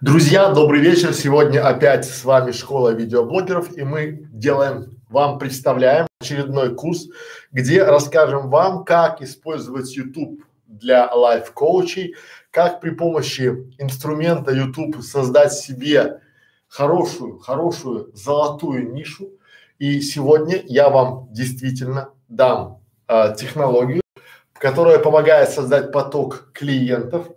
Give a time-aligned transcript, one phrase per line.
[0.00, 1.12] Друзья, добрый вечер.
[1.12, 7.08] Сегодня опять с вами школа видеоблогеров и мы делаем вам представляем очередной курс,
[7.50, 12.14] где расскажем вам, как использовать YouTube для лайф-коучей,
[12.50, 16.20] как при помощи инструмента YouTube создать себе
[16.68, 19.30] хорошую, хорошую золотую нишу.
[19.78, 24.02] И сегодня я вам действительно дам а, технологию,
[24.52, 27.28] которая помогает создать поток клиентов,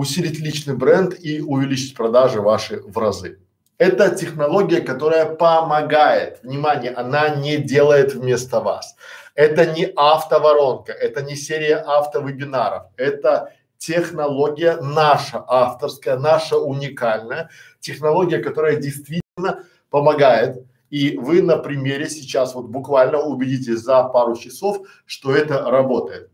[0.00, 3.38] усилить личный бренд и увеличить продажи ваши в разы.
[3.76, 6.42] Это технология, которая помогает.
[6.42, 8.96] Внимание, она не делает вместо вас.
[9.34, 12.84] Это не автоворонка, это не серия автовебинаров.
[12.96, 20.64] Это технология наша авторская, наша уникальная технология, которая действительно помогает.
[20.88, 26.30] И вы на примере сейчас вот буквально убедитесь за пару часов, что это работает.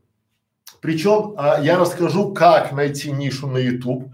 [0.80, 4.10] Причем а, я расскажу, как найти нишу на YouTube,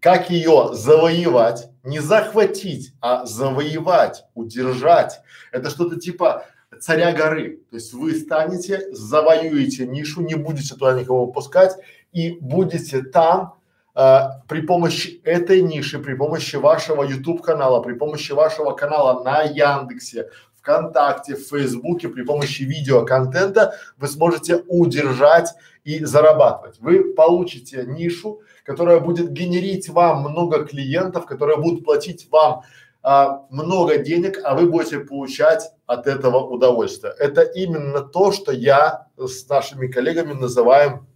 [0.00, 5.20] как ее завоевать, не захватить, а завоевать, удержать.
[5.52, 6.46] Это что-то типа
[6.80, 7.60] царя горы.
[7.70, 11.76] То есть вы станете, завоюете нишу, не будете туда никого выпускать
[12.12, 13.54] и будете там
[13.94, 19.42] э, при помощи этой ниши, при помощи вашего YouTube канала, при помощи вашего канала на
[19.42, 25.54] Яндексе, ВКонтакте, в Фейсбуке, при помощи видеоконтента вы сможете удержать
[25.86, 26.80] и зарабатывать.
[26.80, 32.62] Вы получите нишу, которая будет генерить вам много клиентов, которые будут платить вам
[33.04, 37.14] а, много денег, а вы будете получать от этого удовольствие.
[37.20, 41.06] Это именно то, что я с нашими коллегами называем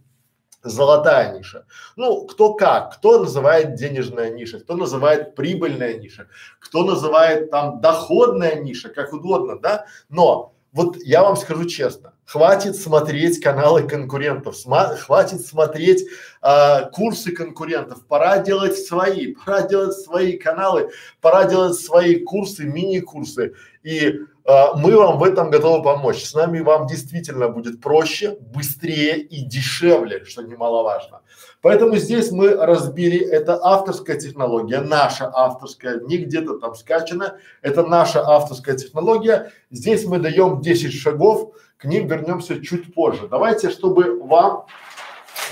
[0.63, 1.65] золотая ниша.
[1.97, 6.27] Ну, кто как, кто называет денежная ниша, кто называет прибыльная ниша,
[6.61, 12.77] кто называет там доходная ниша, как угодно, да, но вот я вам скажу честно, хватит
[12.77, 16.07] смотреть каналы конкурентов, сма хватит смотреть
[16.41, 23.53] а, курсы конкурентов, пора делать свои, пора делать свои каналы, пора делать свои курсы, мини-курсы.
[23.83, 26.23] И мы вам в этом готовы помочь.
[26.23, 31.21] С нами вам действительно будет проще, быстрее и дешевле, что немаловажно.
[31.61, 38.21] Поэтому здесь мы разбили, это авторская технология, наша авторская, не где-то там скачана, это наша
[38.27, 39.51] авторская технология.
[39.69, 43.27] Здесь мы даем 10 шагов, к ним вернемся чуть позже.
[43.27, 44.65] Давайте, чтобы вам,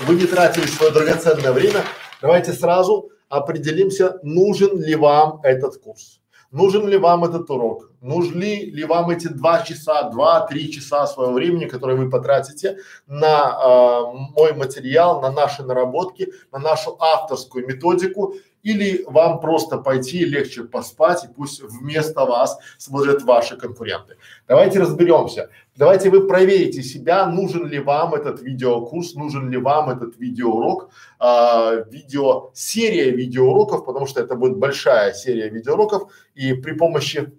[0.02, 1.84] вы не тратили свое драгоценное время,
[2.20, 6.20] давайте сразу определимся, нужен ли вам этот курс.
[6.50, 7.89] Нужен ли вам этот урок?
[8.00, 14.16] Нужны ли вам эти два часа, два-три часа своего времени, которые вы потратите на э,
[14.34, 21.24] мой материал, на наши наработки, на нашу авторскую методику или вам просто пойти легче поспать
[21.24, 24.16] и пусть вместо вас смотрят ваши конкуренты.
[24.48, 25.50] Давайте разберемся.
[25.76, 31.84] Давайте вы проверите себя, нужен ли вам этот видеокурс, нужен ли вам этот видеоурок, а,
[31.90, 37.32] видео, серия видеоуроков, потому что это будет большая серия видеоуроков и при помощи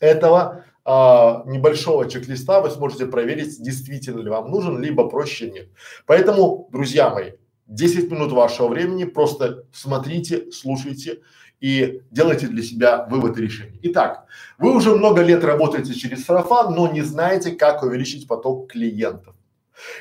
[0.00, 5.68] этого а, небольшого чек-листа вы сможете проверить, действительно ли вам нужен, либо проще нет.
[6.06, 7.32] Поэтому, друзья мои,
[7.66, 11.20] 10 минут вашего времени, просто смотрите, слушайте
[11.60, 13.78] и делайте для себя вывод и решение.
[13.82, 14.26] Итак,
[14.58, 19.35] вы уже много лет работаете через сарафан, но не знаете, как увеличить поток клиентов.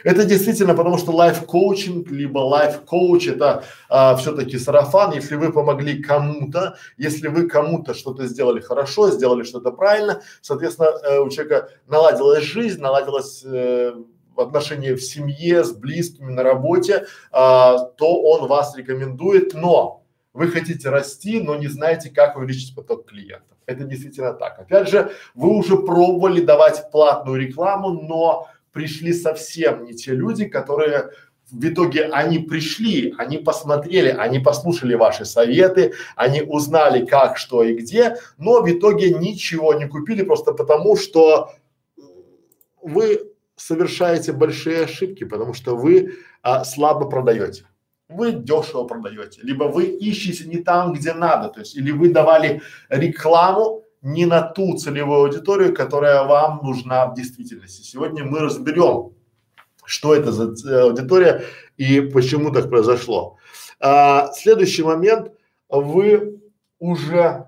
[0.04, 5.14] Это действительно потому, что лайф-коучинг, либо лайф-коуч это а, все-таки сарафан.
[5.14, 11.20] Если вы помогли кому-то, если вы кому-то что-то сделали хорошо, сделали что-то правильно, соответственно, э,
[11.20, 13.94] у человека наладилась жизнь, наладилась э,
[14.38, 20.04] отношения в семье, с близкими, на работе, а, то он вас рекомендует, но
[20.34, 23.58] вы хотите расти, но не знаете, как увеличить поток клиентов.
[23.66, 24.60] Это действительно так.
[24.60, 31.10] Опять же, вы уже пробовали давать платную рекламу, но пришли совсем не те люди, которые
[31.50, 37.74] в итоге они пришли, они посмотрели, они послушали ваши советы, они узнали как, что и
[37.74, 41.52] где, но в итоге ничего не купили просто потому, что
[42.82, 47.64] вы совершаете большие ошибки, потому что вы а, слабо продаете.
[48.10, 52.62] Вы дешево продаете, либо вы ищете не там, где надо, то есть или вы давали
[52.90, 57.82] рекламу не на ту целевую аудиторию, которая вам нужна в действительности.
[57.82, 59.14] Сегодня мы разберем,
[59.84, 61.44] что это за э, аудитория
[61.76, 63.38] и почему так произошло.
[63.80, 65.32] А, следующий момент,
[65.70, 66.40] вы
[66.78, 67.48] уже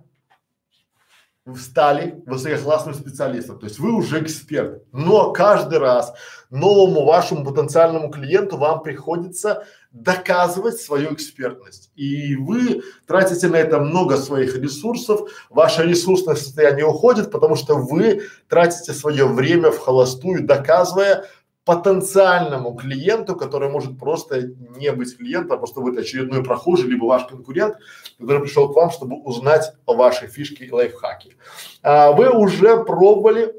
[1.56, 6.16] стали высококлассным специалистом, то есть вы уже эксперт, но каждый раз
[6.50, 9.64] новому вашему потенциальному клиенту вам приходится
[10.04, 11.92] доказывать свою экспертность.
[11.96, 18.22] И вы тратите на это много своих ресурсов, ваше ресурсное состояние уходит, потому что вы
[18.48, 21.26] тратите свое время в холостую, доказывая
[21.66, 24.42] потенциальному клиенту, который может просто
[24.78, 27.76] не быть клиентом, а просто быть очередной прохожий, либо ваш конкурент,
[28.18, 31.36] который пришел к вам, чтобы узнать о вашей фишке и лайфхаке.
[31.84, 33.54] А, вы уже пробовали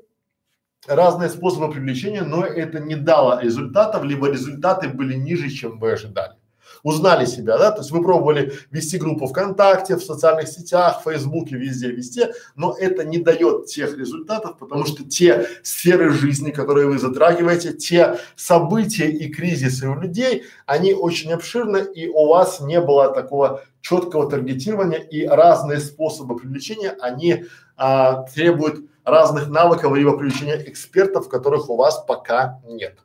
[0.88, 6.35] разные способы привлечения, но это не дало результатов, либо результаты были ниже, чем вы ожидали.
[6.82, 11.56] Узнали себя, да, то есть вы пробовали вести группу ВКонтакте, в социальных сетях, в Фейсбуке,
[11.56, 16.99] везде, везде, но это не дает тех результатов, потому что те сферы жизни, которые вы
[16.99, 23.12] затрагиваете, те события и кризисы у людей, они очень обширны и у вас не было
[23.12, 27.46] такого четкого таргетирования и разные способы привлечения, они
[27.76, 32.99] а, требуют разных навыков либо привлечения экспертов, которых у вас пока нет.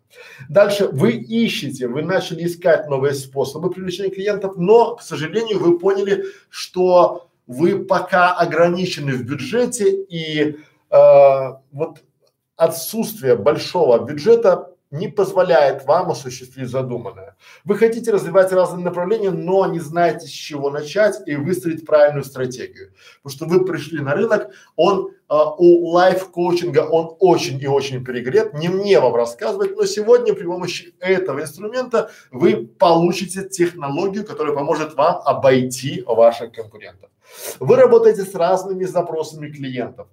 [0.50, 6.26] Дальше вы ищете, вы начали искать новые способы привлечения клиентов, но, к сожалению, вы поняли,
[6.50, 10.58] что вы пока ограничены в бюджете и
[10.90, 12.04] э, вот
[12.56, 17.36] отсутствие большого бюджета не позволяет вам осуществить задуманное.
[17.66, 22.94] Вы хотите развивать разные направления, но не знаете, с чего начать и выстроить правильную стратегию.
[23.24, 28.54] Потому что вы пришли на рынок, он а, у лайф-коучинга, он очень и очень перегрет,
[28.54, 34.94] не мне вам рассказывать, но сегодня при помощи этого инструмента вы получите технологию, которая поможет
[34.94, 37.10] вам обойти ваших конкурентов.
[37.60, 40.08] Вы работаете с разными запросами клиентов.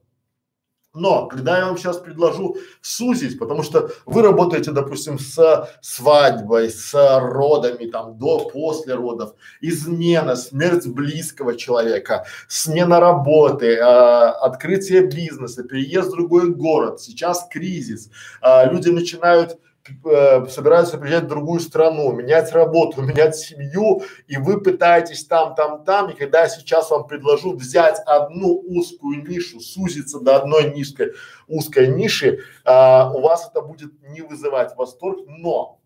[0.92, 6.92] Но когда я вам сейчас предложу сузить, потому что вы работаете, допустим, с свадьбой, с
[7.20, 16.08] родами, там, до, после родов, измена, смерть близкого человека, смена работы, э, открытие бизнеса, переезд
[16.08, 18.10] в другой город, сейчас кризис,
[18.42, 19.60] э, люди начинают
[20.04, 25.84] э, собираются приезжать в другую страну, менять работу, менять семью, и вы пытаетесь там, там,
[25.84, 31.12] там, и когда я сейчас вам предложу взять одну узкую нишу, сузиться до одной низкой,
[31.48, 35.80] узкой ниши, а, у вас это будет не вызывать восторг, но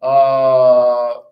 [0.00, 1.22] а,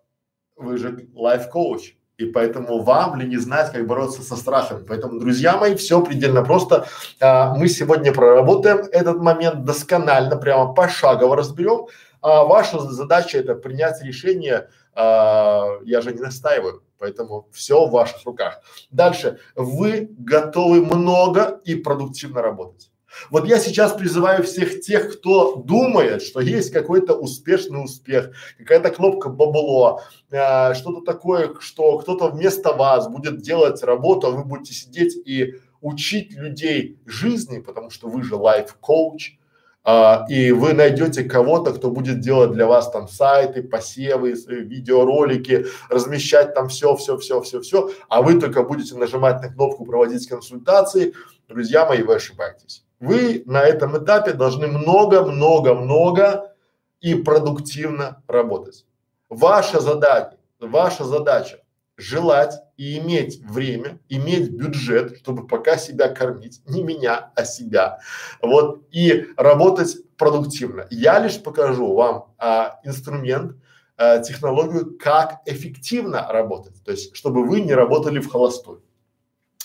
[0.57, 4.85] вы же лайф-коуч, и поэтому вам ли не знать, как бороться со страхами.
[4.87, 6.87] Поэтому, друзья мои, все предельно просто.
[7.21, 11.87] А, мы сегодня проработаем этот момент досконально, прямо пошагово разберем.
[12.21, 14.69] А ваша задача это принять решение.
[14.95, 18.61] А, я же не настаиваю, поэтому все в ваших руках.
[18.91, 19.41] Дальше.
[19.57, 22.91] Вы готовы много и продуктивно работать.
[23.31, 29.29] Вот я сейчас призываю всех тех, кто думает, что есть какой-то успешный успех, какая-то кнопка
[29.29, 35.17] бабло, э, что-то такое, что кто-то вместо вас будет делать работу, а вы будете сидеть
[35.27, 39.39] и учить людей жизни, потому что вы же лайф-коуч,
[39.87, 46.55] а, и вы найдете кого-то, кто будет делать для вас там сайты, посевы, видеоролики, размещать
[46.55, 51.13] там все, все, все, все, все, а вы только будете нажимать на кнопку проводить консультации,
[51.49, 52.84] друзья мои, вы ошибаетесь.
[53.01, 56.55] Вы на этом этапе должны много-много-много
[57.01, 58.87] и продуктивно работать.
[59.29, 61.61] Ваша задача, ваша задача
[61.97, 67.99] желать и иметь время, иметь бюджет, чтобы пока себя кормить, не меня, а себя.
[68.43, 70.87] Вот и работать продуктивно.
[70.91, 73.57] Я лишь покажу вам а, инструмент,
[73.97, 78.83] а, технологию, как эффективно работать, то есть чтобы вы не работали в холостую.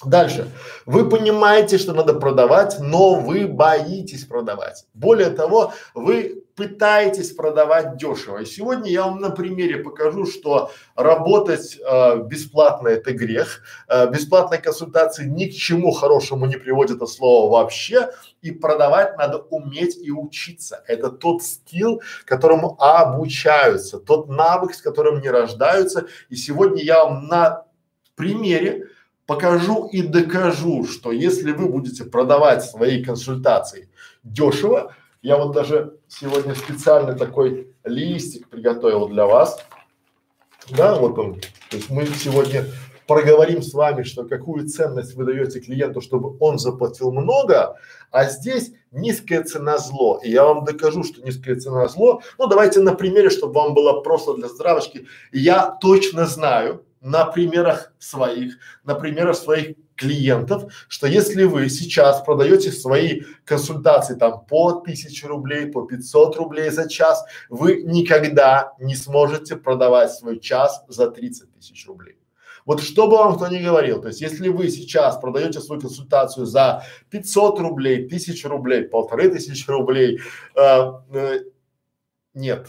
[0.05, 0.49] Дальше.
[0.85, 4.85] Вы понимаете, что надо продавать, но вы боитесь продавать.
[4.93, 8.39] Более того, вы пытаетесь продавать дешево.
[8.39, 13.61] И сегодня я вам на примере покажу, что работать э, бесплатно это грех.
[13.87, 18.11] Э, бесплатные консультации ни к чему хорошему не приводят это слово вообще.
[18.41, 20.83] И продавать надо уметь и учиться.
[20.87, 26.07] Это тот скилл, которому обучаются, тот навык, с которым не рождаются.
[26.29, 27.65] И сегодня я вам на
[28.15, 28.87] примере
[29.29, 33.87] покажу и докажу, что если вы будете продавать свои консультации
[34.23, 39.63] дешево, я вот даже сегодня специально такой листик приготовил для вас.
[40.75, 41.39] Да, вот он.
[41.69, 42.65] То есть мы сегодня
[43.05, 47.75] проговорим с вами, что какую ценность вы даете клиенту, чтобы он заплатил много,
[48.09, 50.19] а здесь низкая цена зло.
[50.23, 52.23] И я вам докажу, что низкая цена зло.
[52.39, 55.05] Ну, давайте на примере, чтобы вам было просто для здравочки.
[55.31, 62.71] Я точно знаю, на примерах своих, на примерах своих клиентов, что если вы сейчас продаете
[62.71, 69.57] свои консультации там по тысяче рублей, по 500 рублей за час, вы никогда не сможете
[69.57, 72.15] продавать свой час за 30 тысяч рублей.
[72.65, 76.45] Вот что бы вам кто ни говорил, то есть если вы сейчас продаете свою консультацию
[76.45, 80.19] за 500 рублей, 1000 рублей, полторы тысячи рублей,
[80.55, 81.39] э, э,
[82.33, 82.67] нет,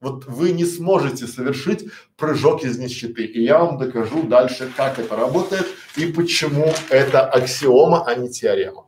[0.00, 3.24] вот вы не сможете совершить прыжок из нищеты.
[3.24, 8.86] И я вам докажу дальше, как это работает и почему это аксиома, а не теорема.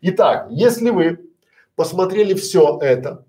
[0.00, 1.18] Итак, если вы
[1.74, 3.24] посмотрели все это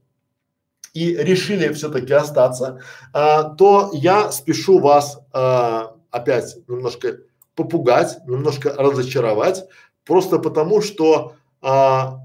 [0.93, 2.81] и решили все-таки остаться,
[3.13, 7.17] а, то я спешу вас а, опять немножко
[7.55, 9.65] попугать, немножко разочаровать,
[10.05, 12.19] просто потому что а,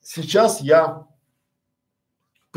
[0.00, 1.07] сейчас я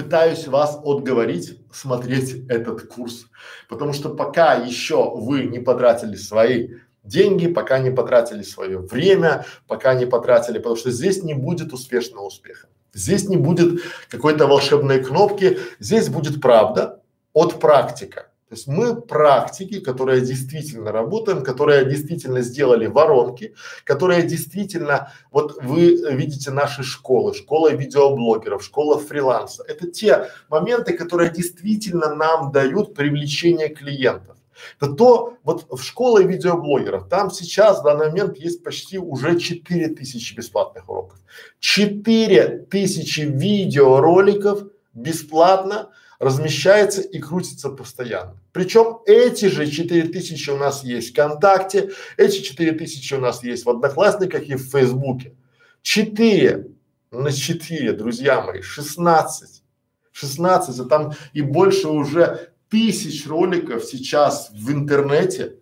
[0.02, 3.28] пытаюсь вас отговорить смотреть этот курс,
[3.70, 6.70] потому что пока еще вы не потратили свои
[7.04, 12.26] деньги, пока не потратили свое время, пока не потратили, потому что здесь не будет успешного
[12.26, 12.68] успеха.
[12.94, 17.02] Здесь не будет какой-то волшебной кнопки, здесь будет правда
[17.34, 18.31] от практика.
[18.52, 23.56] То есть мы практики, которые действительно работаем, которые действительно сделали воронки,
[23.86, 29.64] которые действительно, вот вы видите наши школы, школа видеоблогеров, школа фриланса.
[29.70, 34.36] Это те моменты, которые действительно нам дают привлечение клиентов.
[34.82, 39.96] Это то, вот в школе видеоблогеров, там сейчас в данный момент есть почти уже 4
[39.96, 41.20] тысячи бесплатных уроков.
[41.62, 48.41] 4 тысячи видеороликов бесплатно размещается и крутится постоянно.
[48.52, 53.70] Причем эти же 4000 у нас есть в ВКонтакте, эти 4000 у нас есть в
[53.70, 55.36] Одноклассниках и в Фейсбуке.
[55.82, 56.68] 4
[57.12, 59.64] на 4, друзья мои, 16.
[60.12, 65.58] 16, а там и больше уже тысяч роликов сейчас в интернете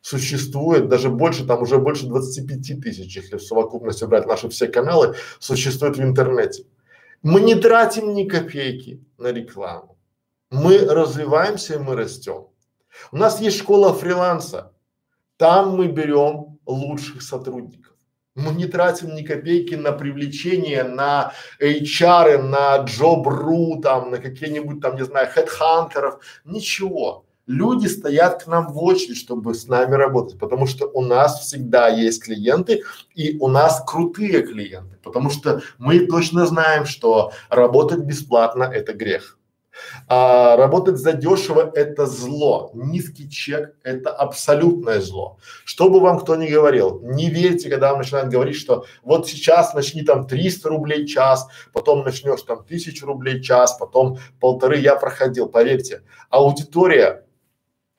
[0.00, 5.14] существует, даже больше, там уже больше 25 тысяч, если в совокупности брать наши все каналы,
[5.38, 6.64] существует в интернете.
[7.22, 9.91] Мы не тратим ни копейки на рекламу.
[10.52, 12.48] Мы развиваемся и мы растем.
[13.10, 14.74] У нас есть школа фриланса.
[15.38, 17.94] Там мы берем лучших сотрудников.
[18.34, 24.96] Мы не тратим ни копейки на привлечение, на HR, на Job.ru, там, на какие-нибудь там,
[24.96, 27.24] не знаю, хедхантеров, ничего.
[27.46, 31.88] Люди стоят к нам в очередь, чтобы с нами работать, потому что у нас всегда
[31.88, 32.82] есть клиенты
[33.14, 39.38] и у нас крутые клиенты, потому что мы точно знаем, что работать бесплатно– это грех.
[40.08, 42.70] А, работать задешево– это зло.
[42.74, 45.38] Низкий чек– это абсолютное зло.
[45.64, 49.74] Что бы вам кто ни говорил, не верьте, когда вам начинают говорить, что вот сейчас
[49.74, 54.78] начни там 300 рублей час, потом начнешь там тысячу рублей час, потом полторы.
[54.78, 57.24] Я проходил, поверьте, аудитория,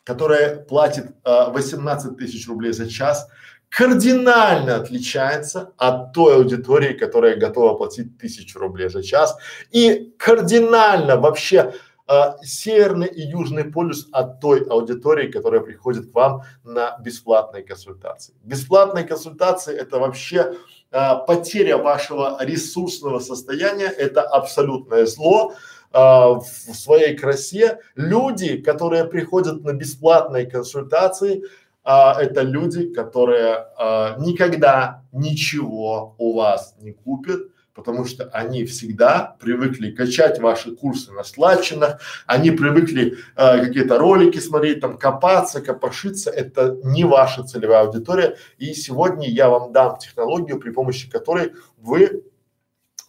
[0.04, 3.28] которая платит а, 18 тысяч рублей за час,
[3.76, 9.36] кардинально отличается от той аудитории, которая готова платить тысячу рублей за час
[9.72, 11.74] и кардинально вообще
[12.08, 12.14] э,
[12.44, 18.36] северный и южный полюс от той аудитории, которая приходит к вам на бесплатные консультации.
[18.44, 20.54] Бесплатные консультации это вообще
[20.92, 25.54] э, потеря вашего ресурсного состояния, это абсолютное зло
[25.92, 27.80] э, в своей красе.
[27.96, 31.42] Люди, которые приходят на бесплатные консультации,
[31.84, 37.42] а, это люди, которые а, никогда ничего у вас не купят,
[37.74, 44.40] потому что они всегда привыкли качать ваши курсы на слачинах, они привыкли а, какие-то ролики
[44.40, 48.38] смотреть, там копаться, копошиться, это не ваша целевая аудитория.
[48.58, 52.24] И сегодня я вам дам технологию, при помощи которой вы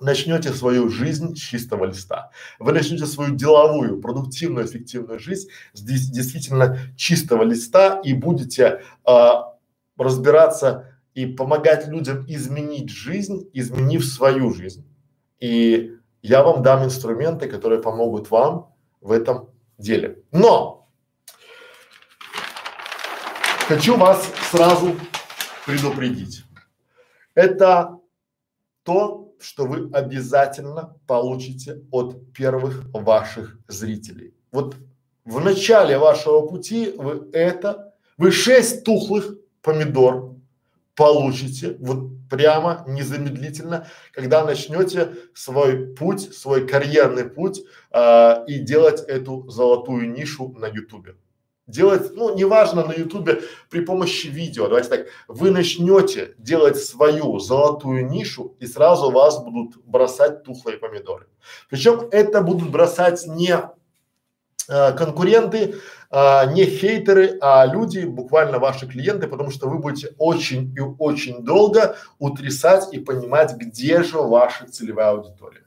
[0.00, 2.30] начнете свою жизнь с чистого листа.
[2.58, 9.54] Вы начнете свою деловую, продуктивную, эффективную жизнь с действительно чистого листа и будете а,
[9.96, 14.84] разбираться и помогать людям изменить жизнь, изменив свою жизнь.
[15.38, 20.22] И я вам дам инструменты, которые помогут вам в этом деле.
[20.32, 20.88] Но
[23.68, 24.94] хочу вас сразу
[25.66, 26.44] предупредить.
[27.34, 27.98] Это
[28.84, 34.34] то, что вы обязательно получите от первых ваших зрителей.
[34.50, 34.76] Вот
[35.24, 40.34] в начале вашего пути вы это, вы шесть тухлых помидор
[40.94, 49.48] получите вот прямо незамедлительно, когда начнете свой путь, свой карьерный путь э, и делать эту
[49.50, 51.16] золотую нишу на ютубе
[51.66, 58.06] делать, ну, неважно на ютубе при помощи видео, давайте так, вы начнете делать свою золотую
[58.06, 61.26] нишу и сразу вас будут бросать тухлые помидоры.
[61.71, 63.59] Причем это будут бросать не
[64.68, 65.76] э, конкуренты,
[66.11, 71.44] э, не хейтеры, а люди, буквально ваши клиенты, потому что вы будете очень и очень
[71.44, 75.63] долго утрясать и понимать, где же ваша целевая аудитория.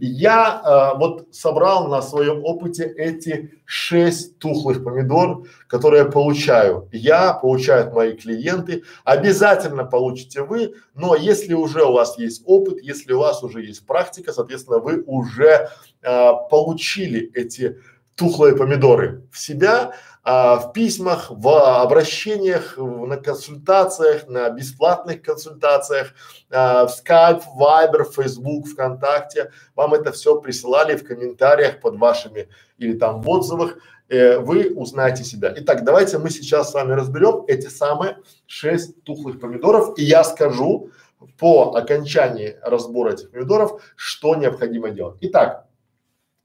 [0.00, 0.62] Я
[0.94, 8.14] э, вот собрал на своем опыте эти шесть тухлых помидор, которые получаю я, получают мои
[8.14, 8.82] клиенты.
[9.04, 13.86] Обязательно получите вы, но если уже у вас есть опыт, если у вас уже есть
[13.86, 15.68] практика, соответственно, вы уже
[16.02, 17.78] э, получили эти
[18.14, 19.92] тухлые помидоры в себя,
[20.30, 26.12] а, в письмах, в обращениях, на консультациях, на бесплатных консультациях,
[26.50, 29.52] а, в Skype, Viber, Facebook, ВКонтакте.
[29.74, 33.78] Вам это все присылали в комментариях под вашими или там в отзывах.
[34.10, 35.54] Э, вы узнаете себя.
[35.56, 40.90] Итак, давайте мы сейчас с вами разберем эти самые шесть тухлых помидоров, и я скажу
[41.38, 45.16] по окончании разбора этих помидоров, что необходимо делать.
[45.22, 45.68] Итак,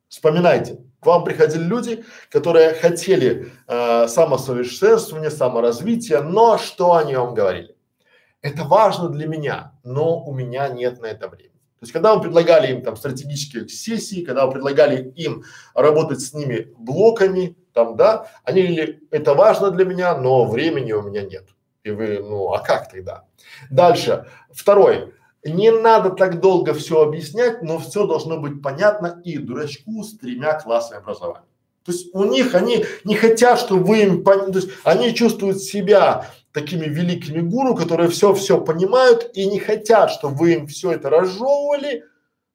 [0.07, 7.75] вспоминайте, к вам приходили люди, которые хотели э, самосовершенствования, саморазвития, но что они вам говорили?
[8.41, 11.53] Это важно для меня, но у меня нет на это времени.
[11.79, 15.43] То есть, когда вы предлагали им там стратегические сессии, когда вы предлагали им
[15.75, 21.01] работать с ними блоками, там, да, они говорили, это важно для меня, но времени у
[21.01, 21.50] меня нет.
[21.83, 23.25] И вы, ну, а как тогда?
[23.69, 24.25] Дальше.
[24.51, 25.13] Второй.
[25.45, 30.59] Не надо так долго все объяснять, но все должно быть понятно и дурачку с тремя
[30.59, 31.45] классами образования.
[31.83, 34.53] То есть у них они не хотят, чтобы вы им пон...
[34.53, 40.35] то есть они чувствуют себя такими великими гуру, которые все-все понимают и не хотят, чтобы
[40.35, 42.05] вы им все это разжевывали,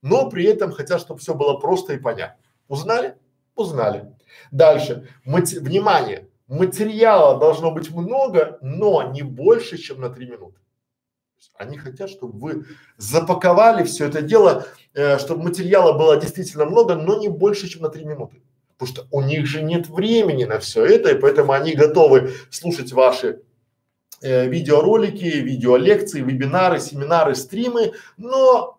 [0.01, 2.39] но при этом хотят, чтобы все было просто и понятно.
[2.69, 3.17] Узнали?
[3.55, 4.15] Узнали.
[4.51, 5.09] Дальше.
[5.25, 5.59] Мати...
[5.59, 6.29] Внимание.
[6.47, 10.59] Материала должно быть много, но не больше, чем на три минуты.
[11.55, 12.67] Они хотят, чтобы вы
[12.97, 17.89] запаковали все это дело, э, чтобы материала было действительно много, но не больше, чем на
[17.89, 18.43] три минуты.
[18.77, 22.93] Потому что у них же нет времени на все это, и поэтому они готовы слушать
[22.93, 23.43] ваши
[24.23, 28.79] э, видеоролики, видеолекции, вебинары, семинары, стримы, но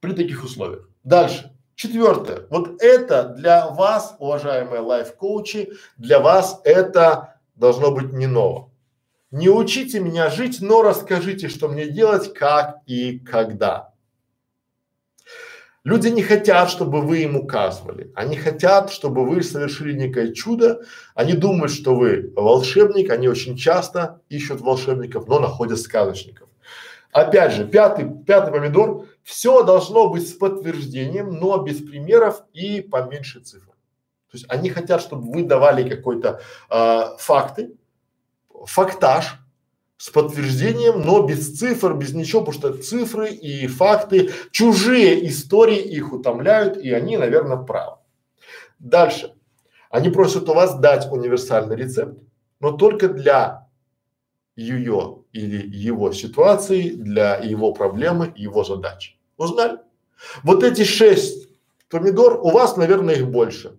[0.00, 0.88] при таких условиях.
[1.04, 1.52] Дальше.
[1.74, 2.46] Четвертое.
[2.50, 8.71] Вот это для вас, уважаемые лайф-коучи, для вас это должно быть не ново.
[9.32, 13.94] Не учите меня жить, но расскажите, что мне делать, как и когда.
[15.84, 18.12] Люди не хотят, чтобы вы им указывали.
[18.14, 20.82] Они хотят, чтобы вы совершили некое чудо.
[21.14, 23.10] Они думают, что вы волшебник.
[23.10, 26.48] Они очень часто ищут волшебников, но находят сказочников.
[27.10, 29.06] Опять же, пятый, пятый помидор.
[29.22, 33.70] Все должно быть с подтверждением, но без примеров и поменьше цифр.
[34.30, 37.72] То есть они хотят, чтобы вы давали какой-то э, факты,
[38.66, 39.38] фактаж
[39.96, 46.12] с подтверждением, но без цифр, без ничего, потому что цифры и факты, чужие истории их
[46.12, 47.98] утомляют, и они, наверное, правы.
[48.78, 49.34] Дальше.
[49.90, 52.18] Они просят у вас дать универсальный рецепт,
[52.58, 53.68] но только для
[54.56, 59.16] ее или его ситуации, для его проблемы, его задачи.
[59.36, 59.78] Узнали?
[60.42, 61.48] Вот эти шесть
[61.88, 63.78] помидор, у вас, наверное, их больше.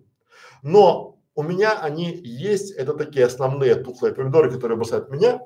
[0.62, 5.40] Но у меня они есть, это такие основные тухлые помидоры, которые бросают меня.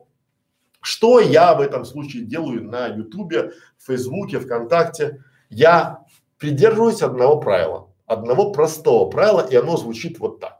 [0.81, 5.24] Что я в этом случае делаю на Ютубе, Фейсбуке, ВКонтакте?
[5.51, 6.05] Я
[6.38, 10.59] придерживаюсь одного правила, одного простого правила, и оно звучит вот так.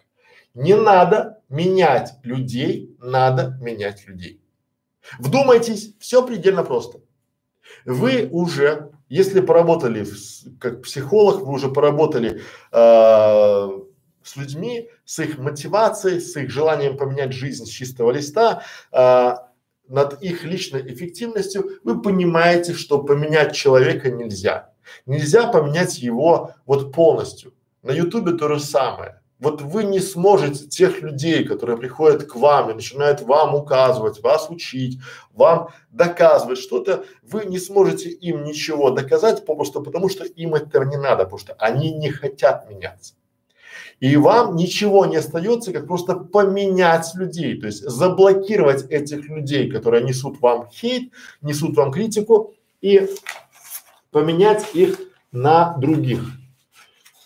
[0.55, 4.41] Не надо менять людей, надо менять людей.
[5.19, 7.01] Вдумайтесь, все предельно просто.
[7.85, 12.41] Вы уже, если поработали в, как психолог, вы уже поработали
[12.73, 13.69] э,
[14.23, 19.49] с людьми, с их мотивацией, с их желанием поменять жизнь с чистого листа, а,
[19.89, 24.71] над их личной эффективностью, вы понимаете, что поменять человека нельзя.
[25.07, 27.55] Нельзя поменять его вот полностью.
[27.83, 29.21] На ютубе то же самое.
[29.39, 34.51] Вот вы не сможете тех людей, которые приходят к вам и начинают вам указывать, вас
[34.51, 34.99] учить,
[35.33, 40.97] вам доказывать что-то, вы не сможете им ничего доказать попросту потому, что им это не
[40.97, 43.15] надо, потому что они не хотят меняться.
[44.01, 50.05] И вам ничего не остается, как просто поменять людей, то есть заблокировать этих людей, которые
[50.05, 53.09] несут вам хейт, несут вам критику и
[54.13, 55.01] поменять их
[55.33, 56.21] на других.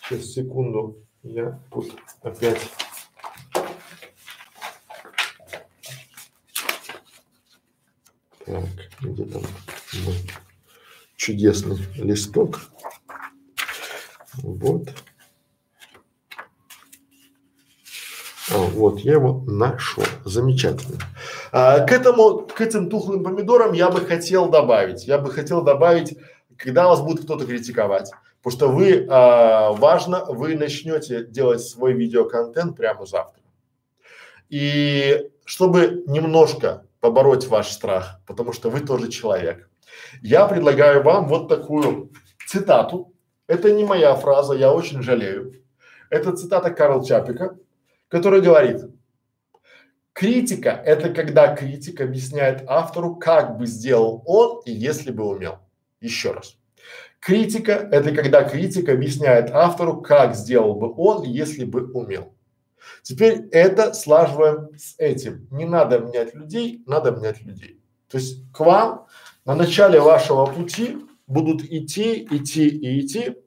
[0.01, 2.59] Сейчас, секунду, я тут опять
[8.45, 8.65] Так,
[8.99, 9.41] где там
[10.03, 10.17] мой
[11.15, 12.59] чудесный листок?
[14.33, 14.93] Вот.
[18.42, 20.03] А, вот, я его нашел.
[20.25, 20.97] Замечательно.
[21.51, 26.17] А, к этому, к этим тухлым помидорам я бы хотел добавить, я бы хотел добавить,
[26.57, 28.11] когда вас будет кто-то критиковать,
[28.41, 33.41] потому что вы, а, важно, вы начнете делать свой видеоконтент прямо завтра.
[34.49, 39.69] И чтобы немножко побороть ваш страх, потому что вы тоже человек,
[40.21, 42.11] я предлагаю вам вот такую
[42.47, 43.13] цитату.
[43.47, 45.53] Это не моя фраза, я очень жалею.
[46.09, 47.57] Это цитата Карл Чапика
[48.13, 48.83] который говорит,
[50.13, 55.57] критика– это когда критик объясняет автору, как бы сделал он и если бы умел.
[55.99, 56.55] Еще раз.
[57.19, 62.35] Критика– это когда критик объясняет автору, как сделал бы он, если бы умел.
[63.01, 65.47] Теперь это слаживаем с этим.
[65.49, 67.81] Не надо менять людей, надо менять людей.
[68.09, 69.07] То есть к вам
[69.43, 73.37] на начале вашего пути будут идти, идти и идти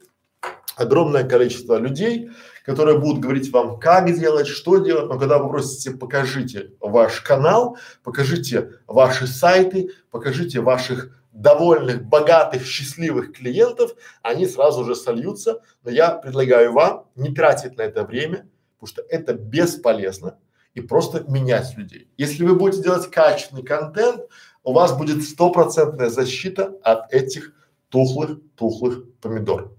[0.74, 2.30] огромное количество людей,
[2.66, 7.78] которые будут говорить вам, как делать, что делать, но когда вы просите, покажите ваш канал,
[8.02, 15.60] покажите ваши сайты, покажите ваших довольных, богатых, счастливых клиентов, они сразу же сольются.
[15.84, 20.38] Но я предлагаю вам не тратить на это время, потому что это бесполезно
[20.74, 22.08] и просто менять людей.
[22.16, 24.22] Если вы будете делать качественный контент,
[24.64, 27.52] у вас будет стопроцентная защита от этих
[27.90, 29.72] тухлых, тухлых помидор.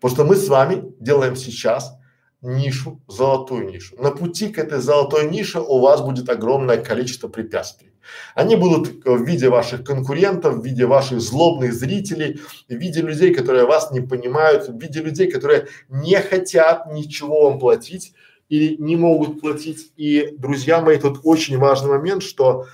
[0.00, 1.99] Потому что мы с вами делаем сейчас
[2.42, 3.96] нишу, золотую нишу.
[3.96, 7.92] На пути к этой золотой нише у вас будет огромное количество препятствий.
[8.34, 13.66] Они будут в виде ваших конкурентов, в виде ваших злобных зрителей, в виде людей, которые
[13.66, 18.14] вас не понимают, в виде людей, которые не хотят ничего вам платить
[18.48, 19.92] или не могут платить.
[19.96, 22.66] И, друзья мои, тут очень важный момент, что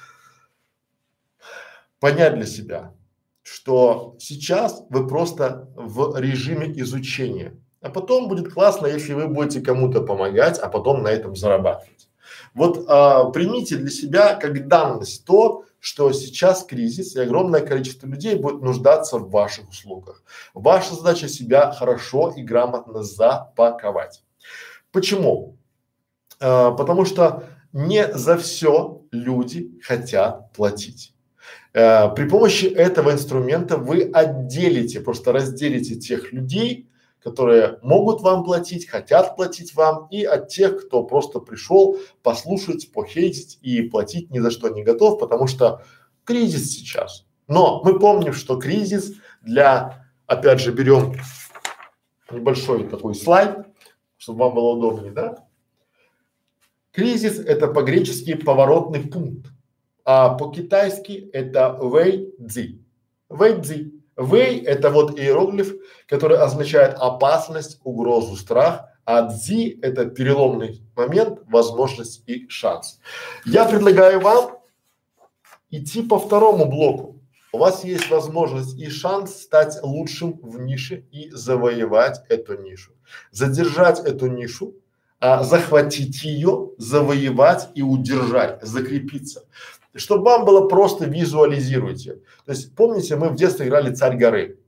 [1.98, 2.94] понять для себя,
[3.42, 7.61] что сейчас вы просто в режиме изучения.
[7.87, 12.09] А потом будет классно, если вы будете кому-то помогать, а потом на этом зарабатывать.
[12.53, 18.35] Вот а, примите для себя как данность то, что сейчас кризис и огромное количество людей
[18.35, 20.25] будет нуждаться в ваших услугах.
[20.53, 24.25] Ваша задача себя хорошо и грамотно запаковать.
[24.90, 25.57] Почему?
[26.40, 31.14] А, потому что не за все люди хотят платить.
[31.72, 36.90] Э, при помощи этого инструмента вы отделите, просто разделите тех людей,
[37.27, 43.59] которые могут вам платить, хотят платить вам, и от тех, кто просто пришел послушать, похейтить
[43.62, 45.83] и платить ни за что не готов, потому что
[46.23, 47.27] кризис сейчас.
[47.49, 51.15] Но мы помним, что кризис для, опять же, берем
[52.31, 53.67] небольшой такой слайд,
[54.17, 55.49] чтобы вам было удобнее, да?
[56.93, 59.49] Кризис это по-гречески поворотный пункт
[60.05, 62.81] а по-китайски это вэй цзи.
[64.16, 65.74] Вэй это вот иероглиф,
[66.09, 72.98] который означает опасность, угрозу, страх, а цзи это переломный момент, возможность и шанс.
[73.44, 74.57] Я предлагаю вам
[75.70, 77.20] идти по второму блоку.
[77.52, 82.92] У вас есть возможность и шанс стать лучшим в нише и завоевать эту нишу.
[83.31, 84.74] Задержать эту нишу,
[85.20, 89.44] а захватить ее, завоевать и удержать, закрепиться.
[89.97, 92.21] Чтобы вам было просто визуализируйте.
[92.45, 94.59] То есть помните, мы в детстве играли царь горы.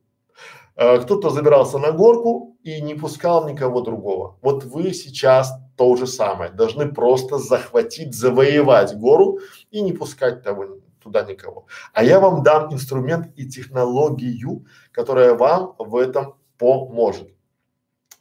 [0.76, 4.38] Э, кто-то забирался на горку и не пускал никого другого.
[4.42, 6.52] Вот вы сейчас то же самое.
[6.52, 11.66] Должны просто захватить, завоевать гору и не пускать того, туда никого.
[11.92, 17.28] А я вам дам инструмент и технологию, которая вам в этом поможет.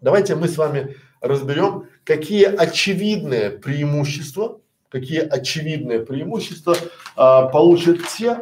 [0.01, 6.75] Давайте мы с вами разберем, какие очевидные преимущества какие очевидные преимущества
[7.15, 8.41] а, получат те,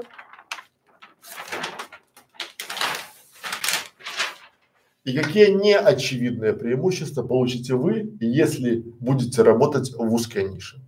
[5.04, 10.82] и какие неочевидные преимущества получите вы, если будете работать в узкой нише.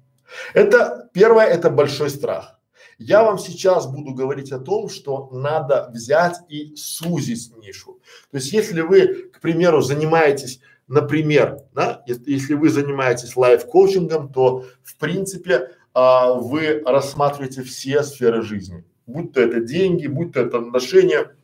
[0.53, 2.59] Это первое, это большой страх.
[2.97, 7.99] Я вам сейчас буду говорить о том, что надо взять и сузить нишу.
[8.31, 14.97] То есть, если вы, к примеру, занимаетесь Например, да, если вы занимаетесь лайф-коучингом, то в
[14.97, 21.35] принципе а, вы рассматриваете все сферы жизни, будь то это деньги, будь то это отношения,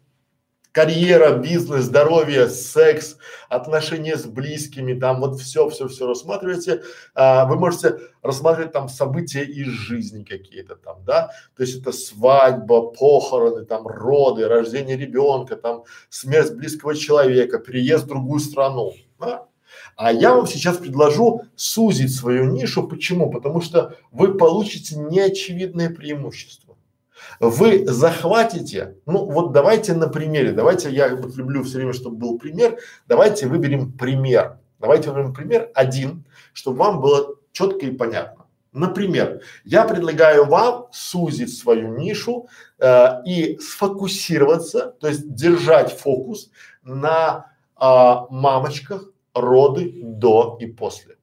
[0.73, 6.81] карьера, бизнес, здоровье, секс, отношения с близкими, там вот все, все, все рассматриваете.
[7.13, 12.91] А, вы можете рассматривать там события из жизни какие-то там, да, то есть это свадьба,
[12.91, 19.45] похороны, там роды, рождение ребенка, там смерть близкого человека, переезд в другую страну да?
[19.95, 22.87] А я вам сейчас предложу сузить свою нишу.
[22.87, 23.31] Почему?
[23.31, 26.77] Потому что вы получите неочевидное преимущество.
[27.39, 32.37] Вы захватите, ну вот давайте на примере, давайте, я вот люблю все время, чтобы был
[32.37, 34.59] пример, давайте выберем пример.
[34.79, 38.45] Давайте выберем пример один, чтобы вам было четко и понятно.
[38.73, 42.47] Например, я предлагаю вам сузить свою нишу
[42.79, 46.49] э, и сфокусироваться, то есть держать фокус
[46.81, 47.52] на
[47.85, 51.17] а, мамочках, роды до и после.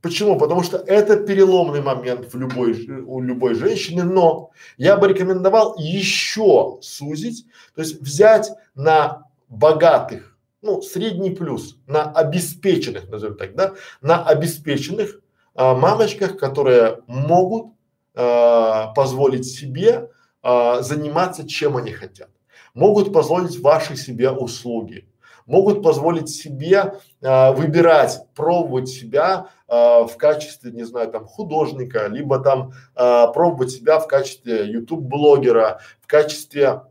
[0.00, 0.38] Почему?
[0.38, 6.78] Потому что это переломный момент в любой, у любой женщины, но я бы рекомендовал еще
[6.80, 7.44] сузить,
[7.74, 15.20] то есть взять на богатых, ну, средний плюс, на обеспеченных, назовем так, да, на обеспеченных
[15.54, 17.74] а, мамочках, которые могут
[18.14, 20.08] а, позволить себе
[20.42, 22.30] а, заниматься чем они хотят,
[22.72, 25.04] могут позволить ваши себе услуги,
[25.50, 32.38] могут позволить себе э, выбирать, пробовать себя э, в качестве, не знаю, там художника, либо
[32.38, 36.82] там э, пробовать себя в качестве YouTube блогера, в качестве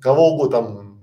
[0.00, 1.00] кого угодно там,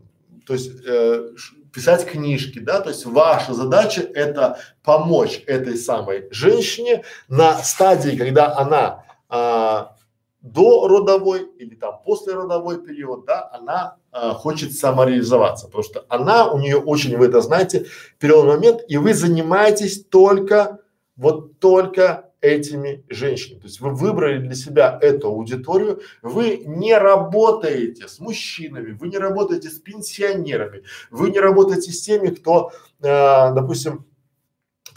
[0.47, 1.31] то есть э,
[1.73, 8.55] писать книжки, да, то есть ваша задача это помочь этой самой женщине на стадии, когда
[8.55, 9.95] она а,
[10.41, 16.51] до родовой или там после родовой период, да, она а, хочет самореализоваться, потому что она
[16.51, 17.85] у нее очень, вы это знаете,
[18.19, 20.79] переломный момент, и вы занимаетесь только
[21.15, 23.59] вот только этими женщинами.
[23.59, 29.17] То есть вы выбрали для себя эту аудиторию, вы не работаете с мужчинами, вы не
[29.19, 34.05] работаете с пенсионерами, вы не работаете с теми, кто, э, допустим,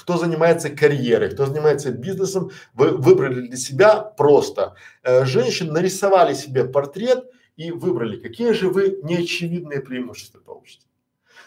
[0.04, 4.74] кто занимается карьерой, кто занимается бизнесом, вы выбрали для себя просто.
[5.02, 7.24] Э, женщин, нарисовали себе портрет
[7.56, 10.86] и выбрали, какие же вы неочевидные преимущества получите.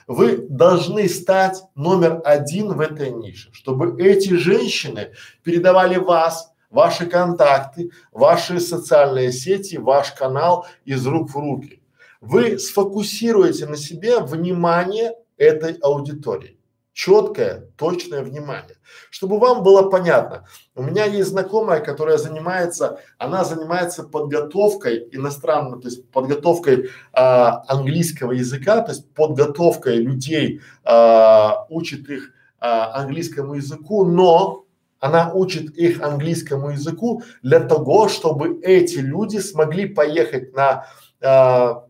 [0.07, 5.11] Вы должны стать номер один в этой нише, чтобы эти женщины
[5.43, 11.83] передавали вас, ваши контакты, ваши социальные сети, ваш канал из рук в руки.
[12.21, 16.56] Вы сфокусируете на себе внимание этой аудитории
[16.97, 18.75] четкое, точное внимание.
[19.11, 25.89] Чтобы вам было понятно, у меня есть знакомая, которая занимается, она занимается подготовкой иностранной, то
[25.89, 34.03] есть подготовкой а, английского языка, то есть подготовкой людей, а, учит их а, английскому языку,
[34.03, 34.65] но
[34.99, 40.87] она учит их английскому языку для того, чтобы эти люди смогли поехать на
[41.21, 41.83] а,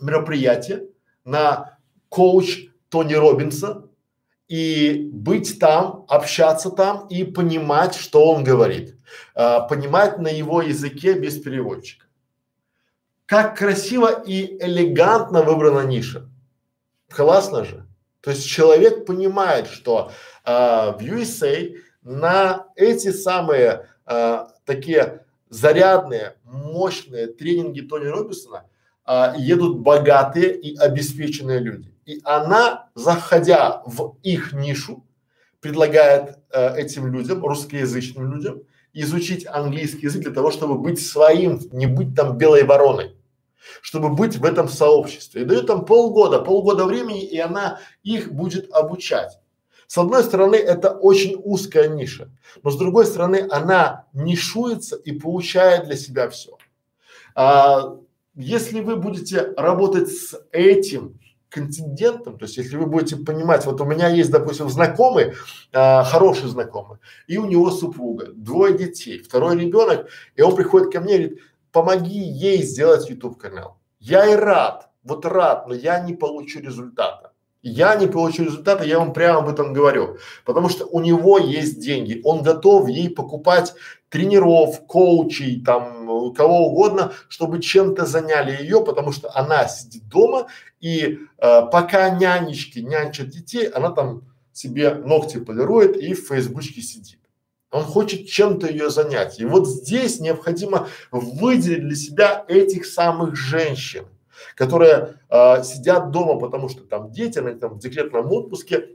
[0.00, 0.84] мероприятие,
[1.26, 1.76] на
[2.08, 3.83] коуч Тони Робинса,
[4.54, 8.94] и быть там, общаться там и понимать, что он говорит,
[9.34, 12.06] а, понимать на его языке без переводчика.
[13.26, 16.28] Как красиво и элегантно выбрана ниша.
[17.10, 17.84] Классно же.
[18.20, 20.12] То есть человек понимает, что
[20.44, 28.66] а, в USA на эти самые а, такие зарядные, мощные тренинги Тони Робинсона
[29.04, 31.93] а, едут богатые и обеспеченные люди.
[32.06, 35.04] И она, заходя в их нишу,
[35.60, 38.62] предлагает э, этим людям, русскоязычным людям,
[38.92, 43.16] изучить английский язык для того, чтобы быть своим, не быть там белой вороной,
[43.80, 45.42] чтобы быть в этом сообществе.
[45.42, 49.38] И дает там полгода, полгода времени, и она их будет обучать.
[49.86, 52.30] С одной стороны, это очень узкая ниша,
[52.62, 56.56] но с другой стороны, она нишуется и получает для себя все.
[57.34, 57.96] А,
[58.34, 61.18] если вы будете работать с этим
[61.54, 65.34] контингентом, то есть если вы будете понимать, вот у меня есть, допустим, знакомый,
[65.72, 71.00] а, хороший знакомый, и у него супруга, двое детей, второй ребенок, и он приходит ко
[71.00, 73.78] мне и говорит, помоги ей сделать YouTube канал.
[74.00, 77.30] Я и рад, вот рад, но я не получу результата.
[77.62, 81.80] Я не получу результата, я вам прямо об этом говорю, потому что у него есть
[81.80, 83.74] деньги, он готов ей покупать
[84.14, 90.46] тренеров, коучей, там кого угодно, чтобы чем-то заняли ее, потому что она сидит дома
[90.80, 94.22] и э, пока нянечки нянчат детей, она там
[94.52, 97.18] себе ногти полирует и в фейсбучке сидит.
[97.72, 99.40] Он хочет чем-то ее занять.
[99.40, 104.06] И вот здесь необходимо выделить для себя этих самых женщин
[104.56, 108.90] которые э, сидят дома, потому что там дети, они там в декретном отпуске,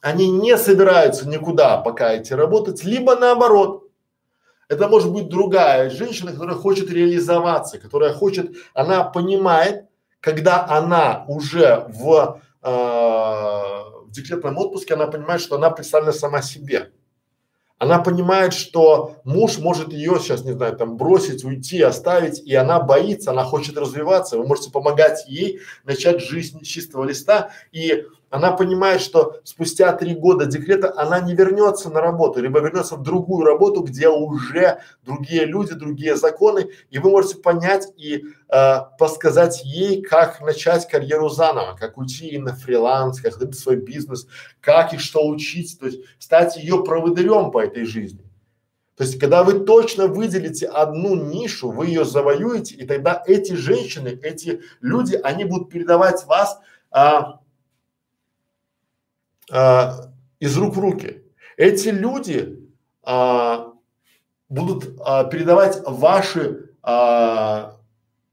[0.00, 3.85] они не собираются никуда пока идти работать, либо наоборот.
[4.68, 9.86] Это может быть другая женщина, которая хочет реализоваться, которая хочет, она понимает,
[10.20, 16.90] когда она уже в, э, в декретном отпуске, она понимает, что она представлена сама себе.
[17.78, 22.80] Она понимает, что муж может ее сейчас, не знаю, там бросить, уйти, оставить, и она
[22.80, 24.38] боится, она хочет развиваться.
[24.38, 30.14] Вы можете помогать ей начать жизнь с чистого листа, и она понимает, что спустя три
[30.14, 35.46] года декрета она не вернется на работу, либо вернется в другую работу, где уже другие
[35.46, 41.78] люди, другие законы, и вы можете понять и э, подсказать ей, как начать карьеру заново,
[41.80, 44.26] как уйти на фриланс, как открыть свой бизнес,
[44.60, 48.20] как и что учить, то есть стать ее проводырем по этой жизни.
[48.98, 54.08] То есть, когда вы точно выделите одну нишу, вы ее завоюете, и тогда эти женщины,
[54.22, 56.58] эти люди, они будут передавать вас
[56.90, 57.40] а,
[59.50, 61.22] а, из рук в руки.
[61.56, 62.58] Эти люди
[63.02, 63.72] а,
[64.48, 67.76] будут а, передавать ваши а,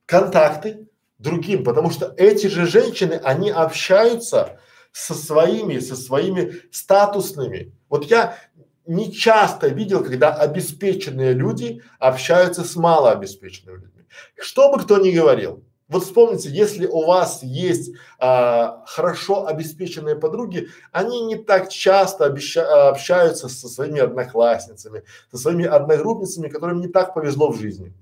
[0.06, 4.60] контакты другим, потому что эти же женщины, они общаются
[4.91, 7.73] со своими, со своими статусными.
[7.89, 8.38] Вот я
[8.86, 14.04] не часто видел, когда обеспеченные люди общаются с малообеспеченными людьми.
[14.39, 20.69] Что бы кто ни говорил, Вот вспомните, если у вас есть а, хорошо обеспеченные подруги,
[20.91, 27.13] они не так часто обеща, общаются со своими одноклассницами, со своими одногруппницами, которым не так
[27.13, 27.93] повезло в жизни.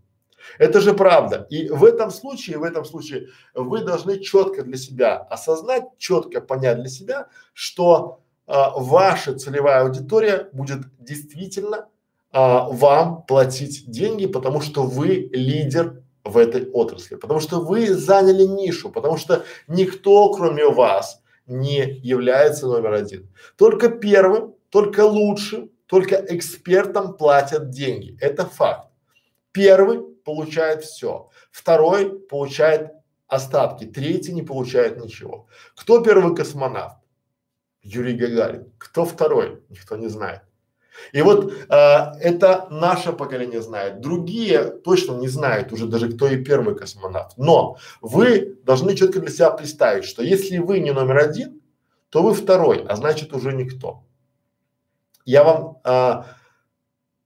[0.58, 1.48] Это же правда.
[1.50, 6.80] И в этом случае, в этом случае вы должны четко для себя осознать, четко понять
[6.80, 11.90] для себя, что а, ваша целевая аудитория будет действительно
[12.32, 18.44] а, вам платить деньги, потому что вы лидер в этой отрасли, потому что вы заняли
[18.44, 23.30] нишу, потому что никто, кроме вас, не является номер один.
[23.58, 28.18] Только первым, только лучшим, только экспертам платят деньги.
[28.22, 28.90] Это факт.
[29.52, 32.92] Первый получает все, второй получает
[33.28, 35.48] остатки, третий не получает ничего.
[35.76, 36.98] Кто первый космонавт?
[37.82, 38.72] Юрий Гагарин.
[38.78, 39.64] Кто второй?
[39.70, 40.42] Никто не знает.
[41.12, 41.76] И вот э,
[42.20, 44.02] это наше поколение знает.
[44.02, 47.38] Другие точно не знают уже даже кто и первый космонавт.
[47.38, 51.62] Но вы должны четко для себя представить, что если вы не номер один,
[52.10, 54.04] то вы второй, а значит уже никто.
[55.26, 56.24] Я вам э,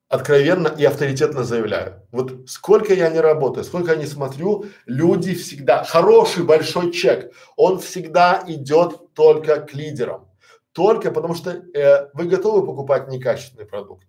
[0.10, 2.01] откровенно и авторитетно заявляю.
[2.12, 7.80] Вот сколько я не работаю, сколько я не смотрю, люди всегда, хороший большой чек, он
[7.80, 10.28] всегда идет только к лидерам.
[10.75, 14.05] Только потому что э, вы готовы покупать некачественный продукт?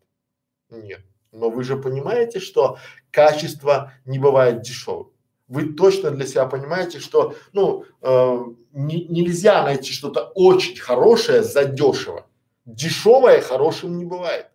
[0.69, 1.01] Нет.
[1.31, 2.79] Но вы же понимаете, что
[3.13, 5.13] качество не бывает дешевым.
[5.47, 8.39] Вы точно для себя понимаете, что ну э,
[8.73, 12.27] не, нельзя найти что-то очень хорошее за дешево.
[12.65, 14.49] Дешевое хорошим не бывает.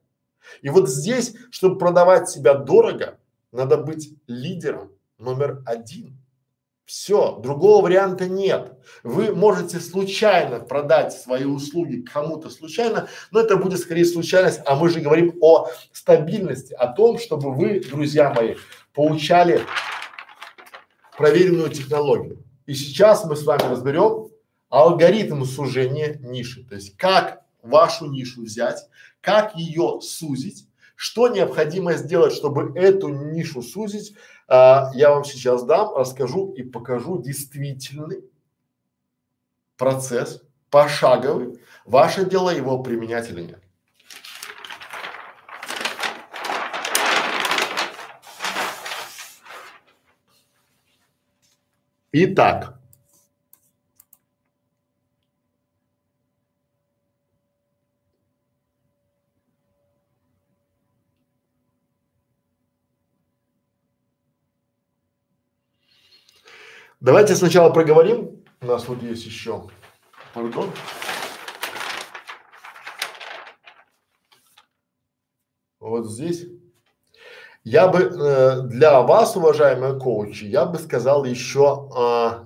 [0.62, 3.20] И вот здесь, чтобы продавать себя дорого,
[3.54, 6.21] надо быть лидером номер один.
[6.92, 8.74] Все, другого варианта нет.
[9.02, 14.90] Вы можете случайно продать свои услуги кому-то случайно, но это будет скорее случайность, а мы
[14.90, 18.56] же говорим о стабильности, о том, чтобы вы, друзья мои,
[18.94, 19.62] получали
[21.18, 22.44] проверенную технологию.
[22.66, 24.28] И сейчас мы с вами разберем
[24.68, 28.86] алгоритм сужения ниши, то есть как вашу нишу взять,
[29.22, 30.68] как ее сузить,
[31.02, 34.14] что необходимо сделать, чтобы эту нишу сузить,
[34.48, 38.24] а, я вам сейчас дам, расскажу и покажу действительный
[39.78, 41.60] процесс, пошаговый.
[41.86, 43.64] Ваше дело его применять или нет.
[52.12, 52.80] Итак,
[67.02, 68.44] Давайте сначала проговорим.
[68.62, 69.68] У нас вот есть еще,
[70.36, 70.70] пардон.
[75.80, 76.46] Вот здесь.
[77.64, 82.46] Я бы э, для вас, уважаемые коучи, я бы сказал еще, э,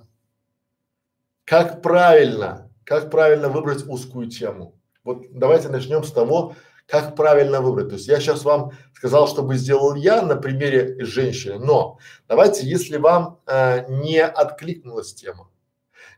[1.43, 4.79] как правильно, как правильно выбрать узкую тему.
[5.03, 6.55] Вот давайте начнем с того,
[6.87, 7.89] как правильно выбрать.
[7.89, 12.97] То есть я сейчас вам сказал, чтобы сделал я на примере женщины, но давайте, если
[12.97, 15.49] вам э, не откликнулась тема,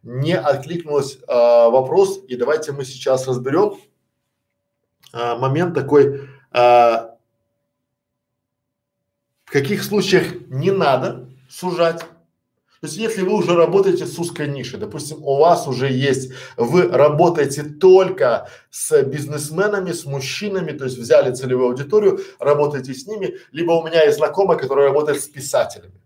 [0.03, 3.77] не откликнулась э, вопрос, и давайте мы сейчас разберем
[5.13, 7.07] э, момент такой, э,
[9.45, 12.03] в каких случаях не надо сужать
[12.79, 16.87] то есть, если вы уже работаете с узкой нишей, допустим, у вас уже есть, вы
[16.87, 23.71] работаете только с бизнесменами, с мужчинами, то есть взяли целевую аудиторию, работаете с ними, либо
[23.71, 26.01] у меня есть знакомая, которая работает с писателями.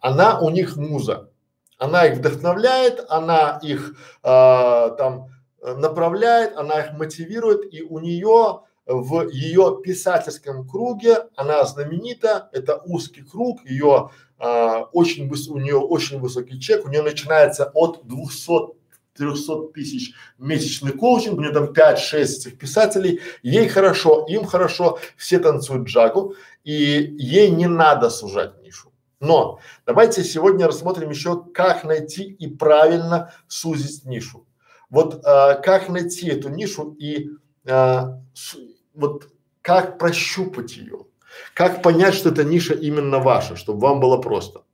[0.00, 1.30] Она у них муза,
[1.78, 5.28] она их вдохновляет, она их э, там
[5.60, 13.22] направляет, она их мотивирует, и у нее в ее писательском круге она знаменита, это узкий
[13.22, 14.10] круг, ее
[14.44, 18.74] а, очень у нее очень высокий чек, у нее начинается от 200
[19.16, 25.38] 300 тысяч месячный коучинг, у нее там 5-6 этих писателей, ей хорошо, им хорошо, все
[25.38, 26.74] танцуют джагу, и
[27.16, 28.92] ей не надо сужать нишу.
[29.20, 34.46] Но давайте сегодня рассмотрим еще, как найти и правильно сузить нишу.
[34.90, 37.30] Вот а, как найти эту нишу и
[37.66, 38.56] а, с,
[38.92, 39.28] вот
[39.62, 41.06] как прощупать ее.
[41.54, 44.64] Как понять, что эта ниша именно ваша, чтобы вам было просто?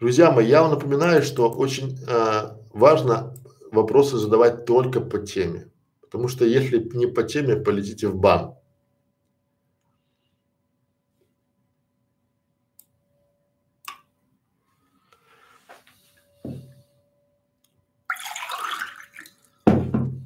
[0.00, 3.34] Друзья мои, я вам напоминаю, что очень э, важно
[3.70, 5.70] вопросы задавать только по теме.
[6.00, 8.54] Потому что если не по теме, полетите в бан.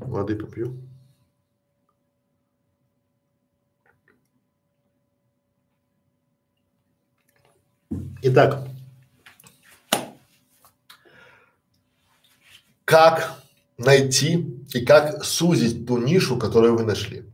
[0.09, 0.76] Воды попью.
[8.22, 8.66] Итак,
[12.84, 13.42] как
[13.76, 17.24] найти и как сузить ту нишу, которую вы нашли.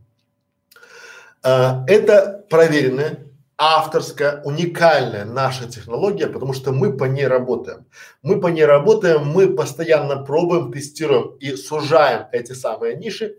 [1.41, 3.24] А, это проверенная
[3.57, 7.85] авторская, уникальная наша технология, потому что мы по ней работаем.
[8.21, 13.37] Мы по ней работаем, мы постоянно пробуем, тестируем и сужаем эти самые ниши,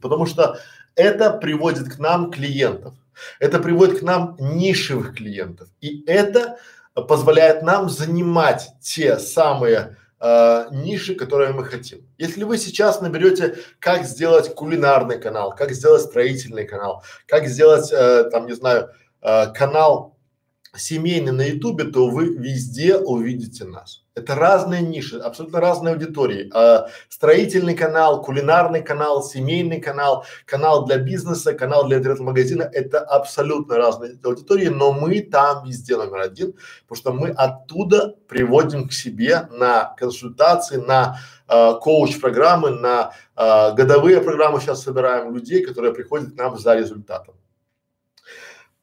[0.00, 0.58] потому что
[0.94, 2.94] это приводит к нам клиентов.
[3.40, 5.68] Это приводит к нам нишевых клиентов.
[5.80, 6.58] И это
[6.94, 12.06] позволяет нам занимать те самые э, ниши, которые мы хотим.
[12.18, 18.24] Если вы сейчас наберете, как сделать кулинарный канал, как сделать строительный канал, как сделать, э,
[18.30, 18.90] там, не знаю,
[19.22, 20.12] э, канал
[20.76, 24.02] семейный на ютубе, то вы везде увидите нас.
[24.14, 26.50] Это разные ниши, абсолютно разные аудитории.
[26.54, 33.76] А, строительный канал, кулинарный канал, семейный канал, канал для бизнеса, канал для интернет-магазина– это абсолютно
[33.76, 36.54] разные аудитории, но мы там везде номер один,
[36.86, 41.18] потому что мы оттуда приводим к себе на консультации, на
[41.48, 47.34] э, коуч-программы, на э, годовые программы сейчас собираем людей, которые приходят к нам за результатом.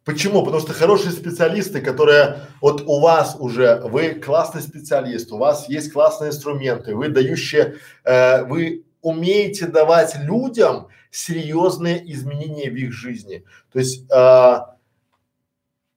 [0.10, 0.44] Почему?
[0.44, 5.94] Потому что хорошие специалисты, которые вот у вас уже, вы классный специалист, у вас есть
[5.94, 13.44] классные инструменты, вы дающие, э, вы умеете давать людям серьезные изменения в их жизни.
[13.72, 14.58] То есть, э,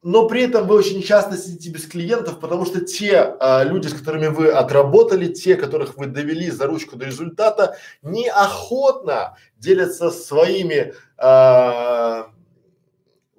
[0.03, 3.95] но при этом вы очень часто сидите без клиентов, потому что те э, люди, с
[3.95, 12.25] которыми вы отработали, те, которых вы довели за ручку до результата, неохотно делятся своими э,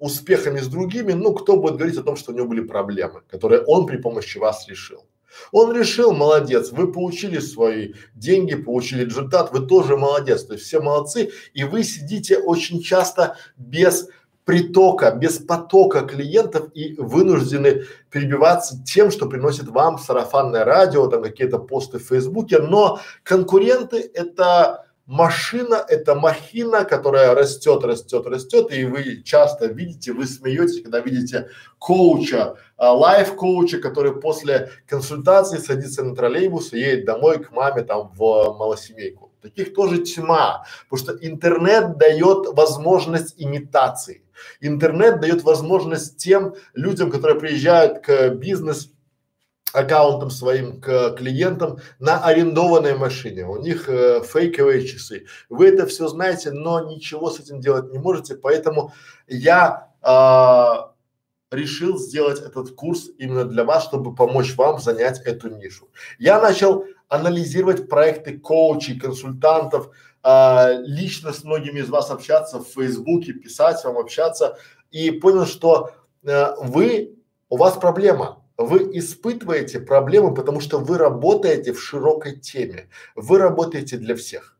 [0.04, 3.62] успехами с другими, ну, кто будет говорить о том, что у него были проблемы, которые
[3.62, 5.04] он при помощи вас решил.
[5.50, 10.80] Он решил, молодец, вы получили свои деньги, получили результат, вы тоже молодец, то есть все
[10.80, 14.08] молодцы, и вы сидите очень часто без
[14.44, 21.58] притока, без потока клиентов и вынуждены перебиваться тем, что приносит вам сарафанное радио, там какие-то
[21.58, 29.22] посты в Фейсбуке, но конкуренты это машина– это махина, которая растет, растет, растет, и вы
[29.22, 31.48] часто видите, вы смеетесь, когда видите
[31.78, 38.10] коуча, а, лайф-коуча, который после консультации садится на троллейбус и едет домой к маме там
[38.14, 39.32] в малосемейку.
[39.42, 44.22] Таких тоже тьма, потому что интернет дает возможность имитации.
[44.60, 48.90] Интернет дает возможность тем людям, которые приезжают к бизнес
[49.74, 53.44] аккаунтом своим к клиентам на арендованной машине.
[53.44, 55.26] У них э, фейковые часы.
[55.48, 58.36] Вы это все знаете, но ничего с этим делать не можете.
[58.36, 58.92] Поэтому
[59.26, 65.88] я э, решил сделать этот курс именно для вас, чтобы помочь вам занять эту нишу.
[66.20, 69.90] Я начал анализировать проекты коучей, консультантов,
[70.22, 74.56] э, лично с многими из вас общаться в Фейсбуке, писать вам, общаться
[74.92, 75.90] и понял, что
[76.22, 77.18] э, вы,
[77.48, 83.96] у вас проблема вы испытываете проблемы, потому что вы работаете в широкой теме, вы работаете
[83.96, 84.56] для всех.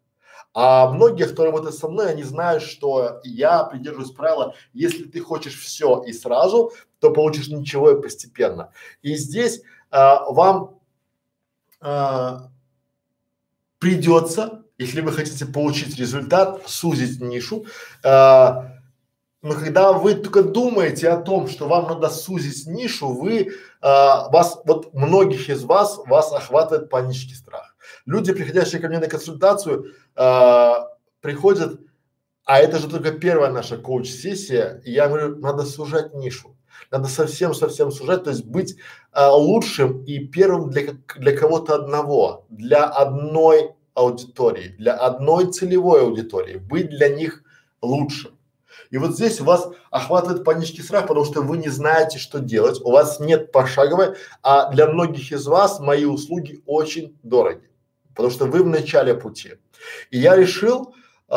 [0.53, 5.59] А многие, кто работает со мной, они знают, что я придерживаюсь правила, если ты хочешь
[5.59, 8.73] все и сразу, то получишь ничего и постепенно.
[9.03, 10.79] И здесь а, вам
[11.81, 12.51] а,
[13.81, 17.67] придется, если вы хотите получить результат, сузить нишу,
[18.05, 18.74] а,
[19.45, 24.59] но когда вы только думаете о том, что вам надо сузить нишу, вы, а, вас,
[24.65, 27.77] вот многих из вас, вас охватывает панический страх.
[28.07, 30.89] Люди, приходящие ко мне на консультацию, а,
[31.21, 31.79] приходят,
[32.47, 36.57] а это же только первая наша коуч-сессия, и я говорю, надо сужать нишу.
[36.91, 38.77] Надо совсем-совсем сужать, то есть быть
[39.13, 46.57] а, лучшим и первым для, для кого-то одного, для одной аудитории, для одной целевой аудитории,
[46.57, 47.43] быть для них
[47.83, 48.39] лучшим.
[48.91, 52.91] И вот здесь вас охватывает панический страх, потому что вы не знаете, что делать, у
[52.91, 57.69] вас нет пошаговой, а для многих из вас мои услуги очень дороги,
[58.15, 59.55] потому что вы в начале пути.
[60.11, 60.95] И я решил
[61.29, 61.35] э,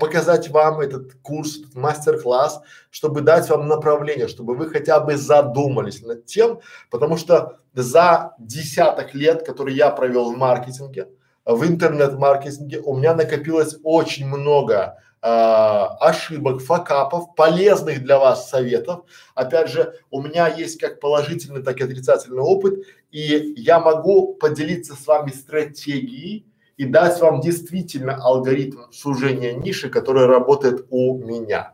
[0.00, 6.02] показать вам этот курс, этот мастер-класс, чтобы дать вам направление, чтобы вы хотя бы задумались
[6.02, 11.08] над тем, потому что за десяток лет, которые я провел в маркетинге,
[11.44, 19.04] в интернет-маркетинге, у меня накопилось очень много ошибок, факапов, полезных для вас советов.
[19.34, 24.94] Опять же, у меня есть как положительный, так и отрицательный опыт, и я могу поделиться
[24.94, 26.46] с вами стратегией
[26.76, 31.72] и дать вам действительно алгоритм сужения ниши, который работает у меня.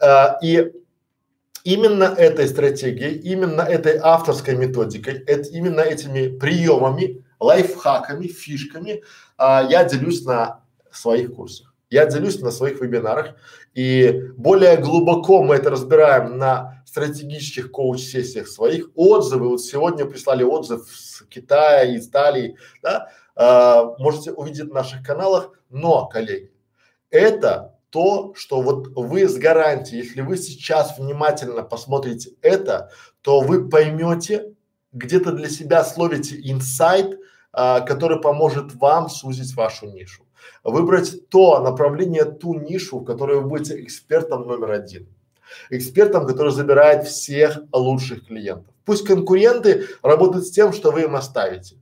[0.00, 0.72] Э, и
[1.64, 9.02] именно этой стратегией, именно этой авторской методикой, это, именно этими приемами, лайфхаками, фишками
[9.36, 10.60] а, я делюсь на
[10.90, 11.71] своих курсах.
[11.92, 13.36] Я делюсь на своих вебинарах
[13.74, 18.88] И более глубоко мы это разбираем на стратегических коуч-сессиях своих.
[18.94, 25.06] Отзывы, вот сегодня прислали отзыв с Китая, из Италии, да, а, можете увидеть в наших
[25.06, 25.52] каналах.
[25.68, 26.50] Но, коллеги,
[27.10, 32.90] это то, что вот вы с гарантией, если вы сейчас внимательно посмотрите это,
[33.20, 34.54] то вы поймете,
[34.92, 37.18] где-то для себя словите инсайт,
[37.52, 40.21] а, который поможет вам сузить вашу нишу.
[40.64, 45.06] Выбрать то направление, ту нишу, в которой вы будете экспертом номер один.
[45.70, 48.72] Экспертом, который забирает всех лучших клиентов.
[48.84, 51.76] Пусть конкуренты работают с тем, что вы им оставите.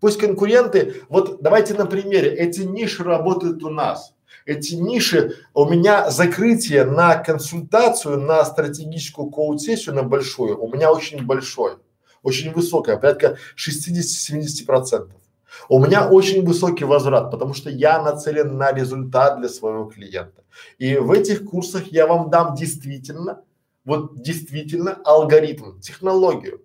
[0.00, 4.14] Пусть конкуренты, вот давайте на примере, эти ниши работают у нас.
[4.44, 11.24] Эти ниши, у меня закрытие на консультацию, на стратегическую коуч-сессию, на большую, у меня очень
[11.24, 11.76] большое
[12.22, 15.20] очень высокая, порядка 60-70 процентов.
[15.68, 20.44] У меня очень высокий возврат, потому что я нацелен на результат для своего клиента.
[20.78, 23.42] И в этих курсах я вам дам действительно,
[23.84, 26.62] вот действительно алгоритм, технологию.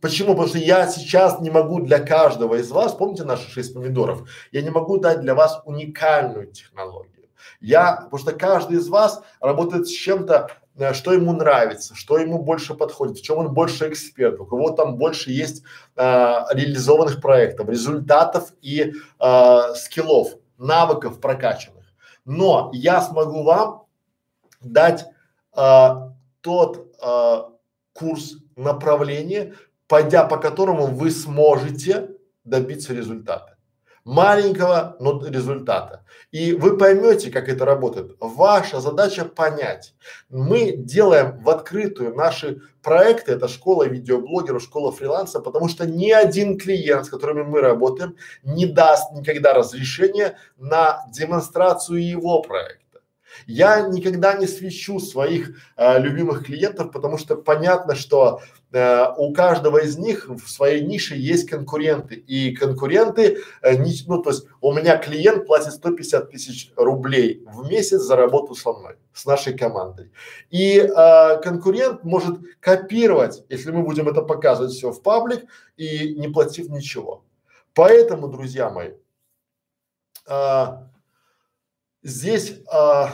[0.00, 0.30] Почему?
[0.30, 4.62] Потому что я сейчас не могу для каждого из вас, помните наши шесть помидоров, я
[4.62, 7.28] не могу дать для вас уникальную технологию.
[7.60, 10.50] Я, потому что каждый из вас работает с чем-то
[10.92, 14.96] что ему нравится, что ему больше подходит, в чем он больше эксперт, у кого там
[14.96, 15.62] больше есть
[15.96, 21.84] а, реализованных проектов, результатов и а, скиллов, навыков прокачанных.
[22.24, 23.84] Но я смогу вам
[24.60, 25.06] дать
[25.52, 27.50] а, тот а,
[27.92, 29.54] курс направления,
[29.86, 32.10] пойдя по которому вы сможете
[32.44, 33.56] добиться результата
[34.04, 36.04] маленького, но результата.
[36.30, 38.16] И вы поймете, как это работает.
[38.20, 39.94] Ваша задача понять.
[40.28, 46.56] Мы делаем в открытую наши проекты, это школа видеоблогеров, школа фриланса, потому что ни один
[46.56, 53.00] клиент, с которыми мы работаем, не даст никогда разрешения на демонстрацию его проекта.
[53.46, 58.40] Я никогда не свечу своих э, любимых клиентов, потому что понятно, что
[58.72, 62.14] э, у каждого из них в своей нише есть конкуренты.
[62.14, 67.68] И конкуренты, э, не, ну то есть у меня клиент платит 150 тысяч рублей в
[67.68, 70.12] месяц за работу со мной, с нашей командой.
[70.50, 75.44] И э, конкурент может копировать, если мы будем это показывать все в паблик
[75.76, 77.24] и не платив ничего.
[77.74, 78.92] Поэтому, друзья мои,
[80.26, 80.66] э,
[82.02, 83.10] здесь а,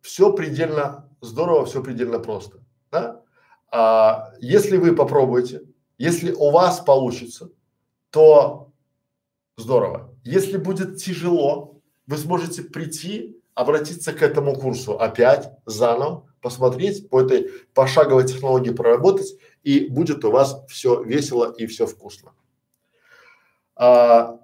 [0.00, 2.58] все предельно здорово, все предельно просто,
[2.90, 3.21] да?
[3.72, 5.62] А, если вы попробуете,
[5.96, 7.50] если у вас получится,
[8.10, 8.70] то
[9.56, 10.14] здорово.
[10.24, 17.50] Если будет тяжело, вы сможете прийти, обратиться к этому курсу опять заново, посмотреть по этой
[17.74, 22.32] пошаговой технологии проработать, и будет у вас все весело и все вкусно.
[23.74, 24.38] А,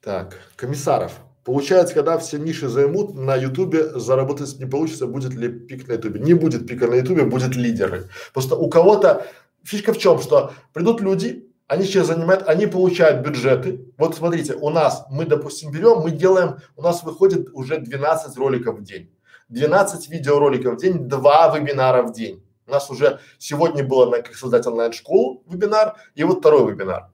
[0.00, 1.20] Так, Комиссаров.
[1.48, 6.20] Получается, когда все ниши займут, на Ютубе заработать не получится, будет ли пик на Ютубе?
[6.20, 8.10] Не будет пика на Ютубе, будет лидеры.
[8.34, 9.26] Просто у кого-то
[9.64, 13.80] фишка в чем, что придут люди, они сейчас занимают, они получают бюджеты.
[13.96, 18.80] Вот смотрите, у нас, мы, допустим, берем, мы делаем, у нас выходит уже 12 роликов
[18.80, 19.10] в день.
[19.48, 22.44] 12 видеороликов в день, два вебинара в день.
[22.66, 27.08] У нас уже сегодня было на как создать онлайн-школу вебинар и вот второй вебинар.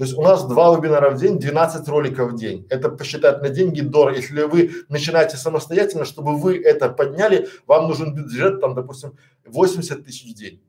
[0.00, 2.66] То есть у нас два вебинара в день, 12 роликов в день.
[2.70, 4.16] Это посчитать на деньги дорого.
[4.16, 10.24] Если вы начинаете самостоятельно, чтобы вы это подняли, вам нужен бюджет, там, допустим, 80 тысяч
[10.24, 10.62] в день.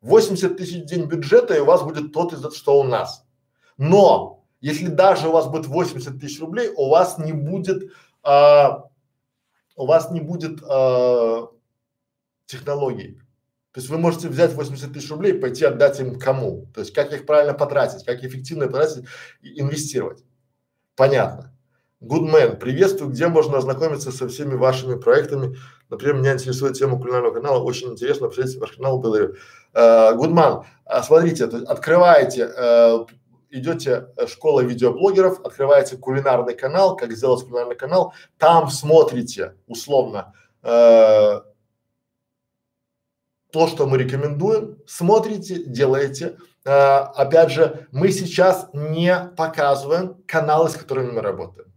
[0.00, 3.24] 80 тысяч в день бюджета, и у вас будет тот из что у нас.
[3.76, 7.92] Но если даже у вас будет 80 тысяч рублей, у вас не будет,
[8.24, 8.88] а,
[9.76, 11.46] у вас не будет а,
[12.46, 13.20] технологий.
[13.74, 16.68] То есть вы можете взять 80 тысяч рублей и пойти отдать им кому?
[16.72, 19.04] То есть как их правильно потратить, как эффективно потратить
[19.42, 20.22] и инвестировать.
[20.94, 21.52] Понятно.
[22.00, 25.56] Goodman, приветствую, где можно ознакомиться со всеми вашими проектами.
[25.90, 29.34] Например, меня интересует тема кулинарного канала, очень интересно, посмотрите ваш канал, благодарю.
[29.74, 33.08] Uh, Goodman, uh, смотрите, то есть открываете, uh,
[33.50, 41.42] идете э, школа видеоблогеров, открываете кулинарный канал, как сделать кулинарный канал, там смотрите условно uh,
[43.54, 46.38] то, что мы рекомендуем, смотрите, делаете.
[46.66, 51.72] А, опять же, мы сейчас не показываем каналы, с которыми мы работаем.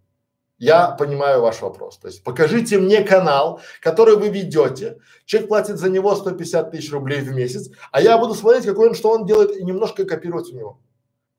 [0.57, 1.99] Я понимаю ваш вопрос.
[1.99, 4.97] То есть покажите мне канал, который вы ведете.
[5.25, 8.95] Человек платит за него 150 тысяч рублей в месяц, а я буду смотреть, какой он,
[8.95, 10.79] что он делает и немножко копировать у него.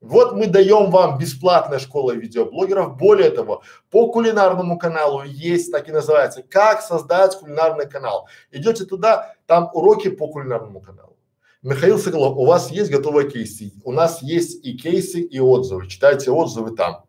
[0.01, 2.95] Вот мы даем вам бесплатная школа видеоблогеров.
[2.95, 8.29] Более того, по кулинарному каналу есть, так и называется, как создать кулинарный канал.
[8.51, 11.17] Идете туда, там уроки по кулинарному каналу.
[11.61, 13.73] Михаил Соколов, у вас есть готовые кейсы.
[13.83, 15.87] У нас есть и кейсы, и отзывы.
[15.87, 17.03] Читайте отзывы там.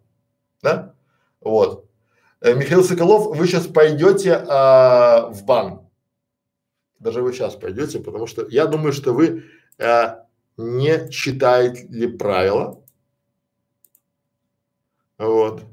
[0.61, 0.95] Да?
[1.41, 1.85] Вот.
[2.41, 5.89] Э, Михаил Соколов, вы сейчас пойдете а, в бан.
[6.99, 9.45] Даже вы сейчас пойдете, потому что я думаю, что вы
[9.79, 10.27] а,
[10.57, 12.80] не читаете правила.
[15.21, 15.65] Вот.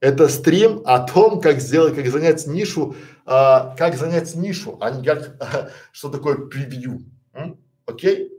[0.00, 5.04] Это стрим о том, как сделать, как занять нишу, а, как занять нишу, а не
[5.04, 7.04] как, а, что такое превью.
[7.34, 7.60] М?
[7.84, 8.32] Окей?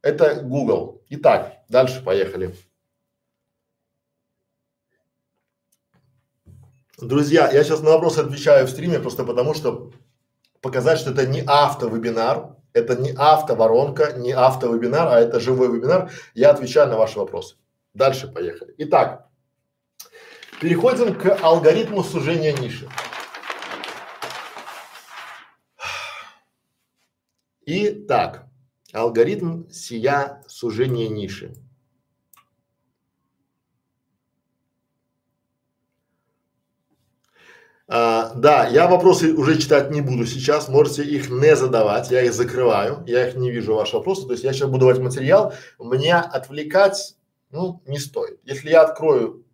[0.00, 1.02] Это Google.
[1.08, 2.54] Итак, дальше поехали.
[6.96, 9.90] Друзья, я сейчас на вопросы отвечаю в стриме просто потому, что
[10.60, 16.12] показать, что это не автовебинар, это не автоворонка, не автовебинар, а это живой вебинар.
[16.34, 17.56] Я отвечаю на ваши вопросы.
[17.92, 18.72] Дальше поехали.
[18.78, 19.27] Итак,
[20.60, 22.88] переходим к алгоритму сужения ниши.
[27.66, 28.46] Итак,
[28.92, 31.54] алгоритм сия сужения ниши.
[37.90, 42.34] А, да, я вопросы уже читать не буду сейчас, можете их не задавать, я их
[42.34, 46.20] закрываю, я их не вижу ваши вопросы, то есть я сейчас буду давать материал, меня
[46.20, 47.16] отвлекать,
[47.50, 48.40] ну, не стоит.
[48.44, 49.46] Если я открою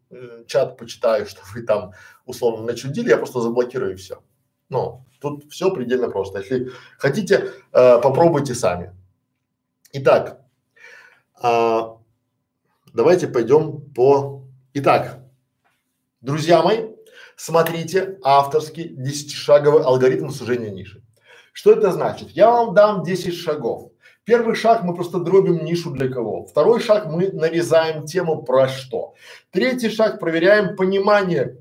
[0.47, 1.93] чат, почитаю, что вы там
[2.27, 4.23] условно начудили, я просто заблокирую и все.
[4.69, 6.39] Ну, тут все предельно просто.
[6.41, 8.95] Если хотите, э, попробуйте сами.
[9.93, 10.41] Итак,
[11.43, 11.81] э,
[12.93, 14.43] давайте пойдем по.
[14.73, 15.21] Итак,
[16.21, 16.95] друзья мои,
[17.37, 21.03] Смотрите авторский десятишаговый алгоритм сужения ниши.
[21.53, 22.31] Что это значит?
[22.31, 23.91] Я вам дам 10 шагов.
[24.25, 26.47] Первый шаг мы просто дробим нишу для кого.
[26.47, 29.15] Второй шаг мы нарезаем тему про что.
[29.51, 31.59] Третий шаг проверяем понимание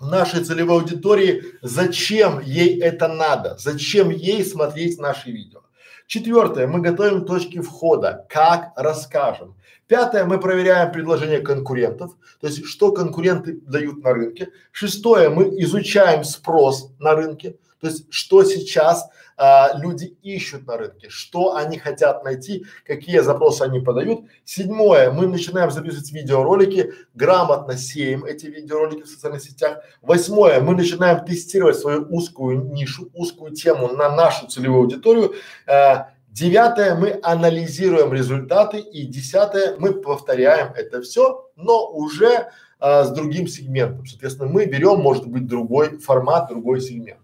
[0.00, 5.60] нашей целевой аудитории, зачем ей это надо, зачем ей смотреть наши видео.
[6.06, 9.54] Четвертое, мы готовим точки входа, как расскажем.
[9.86, 14.48] Пятое, мы проверяем предложения конкурентов, то есть что конкуренты дают на рынке.
[14.72, 19.08] Шестое, мы изучаем спрос на рынке, то есть что сейчас
[19.42, 24.26] а, люди ищут на рынке, что они хотят найти, какие запросы они подают.
[24.44, 29.78] Седьмое, мы начинаем записывать видеоролики, грамотно сеем эти видеоролики в социальных сетях.
[30.02, 35.32] Восьмое, мы начинаем тестировать свою узкую нишу, узкую тему на нашу целевую аудиторию.
[35.66, 38.78] А, Девятое, мы анализируем результаты.
[38.78, 44.04] И десятое, мы повторяем это все, но уже а, с другим сегментом.
[44.04, 47.20] Соответственно, мы берем, может быть, другой формат, другой сегмент.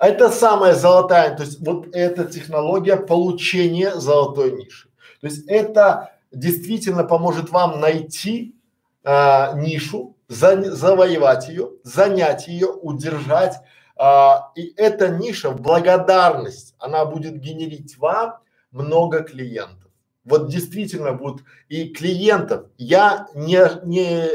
[0.00, 4.88] Это самая золотая, то есть вот эта технология получения золотой ниши.
[5.20, 8.56] То есть это действительно поможет вам найти
[9.04, 13.56] а, нишу, за, завоевать ее, занять ее, удержать
[14.02, 18.38] а, и эта ниша в благодарность, она будет генерить вам
[18.70, 19.90] много клиентов.
[20.24, 22.66] Вот действительно будут и клиентов.
[22.78, 24.26] Я не, не,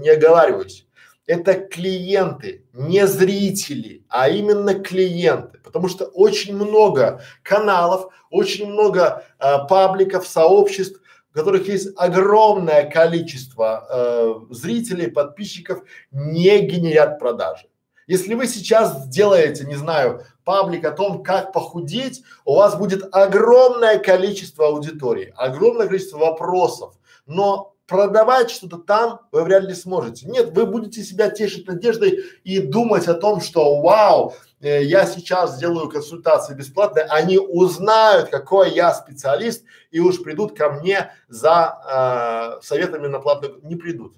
[0.00, 0.86] не оговариваюсь.
[1.30, 5.58] Это клиенты, не зрители, а именно клиенты.
[5.58, 11.00] Потому что очень много каналов, очень много э, пабликов, сообществ,
[11.30, 17.68] в которых есть огромное количество э, зрителей, подписчиков, не генерят продажи.
[18.08, 24.00] Если вы сейчас сделаете, не знаю, паблик о том, как похудеть, у вас будет огромное
[24.00, 26.94] количество аудитории, огромное количество вопросов,
[27.26, 30.28] но продавать что-то там вы вряд ли сможете.
[30.28, 35.56] Нет, вы будете себя тешить надеждой и думать о том, что вау, э, я сейчас
[35.56, 42.64] сделаю консультации бесплатные, они узнают, какой я специалист и уж придут ко мне за э,
[42.64, 44.14] советами на платную, не придут.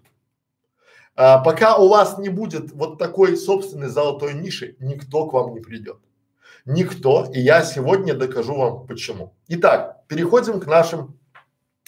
[1.16, 5.60] А, пока у вас не будет вот такой собственной золотой ниши, никто к вам не
[5.60, 5.96] придет.
[6.66, 7.26] Никто.
[7.32, 9.34] И я сегодня докажу вам почему.
[9.48, 11.18] Итак, переходим к нашим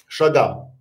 [0.06, 0.73] шагам.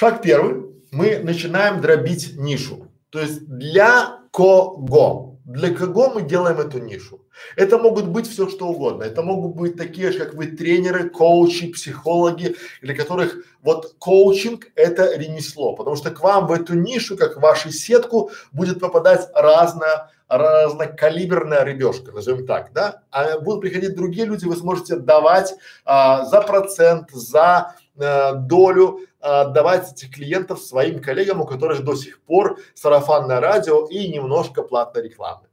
[0.00, 0.64] Шаг первый.
[0.92, 2.88] Мы начинаем дробить нишу.
[3.10, 5.36] То есть для кого?
[5.44, 7.20] Для кого мы делаем эту нишу?
[7.54, 9.02] Это могут быть все что угодно.
[9.02, 15.18] Это могут быть такие же, как вы, тренеры, коучи, психологи, для которых вот коучинг– это
[15.18, 20.08] ремесло, потому что к вам в эту нишу, как в вашу сетку, будет попадать разная
[20.28, 26.40] разнокалиберная рыбешка, назовем так, да, а будут приходить другие люди, вы сможете давать а, за
[26.40, 32.58] процент, за а, долю, а, давать этих клиентов своим коллегам, у которых до сих пор
[32.74, 35.46] сарафанное радио и немножко платной рекламы.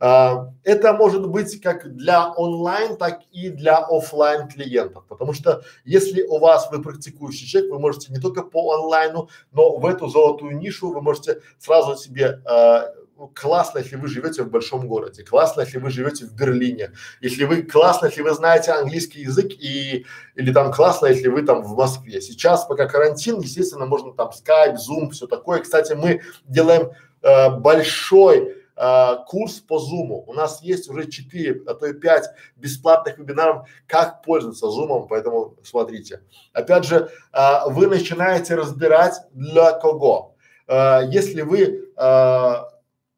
[0.00, 6.22] А, это может быть как для онлайн, так и для офлайн клиентов, потому что если
[6.22, 10.58] у вас вы практикующий человек, вы можете не только по онлайну, но в эту золотую
[10.58, 12.82] нишу вы можете сразу себе э,
[13.22, 17.44] ну, классно, если вы живете в большом городе, классно, если вы живете в Берлине, если
[17.44, 20.04] вы классно, если вы знаете английский язык и
[20.34, 22.20] или там классно, если вы там в Москве.
[22.20, 25.60] Сейчас, пока карантин, естественно, можно там Skype, Zoom, все такое.
[25.60, 26.90] Кстати, мы делаем
[27.22, 30.24] э, большой э, курс по Zoom.
[30.26, 32.24] У нас есть уже 4, а то и 5
[32.56, 36.22] бесплатных вебинаров, как пользоваться Zoom, поэтому смотрите.
[36.52, 40.34] Опять же, э, вы начинаете разбирать для кого.
[40.66, 42.54] Э, если вы э,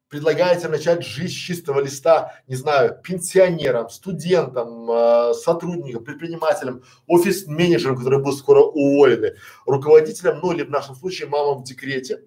[0.09, 8.21] предлагаете начать жизнь с чистого листа, не знаю, пенсионерам, студентам, э, сотрудникам, предпринимателям, офис-менеджерам, которые
[8.21, 9.35] будут скоро уволены,
[9.65, 12.23] руководителям, ну или в нашем случае мамам в декрете,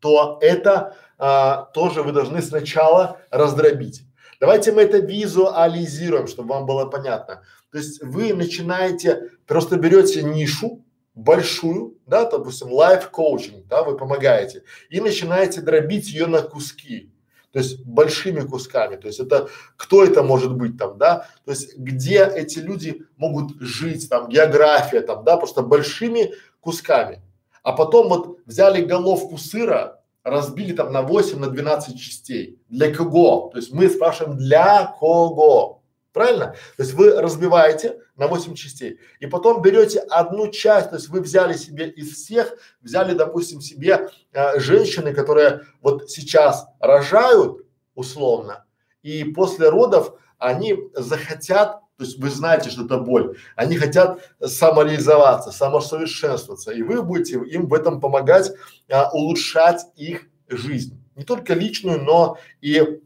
[0.00, 4.02] то это а, тоже вы должны сначала раздробить.
[4.40, 7.42] Давайте мы это визуализируем, чтобы вам было понятно.
[7.70, 10.82] То есть вы начинаете, просто берете нишу
[11.20, 17.12] большую, да, допустим, лайф коучинг, да, вы помогаете, и начинаете дробить ее на куски.
[17.52, 18.96] То есть большими кусками.
[18.96, 21.26] То есть это кто это может быть там, да?
[21.44, 27.22] То есть где эти люди могут жить, там география там, да, просто большими кусками.
[27.62, 32.58] А потом вот взяли головку сыра, разбили там на 8, на 12 частей.
[32.68, 33.50] Для кого?
[33.52, 35.82] То есть мы спрашиваем для кого?
[36.12, 36.54] Правильно?
[36.76, 41.22] То есть вы разбиваете на 8 частей и потом берете одну часть, то есть вы
[41.22, 47.64] взяли себе из всех, взяли, допустим, себе э, женщины, которые вот сейчас рожают
[47.94, 48.66] условно,
[49.02, 53.36] и после родов они захотят то есть вы знаете, что это боль.
[53.56, 58.52] Они хотят самореализоваться, самосовершенствоваться, и вы будете им в этом помогать
[58.90, 60.98] а, улучшать их жизнь.
[61.14, 63.02] Не только личную, но и,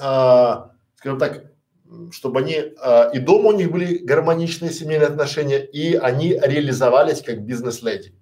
[0.00, 1.55] а, скажем так,
[2.12, 7.42] чтобы они а, и дома у них были гармоничные семейные отношения, и они реализовались как
[7.42, 8.14] бизнес-леди.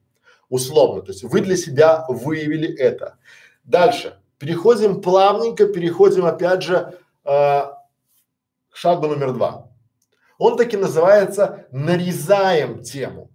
[0.48, 1.02] Условно.
[1.02, 3.16] То есть вы для себя выявили это.
[3.64, 4.18] Дальше.
[4.38, 7.78] Переходим плавненько, переходим опять же а,
[8.70, 9.70] к шагу номер два.
[10.38, 13.30] Он таки называется «нарезаем тему».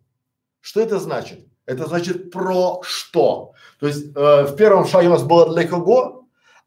[0.59, 1.39] Что это значит?
[1.65, 3.53] Это значит про что.
[3.79, 6.18] То есть э, в первом шаге у нас было для кого,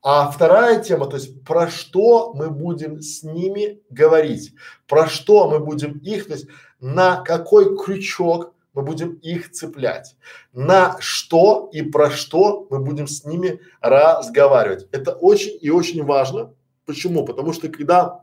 [0.02, 4.52] а вторая тема, то есть про что мы будем с ними говорить,
[4.88, 6.48] про что мы будем их, то есть
[6.80, 10.16] на какой крючок мы будем их цеплять,
[10.52, 14.88] на что и про что мы будем с ними разговаривать.
[14.90, 16.54] Это очень и очень важно.
[16.84, 17.24] Почему?
[17.24, 18.22] Потому что когда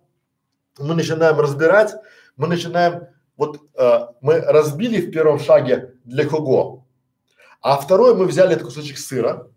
[0.78, 1.96] мы начинаем разбирать,
[2.36, 3.08] мы начинаем,
[3.38, 6.86] вот э, мы разбили в первом шаге для кого,
[7.62, 9.48] а второй мы взяли этот кусочек сыра,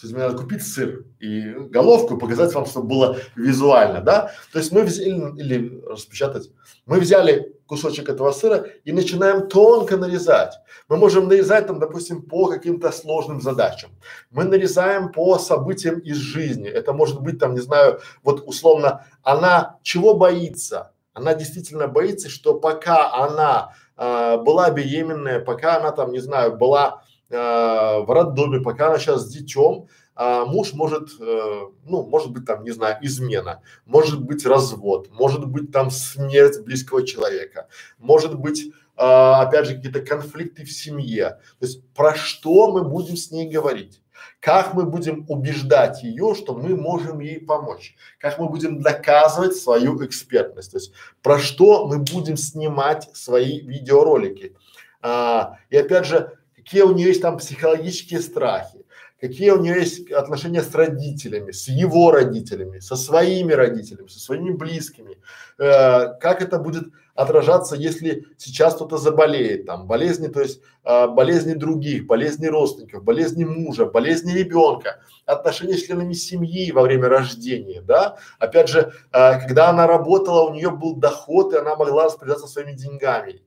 [0.00, 4.30] то есть мне надо купить сыр и головку показать вам, чтобы было визуально, да?
[4.52, 6.50] То есть мы взяли, или распечатать,
[6.86, 10.54] мы взяли кусочек этого сыра и начинаем тонко нарезать.
[10.88, 13.90] Мы можем нарезать там, допустим, по каким-то сложным задачам.
[14.30, 16.68] Мы нарезаем по событиям из жизни.
[16.68, 20.92] Это может быть там, не знаю, вот условно, она чего боится?
[21.12, 27.02] Она действительно боится, что пока она э, была беременная, пока она там, не знаю, была
[27.30, 29.86] в роддоме, пока она сейчас с детем,
[30.20, 35.46] а муж может, э, ну, может быть там, не знаю, измена, может быть развод, может
[35.46, 37.68] быть там смерть близкого человека,
[37.98, 38.70] может быть, э,
[39.00, 41.38] опять же, какие-то конфликты в семье.
[41.60, 44.02] То есть про что мы будем с ней говорить?
[44.40, 47.94] Как мы будем убеждать ее, что мы можем ей помочь?
[48.18, 50.72] Как мы будем доказывать свою экспертность?
[50.72, 54.56] То есть про что мы будем снимать свои видеоролики?
[55.00, 56.38] А, и опять же,
[56.68, 58.84] какие у нее есть там психологические страхи,
[59.18, 64.50] какие у нее есть отношения с родителями, с его родителями, со своими родителями, со своими
[64.50, 65.16] близкими,
[65.58, 71.54] э, как это будет отражаться, если сейчас кто-то заболеет, там, болезни, то есть э, болезни
[71.54, 78.18] других, болезни родственников, болезни мужа, болезни ребенка, отношения с членами семьи во время рождения, да,
[78.38, 82.72] опять же, э, когда она работала, у нее был доход, и она могла распоряжаться своими
[82.72, 83.40] деньгами,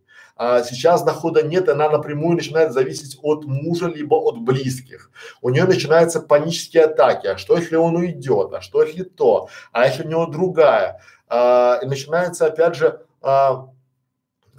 [0.43, 5.11] а сейчас дохода нет, она напрямую начинает зависеть от мужа либо от близких.
[5.39, 7.27] У нее начинаются панические атаки.
[7.27, 8.51] А что если он уйдет?
[8.51, 9.49] А что если то?
[9.71, 10.99] А если у него другая?
[11.27, 13.67] А, и начинается опять же а,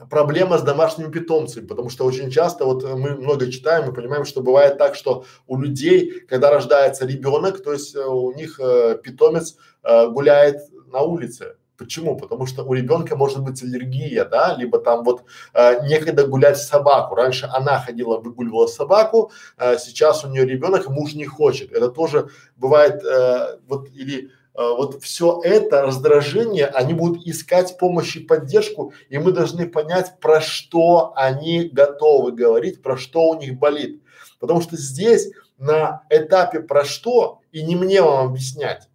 [0.09, 4.41] проблема с домашними питомцами, потому что очень часто вот мы много читаем и понимаем, что
[4.41, 9.57] бывает так, что у людей, когда рождается ребенок, то есть э, у них э, питомец
[9.83, 10.59] э, гуляет
[10.93, 12.17] на улице, Почему?
[12.17, 17.15] Потому что у ребенка может быть аллергия, да, либо там вот э, некогда гулять собаку.
[17.15, 21.73] Раньше она ходила, выгуливала собаку, э, сейчас у нее ребенок, муж не хочет.
[21.73, 28.15] Это тоже бывает э, вот или э, вот все это раздражение, они будут искать помощь
[28.17, 33.59] и поддержку, и мы должны понять, про что они готовы говорить, про что у них
[33.59, 34.03] болит.
[34.39, 38.89] Потому что здесь на этапе про что и не мне вам объяснять,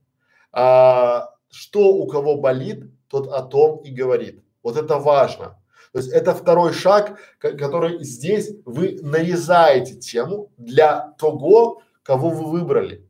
[0.52, 4.44] а, что у кого болит, тот о том и говорит.
[4.64, 5.60] Вот это важно.
[5.94, 13.08] То есть это второй шаг, который здесь вы нарезаете тему для того, кого вы выбрали.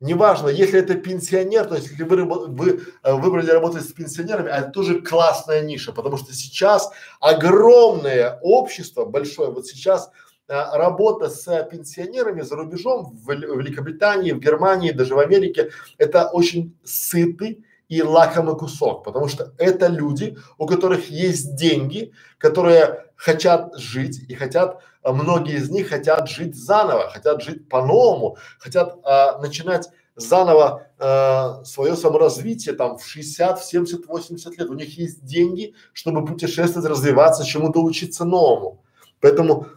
[0.00, 4.58] Неважно, если это пенсионер, то есть если вы, вы э, выбрали работать с пенсионерами, а
[4.58, 10.12] это тоже классная ниша, потому что сейчас огромное общество, большое, вот сейчас
[10.46, 16.28] а, работа с пенсионерами за рубежом в, в Великобритании, в Германии, даже в Америке, это
[16.28, 23.76] очень сытый и лакомый кусок, потому что это люди, у которых есть деньги, которые хотят
[23.78, 29.38] жить и хотят а многие из них хотят жить заново, хотят жить по-новому, хотят а,
[29.38, 34.68] начинать заново а, свое саморазвитие там в 60, в 70, 80 лет.
[34.68, 38.84] У них есть деньги, чтобы путешествовать, развиваться, чему-то учиться новому.
[39.20, 39.68] Поэтому,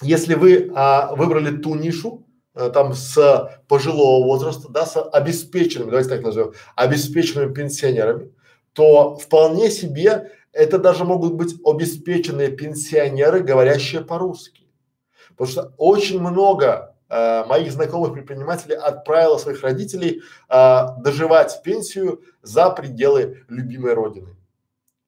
[0.00, 2.24] если вы а, выбрали ту нишу,
[2.54, 8.32] там с пожилого возраста, да, с обеспеченными, давайте так назовем, обеспеченными пенсионерами,
[8.72, 14.68] то вполне себе это даже могут быть обеспеченные пенсионеры, говорящие по-русски.
[15.30, 22.70] Потому что очень много э, моих знакомых предпринимателей отправило своих родителей э, доживать пенсию за
[22.70, 24.36] пределы любимой родины.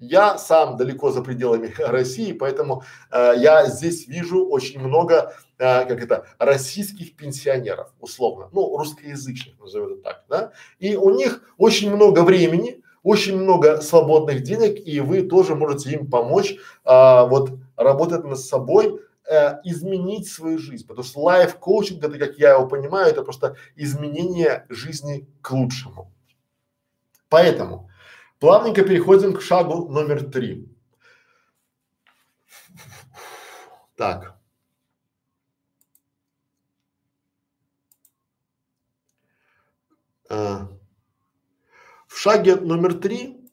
[0.07, 6.03] Я сам далеко за пределами России, поэтому э, я здесь вижу очень много, э, как
[6.03, 12.21] это, российских пенсионеров, условно, ну, русскоязычных, назовем это так, да, и у них очень много
[12.21, 18.39] времени, очень много свободных денег, и вы тоже можете им помочь а, вот работать над
[18.39, 18.99] собой,
[19.31, 23.57] э, изменить свою жизнь, потому что лайф коучинг это, как я его понимаю, это просто
[23.77, 26.11] изменение жизни к лучшему.
[27.29, 27.91] Поэтому
[28.45, 30.69] плавненько переходим к шагу номер три.
[33.97, 34.39] Так.
[40.29, 40.69] А,
[42.07, 43.51] в шаге номер три,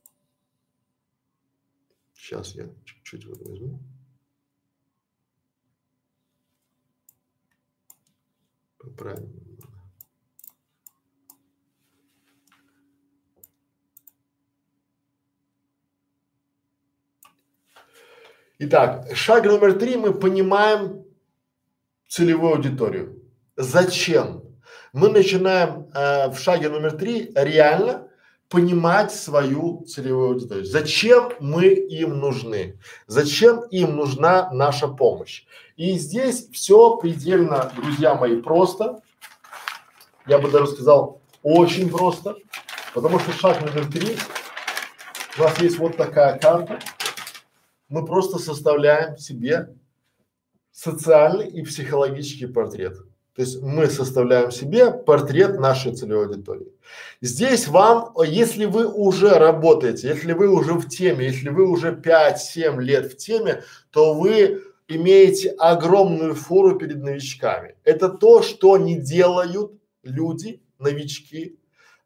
[2.14, 3.80] сейчас я чуть-чуть вот возьму.
[8.98, 9.51] Правильно.
[18.64, 21.04] Итак, шаг номер три, мы понимаем
[22.08, 23.24] целевую аудиторию.
[23.56, 24.44] Зачем?
[24.94, 28.08] Мы начинаем э, в шаге номер три реально
[28.50, 30.66] понимать свою целевую аудиторию.
[30.66, 32.78] Зачем мы им нужны?
[33.08, 35.44] Зачем им нужна наша помощь?
[35.76, 39.02] И здесь все предельно, друзья мои, просто.
[40.28, 42.36] Я бы даже сказал, очень просто.
[42.94, 44.16] Потому что шаг номер три,
[45.40, 46.80] у нас есть вот такая карта.
[47.92, 49.76] Мы просто составляем себе
[50.72, 52.98] социальный и психологический портрет.
[53.36, 56.72] То есть мы составляем себе портрет нашей целевой аудитории.
[57.20, 62.80] Здесь вам, если вы уже работаете, если вы уже в теме, если вы уже 5-7
[62.80, 67.76] лет в теме, то вы имеете огромную фору перед новичками.
[67.84, 69.74] Это то, что не делают
[70.04, 71.60] люди, новички.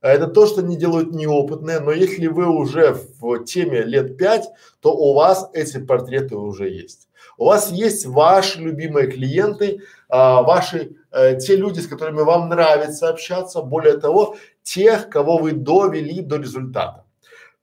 [0.06, 4.50] Это то, что не делают неопытные, но если вы уже в теме лет 5,
[4.80, 7.10] то у вас эти портреты уже есть.
[7.38, 13.10] У вас есть ваши любимые клиенты, а, ваши э, те люди, с которыми вам нравится
[13.10, 17.04] общаться, более того, тех, кого вы довели до результата.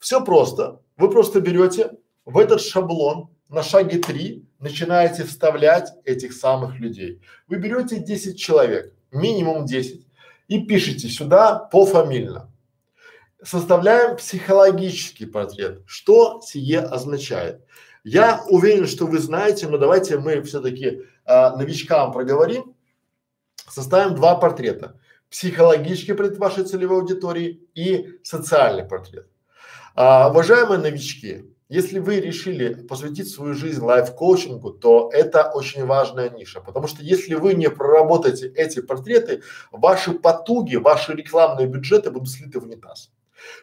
[0.01, 0.81] Все просто.
[0.97, 1.93] Вы просто берете
[2.25, 7.21] в этот шаблон на шаге три начинаете вставлять этих самых людей.
[7.47, 10.07] Вы берете 10 человек, минимум 10,
[10.53, 12.51] и пишите сюда пофамильно.
[13.43, 15.83] Составляем психологический портрет.
[15.87, 17.65] Что сие означает?
[18.05, 22.77] Я уверен, что вы знаете, но давайте мы все-таки а, новичкам проговорим.
[23.67, 25.01] Составим два портрета.
[25.31, 29.29] Психологический портрет вашей целевой аудитории и социальный портрет.
[29.95, 36.61] А, уважаемые новички, если вы решили посвятить свою жизнь лайф-коучингу, то это очень важная ниша,
[36.61, 42.61] потому что если вы не проработаете эти портреты, ваши потуги, ваши рекламные бюджеты будут слиты
[42.61, 43.11] в унитаз.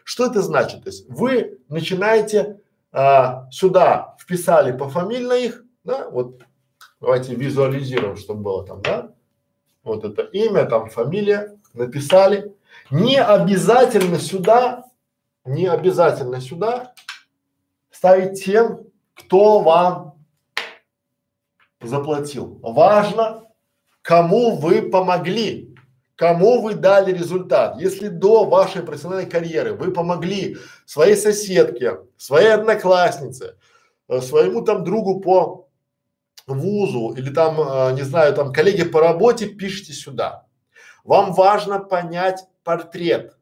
[0.02, 0.82] Что это значит?
[0.82, 6.42] То есть вы начинаете а, сюда вписали пофамильно их, да, вот
[7.00, 9.12] давайте визуализируем, чтобы было там, да,
[9.84, 12.56] вот это имя, там фамилия, написали.
[12.90, 14.84] Не обязательно сюда,
[15.44, 16.92] не обязательно сюда
[18.00, 20.14] ставить тем, кто вам
[21.82, 22.58] заплатил.
[22.62, 23.44] Важно,
[24.00, 25.76] кому вы помогли.
[26.16, 27.78] Кому вы дали результат?
[27.78, 33.58] Если до вашей профессиональной карьеры вы помогли своей соседке, своей однокласснице,
[34.08, 35.68] э, своему там другу по
[36.46, 40.46] вузу или там, э, не знаю, там коллеги по работе, пишите сюда.
[41.04, 43.36] Вам важно понять портрет.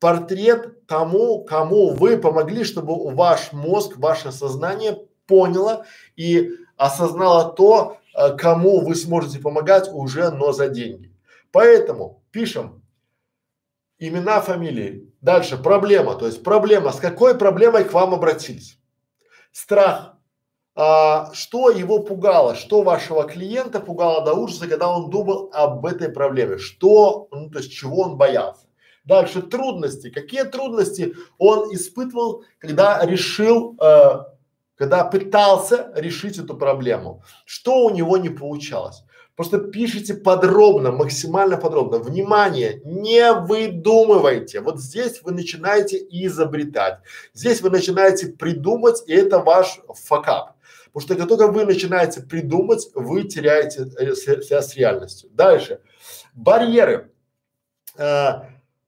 [0.00, 5.84] Портрет тому, кому вы помогли, чтобы ваш мозг, ваше сознание поняло
[6.16, 11.14] и осознало то, э, кому вы сможете помогать уже, но за деньги.
[11.52, 12.82] Поэтому пишем
[13.98, 15.12] имена, фамилии.
[15.20, 18.78] Дальше проблема, то есть проблема, с какой проблемой к вам обратились.
[19.52, 20.16] Страх,
[20.74, 26.08] а, что его пугало, что вашего клиента пугало до ужаса, когда он думал об этой
[26.08, 28.69] проблеме, что, ну, то есть чего он боялся.
[29.04, 30.10] Дальше трудности.
[30.10, 34.24] Какие трудности он испытывал, когда решил, э,
[34.76, 37.22] когда пытался решить эту проблему?
[37.44, 39.04] Что у него не получалось?
[39.40, 41.98] Просто пишите подробно, максимально подробно.
[41.98, 44.60] Внимание, не выдумывайте.
[44.60, 46.98] Вот здесь вы начинаете изобретать.
[47.32, 50.56] Здесь вы начинаете придумать, и это ваш факап.
[50.92, 55.30] Потому что как только вы начинаете придумать, вы теряете э, связь с реальностью.
[55.32, 55.80] Дальше.
[56.34, 57.10] Барьеры.
[57.96, 58.42] Э,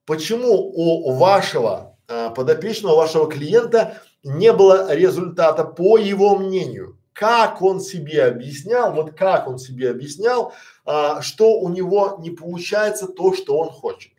[0.07, 6.99] почему у вашего э, подопечного, вашего клиента не было результата по его мнению?
[7.13, 10.55] Как он себе объяснял, вот как он себе объяснял,
[10.87, 14.13] а, что у него не получается то, что он хочет.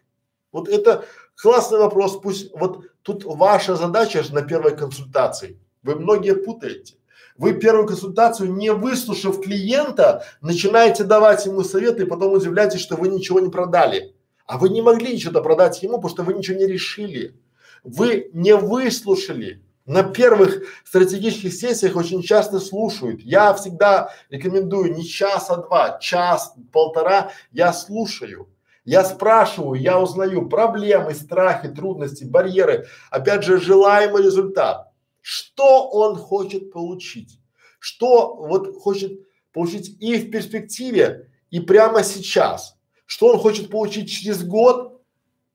[0.51, 1.03] Вот это
[1.35, 2.19] классный вопрос.
[2.21, 5.59] Пусть вот тут ваша задача же на первой консультации.
[5.81, 6.95] Вы многие путаете.
[7.35, 13.07] Вы первую консультацию, не выслушав клиента, начинаете давать ему советы и потом удивляетесь, что вы
[13.07, 14.12] ничего не продали.
[14.45, 17.35] А вы не могли ничего продать ему, потому что вы ничего не решили.
[17.83, 19.61] Вы не выслушали.
[19.85, 23.21] На первых стратегических сессиях очень часто слушают.
[23.21, 28.47] Я всегда рекомендую не час, а два, час, полтора я слушаю.
[28.85, 32.87] Я спрашиваю, я узнаю проблемы, страхи, трудности, барьеры.
[33.11, 34.91] Опять же, желаемый результат.
[35.21, 37.39] Что он хочет получить?
[37.79, 39.19] Что вот хочет
[39.53, 42.77] получить и в перспективе, и прямо сейчас?
[43.05, 45.01] Что он хочет получить через год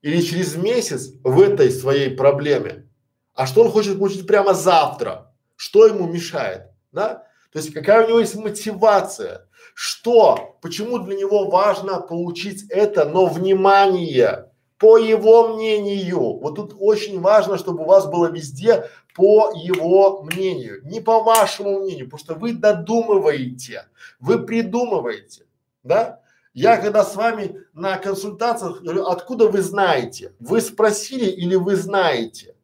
[0.03, 2.89] или через месяц в этой своей проблеме?
[3.35, 5.33] А что он хочет получить прямо завтра?
[5.57, 6.71] Что ему мешает?
[6.93, 7.27] Да?
[7.53, 9.49] То есть какая у него есть мотивация?
[9.75, 10.59] Что?
[10.61, 14.49] Почему для него важно получить это, но внимание?
[14.79, 16.39] по его мнению.
[16.39, 21.81] Вот тут очень важно, чтобы у вас было везде по его мнению, не по вашему
[21.81, 23.87] мнению, потому что вы додумываете,
[24.21, 25.47] вы придумываете,
[25.83, 26.21] да?
[26.59, 30.33] Я когда с вами на консультациях говорю, откуда вы знаете?
[30.41, 32.57] Вы спросили или вы знаете?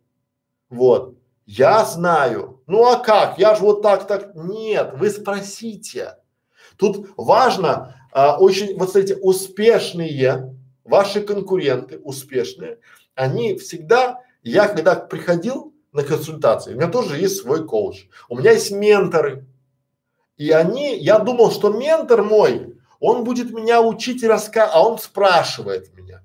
[0.68, 1.14] Вот.
[1.46, 2.60] Я знаю.
[2.66, 3.38] Ну а как?
[3.38, 4.34] Я же вот так, так.
[4.34, 6.16] Нет, вы спросите.
[6.76, 12.78] Тут важно а, очень, вот смотрите, успешные ваши конкуренты успешные,
[13.14, 18.50] они всегда, я когда приходил на консультации, у меня тоже есть свой коуч, у меня
[18.50, 19.46] есть менторы,
[20.36, 22.73] и они, я думал, что ментор мой,
[23.04, 26.22] он будет меня учить и рассказывать, а он спрашивает меня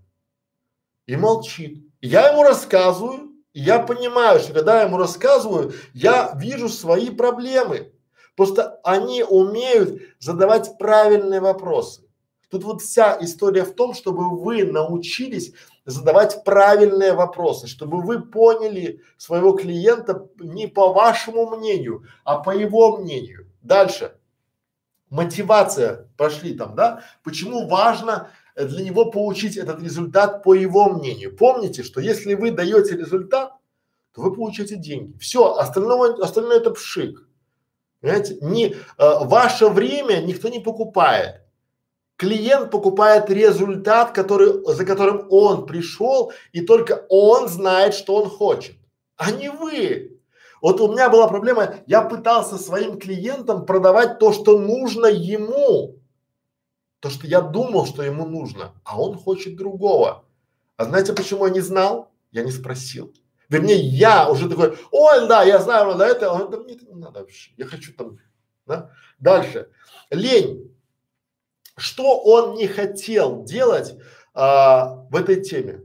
[1.07, 1.84] и молчит.
[1.99, 7.91] Я ему рассказываю, и я понимаю, что когда я ему рассказываю, я вижу свои проблемы.
[8.38, 12.03] Просто они умеют задавать правильные вопросы.
[12.49, 15.51] Тут вот вся история в том, чтобы вы научились
[15.84, 22.95] задавать правильные вопросы, чтобы вы поняли своего клиента не по вашему мнению, а по его
[22.95, 23.47] мнению.
[23.61, 24.18] Дальше.
[25.10, 27.03] Мотивация, пошли там, да?
[27.24, 31.36] Почему важно для него получить этот результат по его мнению?
[31.36, 33.53] Помните, что если вы даете результат,
[34.14, 35.18] то вы получаете деньги.
[35.18, 37.28] Все, остальное, остальное это пшик.
[38.01, 38.38] Понимаете?
[38.41, 41.41] Не, э, ваше время никто не покупает.
[42.16, 48.76] Клиент покупает результат, который, за которым он пришел, и только он знает, что он хочет,
[49.16, 50.18] а не вы.
[50.62, 55.99] Вот у меня была проблема, я пытался своим клиентам продавать то, что нужно ему,
[56.99, 60.26] то, что я думал, что ему нужно, а он хочет другого.
[60.78, 62.12] А знаете, почему я не знал?
[62.32, 63.14] Я не спросил.
[63.47, 66.93] Вернее, я уже такой, ой, да, я знаю, да, это, он, да, мне это не
[66.93, 68.20] надо вообще, я хочу там,
[68.66, 68.91] да.
[69.18, 69.70] Дальше.
[70.12, 70.74] Лень.
[71.76, 73.95] Что он не хотел делать
[74.34, 75.82] а, в этой теме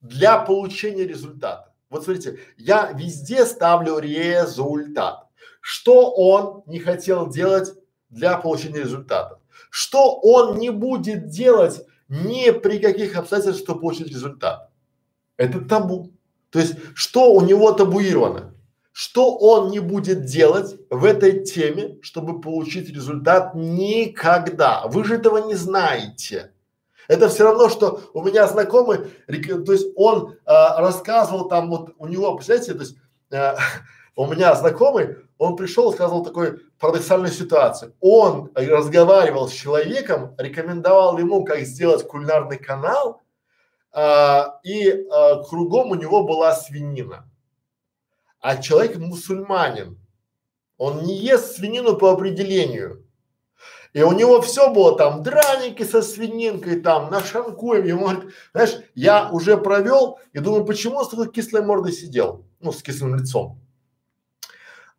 [0.00, 1.63] для получения результата?
[1.94, 5.28] Вот смотрите, я везде ставлю результат.
[5.60, 7.72] Что он не хотел делать
[8.10, 9.38] для получения результата?
[9.70, 14.70] Что он не будет делать ни при каких обстоятельствах, чтобы получить результат?
[15.36, 16.12] Это табу.
[16.50, 18.56] То есть, что у него табуировано?
[18.90, 24.88] Что он не будет делать в этой теме, чтобы получить результат никогда?
[24.88, 26.53] Вы же этого не знаете.
[27.08, 32.06] Это все равно, что у меня знакомый, то есть он э, рассказывал там вот у
[32.06, 32.96] него, представляете, то есть
[33.30, 33.54] э,
[34.16, 37.94] у меня знакомый, он пришел сказал такой парадоксальную ситуацию.
[38.00, 43.22] Он разговаривал с человеком, рекомендовал ему, как сделать кулинарный канал,
[43.92, 47.28] а, и а, кругом у него была свинина.
[48.40, 49.98] А человек мусульманин,
[50.76, 53.03] он не ест свинину по определению.
[53.94, 57.86] И у него все было там, драники со свининкой там, нашанкуем.
[57.86, 62.44] Ему говорит, знаешь, я уже провел и думаю, почему он с такой кислой мордой сидел,
[62.58, 63.60] ну, с кислым лицом.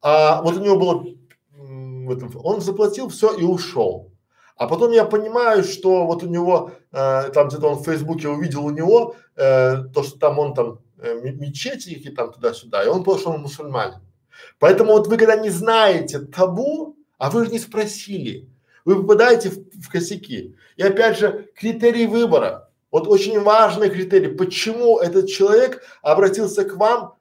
[0.01, 1.05] А вот у него было,
[2.41, 4.13] он заплатил все и ушел.
[4.55, 8.65] А потом я понимаю, что вот у него, э, там где-то он в Фейсбуке увидел
[8.65, 13.03] у него, э, то, что там он там э, мечети и там туда-сюда, и он
[13.03, 13.99] понял, что он мусульманин.
[14.57, 18.47] Поэтому вот вы когда не знаете табу, а вы же не спросили,
[18.85, 20.55] вы попадаете в, в косяки.
[20.77, 22.69] И опять же, критерий выбора.
[22.91, 27.15] Вот очень важный критерий, почему этот человек обратился к вам,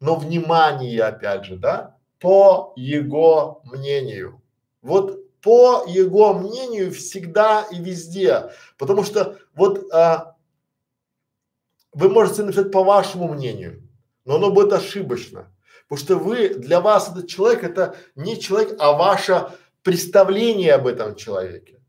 [0.00, 4.42] но внимание опять же, да, по его мнению.
[4.82, 10.36] Вот по его мнению всегда и везде, потому что вот а,
[11.92, 13.88] вы можете написать по вашему мнению,
[14.24, 15.50] но оно будет ошибочно,
[15.88, 19.50] потому что вы для вас этот человек это не человек, а ваше
[19.82, 21.80] представление об этом человеке.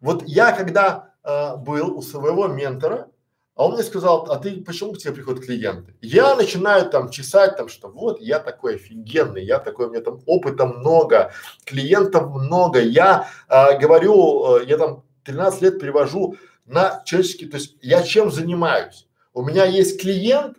[0.00, 3.08] Вот я когда э, был у своего ментора,
[3.56, 5.94] а он мне сказал, а ты почему к тебе приходят клиенты?
[6.02, 10.20] Я начинаю там чесать там, что вот я такой офигенный, я такой, у меня там
[10.26, 11.32] опыта много,
[11.64, 17.76] клиентов много, я э, говорю, э, я там 13 лет привожу на человеческий, то есть
[17.80, 19.08] я чем занимаюсь?
[19.32, 20.58] У меня есть клиент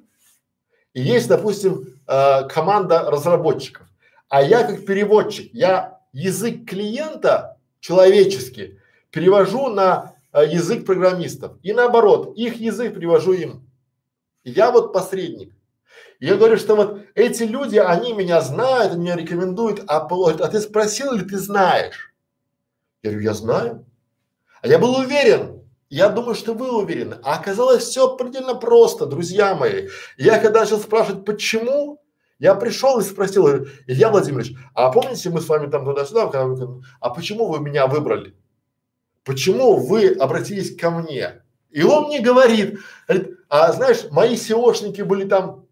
[0.94, 3.88] и есть, допустим, э, команда разработчиков,
[4.28, 8.80] а я как переводчик, я язык клиента человеческий
[9.12, 13.70] перевожу на э, язык программистов и наоборот, их язык перевожу им.
[14.44, 15.54] Я вот посредник.
[16.20, 20.60] Я говорю, что вот эти люди, они меня знают, они меня рекомендуют, а, а ты
[20.60, 22.14] спросил или ты знаешь?
[23.04, 23.86] Я говорю, я знаю.
[24.62, 27.18] А я был уверен, я думаю, что вы уверены.
[27.24, 29.90] А оказалось все предельно просто, друзья мои.
[30.18, 32.02] Я когда начал спрашивать, почему,
[32.40, 33.48] я пришел и спросил,
[33.88, 36.32] Илья Владимирович, а помните, мы с вами там туда-сюда,
[37.00, 38.36] а почему вы меня выбрали?
[39.24, 41.44] Почему вы обратились ко мне?
[41.70, 45.68] И он мне говорит, говорит а знаешь, мои SEOшники были там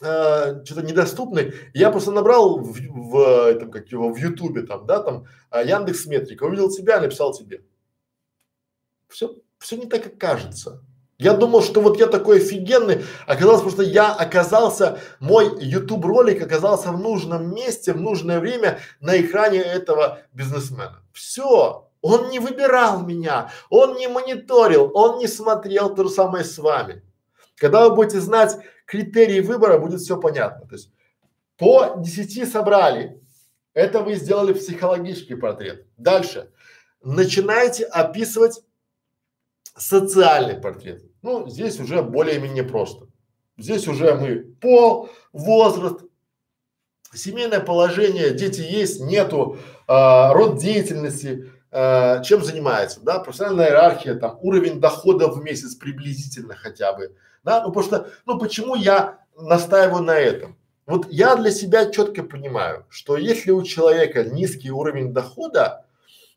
[0.00, 5.02] э, что-то недоступны, я просто набрал в, в этом, как его, в Ютубе там, да,
[5.02, 7.64] там, э, Яндекс Метрика, увидел тебя, написал тебе.
[9.08, 10.84] Все, все не так, как кажется.
[11.18, 16.92] Я думал, что вот я такой офигенный, оказалось просто я оказался, мой YouTube ролик оказался
[16.92, 21.02] в нужном месте, в нужное время на экране этого бизнесмена.
[21.12, 26.56] Все, он не выбирал меня, он не мониторил, он не смотрел то же самое с
[26.56, 27.02] вами.
[27.56, 28.56] Когда вы будете знать
[28.86, 30.68] критерии выбора, будет все понятно.
[30.68, 30.92] То есть
[31.56, 33.20] по десяти собрали,
[33.74, 35.84] это вы сделали психологический портрет.
[35.96, 36.52] Дальше
[37.02, 38.62] начинайте описывать
[39.76, 41.07] социальный портрет.
[41.22, 43.06] Ну, здесь уже более-менее просто.
[43.56, 46.02] Здесь уже мы пол, возраст,
[47.12, 54.38] семейное положение, дети есть, нету, а, род деятельности, а, чем занимается, да, профессиональная иерархия, там,
[54.42, 60.02] уровень дохода в месяц приблизительно хотя бы, да, ну, потому что, ну, почему я настаиваю
[60.02, 60.56] на этом?
[60.86, 65.84] Вот я для себя четко понимаю, что если у человека низкий уровень дохода,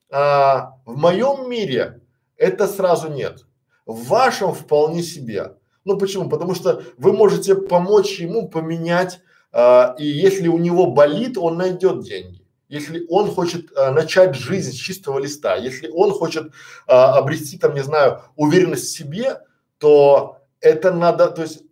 [0.10, 2.02] а, в моем мире
[2.36, 3.46] это сразу нет.
[3.92, 5.56] В вашем вполне себе.
[5.86, 6.30] Ну почему?
[6.30, 9.20] Потому что вы можете помочь ему поменять,
[9.52, 12.46] а, и если у него болит, он найдет деньги.
[12.70, 16.52] Если он хочет а, начать жизнь с чистого листа, если он хочет
[16.88, 19.42] а, обрести там, не знаю, уверенность в себе,
[19.78, 21.64] то это надо, то есть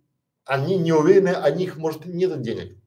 [0.44, 2.79] они не уверены, о них может нет денег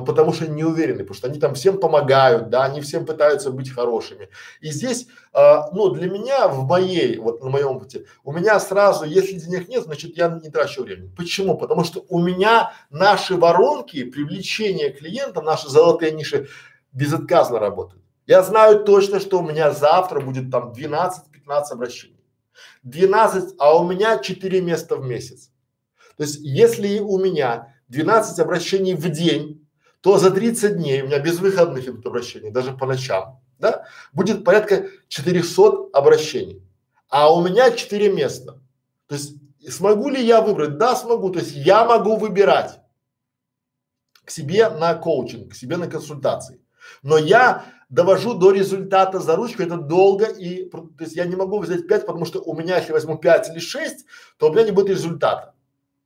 [0.00, 3.70] потому что не уверены, потому что они там всем помогают, да, они всем пытаются быть
[3.70, 4.28] хорошими.
[4.60, 9.04] И здесь, э, ну, для меня в моей, вот на моем пути, у меня сразу,
[9.04, 11.12] если денег нет, значит, я не трачу времени.
[11.16, 11.56] Почему?
[11.56, 16.48] Потому что у меня наши воронки привлечения клиента, наши золотые ниши
[16.92, 18.02] безотказно работают.
[18.26, 22.24] Я знаю точно, что у меня завтра будет там 12-15 обращений.
[22.82, 25.50] 12, а у меня 4 места в месяц.
[26.16, 29.61] То есть, если у меня 12 обращений в день,
[30.02, 34.44] то за 30 дней у меня без выходных идут обращения, даже по ночам, да, будет
[34.44, 36.60] порядка 400 обращений.
[37.08, 38.58] А у меня 4 места.
[39.06, 39.36] То есть
[39.68, 40.76] смогу ли я выбрать?
[40.76, 41.30] Да, смогу.
[41.30, 42.80] То есть я могу выбирать
[44.24, 46.60] к себе на коучинг, к себе на консультации.
[47.02, 51.60] Но я довожу до результата за ручку, это долго и, то есть я не могу
[51.60, 54.06] взять 5, потому что у меня, если возьму 5 или 6,
[54.38, 55.54] то у меня не будет результата.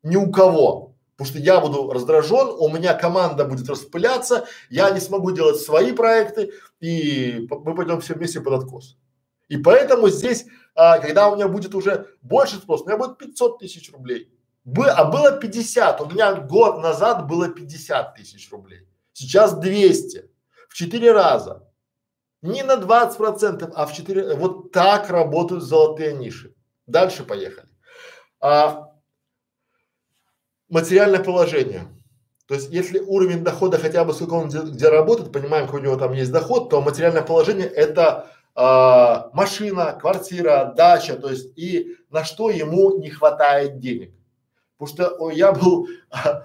[0.02, 0.95] Ни у кого.
[1.16, 5.92] Потому что я буду раздражен, у меня команда будет распыляться, я не смогу делать свои
[5.92, 8.98] проекты, и мы пойдем все вместе под откос.
[9.48, 10.44] И поэтому здесь,
[10.74, 14.30] а, когда у меня будет уже больше спрос, у меня будет 500 тысяч рублей.
[14.64, 18.80] Бы, а было 50, у меня год назад было 50 тысяч рублей.
[19.12, 20.28] Сейчас 200,
[20.68, 21.62] в 4 раза.
[22.42, 26.54] Не на 20 процентов, а в 4, вот так работают золотые ниши.
[26.86, 27.68] Дальше поехали.
[28.40, 28.85] А,
[30.68, 31.88] материальное положение.
[32.46, 35.84] То есть, если уровень дохода хотя бы сколько он где, где работает, понимаем, какой у
[35.84, 41.96] него там есть доход, то материальное положение это а, машина, квартира, дача, то есть и
[42.10, 44.12] на что ему не хватает денег.
[44.78, 45.88] Потому что я был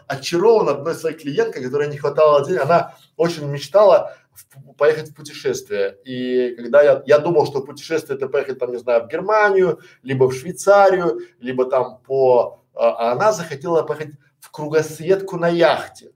[0.08, 5.98] очарован одной своей клиенткой, которой не хватало денег, она очень мечтала в, поехать в путешествие.
[6.04, 10.30] И когда я, я думал, что путешествие это поехать там, не знаю, в Германию, либо
[10.30, 16.12] в Швейцарию, либо там по, а, а она захотела поехать в кругосветку на яхте.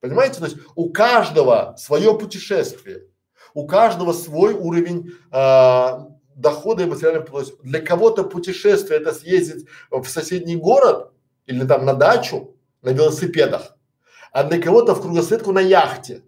[0.00, 0.40] Понимаете?
[0.40, 3.06] То есть у каждого свое путешествие,
[3.54, 7.60] у каждого свой уровень а, дохода и материального площадь.
[7.62, 11.12] Для кого-то путешествие это съездить в соседний город
[11.46, 13.76] или там на дачу на велосипедах,
[14.32, 16.22] а для кого-то в кругосветку на яхте.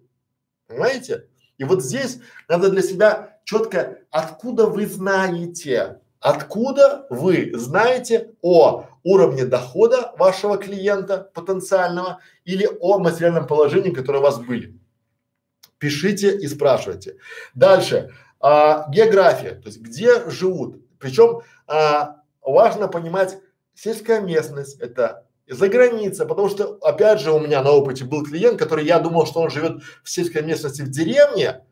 [0.67, 1.27] Понимаете?
[1.57, 9.45] И вот здесь надо для себя четко, откуда вы знаете, откуда вы знаете о уровне
[9.45, 14.77] дохода вашего клиента потенциального или о материальном положении, которое у вас были.
[15.77, 17.17] Пишите и спрашивайте.
[17.53, 18.11] Дальше.
[18.41, 20.81] А, география, то есть где живут.
[20.99, 23.37] Причем а, важно понимать
[23.75, 28.57] сельская местность, это за граница, потому что опять же у меня на опыте был клиент,
[28.57, 31.63] который я думал, что он живет в сельской местности в деревне,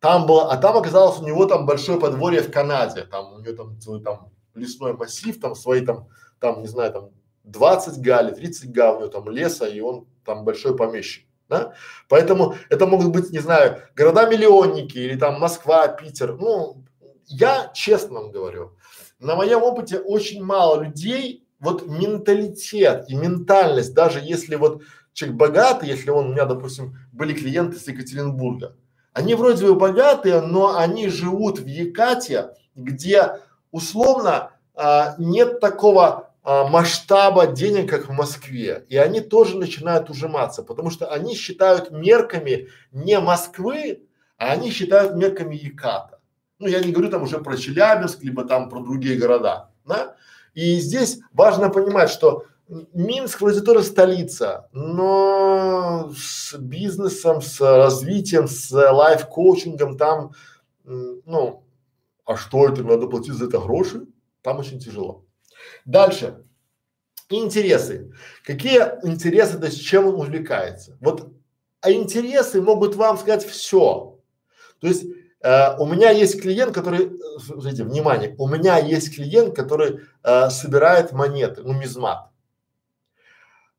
[0.00, 3.52] там было, а там оказалось у него там большое подворье в Канаде, там у него
[3.52, 6.08] там целый там лесной массив, там свои там,
[6.40, 7.10] там не знаю, там
[7.44, 11.74] 20 га или 30 га у него там леса, и он там большой помещик, да?
[12.08, 16.84] Поэтому это могут быть, не знаю, города-миллионники или там Москва, Питер, ну,
[17.26, 18.76] я честно вам говорю,
[19.18, 24.82] на моем опыте очень мало людей вот менталитет и ментальность, даже если вот
[25.12, 28.76] человек богатый, если он, у меня, допустим, были клиенты с Екатеринбурга,
[29.12, 33.40] они вроде бы богатые, но они живут в Екате, где
[33.72, 38.86] условно а, нет такого а, масштаба денег, как в Москве.
[38.88, 44.06] И они тоже начинают ужиматься, потому что они считают мерками не Москвы,
[44.38, 46.20] а они считают мерками Еката.
[46.58, 50.16] Ну, я не говорю там уже про Челябинск, либо там про другие города, да?
[50.54, 52.46] И здесь важно понимать, что
[52.94, 60.32] Минск вроде тоже столица, но с бизнесом, с развитием, с лайф-коучингом там,
[60.84, 61.62] ну,
[62.24, 64.06] а что это, надо платить за это гроши?
[64.40, 65.27] Там очень тяжело.
[65.88, 66.44] Дальше.
[67.28, 68.12] Интересы.
[68.44, 70.96] Какие интересы, то есть чем он увлекается?
[71.00, 71.32] Вот,
[71.80, 74.18] а интересы могут вам сказать все.
[74.80, 75.04] То есть
[75.40, 81.12] Э, у меня есть клиент, который, смотрите, внимание, у меня есть клиент, который э, собирает
[81.12, 82.30] монеты, нумизмат.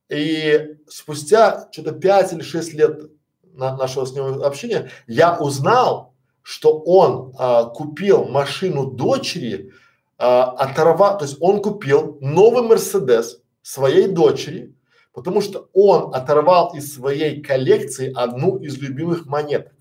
[0.09, 3.11] И спустя что-то пять или шесть лет
[3.53, 9.71] на нашего с ним общения я узнал, что он а, купил машину дочери,
[10.19, 14.75] а, оторва, то есть он купил новый Мерседес своей дочери,
[15.13, 19.73] потому что он оторвал из своей коллекции одну из любимых монеток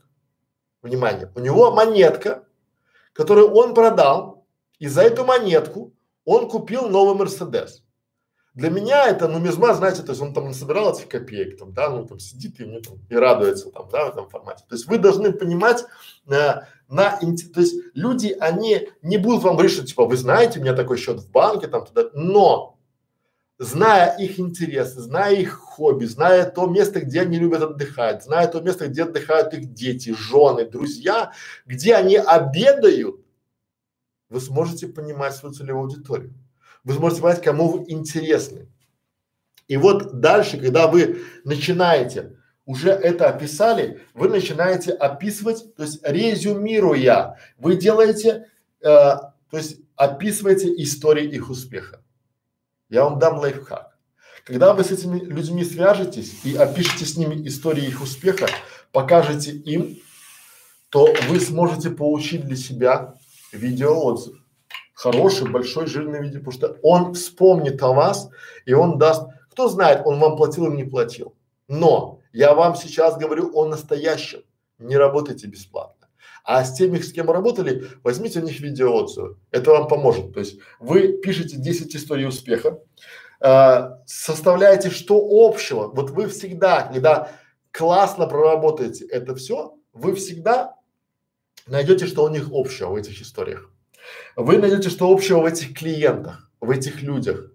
[0.80, 2.44] внимание, у него монетка,
[3.12, 4.46] которую он продал,
[4.78, 5.92] и за эту монетку
[6.24, 7.82] он купил новый Мерседес.
[8.54, 12.06] Для меня это нумизма, знаете, то есть он там собирал этих копеек, там, да, ну
[12.06, 14.64] там сидит и мне там и радуется там, да, в этом формате.
[14.68, 15.84] То есть вы должны понимать,
[16.28, 20.62] э, на, то есть люди, они не будут вам говорить, что типа, вы знаете, у
[20.62, 22.78] меня такой счет в банке, там туда, но
[23.58, 28.60] зная их интересы, зная их хобби, зная то место, где они любят отдыхать, зная то
[28.60, 31.32] место, где отдыхают их дети, жены, друзья,
[31.66, 33.20] где они обедают,
[34.30, 36.34] вы сможете понимать свою целевую аудиторию.
[36.84, 38.68] Вы сможете понять, кому вы интересны.
[39.66, 42.37] И вот дальше, когда вы начинаете,
[42.68, 48.46] уже это описали, вы начинаете описывать, то есть резюмируя, вы делаете,
[48.82, 52.02] э, то есть описываете истории их успеха.
[52.90, 53.96] Я вам дам лайфхак.
[54.44, 58.48] Когда вы с этими людьми свяжетесь и опишете с ними истории их успеха,
[58.92, 59.96] покажете им,
[60.90, 63.14] то вы сможете получить для себя
[63.50, 64.36] видеоотзыв.
[64.92, 68.28] Хороший, большой, жирный видео, потому что он вспомнит о вас
[68.66, 71.34] и он даст, кто знает, он вам платил или не платил.
[71.66, 74.40] Но я вам сейчас говорю о настоящем.
[74.78, 76.08] Не работайте бесплатно.
[76.44, 79.36] А с теми, с кем работали, возьмите у них видеоотзывы.
[79.50, 80.32] Это вам поможет.
[80.32, 82.78] То есть вы пишете 10 историй успеха,
[83.40, 85.88] э, составляете что общего.
[85.88, 87.30] Вот вы всегда, когда
[87.70, 90.74] классно проработаете это все, вы всегда
[91.66, 93.70] найдете, что у них общего в этих историях.
[94.36, 97.50] Вы найдете, что общего в этих клиентах, в этих людях.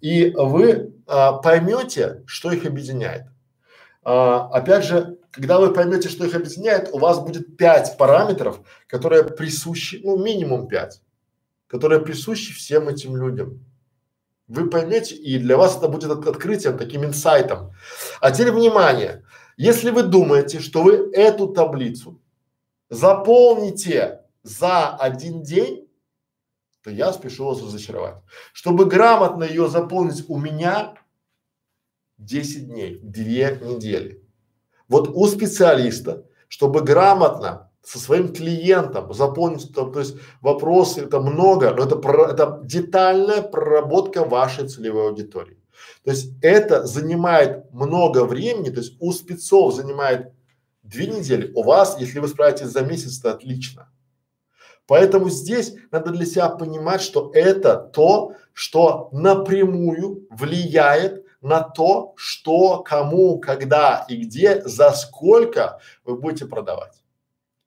[0.00, 3.24] И вы а, поймете, что их объединяет.
[4.02, 9.24] А, опять же, когда вы поймете, что их объединяет, у вас будет пять параметров, которые
[9.24, 11.02] присущи, ну минимум пять,
[11.66, 13.64] которые присущи всем этим людям.
[14.48, 17.72] Вы поймете, и для вас это будет от, открытием, таким инсайтом.
[18.20, 19.24] А теперь внимание,
[19.56, 22.20] если вы думаете, что вы эту таблицу
[22.88, 25.88] заполните за один день,
[26.82, 28.16] то я спешу вас разочаровать.
[28.52, 30.94] Чтобы грамотно ее заполнить у меня
[32.20, 33.22] 10 дней, 2
[33.68, 34.22] недели.
[34.88, 41.72] Вот у специалиста, чтобы грамотно со своим клиентом заполнить, то, то есть вопросы это много,
[41.72, 45.56] но это, про, это детальная проработка вашей целевой аудитории.
[46.04, 50.32] То есть это занимает много времени, то есть у спецов занимает
[50.82, 53.88] две недели, у вас, если вы справитесь за месяц, то отлично.
[54.86, 62.80] Поэтому здесь надо для себя понимать, что это то, что напрямую влияет на то, что,
[62.82, 67.02] кому, когда и где, за сколько вы будете продавать.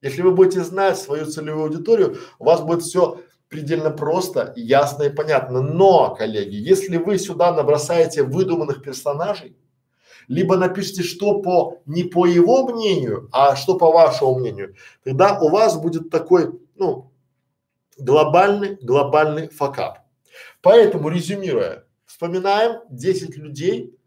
[0.01, 5.09] Если вы будете знать свою целевую аудиторию, у вас будет все предельно просто, ясно и
[5.09, 5.61] понятно.
[5.61, 9.55] Но, коллеги, если вы сюда набросаете выдуманных персонажей,
[10.27, 15.49] либо напишите, что по не по его мнению, а что по вашему мнению, тогда у
[15.49, 17.11] вас будет такой, ну,
[17.97, 19.99] глобальный, глобальный факап.
[20.61, 23.97] Поэтому, резюмируя, вспоминаем 10 людей,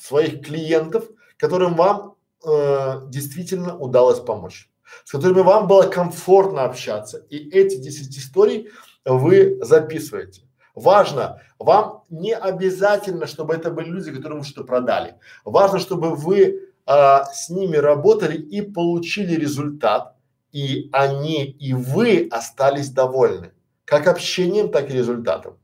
[0.00, 1.04] своих клиентов,
[1.36, 2.14] которым вам
[2.44, 4.70] э, действительно удалось помочь,
[5.04, 7.18] с которыми вам было комфортно общаться.
[7.28, 8.70] И эти 10 историй
[9.04, 10.42] вы записываете.
[10.74, 15.16] Важно, вам не обязательно, чтобы это были люди, которым вы что-то продали.
[15.44, 20.16] Важно, чтобы вы а, с ними работали и получили результат,
[20.52, 23.52] и они, и вы остались довольны,
[23.84, 25.58] как общением, так и результатом.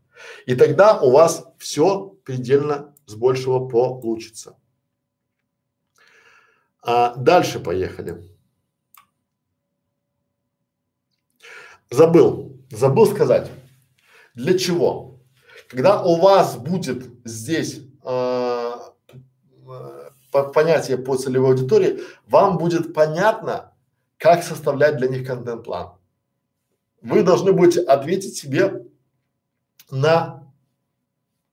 [0.47, 4.57] И тогда у вас все предельно с большего получится.
[6.83, 8.23] А дальше поехали.
[11.91, 13.51] Забыл, забыл сказать.
[14.35, 15.21] Для чего?
[15.69, 18.73] Когда у вас будет здесь э,
[20.55, 23.75] понятие по целевой аудитории, вам будет понятно,
[24.17, 25.99] как составлять для них контент-план.
[27.01, 28.87] Вы должны будете ответить себе
[29.91, 30.53] на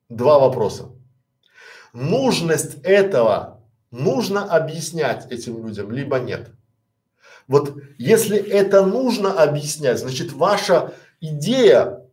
[0.10, 0.90] два вопроса.
[1.94, 6.52] Нужность этого нужно объяснять этим людям, либо нет.
[7.48, 12.06] Вот если это нужно объяснять, значит ваша идея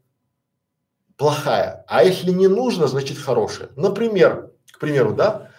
[1.16, 3.70] плохая, а если не нужно, значит хорошая.
[3.76, 5.50] Например, к примеру, да,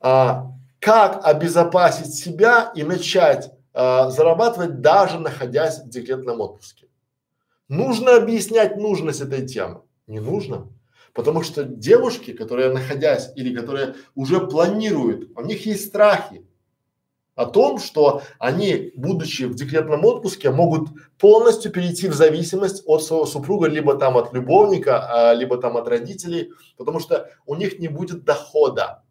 [0.00, 6.88] а, как обезопасить себя и начать а, зарабатывать даже находясь в декретном отпуске.
[7.68, 9.82] Нужно объяснять нужность этой темы?
[10.10, 10.66] Не нужно.
[11.14, 16.44] Потому что девушки, которые находясь или которые уже планируют, у них есть страхи
[17.36, 23.24] о том, что они, будучи в декретном отпуске, могут полностью перейти в зависимость от своего
[23.24, 27.86] супруга, либо там от любовника, а, либо там от родителей, потому что у них не
[27.86, 29.04] будет дохода.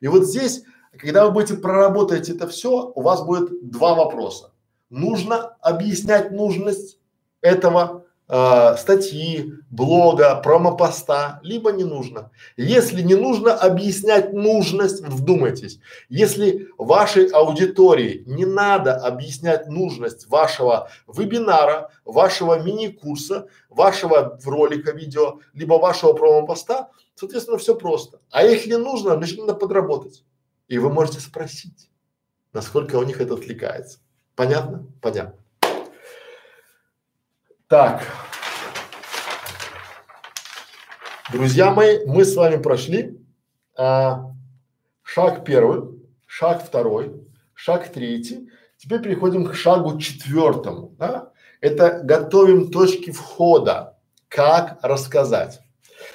[0.00, 0.64] И вот здесь
[0.98, 4.54] когда вы будете проработать это все, у вас будет два вопроса.
[4.88, 6.98] Нужно объяснять нужность
[7.42, 12.30] этого э, статьи, блога, промопоста, либо не нужно.
[12.56, 15.78] Если не нужно объяснять нужность, вдумайтесь,
[16.08, 25.74] если вашей аудитории не надо объяснять нужность вашего вебинара, вашего мини-курса, вашего ролика видео, либо
[25.74, 28.20] вашего промопоста, соответственно, все просто.
[28.30, 30.24] А если нужно, значит надо подработать.
[30.68, 31.90] И вы можете спросить,
[32.52, 34.00] насколько у них это отвлекается.
[34.34, 34.86] Понятно?
[35.00, 35.45] Понятно.
[37.68, 38.06] Так.
[41.32, 43.18] Друзья мои, мы с вами прошли
[43.76, 44.30] а,
[45.02, 48.48] шаг первый, шаг второй, шаг третий.
[48.76, 50.94] Теперь переходим к шагу четвертому.
[50.96, 51.32] Да?
[51.60, 53.98] Это готовим точки входа.
[54.28, 55.60] Как рассказать.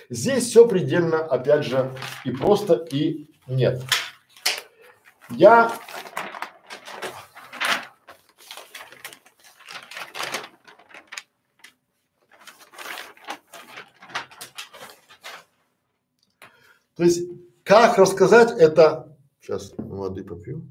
[0.10, 1.92] Здесь все предельно, опять же,
[2.24, 3.82] и просто, и нет.
[5.30, 5.74] Я
[16.96, 17.22] То есть,
[17.64, 20.68] как рассказать это, сейчас воды попью.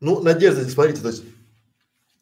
[0.00, 1.24] Ну, Надежда, смотрите, то есть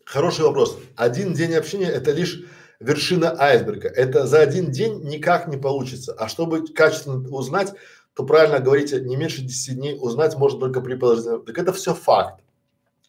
[0.05, 0.79] хороший вопрос.
[0.97, 2.45] Один день общения– это лишь
[2.81, 3.89] вершина айсберга.
[3.89, 6.13] Это за один день никак не получится.
[6.15, 7.75] А чтобы качественно узнать,
[8.19, 11.45] то правильно говорите, не меньше 10 дней узнать можно только при положительном.
[11.45, 12.43] Так это все факт.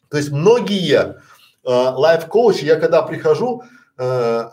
[0.08, 1.14] То есть многие э,
[1.64, 3.64] лайф-коучи, я когда прихожу
[3.98, 4.50] э,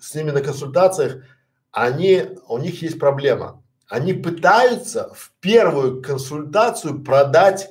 [0.00, 1.22] с ними на консультациях,
[1.70, 3.62] они, у них есть проблема.
[3.88, 7.70] Они пытаются в первую консультацию продать,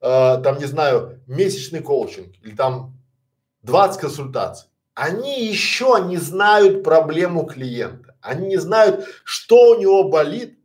[0.00, 2.96] э, там, не знаю, месячный коучинг или там
[3.60, 4.70] 20 консультаций.
[4.94, 8.16] Они еще не знают проблему клиента.
[8.22, 10.57] Они не знают, что у него болит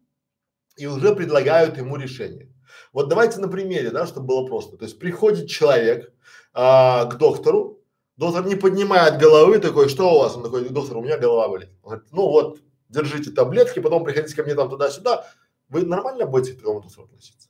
[0.76, 2.50] и уже предлагают ему решение.
[2.92, 4.78] Вот давайте на примере, да, чтобы было просто.
[4.78, 6.12] То есть приходит человек
[6.54, 7.80] а, к доктору,
[8.18, 10.36] доктор не поднимает головы такой, что у вас?
[10.36, 11.70] Он такой, доктор, у меня голова болит.
[11.84, 12.60] Он говорит, ну вот,
[12.90, 15.26] держите таблетки, потом приходите ко мне там туда-сюда.
[15.70, 17.50] Вы нормально будете к такому доктору относиться?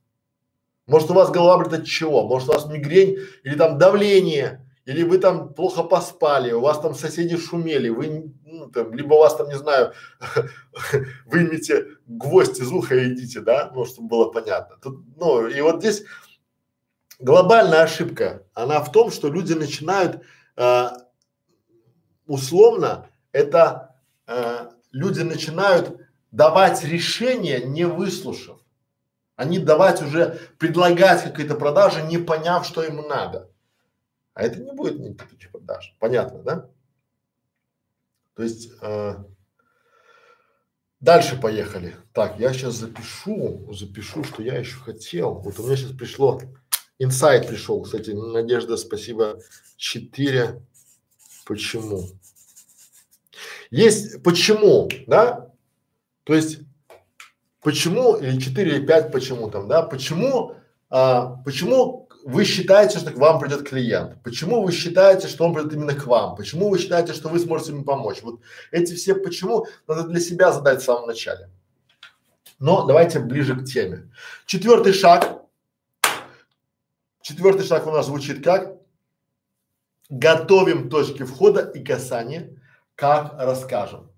[0.88, 2.28] Может у вас голова болит от чего?
[2.28, 6.94] Может у вас мигрень или там давление, или вы там плохо поспали, у вас там
[6.94, 9.94] соседи шумели, вы ну, там, либо у вас там, не знаю,
[11.26, 14.78] вымите гвоздь из уха идите, да, ну, чтобы было понятно.
[14.82, 16.04] Тут, ну, и вот здесь
[17.20, 20.24] глобальная ошибка, она в том, что люди начинают
[20.58, 20.90] э,
[22.28, 23.96] условно, это
[24.28, 26.00] э, люди начинают
[26.32, 28.60] давать решение, не выслушав.
[29.36, 33.50] Они давать уже, предлагать какие-то продажи, не поняв, что ему надо.
[34.34, 35.96] А это не будет никаких продаж.
[36.00, 36.70] Понятно, да?
[38.36, 39.16] То есть э,
[41.04, 41.96] дальше поехали.
[42.14, 45.36] Так, я сейчас запишу, запишу, что я еще хотел.
[45.36, 46.42] Вот у меня сейчас пришло,
[46.98, 49.40] инсайт пришел, кстати, Надежда, спасибо.
[49.76, 50.62] Четыре.
[51.46, 52.06] Почему?
[53.70, 55.52] Есть почему, да?
[56.24, 56.60] То есть
[57.62, 59.82] почему или четыре или пять почему там, да?
[59.82, 60.56] Почему,
[60.90, 64.22] а, почему вы считаете, что к вам придет клиент?
[64.24, 66.36] Почему вы считаете, что он придет именно к вам?
[66.36, 68.22] Почему вы считаете, что вы сможете ему помочь?
[68.22, 68.40] Вот
[68.72, 71.50] эти все почему надо для себя задать в самом начале.
[72.60, 74.10] Но давайте ближе к теме.
[74.46, 75.42] Четвертый шаг.
[77.22, 78.78] Четвертый шаг у нас звучит как?
[80.10, 82.62] Готовим точки входа и касания,
[82.96, 84.12] как расскажем.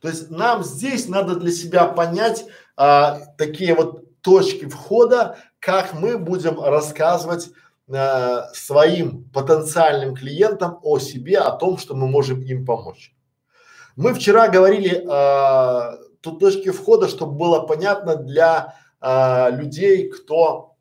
[0.00, 2.46] То есть нам здесь надо для себя понять
[2.76, 7.50] а, такие вот точки входа, как мы будем рассказывать
[7.88, 13.14] э, своим потенциальным клиентам о себе, о том, что мы можем им помочь.
[13.96, 20.76] Мы вчера говорили э, тут точки входа, чтобы было понятно для э, людей, кто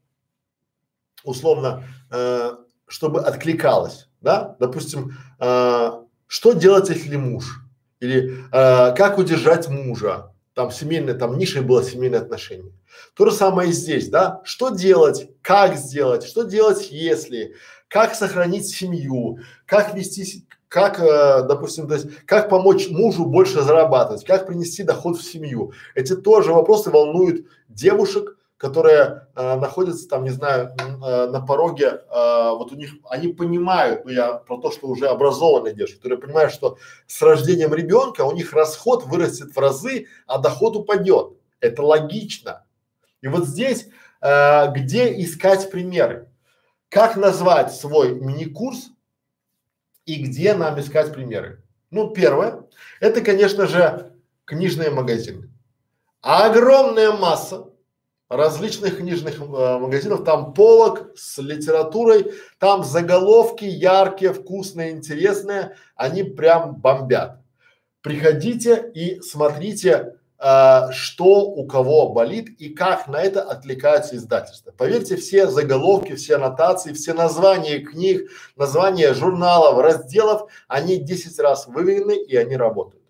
[1.25, 2.51] условно, э,
[2.87, 5.91] чтобы откликалось, да, допустим, э,
[6.27, 7.61] что делать, если муж,
[7.99, 12.71] или э, как удержать мужа, там семейное, там нишей было семейное отношение.
[13.13, 14.41] То же самое и здесь, да?
[14.45, 17.55] Что делать, как сделать, что делать, если,
[17.89, 24.23] как сохранить семью, как вести, как, э, допустим, то есть, как помочь мужу больше зарабатывать,
[24.23, 25.73] как принести доход в семью.
[25.93, 32.49] Эти тоже вопросы волнуют девушек, которые э, находятся там, не знаю, э, на пороге, э,
[32.49, 36.51] вот у них, они понимают, ну я про то, что уже образованные девушки, которые понимают,
[36.51, 41.33] что с рождением ребенка у них расход вырастет в разы, а доход упадет.
[41.59, 42.65] Это логично.
[43.21, 43.87] И вот здесь,
[44.21, 46.27] э, где искать примеры?
[46.89, 48.89] Как назвать свой мини-курс
[50.07, 51.61] и где нам искать примеры?
[51.91, 52.63] Ну, первое,
[52.99, 54.11] это, конечно же,
[54.45, 55.51] книжные магазины.
[56.21, 57.67] Огромная масса
[58.35, 66.75] различных книжных э, магазинов, там полок с литературой, там заголовки яркие, вкусные, интересные, они прям
[66.75, 67.41] бомбят.
[68.01, 74.71] Приходите и смотрите, э, что у кого болит и как на это отвлекается издательство.
[74.71, 82.15] Поверьте, все заголовки, все аннотации, все названия книг, названия журналов, разделов, они 10 раз выверены
[82.15, 83.04] и они работают.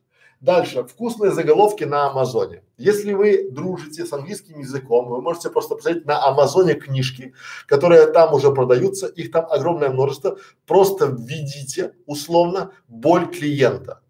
[0.46, 2.62] Дальше, вкусные заголовки на Амазоне.
[2.78, 7.34] Если вы дружите с английским языком, вы можете просто посмотреть на Амазоне книжки,
[7.66, 10.38] которые там уже продаются, их там огромное множество.
[10.68, 14.02] Просто введите условно боль клиента.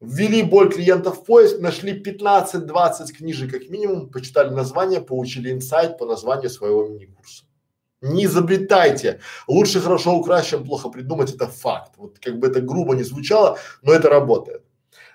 [0.00, 6.06] Ввели боль клиента в поиск, нашли 15-20 книжек как минимум, почитали название, получили инсайт по
[6.06, 7.44] названию своего мини-курса.
[8.00, 9.20] Не изобретайте.
[9.46, 11.92] Лучше хорошо украсть, чем плохо придумать, это факт.
[11.98, 14.62] Вот как бы это грубо не звучало, но это работает.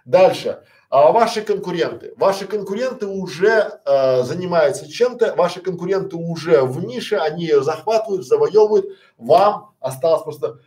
[0.05, 0.63] Дальше.
[0.89, 2.13] А ваши конкуренты.
[2.17, 8.85] Ваши конкуренты уже э, занимаются чем-то, ваши конкуренты уже в нише, они ее захватывают, завоевывают.
[9.17, 10.59] Вам осталось просто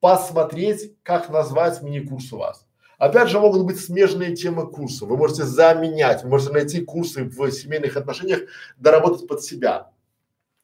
[0.00, 2.66] посмотреть, как назвать мини-курс у вас.
[2.98, 5.06] Опять же, могут быть смежные темы курса.
[5.06, 8.40] Вы можете заменять, вы можете найти курсы в семейных отношениях,
[8.76, 9.92] доработать под себя.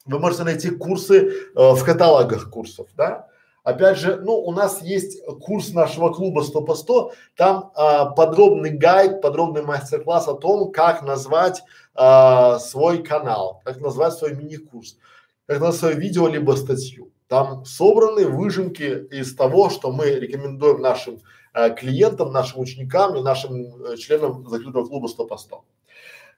[0.05, 3.29] Вы можете найти курсы э, в каталогах курсов, да.
[3.65, 8.71] Опять же, ну, у нас есть курс нашего клуба 100 по 100, там а, подробный
[8.71, 11.63] гайд, подробный мастер-класс о том, как назвать
[11.95, 14.99] а, свой канал, как назвать свой мини-курс,
[15.47, 17.11] как назвать свое видео либо статью.
[17.27, 21.21] Там собраны выжимки из того, что мы рекомендуем нашим
[21.55, 25.65] а, клиентам, нашим ученикам и нашим э, членам закрытого клуба 100 по 100.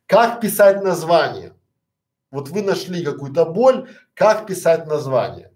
[0.07, 1.55] Как писать название?
[2.31, 5.51] Вот вы нашли какую-то боль, как писать название?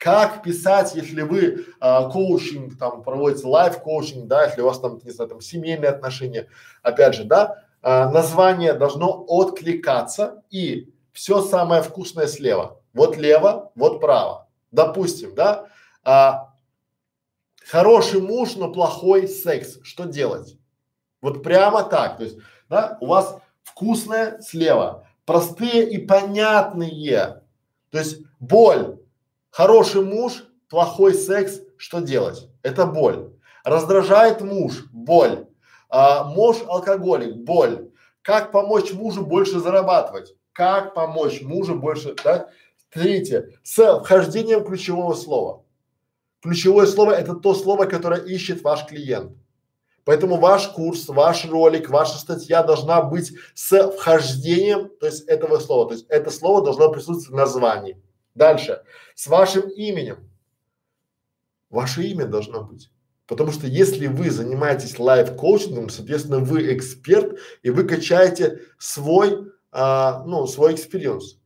[0.00, 4.98] Как писать, если вы а, коучинг там проводите, лайф коучинг, да, если у вас там,
[5.04, 6.48] не знаю, там семейные отношения,
[6.82, 12.80] опять же, да, а, название должно откликаться и все самое вкусное слева.
[12.94, 14.48] Вот лево, вот право.
[14.70, 15.66] Допустим, да,
[16.02, 16.54] а,
[17.66, 19.80] хороший муж, но плохой секс.
[19.82, 20.56] Что делать?
[21.20, 22.16] Вот прямо так.
[22.16, 22.38] То есть,
[22.70, 27.42] да, у вас вкусное слева, простые и понятные.
[27.90, 28.99] То есть боль,
[29.50, 32.48] Хороший муж, плохой секс, что делать?
[32.62, 33.32] Это боль.
[33.64, 35.46] Раздражает муж, боль.
[35.88, 37.90] А, муж алкоголик, боль.
[38.22, 40.34] Как помочь мужу больше зарабатывать?
[40.52, 42.48] Как помочь мужу больше, да?
[42.90, 45.64] Третье, с вхождением ключевого слова.
[46.42, 49.32] Ключевое слово это то слово, которое ищет ваш клиент.
[50.04, 55.88] Поэтому ваш курс, ваш ролик, ваша статья должна быть с вхождением, то есть этого слова.
[55.88, 58.02] То есть это слово должно присутствовать в названии.
[58.34, 58.82] Дальше.
[59.14, 60.30] С вашим именем.
[61.68, 62.90] Ваше имя должно быть.
[63.26, 70.48] Потому что если вы занимаетесь лайф-коучингом, соответственно, вы эксперт и вы качаете свой, а, ну,
[70.48, 71.38] свой experience.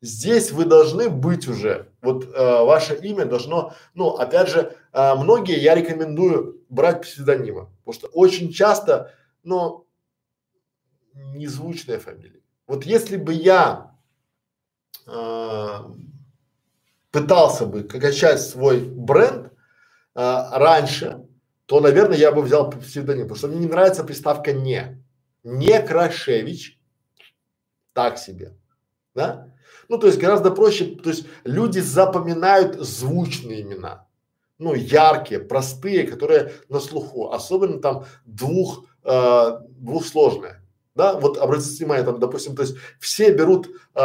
[0.00, 5.60] Здесь вы должны быть уже, вот а, ваше имя должно, ну, опять же, а, многие
[5.60, 9.12] я рекомендую брать псевдонимы, потому что очень часто,
[9.42, 9.86] ну,
[11.14, 12.40] незвучная фамилия.
[12.66, 13.91] Вот если бы я
[17.10, 19.52] пытался бы качать свой бренд
[20.14, 21.24] а, раньше,
[21.66, 24.98] то, наверное, я бы взял псевдоним, потому что мне не нравится приставка «не».
[25.44, 26.78] Не Крашевич,
[27.92, 28.56] так себе,
[29.14, 29.52] да?
[29.88, 34.06] Ну, то есть гораздо проще, то есть люди запоминают звучные имена,
[34.58, 40.61] ну, яркие, простые, которые на слуху, особенно там двух, э, двухсложные.
[40.94, 44.00] Да, вот обратите внимание, там, допустим, то есть все берут э,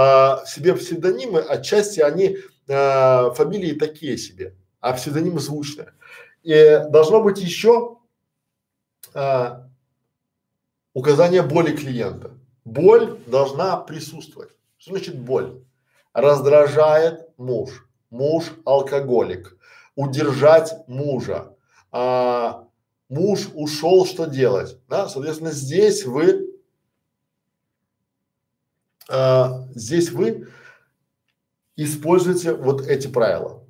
[0.46, 2.38] себе псевдонимы, отчасти они
[2.68, 5.94] э, фамилии такие себе, а псевдонимы звучные.
[6.44, 7.98] И должно быть еще
[9.14, 9.50] э,
[10.94, 12.32] указание боли клиента.
[12.64, 14.52] Боль должна присутствовать.
[14.78, 15.62] Что значит боль?
[16.14, 19.58] Раздражает муж, муж алкоголик,
[19.96, 21.54] удержать мужа,
[21.92, 22.68] а,
[23.10, 24.78] муж ушел, что делать?
[24.88, 26.48] Да, соответственно, здесь вы
[29.10, 30.48] а, здесь вы
[31.76, 33.64] используете вот эти правила.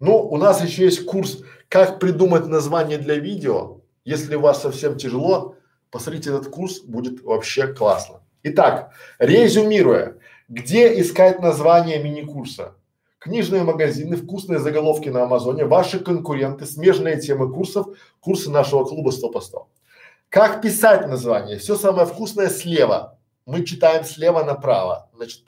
[0.00, 3.80] Ну, у нас еще есть курс, как придумать название для видео.
[4.04, 5.56] Если у вас совсем тяжело,
[5.90, 8.20] посмотрите этот курс, будет вообще классно.
[8.44, 10.16] Итак, резюмируя,
[10.48, 12.74] где искать название мини-курса?
[13.18, 17.88] Книжные магазины, вкусные заголовки на Амазоне, ваши конкуренты, смежные темы курсов,
[18.20, 19.68] курсы нашего клуба 100 по 100.
[20.28, 21.58] Как писать название?
[21.58, 23.17] Все самое вкусное слева
[23.48, 25.42] мы читаем слева направо, значит,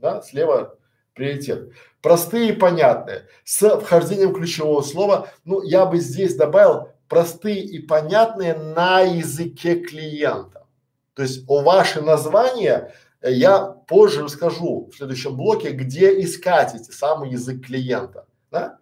[0.00, 0.76] да, слева
[1.14, 1.70] приоритет.
[2.00, 8.54] Простые и понятные, с вхождением ключевого слова, ну, я бы здесь добавил простые и понятные
[8.54, 10.66] на языке клиента.
[11.14, 16.90] То есть о ваше название э, я позже расскажу в следующем блоке, где искать эти
[16.90, 18.78] самый язык клиента, да?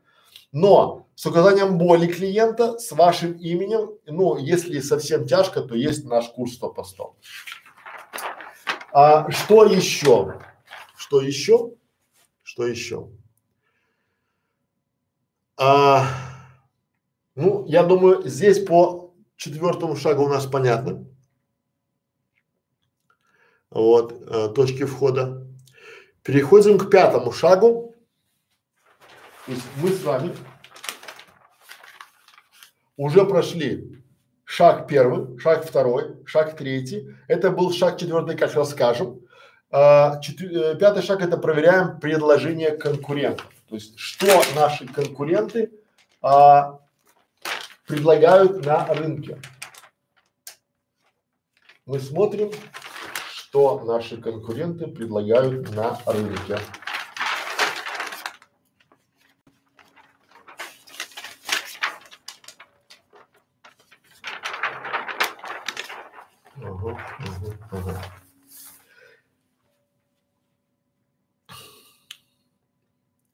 [0.52, 6.28] Но с указанием боли клиента, с вашим именем, ну, если совсем тяжко, то есть наш
[6.30, 7.16] курс 100 по 100.
[8.92, 10.40] А что еще?
[10.96, 11.72] Что еще?
[12.42, 13.08] Что еще?
[15.56, 16.06] А,
[17.34, 21.06] ну, я думаю, здесь по четвертому шагу у нас понятно.
[23.70, 25.46] Вот, э, точки входа.
[26.22, 27.94] Переходим к пятому шагу.
[29.46, 30.34] То есть мы с вами
[32.96, 33.89] уже прошли
[34.50, 37.14] шаг первый, шаг второй, шаг третий.
[37.28, 39.20] Это был шаг четвертый, как расскажем.
[39.70, 40.74] А, четвер...
[40.74, 43.48] Э, пятый шаг это проверяем предложение конкурентов.
[43.68, 45.70] То есть, что наши конкуренты
[46.20, 46.80] а,
[47.86, 49.40] предлагают на рынке.
[51.86, 52.50] Мы смотрим,
[53.32, 56.58] что наши конкуренты предлагают на рынке.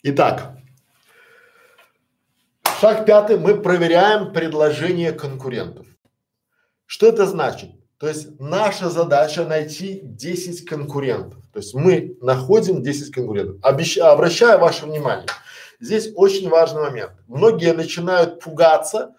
[0.02, 0.56] Итак,
[2.80, 5.86] шаг пятый, мы проверяем предложение конкурентов.
[6.86, 7.70] Что это значит?
[7.98, 11.42] То есть наша задача найти 10 конкурентов.
[11.52, 13.56] То есть мы находим 10 конкурентов.
[13.64, 13.98] Обещ...
[13.98, 15.26] Обращаю ваше внимание,
[15.80, 17.12] здесь очень важный момент.
[17.26, 19.14] Многие начинают пугаться,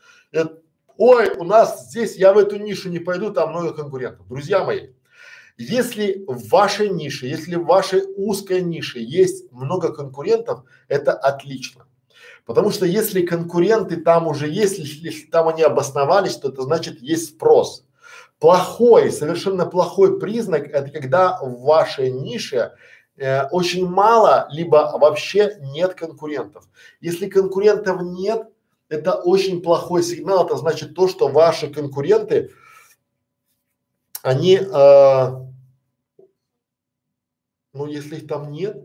[0.98, 4.28] ой, у нас здесь, я в эту нишу не пойду, там много конкурентов.
[4.28, 4.90] Друзья мои,
[5.58, 11.88] если в вашей нише, если в вашей узкой нише есть много конкурентов, это отлично.
[12.46, 17.30] Потому что если конкуренты там уже есть, если там они обосновались, то это значит есть
[17.30, 17.86] спрос.
[18.40, 22.74] Плохой, совершенно плохой признак– это когда в вашей нише
[23.18, 26.66] э, очень мало, либо вообще нет конкурентов.
[27.02, 28.48] Если конкурентов нет,
[28.90, 32.52] это очень плохой сигнал, это значит то, что ваши конкуренты,
[34.22, 35.28] они, э,
[37.74, 38.78] ну если их там нет,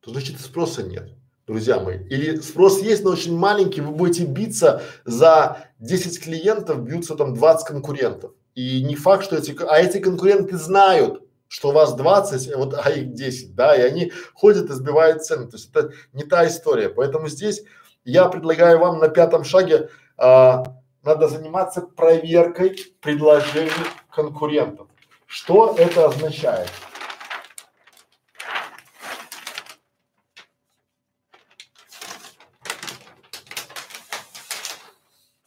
[0.00, 1.10] то значит спроса нет,
[1.46, 1.98] друзья мои.
[2.08, 7.66] Или спрос есть, но очень маленький, вы будете биться за 10 клиентов, бьются там 20
[7.66, 8.32] конкурентов.
[8.54, 12.90] И не факт, что эти, а эти конкуренты знают, что у вас 20, вот, а
[12.90, 15.48] их 10, да, и они ходят и сбивают цены.
[15.48, 16.88] То есть это не та история.
[16.88, 17.62] Поэтому здесь
[18.04, 20.64] я предлагаю вам на пятом шаге а,
[21.02, 23.70] надо заниматься проверкой предложений
[24.10, 24.88] конкурентов.
[25.26, 26.70] Что это означает?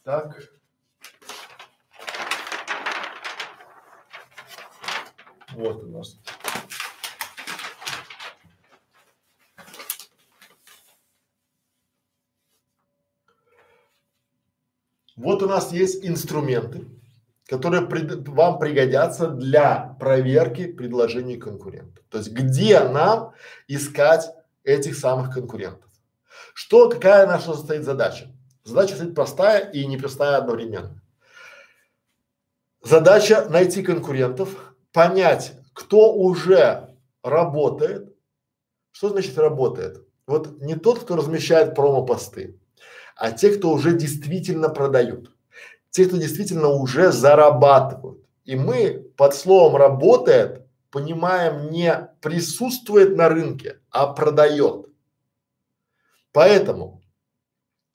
[0.02, 0.38] Так.
[5.52, 6.18] Вот у нас.
[15.24, 16.84] Вот у нас есть инструменты,
[17.48, 22.04] которые пред, вам пригодятся для проверки предложений конкурентов.
[22.10, 23.32] То есть где нам
[23.66, 24.30] искать
[24.64, 25.90] этих самых конкурентов.
[26.52, 28.26] Что, какая наша стоит задача?
[28.64, 31.02] Задача стоит простая и непростая одновременно.
[32.82, 38.14] Задача найти конкурентов, понять, кто уже работает.
[38.90, 40.06] Что значит работает?
[40.26, 42.60] Вот не тот, кто размещает промо-посты,
[43.16, 45.30] а те, кто уже действительно продают.
[45.90, 48.24] Те, кто действительно уже зарабатывают.
[48.44, 50.64] И мы под словом работает
[50.94, 54.86] понимаем не присутствует на рынке, а продает.
[56.30, 57.02] Поэтому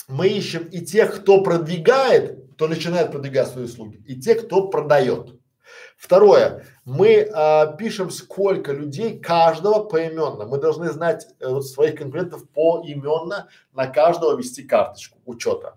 [0.09, 5.38] мы ищем и тех, кто продвигает, кто начинает продвигать свои услуги, и тех, кто продает.
[5.99, 10.45] Второе, мы а, пишем сколько людей каждого поименно.
[10.45, 15.75] Мы должны знать э, своих конкурентов поименно, на каждого вести карточку учета.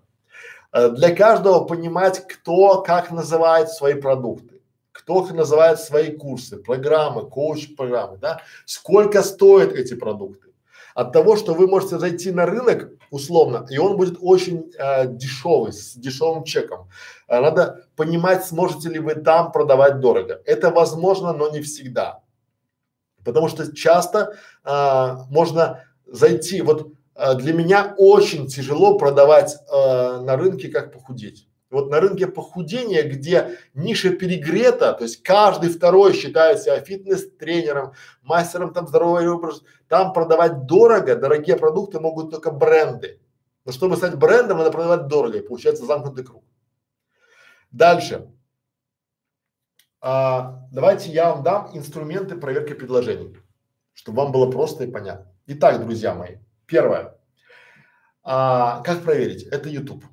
[0.71, 4.61] Э, для каждого понимать, кто как называет свои продукты,
[4.93, 10.53] кто как называет свои курсы, программы, коуч-программы, да, сколько стоят эти продукты.
[10.95, 15.71] От того, что вы можете зайти на рынок условно, и он будет очень э, дешевый,
[15.71, 16.89] с дешевым чеком.
[17.27, 20.41] Э, надо понимать, сможете ли вы там продавать дорого.
[20.45, 22.21] Это возможно, но не всегда.
[23.23, 24.33] Потому что часто
[24.65, 31.47] э, можно зайти, вот э, для меня очень тяжело продавать э, на рынке, как похудеть.
[31.73, 38.73] Вот на рынке похудения, где ниша перегрета, то есть каждый второй считает себя фитнес-тренером, мастером
[38.73, 43.19] там здорового образа, там продавать дорого, дорогие продукты могут только бренды.
[43.65, 46.43] Но чтобы стать брендом, надо продавать дорого, и получается замкнутый круг.
[47.71, 48.29] Дальше.
[49.99, 53.37] А, давайте я вам дам инструменты проверки предложений,
[53.93, 55.33] чтобы вам было просто и понятно.
[55.47, 56.35] Итак, друзья мои,
[56.67, 57.17] первое.
[58.21, 59.43] А, как проверить?
[59.43, 60.03] Это YouTube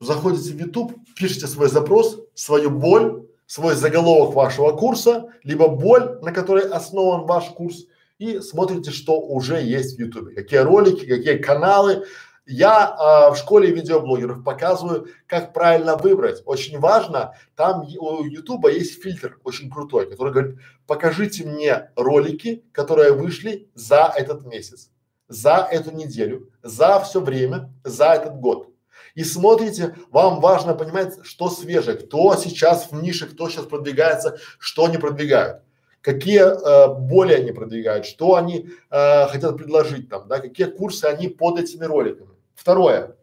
[0.00, 6.32] заходите в YouTube, пишите свой запрос, свою боль, свой заголовок вашего курса, либо боль, на
[6.32, 7.84] которой основан ваш курс,
[8.18, 12.04] и смотрите, что уже есть в YouTube, какие ролики, какие каналы.
[12.46, 16.42] Я а, в школе видеоблогеров показываю, как правильно выбрать.
[16.46, 23.12] Очень важно, там у YouTube есть фильтр очень крутой, который говорит, покажите мне ролики, которые
[23.12, 24.90] вышли за этот месяц,
[25.28, 28.69] за эту неделю, за все время, за этот год
[29.14, 34.84] и смотрите, вам важно понимать, что свежее, кто сейчас в нише, кто сейчас продвигается, что
[34.84, 35.62] они продвигают,
[36.00, 41.28] какие э, боли они продвигают, что они э, хотят предложить там, да, какие курсы они
[41.28, 42.30] под этими роликами.
[42.54, 43.16] Второе.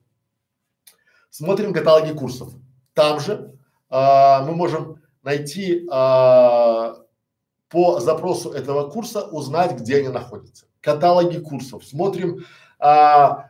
[1.30, 2.54] Смотрим каталоги курсов.
[2.94, 3.54] Там же
[3.90, 6.96] э, мы можем найти э,
[7.70, 10.66] по запросу этого курса узнать, где они находятся.
[10.82, 11.84] Каталоги курсов.
[11.86, 12.46] Смотрим
[12.80, 13.50] а,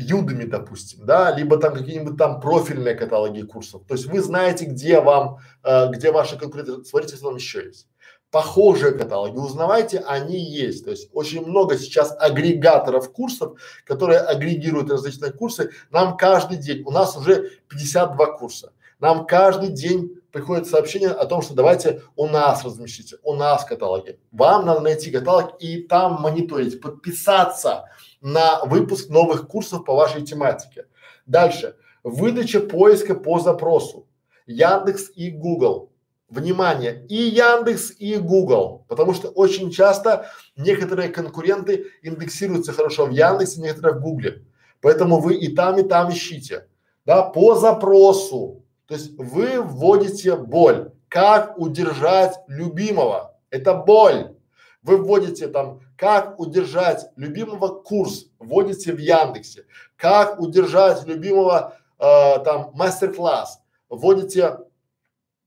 [0.00, 3.82] Юдами, допустим, да, либо там какие-нибудь там профильные каталоги курсов.
[3.86, 7.86] То есть вы знаете, где вам, э, где ваши конкуренты, смотрите, что там еще есть.
[8.30, 10.84] похожие каталоги, узнавайте, они есть.
[10.84, 15.70] То есть очень много сейчас агрегаторов курсов, которые агрегируют различные курсы.
[15.90, 21.42] Нам каждый день, у нас уже 52 курса, нам каждый день приходит сообщение о том,
[21.42, 24.18] что давайте у нас размещите, у нас каталоги.
[24.32, 27.84] Вам надо найти каталог и там мониторить, подписаться
[28.20, 30.86] на выпуск новых курсов по вашей тематике.
[31.26, 31.76] Дальше.
[32.02, 34.06] Выдача поиска по запросу.
[34.46, 35.90] Яндекс и Google.
[36.30, 43.60] Внимание, и Яндекс, и Google, потому что очень часто некоторые конкуренты индексируются хорошо в Яндексе,
[43.60, 44.44] некоторые в Гугле.
[44.80, 46.68] Поэтому вы и там, и там ищите,
[47.04, 48.59] да, по запросу.
[48.90, 50.90] То есть вы вводите боль.
[51.06, 53.38] Как удержать любимого?
[53.48, 54.34] Это боль.
[54.82, 59.66] Вы вводите там, как удержать любимого курс, вводите в Яндексе.
[59.94, 62.02] Как удержать любимого э,
[62.44, 64.58] там мастер-класс, вводите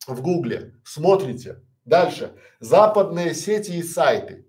[0.08, 1.60] в Гугле, смотрите.
[1.84, 2.32] Дальше.
[2.62, 4.48] Западные сети и сайты.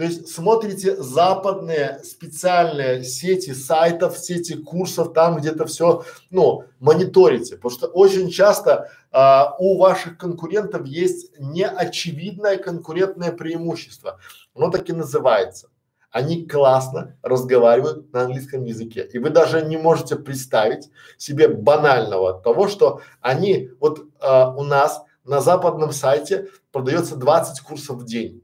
[0.00, 7.70] То есть смотрите западные специальные сети сайтов, сети курсов, там где-то все, ну, мониторите, потому
[7.70, 14.18] что очень часто а, у ваших конкурентов есть неочевидное конкурентное преимущество.
[14.54, 15.68] Оно так и называется.
[16.10, 19.06] Они классно разговаривают на английском языке.
[19.12, 25.02] И вы даже не можете представить себе банального того, что они, вот а, у нас
[25.26, 28.42] на западном сайте продается 20 курсов в день.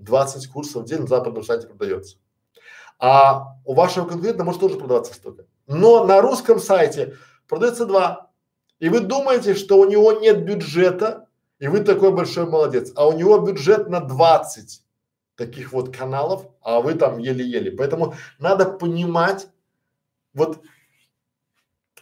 [0.00, 2.16] 20 курсов в день на западном сайте продается.
[2.98, 5.46] А у вашего конкурента может тоже продаваться столько.
[5.66, 7.16] Но на русском сайте
[7.48, 8.30] продается два.
[8.78, 11.26] И вы думаете, что у него нет бюджета,
[11.58, 14.82] и вы такой большой молодец, а у него бюджет на 20
[15.36, 17.72] таких вот каналов, а вы там еле-еле.
[17.72, 19.48] Поэтому надо понимать,
[20.34, 20.60] вот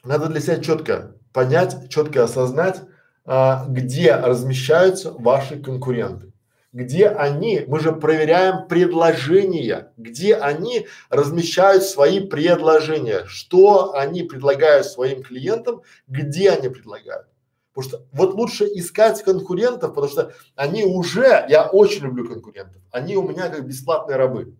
[0.04, 2.82] надо для себя четко понять, четко осознать,
[3.24, 6.32] а, где размещаются ваши конкуренты,
[6.78, 15.24] где они, мы же проверяем предложения, где они размещают свои предложения, что они предлагают своим
[15.24, 17.26] клиентам, где они предлагают.
[17.74, 23.16] Потому что вот лучше искать конкурентов, потому что они уже, я очень люблю конкурентов, они
[23.16, 24.55] у меня как бесплатные рабы.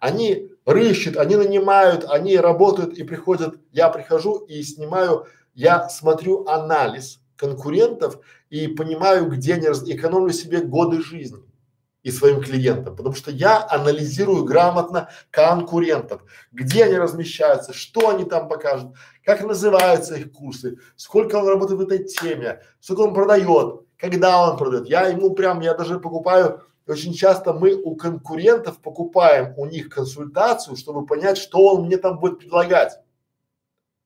[0.00, 7.20] Они рыщут, они нанимают, они работают и приходят, я прихожу и снимаю, я смотрю анализ
[7.36, 8.18] конкурентов
[8.50, 11.40] и понимаю, где они, экономлю себе годы жизни
[12.04, 16.22] и своим клиентам, потому что я анализирую грамотно конкурентов,
[16.52, 18.92] где они размещаются, что они там покажут,
[19.24, 24.58] как называются их курсы, сколько он работает в этой теме, сколько он продает, когда он
[24.58, 24.86] продает.
[24.86, 30.76] Я ему прям, я даже покупаю, очень часто мы у конкурентов покупаем у них консультацию,
[30.76, 33.00] чтобы понять, что он мне там будет предлагать.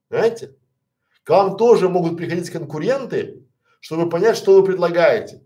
[0.09, 0.55] Знаете?
[1.25, 3.45] К вам тоже могут приходить конкуренты,
[3.81, 5.43] чтобы понять, что вы предлагаете.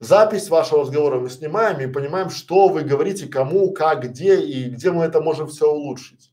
[0.00, 4.90] Запись вашего разговора мы снимаем и понимаем, что вы говорите, кому, как, где и где
[4.90, 6.32] мы это можем все улучшить.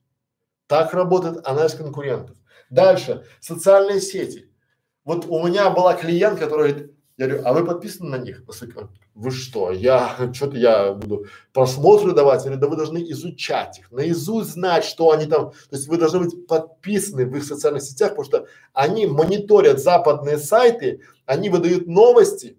[0.67, 2.37] Так работает анализ конкурентов.
[2.69, 4.49] Дальше, социальные сети.
[5.03, 8.43] Вот у меня была клиент, который говорит, я говорю, а вы подписаны на них?
[9.13, 12.45] Вы что, я, что-то я буду просмотры давать?
[12.45, 16.21] Или да вы должны изучать их, наизусть знать, что они там, то есть вы должны
[16.21, 22.57] быть подписаны в их социальных сетях, потому что они мониторят западные сайты, они выдают новости,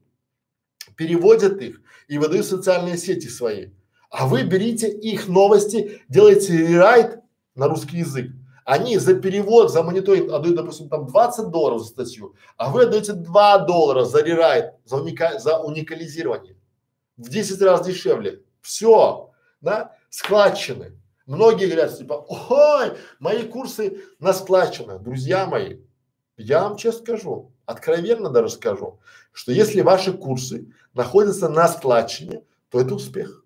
[1.03, 3.71] переводят их и выдают социальные сети свои.
[4.09, 7.19] А вы берите их новости, делаете рерайт
[7.57, 8.31] на русский язык.
[8.65, 13.15] Они за перевод, за мониторинг отдают, допустим, там 20 долларов за статью, а вы отдаете
[13.15, 16.57] 2 доллара за рерайт, за, уника, за уникализирование.
[17.17, 18.43] В 10 раз дешевле.
[18.61, 20.93] Все, да, складчины.
[21.27, 25.01] Многие говорят, типа, ой, мои курсы на складчина.
[25.01, 25.79] Друзья мои,
[26.37, 29.01] я вам честно скажу, откровенно даже скажу,
[29.33, 33.45] что если ваши курсы находятся на складчине, то это успех.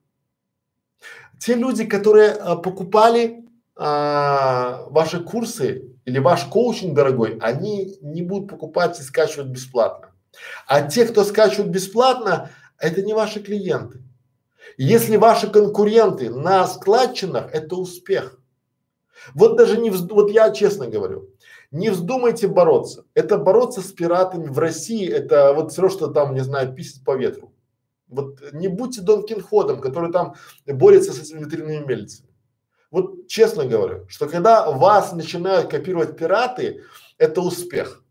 [1.39, 3.45] Те люди, которые а, покупали
[3.77, 10.13] а, ваши курсы или ваш коучинг дорогой, они не будут покупать и скачивать бесплатно.
[10.67, 14.03] А те, кто скачивают бесплатно, это не ваши клиенты.
[14.77, 18.39] Если ваши конкуренты на складчинах, это успех.
[19.35, 20.03] Вот даже не вз...
[20.03, 21.31] вот я честно говорю,
[21.71, 23.05] не вздумайте бороться.
[23.15, 27.17] Это бороться с пиратами в России, это вот все, что там, не знаю, писать по
[27.17, 27.53] ветру.
[28.09, 30.35] Вот не будьте Дон Кинходом, который там
[30.67, 32.31] борется с этими ветряными мельницами.
[32.91, 36.83] Вот честно говорю, что когда вас начинают копировать пираты,
[37.19, 38.03] это успех.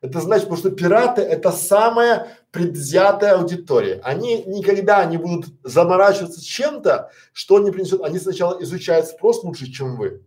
[0.00, 4.00] Это значит, потому что пираты это самая предвзятая аудитория.
[4.02, 8.02] Они никогда не будут заморачиваться чем-то, что они принесут.
[8.02, 10.24] Они сначала изучают спрос лучше, чем вы.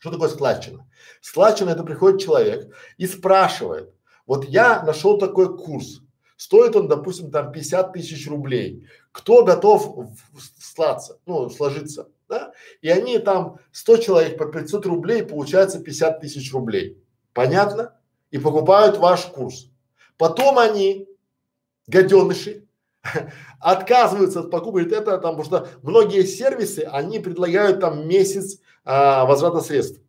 [0.00, 0.90] Что такое складчина?
[1.20, 3.94] Складчина это приходит человек и спрашивает,
[4.26, 6.00] вот я нашел такой курс,
[6.40, 8.86] Стоит он, допустим, там 50 тысяч рублей.
[9.12, 10.08] Кто готов
[10.58, 12.54] слаться, ну, сложиться, да?
[12.80, 16.96] И они там 100 человек по 500 рублей, получается 50 тысяч рублей.
[17.34, 17.94] Понятно?
[18.30, 19.68] И покупают ваш курс.
[20.16, 21.06] Потом они,
[21.88, 22.66] гаденыши,
[23.60, 29.60] отказываются от покупки это там, потому что многие сервисы, они предлагают там месяц а, возврата
[29.60, 30.00] средств.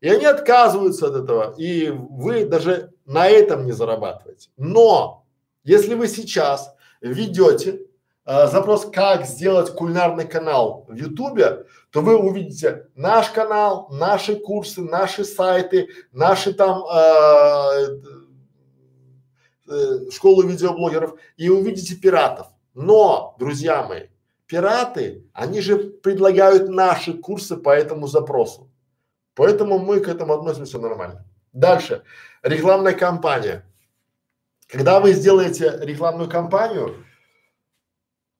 [0.00, 4.50] И они отказываются от этого, и вы даже на этом не зарабатываете.
[4.56, 5.24] Но
[5.62, 7.80] если вы сейчас ведете
[8.26, 14.82] э, запрос, как сделать кулинарный канал в Ютубе, то вы увидите наш канал, наши курсы,
[14.82, 18.00] наши сайты, наши там э,
[19.70, 22.48] э, школу видеоблогеров и увидите пиратов.
[22.74, 24.08] Но, друзья мои,
[24.46, 28.70] пираты, они же предлагают наши курсы по этому запросу.
[29.34, 31.26] Поэтому мы к этому относимся нормально.
[31.52, 32.02] Дальше.
[32.42, 33.64] Рекламная кампания.
[34.68, 37.04] Когда вы сделаете рекламную кампанию,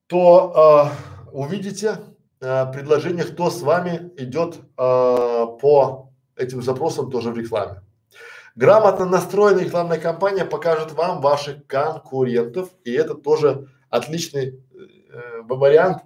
[0.07, 1.99] то э, увидите
[2.41, 7.83] э, предложение, кто с вами идет э, по этим запросам тоже в рекламе.
[8.57, 14.64] Грамотно настроенная рекламная кампания покажет вам ваших конкурентов, и это тоже отличный
[15.15, 16.03] э, вариант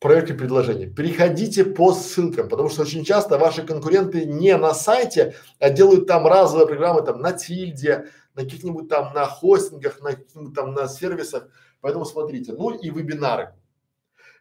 [0.00, 0.86] проверки предложений.
[0.86, 6.26] Переходите по ссылкам, потому что очень часто ваши конкуренты не на сайте, а делают там
[6.26, 11.48] разовые программы там на тильде, на каких-нибудь там на хостингах, на каких-нибудь там на сервисах.
[11.80, 12.52] Поэтому смотрите.
[12.52, 13.54] Ну и вебинары.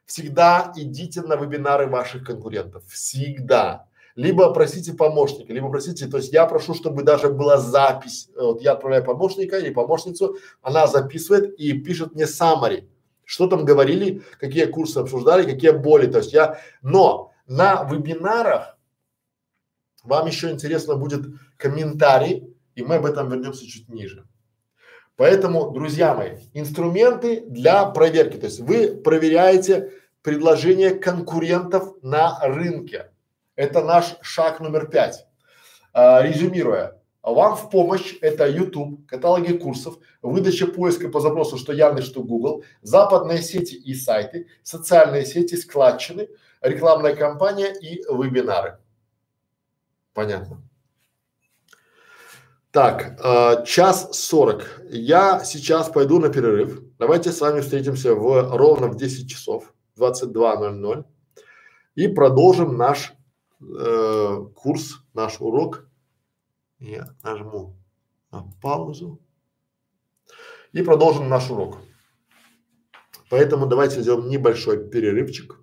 [0.05, 2.83] Всегда идите на вебинары ваших конкурентов.
[2.87, 3.85] Всегда.
[4.15, 8.29] Либо просите помощника, либо просите, то есть я прошу, чтобы даже была запись.
[8.35, 12.89] Вот я отправляю помощника или помощницу, она записывает и пишет мне summary
[13.29, 16.07] что там говорили, какие курсы обсуждали, какие боли.
[16.07, 18.75] То есть я, но на вебинарах
[20.03, 24.25] вам еще интересно будет комментарий, и мы об этом вернемся чуть ниже.
[25.15, 28.37] Поэтому, друзья мои, инструменты для проверки.
[28.37, 29.93] То есть вы проверяете
[30.23, 33.11] предложения конкурентов на рынке.
[33.55, 35.27] Это наш шаг номер пять.
[35.93, 42.07] А, резюмируя, вам в помощь это YouTube, каталоги курсов, выдача поиска по запросу, что Яндекс,
[42.07, 46.29] что Google, западные сети и сайты, социальные сети, складчины,
[46.61, 48.77] рекламная кампания и вебинары.
[50.13, 50.61] Понятно.
[52.71, 54.81] Так, э, час сорок.
[54.89, 56.81] Я сейчас пойду на перерыв.
[56.99, 61.03] Давайте с вами встретимся в ровно в 10 часов, 22.00
[61.95, 63.13] и продолжим наш
[63.61, 65.88] э, курс, наш урок
[66.79, 67.77] я нажму
[68.31, 69.21] на паузу
[70.71, 71.79] и продолжим наш урок.
[73.29, 75.59] Поэтому давайте сделаем небольшой перерывчик.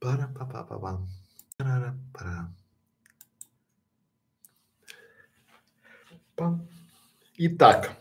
[0.00, 1.08] Пара-па-па-па-пам.
[1.56, 2.54] Пара-пара.
[6.36, 6.68] Пам.
[7.36, 7.92] Итак,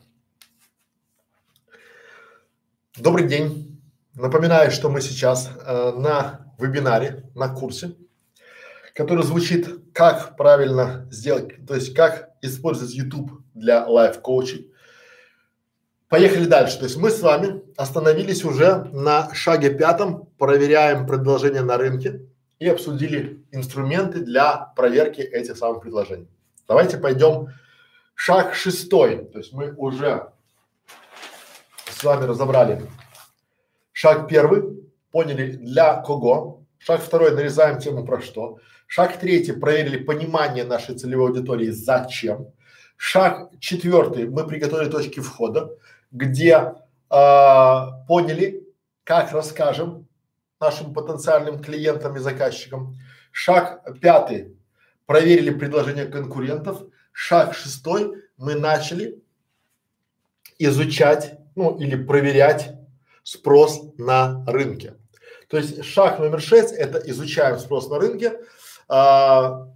[2.96, 3.82] добрый день.
[4.14, 7.96] Напоминаю, что мы сейчас э, на вебинаре, на курсе,
[8.94, 14.72] который звучит «Как правильно сделать», то есть как использовать YouTube для лайф-коучей.
[16.10, 16.78] Поехали дальше.
[16.80, 22.22] То есть мы с вами остановились уже на шаге пятом, проверяем предложения на рынке
[22.60, 26.30] и обсудили инструменты для проверки этих самых предложений.
[26.66, 27.50] Давайте пойдем
[28.16, 29.26] шаг шестой.
[29.26, 30.32] То есть мы уже
[31.90, 32.86] с вами разобрали
[33.92, 34.64] шаг первый,
[35.12, 36.64] поняли для кого.
[36.78, 38.60] Шаг второй, нарезаем тему про что.
[38.86, 42.54] Шаг третий, проверили понимание нашей целевой аудитории зачем.
[42.96, 45.70] Шаг четвертый, мы приготовили точки входа
[46.12, 46.76] где
[47.10, 48.68] а, поняли,
[49.04, 50.08] как расскажем
[50.60, 52.98] нашим потенциальным клиентам и заказчикам.
[53.32, 54.58] Шаг пятый.
[55.06, 56.84] Проверили предложения конкурентов.
[57.12, 58.24] Шаг шестой.
[58.38, 59.22] Мы начали
[60.60, 62.74] изучать, ну или проверять
[63.24, 64.96] спрос на рынке.
[65.48, 68.40] То есть шаг номер шесть– это изучаем спрос на рынке.
[68.90, 69.68] А,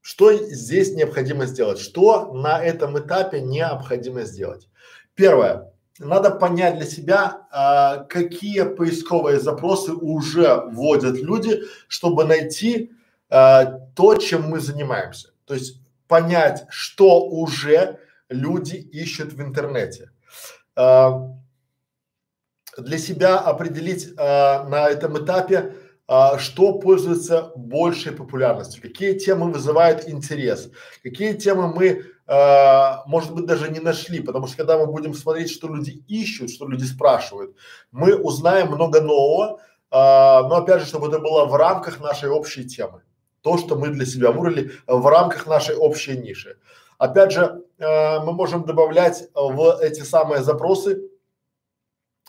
[0.00, 1.78] что здесь необходимо сделать?
[1.78, 4.68] Что на этом этапе необходимо сделать?
[5.14, 5.69] Первое
[6.00, 12.90] надо понять для себя, а, какие поисковые запросы уже вводят люди, чтобы найти
[13.28, 13.64] а,
[13.94, 15.30] то, чем мы занимаемся.
[15.44, 20.10] То есть понять, что уже люди ищут в интернете.
[20.74, 21.36] А,
[22.78, 25.74] для себя определить а, на этом этапе,
[26.08, 30.70] а, что пользуется большей популярностью, какие темы вызывают интерес,
[31.02, 32.04] какие темы мы
[33.06, 36.68] может быть, даже не нашли, потому что когда мы будем смотреть, что люди ищут, что
[36.68, 37.56] люди спрашивают,
[37.90, 42.64] мы узнаем много нового, а, но опять же, чтобы это было в рамках нашей общей
[42.64, 43.02] темы.
[43.42, 46.58] То, что мы для себя выбрали в рамках нашей общей ниши.
[46.98, 51.00] Опять же, э, мы можем добавлять в эти самые запросы,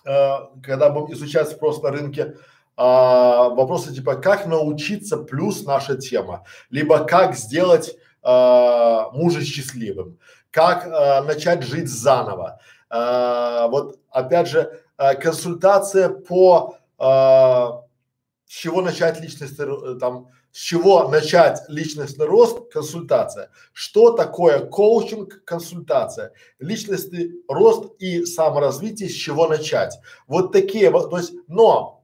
[0.06, 0.34] э,
[0.64, 2.34] когда будем изучать спрос на рынке, э,
[2.78, 10.20] вопросы типа как научиться плюс наша тема, либо как сделать э, мужа счастливым,
[10.52, 12.60] как э, начать жить заново.
[12.90, 20.58] Э, вот опять же э, консультация по э, с чего начать личностный э, там с
[20.58, 23.50] чего начать личностный рост консультация.
[23.72, 26.34] Что такое коучинг консультация?
[26.60, 29.98] Личностный рост и саморазвитие с чего начать?
[30.28, 32.04] Вот такие вот то есть но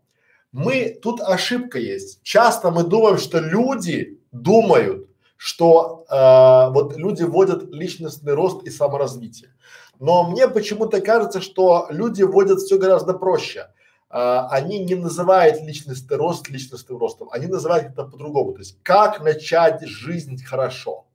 [0.53, 2.23] мы тут ошибка есть.
[2.23, 9.53] Часто мы думаем что люди думают что э, вот люди вводят личностный рост и саморазвитие.
[9.99, 13.67] Но мне почему-то кажется, что люди вводят все гораздо проще.
[14.09, 18.53] Э, они не называют личностный рост личностным ростом, они называют это по-другому.
[18.53, 21.05] То есть как начать жизнь хорошо.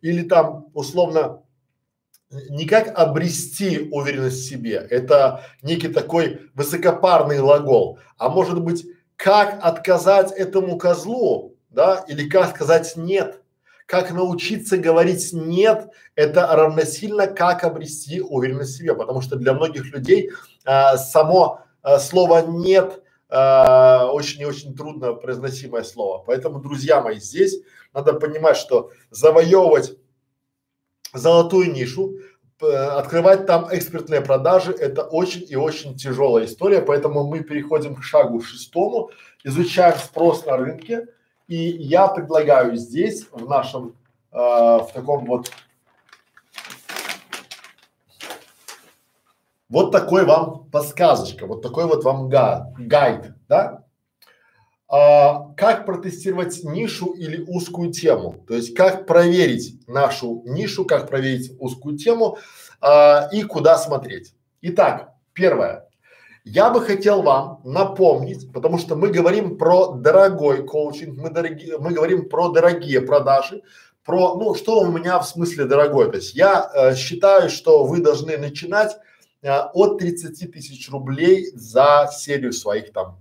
[0.00, 1.42] Или там условно
[2.48, 9.58] не как обрести уверенность в себе, это некий такой высокопарный глагол, а может быть как
[9.62, 13.41] отказать этому козлу, да, или как сказать нет
[13.92, 19.84] как научиться говорить нет, это равносильно как обрести уверенность в себе, потому что для многих
[19.92, 20.30] людей
[20.64, 26.24] а, само а, слово нет а, очень и очень трудно произносимое слово.
[26.26, 27.58] Поэтому, друзья мои, здесь
[27.92, 29.94] надо понимать, что завоевывать
[31.12, 32.14] золотую нишу,
[32.60, 38.40] открывать там экспертные продажи– это очень и очень тяжелая история, поэтому мы переходим к шагу
[38.40, 39.10] шестому,
[39.44, 41.08] изучаем спрос на рынке,
[41.52, 43.94] и я предлагаю здесь, в нашем,
[44.32, 45.52] э, в таком вот,
[49.68, 53.84] вот такой вам подсказочка, вот такой вот вам га, гайд, да?
[54.88, 61.52] А, как протестировать нишу или узкую тему, то есть как проверить нашу нишу, как проверить
[61.60, 62.38] узкую тему
[62.80, 64.34] а, и куда смотреть.
[64.62, 65.86] Итак, первое,
[66.44, 71.92] я бы хотел вам напомнить, потому что мы говорим про дорогой коучинг, мы, дорогие, мы
[71.92, 73.62] говорим про дорогие продажи,
[74.04, 76.10] про, ну, что у меня в смысле дорогой.
[76.10, 78.96] То есть я э, считаю, что вы должны начинать
[79.42, 83.20] э, от 30 тысяч рублей за серию своих там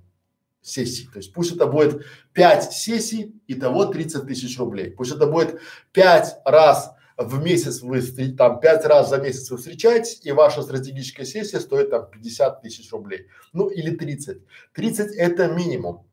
[0.64, 1.08] сессий.
[1.12, 2.04] То есть пусть это будет
[2.34, 4.90] 5 сессий, и того 30 тысяч рублей.
[4.90, 5.60] Пусть это будет
[5.92, 8.02] 5 раз в месяц вы
[8.38, 12.92] там пять раз за месяц вы встречаетесь, и ваша стратегическая сессия стоит там 50 тысяч
[12.92, 13.28] рублей.
[13.54, 14.40] Ну или 30.
[14.74, 16.06] 30 это минимум.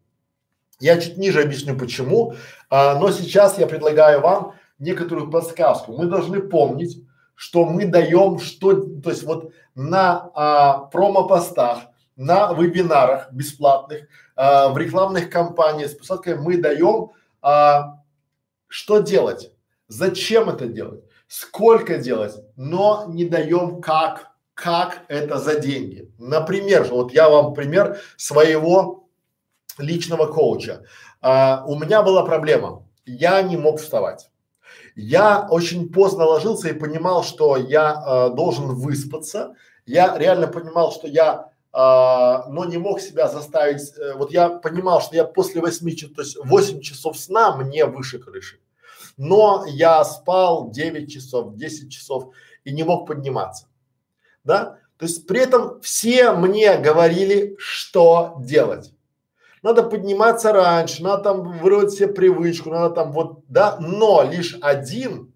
[0.80, 2.34] Я чуть ниже объясню почему,
[2.70, 5.96] а, но сейчас я предлагаю вам некоторую подсказку.
[5.96, 7.02] Мы должны помнить,
[7.34, 11.84] что мы даем, что, то есть вот на а, промо-постах,
[12.16, 18.02] на вебинарах бесплатных а, в рекламных кампаниях с посадкой мы даем, а,
[18.66, 19.52] что делать,
[19.88, 26.12] зачем это делать, сколько делать, но не даем как, как это за деньги.
[26.18, 29.08] Например, вот я вам пример своего
[29.78, 30.84] личного коуча.
[31.20, 34.30] А, у меня была проблема, я не мог вставать.
[34.94, 39.54] Я очень поздно ложился и понимал, что я э, должен выспаться.
[39.86, 41.78] Я реально понимал, что я, э,
[42.50, 43.96] но не мог себя заставить.
[43.96, 48.18] Э, вот я понимал, что я после восьми то есть восемь часов сна мне выше
[48.18, 48.58] крыши.
[49.18, 52.32] Но я спал 9 часов, 10 часов
[52.64, 53.66] и не мог подниматься.
[54.44, 54.78] Да?
[54.96, 58.94] То есть при этом все мне говорили, что делать
[59.62, 65.32] надо подниматься раньше, надо там вырвать себе привычку, надо там вот, да, но лишь один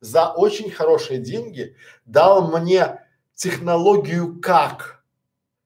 [0.00, 5.02] за очень хорошие деньги дал мне технологию как,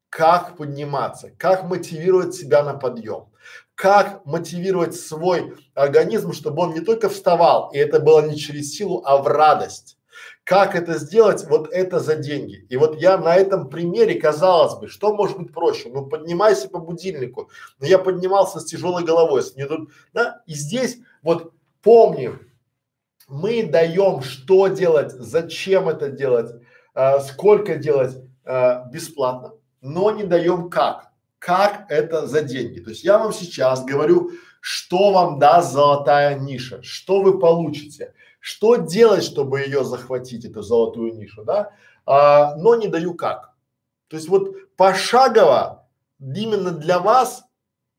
[0.08, 3.26] как подниматься, как мотивировать себя на подъем,
[3.82, 9.02] как мотивировать свой организм, чтобы он не только вставал, и это было не через силу,
[9.04, 9.98] а в радость.
[10.44, 11.44] Как это сделать?
[11.48, 12.64] Вот это за деньги.
[12.68, 15.90] И вот я на этом примере, казалось бы, что может быть проще?
[15.92, 17.50] Ну, поднимайся по будильнику.
[17.80, 20.42] Но я поднимался с тяжелой головой, с не тут, да?
[20.46, 21.52] И здесь вот
[21.82, 22.38] помним,
[23.26, 26.52] мы даем, что делать, зачем это делать,
[26.94, 31.11] э, сколько делать э, бесплатно, но не даем как.
[31.44, 32.78] Как это за деньги.
[32.78, 38.74] То есть я вам сейчас говорю, что вам даст золотая ниша, что вы получите что
[38.74, 41.70] делать, чтобы ее захватить, эту золотую нишу, да?
[42.04, 43.52] А, но не даю как.
[44.08, 45.86] То есть вот пошагово
[46.18, 47.44] именно для вас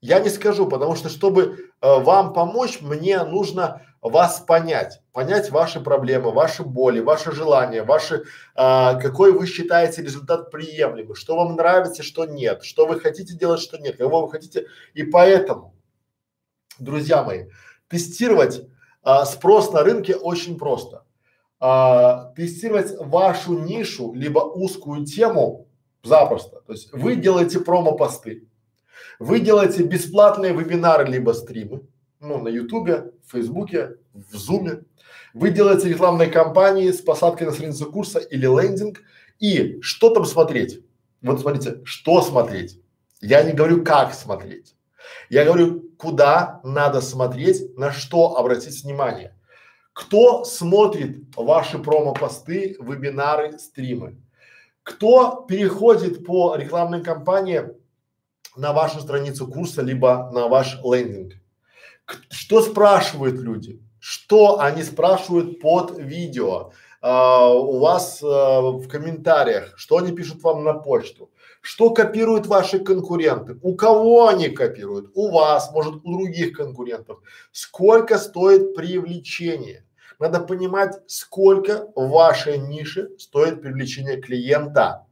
[0.02, 5.80] я не скажу, потому что чтобы э, вам помочь, мне нужно вас понять, понять ваши
[5.80, 8.24] проблемы, ваши боли, ваши желания, ваши,
[8.56, 13.62] э, какой вы считаете результат приемлемый, что вам нравится, что нет, что вы хотите делать,
[13.62, 14.68] что нет, кого вы хотите.
[14.94, 15.74] И поэтому,
[16.80, 17.46] друзья мои,
[17.88, 18.62] тестировать
[19.04, 21.06] а, спрос на рынке очень просто.
[21.60, 25.68] А, тестировать вашу нишу либо узкую тему
[26.04, 26.62] запросто.
[26.62, 28.48] То есть вы делаете промо-посты,
[29.20, 31.82] вы делаете бесплатные вебинары либо стримы,
[32.24, 34.84] ну на ютубе, в фейсбуке, в зуме.
[35.34, 39.02] Вы делаете рекламные кампании с посадкой на страницу курса или лендинг.
[39.40, 40.84] И что там смотреть?
[41.22, 42.80] Вот смотрите, что смотреть.
[43.22, 44.76] Я не говорю, как смотреть.
[45.30, 49.38] Я говорю, куда надо смотреть, на что обратить внимание.
[49.92, 54.22] Кто смотрит ваши промо-посты, вебинары, стримы?
[54.82, 57.64] Кто переходит по рекламной кампании
[58.56, 61.43] на вашу страницу курса, либо на ваш лендинг?
[62.30, 63.82] Что спрашивают люди?
[64.00, 66.72] Что они спрашивают под видео?
[67.02, 71.30] А, у вас а, в комментариях, что они пишут вам на почту?
[71.62, 73.58] Что копируют ваши конкуренты?
[73.62, 75.12] У кого они копируют?
[75.14, 77.20] У вас, может, у других конкурентов.
[77.52, 79.86] Сколько стоит привлечение?
[80.20, 85.06] Надо понимать, сколько в вашей нише стоит привлечение клиента.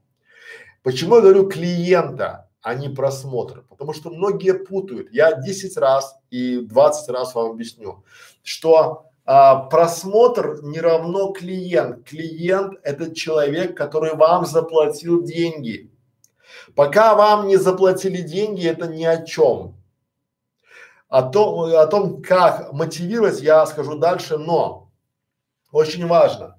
[0.84, 3.64] Почему я говорю клиента, а не просмотр?
[3.70, 5.12] Потому что многие путают.
[5.12, 8.04] Я 10 раз и 20 раз вам объясню,
[8.42, 12.08] что а, просмотр не равно клиент.
[12.08, 15.92] Клиент– это человек, который вам заплатил деньги.
[16.76, 19.76] Пока вам не заплатили деньги, это ни о чем.
[21.10, 24.90] О том, о том, как мотивировать, я скажу дальше, но
[25.72, 26.58] очень важно.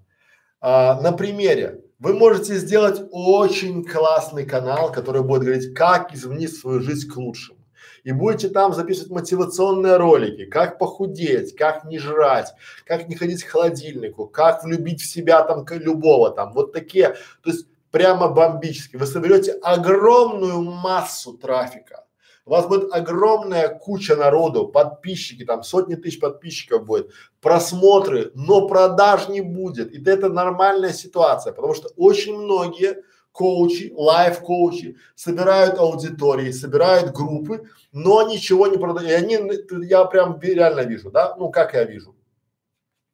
[0.60, 1.80] А, на примере.
[1.98, 7.61] Вы можете сделать очень классный канал, который будет говорить, как изменить свою жизнь к лучшему.
[8.04, 12.52] И будете там записывать мотивационные ролики, как похудеть, как не жрать,
[12.84, 17.14] как не ходить к холодильнику, как влюбить в себя там любого там, вот такие.
[17.42, 18.96] То есть прямо бомбически.
[18.96, 22.04] Вы соберете огромную массу трафика.
[22.44, 27.10] У вас будет огромная куча народу, подписчики, там сотни тысяч подписчиков будет,
[27.40, 29.92] просмотры, но продаж не будет.
[29.92, 38.28] И это нормальная ситуация, потому что очень многие коучи, лайф-коучи собирают аудитории, собирают группы, но
[38.28, 39.10] ничего не продают.
[39.10, 39.38] И они,
[39.86, 42.14] я прям реально вижу, да, ну как я вижу.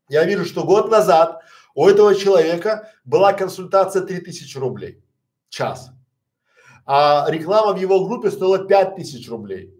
[0.08, 1.42] Я вижу, что год назад
[1.74, 5.02] у этого человека была консультация 3000 рублей
[5.48, 5.90] час,
[6.84, 9.74] а реклама в его группе стоила 5000 рублей.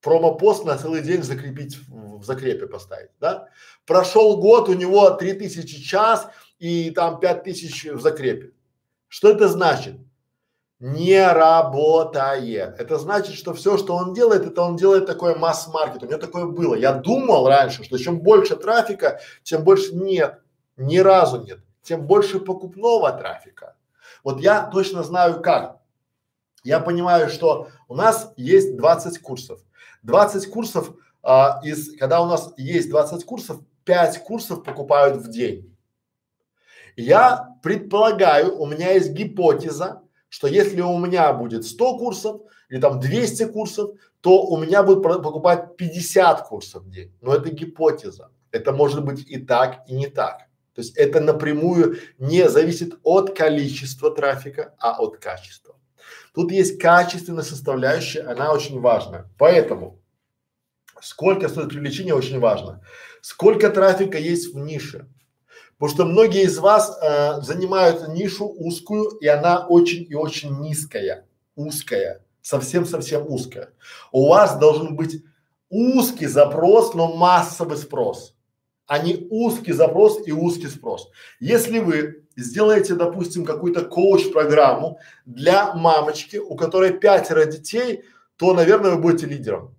[0.00, 3.48] Промопост на целый день закрепить, в, в закрепе поставить, да?
[3.84, 8.52] Прошел год, у него 3000 час и там 5000 в закрепе.
[9.08, 9.96] Что это значит?
[10.80, 12.78] Не работает.
[12.78, 16.04] Это значит, что все, что он делает, это он делает такой масс-маркет.
[16.04, 16.76] У него такое было.
[16.76, 20.40] Я думал раньше, что чем больше трафика, тем больше нет.
[20.76, 21.58] Ни разу нет.
[21.82, 23.74] Тем больше покупного трафика.
[24.22, 25.78] Вот я точно знаю как.
[26.62, 29.60] я понимаю, что у нас есть 20 курсов.
[30.02, 35.74] 20 курсов, а, из, когда у нас есть 20 курсов, 5 курсов покупают в день.
[36.96, 43.00] Я предполагаю, у меня есть гипотеза, что если у меня будет 100 курсов или там
[43.00, 43.90] 200 курсов,
[44.20, 47.12] то у меня будет покупать 50 курсов в день.
[47.20, 48.30] Но это гипотеза.
[48.50, 50.48] Это может быть и так, и не так.
[50.74, 55.74] То есть это напрямую не зависит от количества трафика, а от качества.
[56.34, 59.28] Тут есть качественная составляющая, она очень важна.
[59.38, 60.00] Поэтому
[61.00, 62.80] сколько стоит привлечение очень важно.
[63.22, 65.08] Сколько трафика есть в нише.
[65.78, 71.26] Потому что многие из вас э, занимают нишу узкую, и она очень и очень низкая,
[71.54, 73.70] узкая, совсем-совсем узкая.
[74.10, 75.22] У вас должен быть
[75.70, 78.34] узкий запрос, но массовый спрос
[78.88, 81.10] а не узкий запрос и узкий спрос.
[81.40, 88.02] Если вы сделаете, допустим, какую-то коуч-программу для мамочки, у которой пятеро детей,
[88.36, 89.76] то, наверное, вы будете лидером.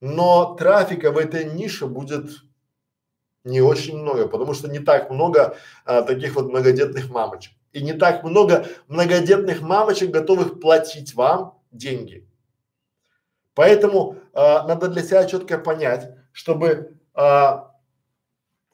[0.00, 2.30] Но трафика в этой нише будет
[3.44, 7.52] не очень много, потому что не так много а, таких вот многодетных мамочек.
[7.72, 12.26] И не так много многодетных мамочек, готовых платить вам деньги.
[13.54, 17.70] Поэтому а, надо для себя четко понять, чтобы а,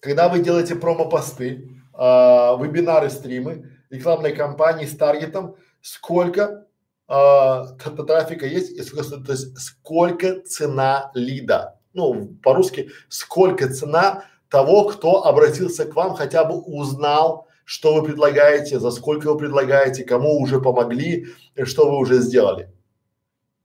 [0.06, 6.66] когда вы делаете промо-посты, э, вебинары, стримы, рекламной кампании с таргетом, сколько
[7.08, 7.62] э,
[8.06, 11.80] трафика есть и сколько, то есть сколько цена лида.
[11.92, 14.24] Ну, по-русски, сколько цена
[14.56, 20.02] того, кто обратился к вам, хотя бы узнал, что вы предлагаете, за сколько вы предлагаете,
[20.02, 21.26] кому уже помогли,
[21.64, 22.72] что вы уже сделали.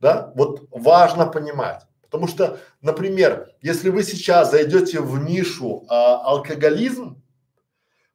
[0.01, 0.33] Да?
[0.35, 1.83] Вот важно понимать.
[2.01, 7.23] Потому что, например, если вы сейчас зайдете в нишу а, алкоголизм,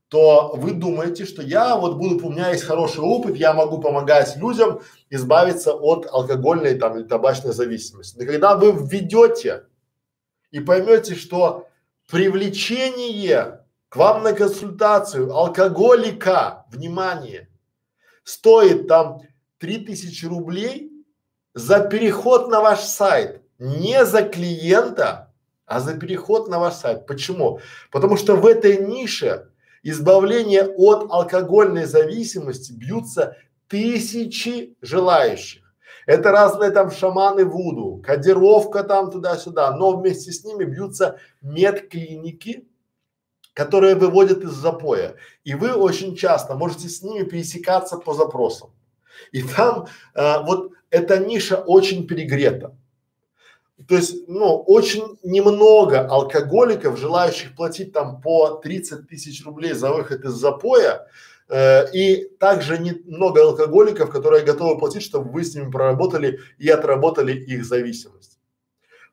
[0.09, 4.37] то вы думаете, что я вот буду, у меня есть хороший опыт, я могу помогать
[4.37, 8.19] людям избавиться от алкогольной там или табачной зависимости.
[8.19, 9.63] Но когда вы введете
[10.51, 11.69] и поймете, что
[12.07, 17.49] привлечение к вам на консультацию алкоголика, внимание,
[18.25, 19.23] стоит там
[19.59, 20.93] три тысячи рублей
[21.55, 25.33] за переход на ваш сайт, не за клиента,
[25.65, 27.07] а за переход на ваш сайт.
[27.07, 27.61] Почему?
[27.91, 29.51] Потому что в этой нише
[29.83, 33.37] избавления от алкогольной зависимости бьются
[33.69, 35.66] тысячи желающих.
[36.07, 42.69] Это разные там шаманы Вуду, кодировка там туда-сюда, но вместе с ними бьются медклиники,
[43.53, 45.17] которые выводят из запоя.
[45.43, 48.71] И вы очень часто можете с ними пересекаться по запросам.
[49.33, 52.77] И там э, вот эта ниша очень перегрета.
[53.89, 60.25] То есть, ну, очень немного алкоголиков, желающих платить там по 30 тысяч рублей за выход
[60.25, 61.07] из запоя,
[61.51, 67.65] и также немного алкоголиков, которые готовы платить, чтобы вы с ними проработали и отработали их
[67.65, 68.39] зависимость.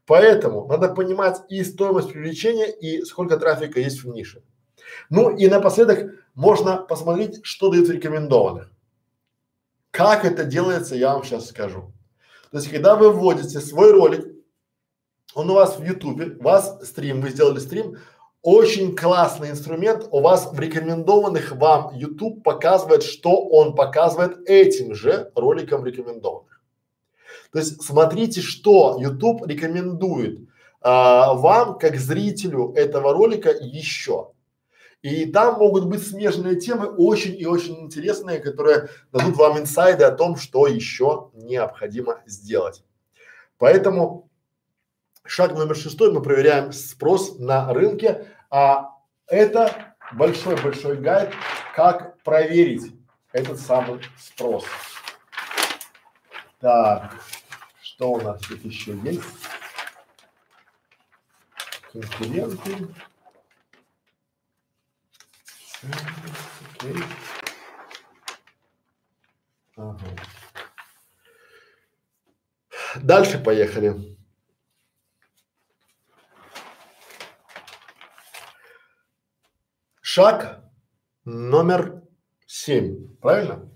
[0.05, 4.43] Поэтому надо понимать и стоимость привлечения, и сколько трафика есть в нише.
[5.10, 8.72] Ну и напоследок можно посмотреть, что дают рекомендованных.
[9.91, 11.93] Как это делается, я вам сейчас скажу.
[12.51, 14.34] То есть, когда вы вводите свой ролик
[15.34, 17.97] он у вас в Ютубе, вас стрим, вы сделали стрим,
[18.43, 25.31] очень классный инструмент, у вас в рекомендованных вам YouTube показывает, что он показывает этим же
[25.33, 26.61] роликом рекомендованных.
[27.53, 30.41] То есть смотрите, что YouTube рекомендует
[30.81, 34.31] а, вам, как зрителю этого ролика еще.
[35.01, 40.11] И там могут быть смежные темы, очень и очень интересные, которые дадут вам инсайды о
[40.11, 42.83] том, что еще необходимо сделать.
[43.57, 44.29] Поэтому
[45.25, 51.34] Шаг номер шестой, мы проверяем спрос на рынке, а это большой-большой гайд,
[51.75, 52.93] как проверить
[53.31, 54.63] этот самый спрос.
[56.59, 57.15] Так,
[57.81, 59.23] что у нас тут еще есть?
[61.91, 62.88] Конкуренты.
[66.75, 67.03] Окей.
[69.75, 70.05] Ага.
[72.97, 74.15] Дальше поехали.
[80.15, 80.60] Шаг
[81.26, 82.03] номер
[82.45, 83.68] семь, правильно?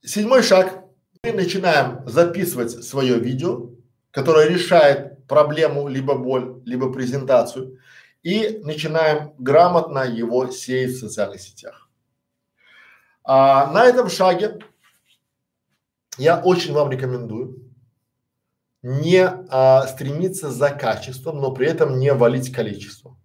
[0.00, 0.84] Седьмой шаг.
[1.22, 3.72] Мы начинаем записывать свое видео,
[4.10, 7.78] которое решает проблему, либо боль, либо презентацию,
[8.22, 11.90] и начинаем грамотно его сеять в социальных сетях.
[13.22, 14.60] А, на этом шаге
[16.16, 17.70] я очень вам рекомендую
[18.80, 23.19] не а, стремиться за качеством, но при этом не валить количеством.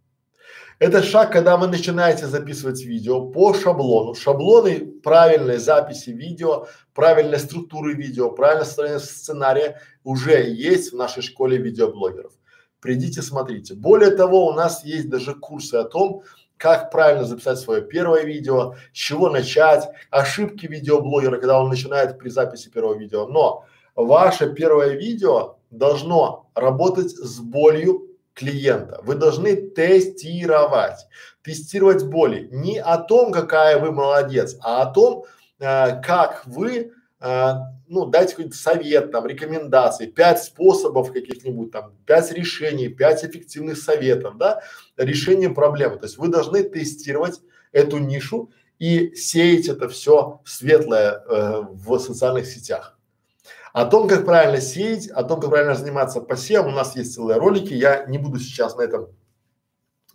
[0.77, 4.13] Это шаг, когда вы начинаете записывать видео по шаблону.
[4.13, 11.57] Шаблоны правильной записи видео, правильной структуры видео, правильное состояние сценария уже есть в нашей школе
[11.57, 12.33] видеоблогеров.
[12.81, 13.73] Придите, смотрите.
[13.73, 16.23] Более того, у нас есть даже курсы о том,
[16.57, 22.27] как правильно записать свое первое видео, с чего начать, ошибки видеоблогера, когда он начинает при
[22.27, 23.27] записи первого видео.
[23.27, 23.63] Но
[23.95, 28.99] ваше первое видео должно работать с болью клиента.
[29.03, 31.07] Вы должны тестировать,
[31.41, 32.47] тестировать боли.
[32.51, 35.23] Не о том, какая вы молодец, а о том,
[35.59, 36.91] э, как вы,
[37.21, 37.51] э,
[37.87, 44.37] ну, дайте какой-то совет, там, рекомендации, пять способов каких-нибудь там, пять решений, пять эффективных советов,
[44.37, 44.61] да,
[44.97, 45.97] решение проблемы.
[45.97, 47.39] То есть вы должны тестировать
[47.71, 52.94] эту нишу и сеять это все светлое э, в социальных сетях.
[53.75, 57.39] О том, как правильно сеять, о том, как правильно заниматься посевом, у нас есть целые
[57.39, 57.73] ролики.
[57.73, 59.09] Я не буду сейчас на этом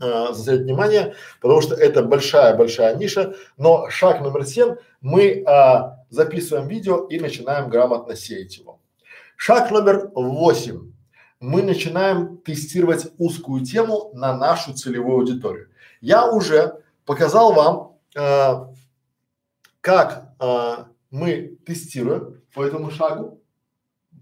[0.00, 3.34] э, заострять внимание, потому что это большая-большая ниша.
[3.58, 8.80] Но шаг номер семь мы э, записываем видео и начинаем грамотно сеять его.
[9.36, 10.92] Шаг номер восемь.
[11.38, 15.68] Мы начинаем тестировать узкую тему на нашу целевую аудиторию.
[16.00, 18.74] Я уже показал вам, э,
[19.82, 20.76] как э,
[21.10, 23.39] мы тестируем по этому шагу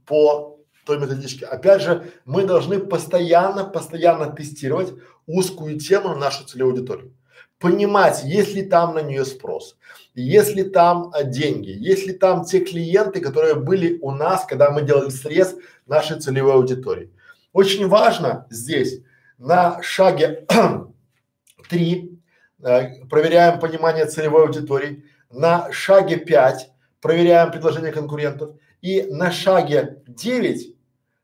[0.09, 1.45] по той методичке.
[1.45, 4.95] Опять же, мы должны постоянно, постоянно тестировать
[5.27, 7.15] узкую тему на нашу целевую аудиторию.
[7.59, 9.77] Понимать, есть ли там на нее спрос,
[10.15, 14.71] есть ли там а, деньги, есть ли там те клиенты, которые были у нас, когда
[14.71, 15.57] мы делали срез
[15.87, 17.13] нашей целевой аудитории.
[17.53, 19.01] Очень важно здесь
[19.39, 20.47] на шаге
[21.69, 22.19] три
[22.63, 26.71] э, проверяем понимание целевой аудитории, на шаге пять
[27.01, 30.75] проверяем предложения конкурентов и на шаге 9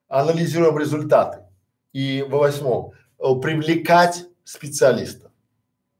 [0.08, 1.40] анализируем результаты.
[1.92, 5.30] И во восьмом э, привлекать специалистов.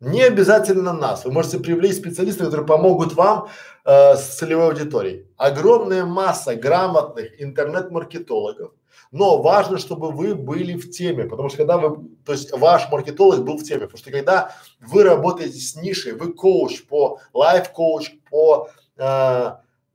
[0.01, 1.25] Не обязательно нас.
[1.25, 3.49] Вы можете привлечь специалистов, которые помогут вам
[3.85, 5.27] э, с целевой аудиторией.
[5.37, 8.73] Огромная масса грамотных интернет-маркетологов,
[9.13, 13.45] но важно, чтобы вы были в теме, потому что когда вы, то есть ваш маркетолог
[13.45, 18.69] был в теме, потому что когда вы работаете с нишей, вы коуч по лайф-коуч, по,
[18.97, 19.53] э,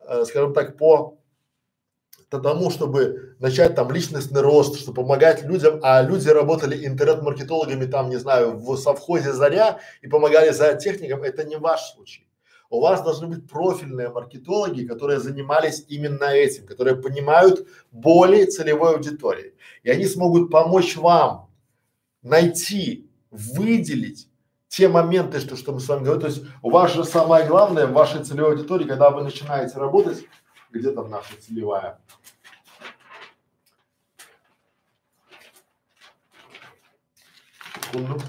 [0.07, 1.18] э, скажем так, по
[2.37, 8.17] тому, чтобы начать там личностный рост, чтобы помогать людям, а люди работали интернет-маркетологами там, не
[8.17, 12.27] знаю, в совхозе Заря и помогали за техникам, это не ваш случай.
[12.69, 19.55] У вас должны быть профильные маркетологи, которые занимались именно этим, которые понимают боли целевой аудитории.
[19.81, 21.49] И они смогут помочь вам
[22.21, 24.27] найти, выделить
[24.67, 26.21] те моменты, что, что мы с вами говорим.
[26.21, 30.23] То есть у вас же самое главное в вашей целевой аудитории, когда вы начинаете работать,
[30.69, 31.99] где там наша целевая?
[37.75, 38.21] Секунду.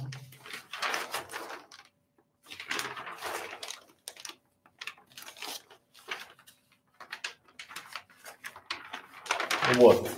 [9.77, 10.11] Вот.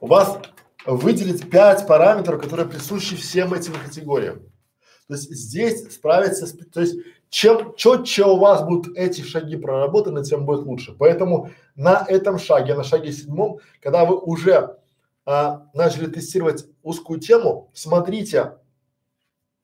[0.00, 0.38] У вас
[0.84, 4.40] выделить пять параметров, которые присущи всем этим категориям.
[5.08, 6.96] То есть здесь справиться то есть
[7.36, 10.94] чем четче у вас будут эти шаги проработаны, тем будет лучше.
[10.98, 14.78] Поэтому на этом шаге, на шаге седьмом, когда вы уже
[15.26, 18.54] а, начали тестировать узкую тему, смотрите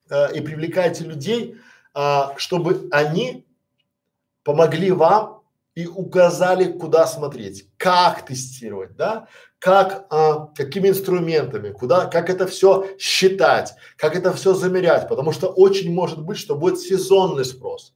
[0.07, 1.55] а, и привлекайте людей,
[1.95, 3.43] а, чтобы они
[4.43, 5.41] помогли вам
[5.75, 9.27] и указали, куда смотреть, как тестировать, да,
[9.59, 15.47] как, а, какими инструментами, куда, как это все считать, как это все замерять, потому что
[15.47, 17.93] очень может быть, что будет сезонный спрос,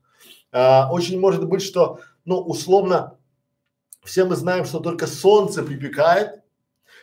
[0.52, 3.18] а, очень может быть, что, ну, условно,
[4.04, 6.42] все мы знаем, что только солнце припекает,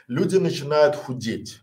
[0.09, 1.61] люди начинают худеть.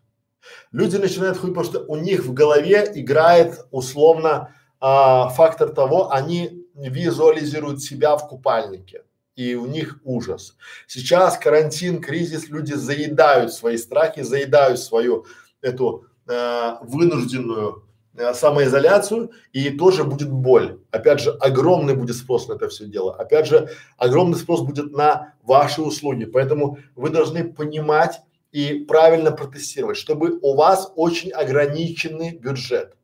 [0.71, 6.60] Люди начинают худеть, потому что у них в голове играет условно а, фактор того, они
[6.75, 9.03] визуализируют себя в купальнике
[9.35, 10.57] и у них ужас.
[10.87, 15.25] Сейчас карантин, кризис, люди заедают свои страхи, заедают свою
[15.61, 20.79] эту э, вынужденную э, самоизоляцию и тоже будет боль.
[20.91, 23.15] Опять же, огромный будет спрос на это все дело.
[23.15, 26.25] Опять же, огромный спрос будет на ваши услуги.
[26.25, 28.21] Поэтому вы должны понимать
[28.51, 32.97] и правильно протестировать, чтобы у вас очень ограниченный бюджет.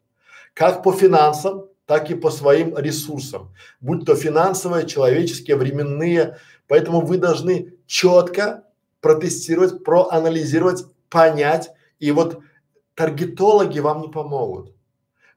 [0.54, 6.38] Как по финансам, так и по своим ресурсам, будь то финансовые, человеческие, временные.
[6.68, 8.66] Поэтому вы должны четко
[9.00, 11.72] протестировать, проанализировать, понять.
[12.00, 12.40] И вот
[12.94, 14.76] таргетологи вам не помогут.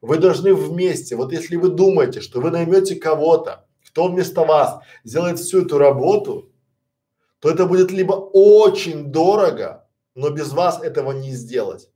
[0.00, 5.38] Вы должны вместе, вот если вы думаете, что вы наймете кого-то, кто вместо вас сделает
[5.38, 6.50] всю эту работу,
[7.38, 9.86] то это будет либо очень дорого,
[10.16, 11.88] но без вас этого не сделать.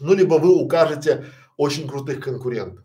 [0.00, 1.26] Ну, либо вы укажете
[1.56, 2.84] очень крутых конкурентов.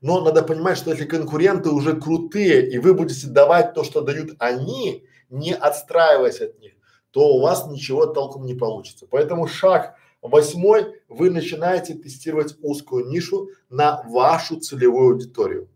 [0.00, 4.36] Но надо понимать, что если конкуренты уже крутые, и вы будете давать то, что дают
[4.38, 6.72] они, не отстраиваясь от них,
[7.10, 9.06] то у вас ничего толком не получится.
[9.10, 15.68] Поэтому шаг восьмой, вы начинаете тестировать узкую нишу на вашу целевую аудиторию.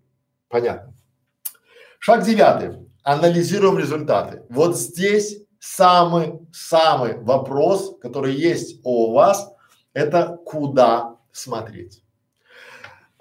[0.48, 0.94] Понятно.
[1.98, 2.86] Шаг девятый.
[3.02, 4.42] Анализируем результаты.
[4.48, 9.52] Вот здесь самый-самый вопрос, который есть у вас,
[9.92, 12.02] это куда смотреть.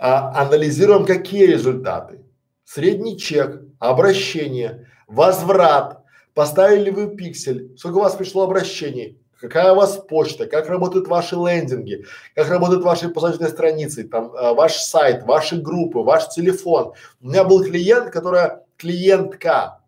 [0.01, 2.23] А, анализируем, какие результаты.
[2.63, 9.97] Средний чек, обращение, возврат, поставили вы пиксель, сколько у вас пришло обращений, какая у вас
[10.07, 15.61] почта, как работают ваши лендинги, как работают ваши посадочные страницы, там э, ваш сайт, ваши
[15.61, 16.93] группы, ваш телефон.
[17.19, 19.81] У меня был клиент, которая клиентка,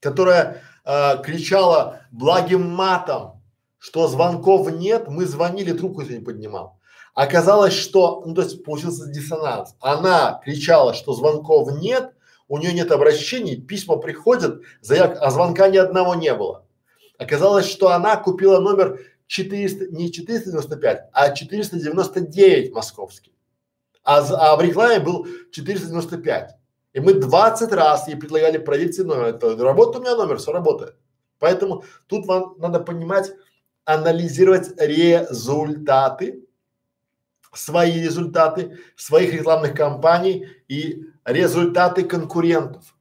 [0.00, 3.40] которая э, кричала благим матом,
[3.78, 6.76] что звонков нет, мы звонили, трубку не поднимал.
[7.14, 9.74] Оказалось, что, ну то есть получился диссонанс.
[9.80, 12.12] Она кричала, что звонков нет,
[12.48, 16.66] у нее нет обращений, письма приходят, заявок, а звонка ни одного не было.
[17.18, 23.32] Оказалось, что она купила номер 400, не 495, а 499 московский.
[24.04, 26.56] А, а в рекламе был 495.
[26.94, 29.24] И мы 20 раз ей предлагали проверить номер.
[29.26, 30.96] Это работает у меня номер, все работает.
[31.38, 33.32] Поэтому тут вам надо понимать,
[33.84, 36.41] анализировать результаты
[37.52, 42.96] свои результаты своих рекламных кампаний и результаты конкурентов.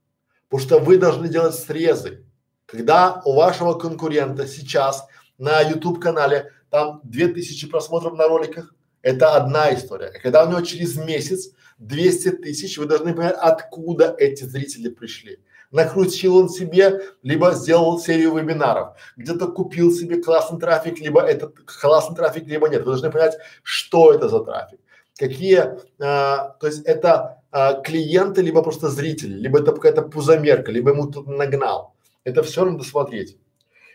[0.50, 2.26] Потому что вы должны делать срезы.
[2.66, 5.06] Когда у вашего конкурента сейчас
[5.38, 10.08] на YouTube канале там 2000 просмотров на роликах, это одна история.
[10.08, 15.40] А когда у него через месяц 200 тысяч, вы должны понять, откуда эти зрители пришли
[15.72, 22.16] накрутил он себе, либо сделал серию вебинаров, где-то купил себе классный трафик, либо этот классный
[22.16, 22.82] трафик, либо нет.
[22.82, 24.80] Вы должны понять, что это за трафик,
[25.18, 30.92] какие, а, то есть это а, клиенты, либо просто зрители, либо это какая-то пузомерка, либо
[30.92, 31.96] ему тут нагнал.
[32.24, 33.38] Это все надо смотреть.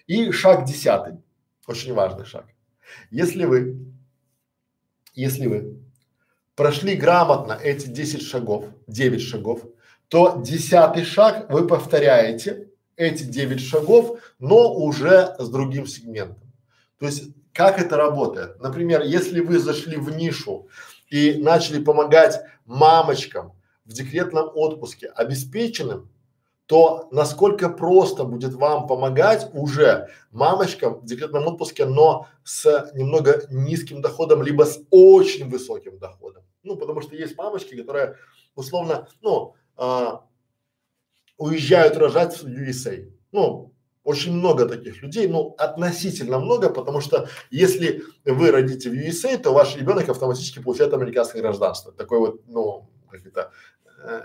[0.07, 1.23] И шаг десятый,
[1.67, 2.47] очень важный шаг.
[3.11, 3.79] Если вы,
[5.15, 5.81] если вы
[6.55, 9.63] прошли грамотно эти 10 шагов, 9 шагов,
[10.09, 16.53] то десятый шаг вы повторяете эти девять шагов, но уже с другим сегментом.
[16.99, 18.61] То есть как это работает?
[18.61, 20.69] Например, если вы зашли в нишу
[21.09, 23.53] и начали помогать мамочкам
[23.85, 26.11] в декретном отпуске обеспеченным,
[26.67, 34.03] то насколько просто будет вам помогать уже мамочкам в декретном отпуске, но с немного низким
[34.03, 36.43] доходом, либо с очень высоким доходом.
[36.63, 38.17] Ну, потому что есть мамочки, которые
[38.57, 40.27] условно, ну, а,
[41.39, 43.11] уезжают рожать в USA.
[43.33, 43.75] Ну,
[44.05, 49.53] очень много таких людей, ну, относительно много, потому что если вы родите в USA, то
[49.53, 51.93] ваш ребенок автоматически получает американское гражданство.
[51.93, 53.51] Такой вот, ну, как это,
[54.05, 54.23] э,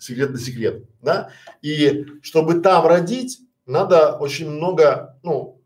[0.00, 1.30] секретный секрет, да?
[1.62, 5.62] И чтобы там родить, надо очень много, ну,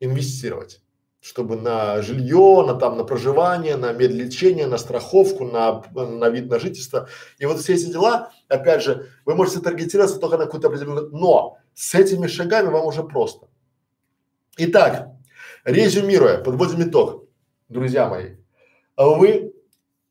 [0.00, 0.82] инвестировать
[1.26, 6.60] чтобы на жилье, на там на проживание, на медлечение, на страховку, на, на вид на
[6.60, 7.08] жительство.
[7.38, 11.58] И вот все эти дела, опять же, вы можете таргетироваться только на какую-то определенную, но
[11.74, 13.48] с этими шагами вам уже просто.
[14.56, 15.08] Итак,
[15.64, 17.24] резюмируя, подводим итог,
[17.68, 18.36] друзья мои.
[18.96, 19.52] Вы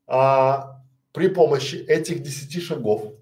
[0.06, 3.14] а, при помощи этих десяти шагов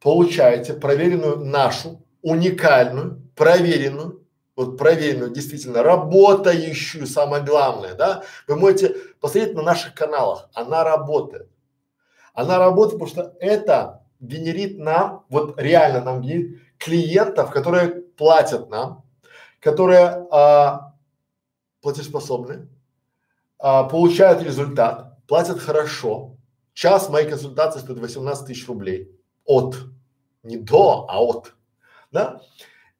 [0.00, 4.21] получаете проверенную нашу, уникальную, проверенную
[4.56, 11.48] вот проверенную, действительно работающую, самое главное, да, вы можете посмотреть на наших каналах, она работает.
[12.34, 19.04] Она работает, потому что это генерит нам, вот реально нам генерит клиентов, которые платят нам,
[19.60, 20.94] которые а,
[21.80, 22.68] платежеспособны,
[23.58, 26.36] а, получают результат, платят хорошо.
[26.74, 29.10] Час моей консультации стоит 18 тысяч рублей.
[29.44, 29.76] От.
[30.42, 31.54] Не до, а от.
[32.10, 32.40] Да?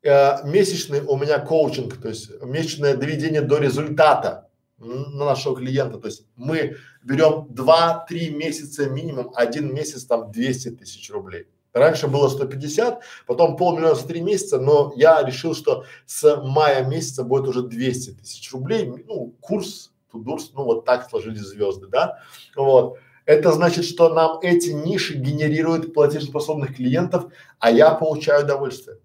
[0.02, 4.48] Э, месячный у меня коучинг, то есть месячное доведение до результата
[4.78, 5.98] на нашего клиента.
[5.98, 11.46] То есть мы берем 2-3 месяца минимум, один месяц там 200 тысяч рублей.
[11.72, 17.24] Раньше было 150, потом полмиллиона за три месяца, но я решил, что с мая месяца
[17.24, 18.92] будет уже 200 тысяч рублей.
[19.06, 22.18] Ну, курс, тудурс, ну вот так сложились звезды, да.
[22.54, 22.98] Вот.
[23.24, 28.98] Это значит, что нам эти ниши генерируют платежеспособных клиентов, а я получаю удовольствие.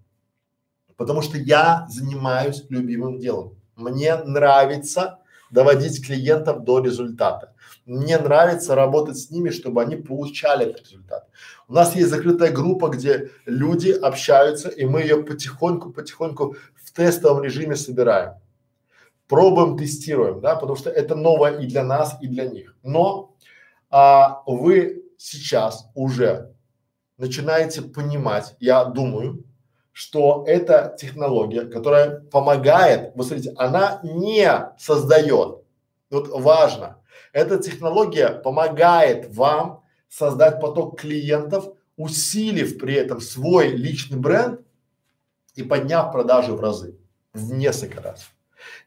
[0.98, 3.56] Потому что я занимаюсь любимым делом.
[3.76, 5.19] Мне нравится
[5.51, 7.53] доводить клиентов до результата.
[7.85, 11.30] Мне нравится работать с ними, чтобы они получали этот результат.
[11.67, 17.76] У нас есть закрытая группа, где люди общаются, и мы ее потихоньку-потихоньку в тестовом режиме
[17.76, 18.34] собираем.
[19.27, 22.76] Пробуем, тестируем, да, потому что это новое и для нас, и для них.
[22.84, 23.35] Но
[23.90, 26.53] а, вы сейчас уже
[27.17, 29.43] начинаете понимать, я думаю,
[29.98, 35.64] что это технология, которая помогает, вы смотрите, она не создает,
[36.11, 37.01] вот важно,
[37.34, 44.61] эта технология помогает вам создать поток клиентов, усилив при этом свой личный бренд
[45.56, 46.95] и подняв продажи в разы,
[47.34, 48.30] в несколько раз.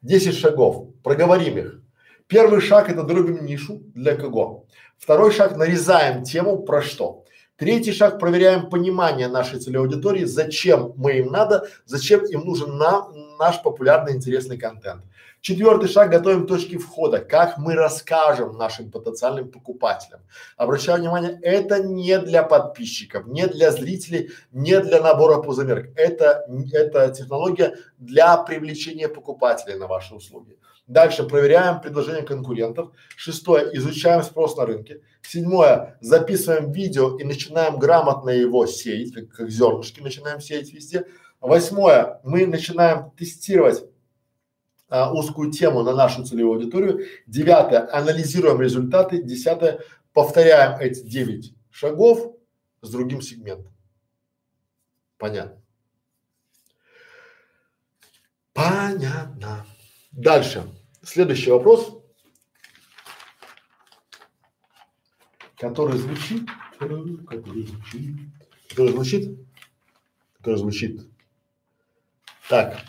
[0.03, 1.83] Десять шагов, проговорим их.
[2.29, 4.67] Первый шаг это дробим нишу для кого.
[4.97, 7.25] Второй шаг нарезаем тему про что.
[7.61, 13.07] Третий шаг проверяем понимание нашей целевой аудитории, зачем мы им надо, зачем им нужен на,
[13.39, 15.05] наш популярный интересный контент.
[15.43, 20.23] Четвертый шаг готовим точки входа, как мы расскажем нашим потенциальным покупателям.
[20.57, 25.89] Обращаю внимание, это не для подписчиков, не для зрителей, не для набора пузомерок.
[25.97, 30.57] Это, это технология для привлечения покупателей на ваши услуги.
[30.87, 32.91] Дальше проверяем предложения конкурентов.
[33.17, 35.03] Шестое, изучаем спрос на рынке.
[35.23, 41.07] Седьмое, записываем видео и начинаем грамотно его сеять, как, как зернышки начинаем сеять везде.
[41.41, 43.85] Восьмое, мы начинаем тестировать
[44.89, 47.07] а, узкую тему на нашу целевую аудиторию.
[47.27, 49.23] Девятое, анализируем результаты.
[49.23, 49.81] Десятое,
[50.13, 52.37] повторяем эти девять шагов
[52.83, 53.73] с другим сегментом.
[55.17, 55.63] Понятно?
[58.53, 59.65] Понятно.
[60.13, 60.67] Дальше.
[61.03, 62.03] Следующий вопрос,
[65.57, 66.49] который звучит,
[66.79, 67.05] который
[67.67, 68.19] звучит,
[68.69, 69.39] который звучит,
[70.39, 71.01] который звучит.
[72.49, 72.85] Так,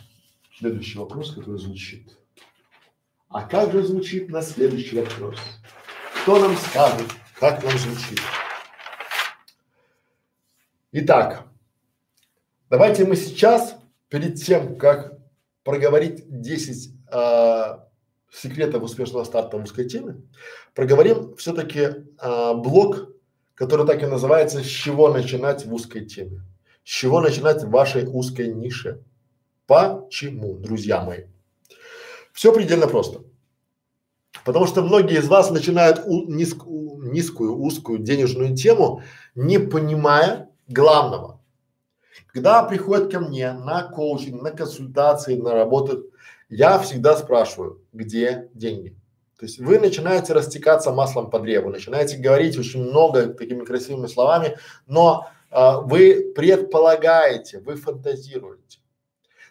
[0.61, 2.16] Следующий вопрос, который звучит.
[3.30, 5.40] А как же звучит на следующий вопрос?
[6.22, 7.08] Кто нам скажет,
[7.40, 8.19] как нам звучит?
[10.91, 11.48] Итак,
[12.69, 13.75] давайте мы сейчас,
[14.08, 15.17] перед тем, как
[15.64, 17.77] проговорить 10 э,
[18.31, 20.22] секретов успешного старта в узкой теме,
[20.73, 23.09] проговорим все-таки э, блок,
[23.56, 26.41] который так и называется «С чего начинать в узкой теме?»
[26.83, 29.03] С чего начинать в вашей узкой нише?
[29.67, 31.25] Почему, друзья мои?
[32.33, 33.22] Все предельно просто.
[34.43, 39.03] Потому что многие из вас начинают у, низкую, низкую, узкую денежную тему,
[39.35, 41.40] не понимая главного.
[42.27, 46.10] Когда приходят ко мне на коучинг, на консультации, на работу,
[46.52, 48.98] я всегда спрашиваю, где деньги.
[49.40, 54.58] То есть вы начинаете растекаться маслом по древу, начинаете говорить очень много такими красивыми словами,
[54.86, 58.80] но а, вы предполагаете, вы фантазируете.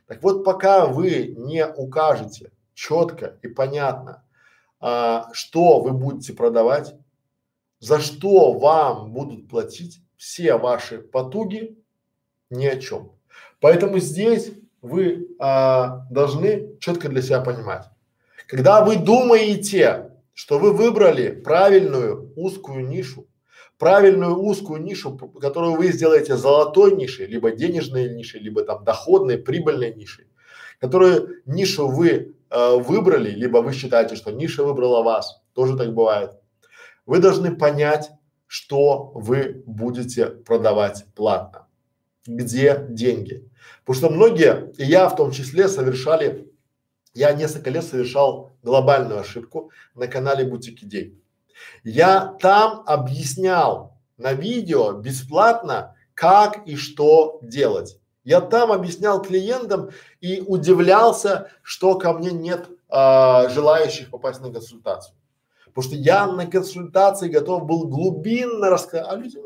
[0.07, 4.23] Так вот, пока вы не укажете четко и понятно,
[4.79, 6.95] а, что вы будете продавать,
[7.79, 11.83] за что вам будут платить, все ваши потуги
[12.51, 13.13] ни о чем.
[13.59, 17.87] Поэтому здесь вы а, должны четко для себя понимать.
[18.47, 23.27] Когда вы думаете, что вы выбрали правильную узкую нишу,
[23.79, 29.95] правильную узкую нишу, которую вы сделаете золотой нишей, либо денежной нишей, либо там доходной, прибыльной
[29.95, 30.27] нишей,
[30.81, 36.33] которую нишу вы э, выбрали, либо вы считаете, что ниша выбрала вас, тоже так бывает.
[37.07, 38.11] Вы должны понять,
[38.47, 41.67] что вы будете продавать платно,
[42.27, 43.50] где деньги.
[43.85, 46.51] Потому что многие, и я в том числе, совершали,
[47.15, 51.21] я несколько лет совершал глобальную ошибку на канале Бутик Идей.
[51.83, 57.99] Я там объяснял на видео бесплатно, как и что делать.
[58.23, 59.91] Я там объяснял клиентам
[60.21, 65.17] и удивлялся, что ко мне нет а, желающих попасть на консультацию.
[65.67, 69.45] Потому что я на консультации готов был глубинно рассказать, а людям.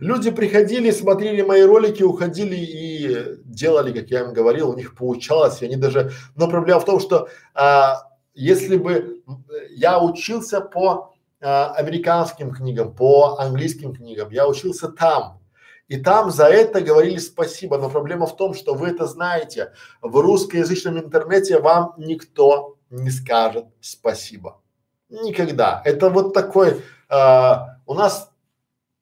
[0.00, 5.62] Люди приходили, смотрели мои ролики, уходили и делали, как я им говорил, у них получалось,
[5.62, 8.02] и они даже, но проблема в том, что а,
[8.34, 9.22] если бы
[9.70, 15.40] я учился по а, американским книгам, по английским книгам, я учился там,
[15.88, 20.20] и там за это говорили спасибо, но проблема в том, что вы это знаете, в
[20.20, 24.60] русскоязычном интернете вам никто не скажет спасибо.
[25.08, 25.80] Никогда.
[25.84, 28.27] Это вот такой, а, у нас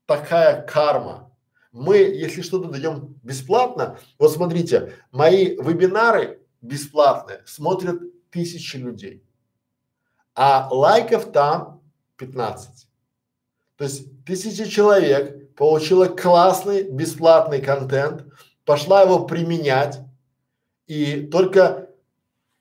[0.06, 1.30] такая карма.
[1.72, 9.26] Мы, если что-то даем бесплатно, вот смотрите, мои вебинары бесплатные смотрят тысячи людей
[10.36, 11.80] а лайков там
[12.18, 12.86] 15.
[13.78, 18.26] То есть тысяча человек получила классный бесплатный контент,
[18.66, 19.98] пошла его применять,
[20.86, 21.88] и только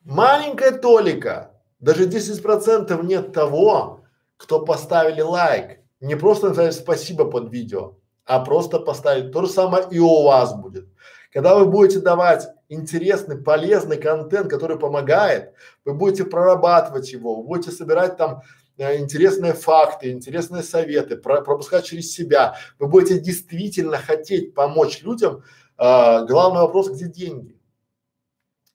[0.04, 4.06] маленькая толика, даже 10 процентов нет того,
[4.38, 5.80] кто поставили лайк.
[6.06, 9.32] Не просто написали спасибо под видео, а просто поставить.
[9.32, 10.88] То же самое и у вас будет.
[11.34, 15.54] Когда вы будете давать интересный, полезный контент, который помогает,
[15.84, 18.44] вы будете прорабатывать его, вы будете собирать там
[18.78, 25.42] э, интересные факты, интересные советы, про, пропускать через себя, вы будете действительно хотеть помочь людям,
[25.80, 27.60] э, главный вопрос, где деньги?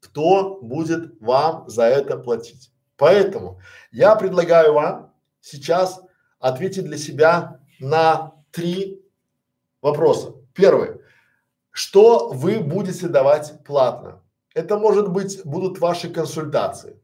[0.01, 2.73] Кто будет вам за это платить?
[2.97, 3.61] Поэтому
[3.93, 6.01] я предлагаю вам сейчас
[6.41, 9.01] ответить для себя на три
[9.81, 10.35] вопроса.
[10.55, 11.01] Первый.
[11.71, 14.23] Что вы будете давать платно?
[14.55, 16.97] Это может быть, будут ваши консультации.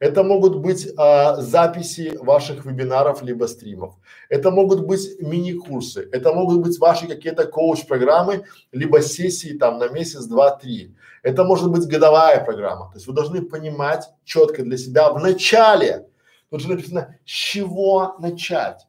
[0.00, 3.94] Это могут быть а, записи ваших вебинаров либо стримов.
[4.28, 6.08] Это могут быть мини-курсы.
[6.12, 10.96] Это могут быть ваши какие-то коуч-программы, либо сессии там на месяц, два, три.
[11.22, 12.90] Это может быть годовая программа.
[12.90, 16.06] То есть вы должны понимать четко для себя в начале,
[16.50, 18.86] тут же написано, с чего начать.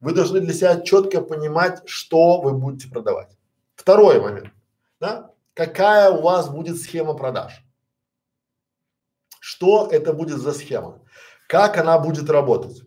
[0.00, 3.36] Вы должны для себя четко понимать, что вы будете продавать.
[3.74, 4.50] Второй момент,
[5.00, 5.30] да?
[5.54, 7.64] Какая у вас будет схема продаж?
[9.40, 11.00] Что это будет за схема?
[11.48, 12.82] Как она будет работать?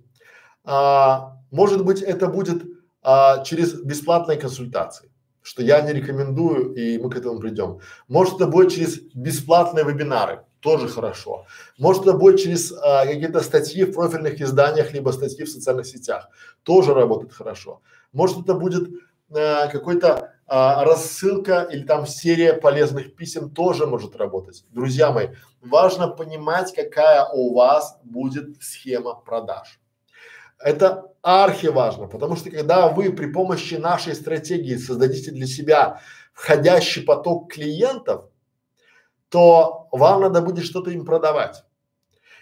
[0.64, 2.64] А, может быть, это будет
[3.01, 7.80] а, через бесплатные консультации, что я не рекомендую, и мы к этому придем.
[8.08, 11.45] Может, это будет через бесплатные вебинары, тоже хорошо.
[11.77, 16.30] Может, это будет через а, какие-то статьи в профильных изданиях, либо статьи в социальных сетях,
[16.64, 17.81] тоже работает хорошо.
[18.14, 18.90] Может, это будет
[19.33, 24.64] а, какой-то а, рассылка или там серия полезных писем тоже может работать.
[24.69, 25.30] Друзья мои,
[25.61, 29.80] важно понимать, какая у вас будет схема продаж.
[30.59, 36.01] Это архи важно, потому что когда вы при помощи нашей стратегии создадите для себя
[36.33, 38.25] входящий поток клиентов,
[39.31, 41.63] то вам надо будет что-то им продавать.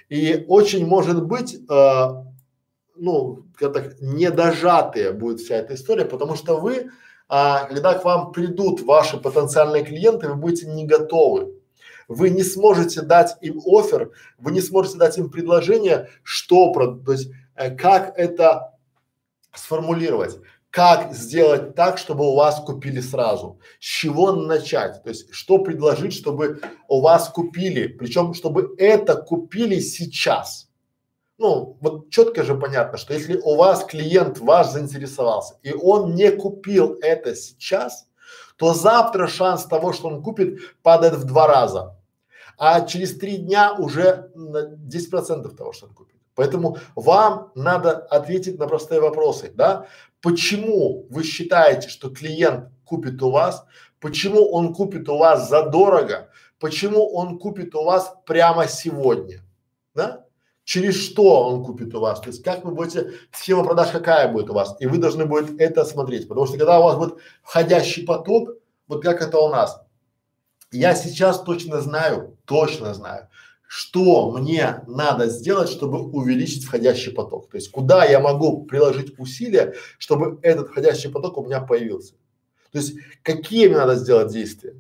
[0.09, 2.07] И очень может быть, э,
[2.95, 6.89] ну, как недожатая будет вся эта история, потому что вы,
[7.27, 11.53] а, когда к вам придут ваши потенциальные клиенты, вы будете не готовы.
[12.07, 17.29] Вы не сможете дать им офер, вы не сможете дать им предложение, что, то есть,
[17.55, 18.73] э, как это
[19.53, 20.39] сформулировать
[20.71, 26.13] как сделать так, чтобы у вас купили сразу, с чего начать, то есть что предложить,
[26.13, 30.69] чтобы у вас купили, причем чтобы это купили сейчас.
[31.39, 36.31] Ну, вот четко же понятно, что если у вас клиент ваш заинтересовался и он не
[36.31, 38.07] купил это сейчас,
[38.57, 41.97] то завтра шанс того, что он купит, падает в два раза,
[42.57, 46.18] а через три дня уже на 10 процентов того, что он купит.
[46.39, 49.87] Поэтому вам надо ответить на простые вопросы, да?
[50.21, 53.65] Почему вы считаете, что клиент купит у вас?
[53.99, 56.29] Почему он купит у вас задорого?
[56.57, 59.43] Почему он купит у вас прямо сегодня?
[59.93, 60.27] Да?
[60.63, 62.21] Через что он купит у вас?
[62.21, 64.77] То есть как вы будете, схема продаж какая будет у вас?
[64.79, 68.51] И вы должны будет это смотреть, потому что когда у вас будет входящий поток,
[68.87, 69.81] вот как это у нас,
[70.71, 73.27] я сейчас точно знаю, точно знаю,
[73.69, 77.51] что мне надо сделать, чтобы увеличить входящий поток.
[77.51, 82.15] То есть куда я могу приложить усилия, чтобы этот входящий поток у меня появился.
[82.71, 84.73] То есть какие мне надо сделать действия.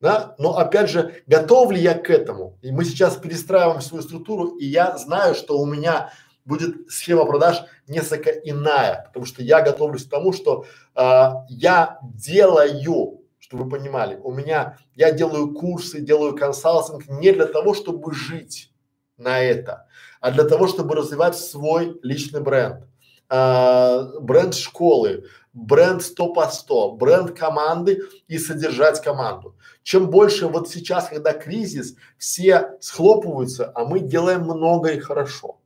[0.00, 0.36] Да?
[0.38, 2.56] Но опять же, готов ли я к этому?
[2.62, 6.12] И мы сейчас перестраиваем свою структуру, и я знаю, что у меня
[6.44, 13.17] будет схема продаж несколько иная, потому что я готовлюсь к тому, что а, я делаю
[13.48, 18.74] чтобы вы понимали, у меня, я делаю курсы, делаю консалтинг не для того, чтобы жить
[19.16, 19.86] на это,
[20.20, 22.84] а для того, чтобы развивать свой личный бренд,
[23.30, 29.56] а, бренд школы, бренд 100 по 100, бренд команды и содержать команду.
[29.82, 35.58] Чем больше вот сейчас, когда кризис, все схлопываются, а мы делаем много и хорошо.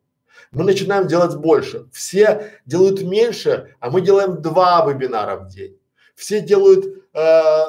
[0.53, 1.89] Мы начинаем делать больше.
[1.93, 5.77] Все делают меньше, а мы делаем два вебинара в день.
[6.15, 7.65] Все делают э,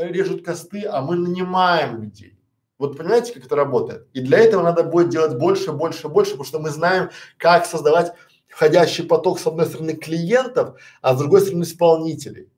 [0.00, 2.38] режут косты, а мы нанимаем людей.
[2.78, 4.08] Вот понимаете, как это работает?
[4.14, 8.14] И для этого надо будет делать больше, больше, больше, потому что мы знаем, как создавать
[8.48, 12.50] входящий поток с одной стороны клиентов, а с другой стороны исполнителей.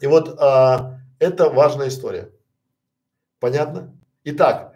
[0.00, 2.32] И вот а, это важная история.
[3.40, 3.96] Понятно?
[4.24, 4.74] Итак,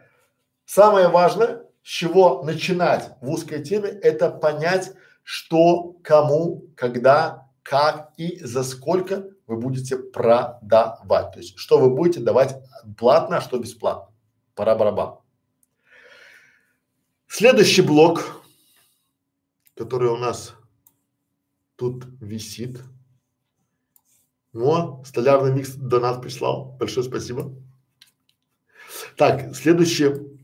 [0.65, 8.43] самое важное, с чего начинать в узкой теме, это понять, что, кому, когда, как и
[8.43, 11.33] за сколько вы будете продавать.
[11.33, 12.62] То есть, что вы будете давать
[12.97, 14.15] платно, а что бесплатно.
[14.55, 15.18] Пора барабан.
[17.27, 18.43] Следующий блок,
[19.75, 20.55] который у нас
[21.77, 22.81] тут висит.
[24.55, 26.77] О, столярный микс донат прислал.
[26.78, 27.55] Большое спасибо.
[29.17, 30.39] Так, следующий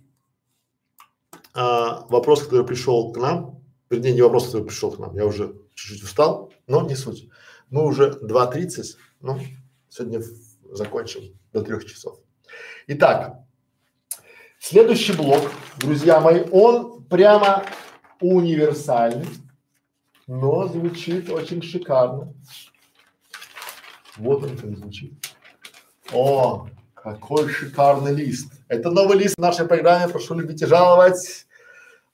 [1.52, 3.62] а, вопрос, который пришел к нам.
[3.91, 5.15] Вернее, не вопрос, который пришел к нам.
[5.15, 7.28] Я уже чуть-чуть устал, но не суть.
[7.70, 8.84] Мы уже 2.30,
[9.20, 9.41] ну,
[9.89, 10.23] сегодня
[10.70, 12.18] закончим до трех часов.
[12.86, 13.39] Итак,
[14.59, 17.65] следующий блок, друзья мои, он прямо
[18.20, 19.26] универсальный,
[20.26, 22.34] но звучит очень шикарно.
[24.17, 25.15] Вот он как звучит.
[26.12, 28.52] О, какой шикарный лист.
[28.68, 31.47] Это новый лист в нашей программе, прошу любить и жаловать.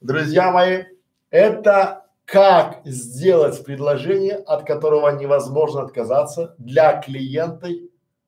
[0.00, 0.84] Друзья мои,
[1.30, 7.68] это как сделать предложение, от которого невозможно отказаться для клиента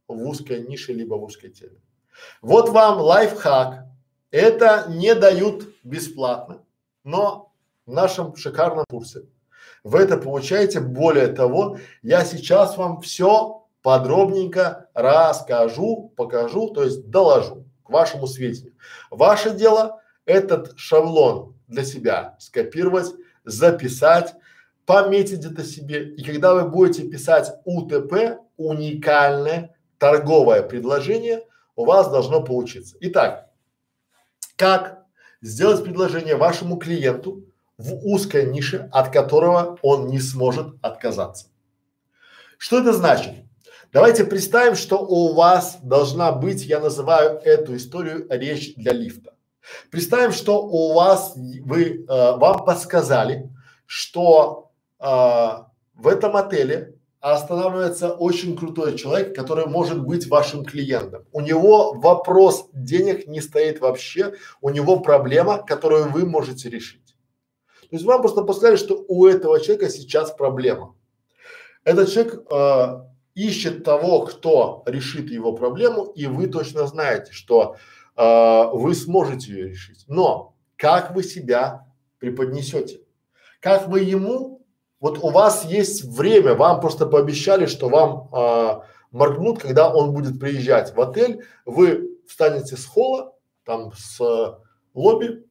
[0.08, 1.80] в узкой нише либо в узкой теме.
[2.40, 3.86] Вот вам лайфхак.
[4.32, 6.64] Это не дают бесплатно,
[7.04, 7.52] но
[7.86, 9.26] в нашем шикарном курсе
[9.84, 10.80] вы это получаете.
[10.80, 18.74] Более того, я сейчас вам все подробненько расскажу, покажу, то есть доложу к вашему сведению.
[19.10, 23.12] Ваше дело этот шаблон для себя скопировать,
[23.44, 24.34] записать,
[24.86, 26.10] пометить это себе.
[26.14, 31.44] И когда вы будете писать УТП, уникальное торговое предложение,
[31.76, 32.96] у вас должно получиться.
[33.00, 33.50] Итак,
[34.56, 35.04] как
[35.40, 37.44] сделать предложение вашему клиенту
[37.78, 41.46] в узкой нише, от которого он не сможет отказаться.
[42.58, 43.34] Что это значит?
[43.92, 49.34] Давайте представим, что у вас должна быть, я называю эту историю речь для лифта.
[49.90, 53.50] Представим, что у вас вы э, вам подсказали,
[53.86, 61.24] что э, в этом отеле останавливается очень крутой человек, который может быть вашим клиентом.
[61.30, 67.14] У него вопрос денег не стоит вообще, у него проблема, которую вы можете решить.
[67.82, 70.96] То есть вам просто подсказали, что у этого человека сейчас проблема.
[71.84, 77.76] Этот человек э, ищет того, кто решит его проблему, и вы точно знаете, что
[78.22, 80.04] э, вы сможете ее решить.
[80.08, 81.86] Но как вы себя
[82.18, 83.00] преподнесете?
[83.60, 84.52] Как вы ему
[85.02, 90.38] вот у вас есть время, вам просто пообещали, что вам а, моргнут, когда он будет
[90.38, 93.34] приезжать в отель, вы встанете с холла,
[93.64, 94.60] там с а,
[94.94, 95.44] лобби,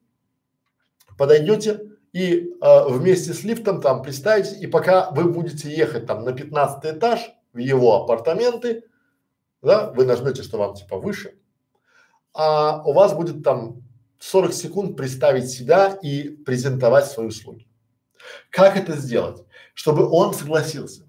[1.18, 1.82] подойдете
[2.14, 6.96] и а, вместе с лифтом там приставите, и пока вы будете ехать там на 15
[6.96, 7.20] этаж
[7.52, 8.84] в его апартаменты,
[9.60, 11.34] да, вы нажмете, что вам типа выше,
[12.34, 13.82] а у вас будет там
[14.18, 17.66] 40 секунд представить себя и презентовать свои услуги.
[18.50, 19.44] Как это сделать,
[19.74, 21.08] чтобы он согласился?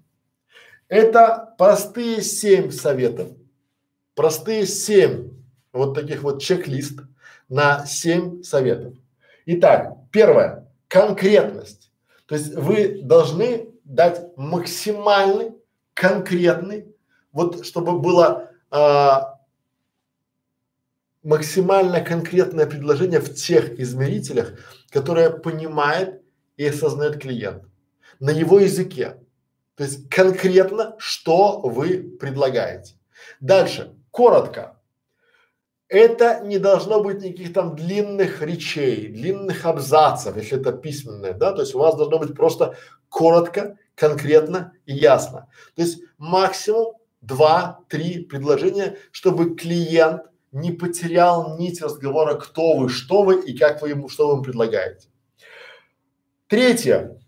[0.88, 3.28] Это простые семь советов,
[4.14, 5.30] простые семь
[5.72, 7.00] вот таких вот чек-лист
[7.48, 8.94] на семь советов.
[9.46, 11.90] Итак, первое– конкретность.
[12.26, 15.52] То есть вы должны дать максимальный,
[15.92, 16.94] конкретный,
[17.32, 19.33] вот чтобы было а,
[21.24, 24.52] максимально конкретное предложение в тех измерителях,
[24.90, 26.22] которое понимает
[26.56, 27.64] и осознает клиент
[28.20, 29.16] на его языке.
[29.74, 32.94] То есть конкретно, что вы предлагаете.
[33.40, 34.80] Дальше, коротко.
[35.88, 41.60] Это не должно быть никаких там длинных речей, длинных абзацев, если это письменное, да, то
[41.60, 42.76] есть у вас должно быть просто
[43.08, 45.48] коротко, конкретно и ясно.
[45.76, 50.22] То есть максимум два-три предложения, чтобы клиент
[50.54, 54.42] не потерял нить разговора, кто вы, что вы и как вы ему, что вы ему
[54.42, 55.08] предлагаете.
[56.46, 57.20] Третье.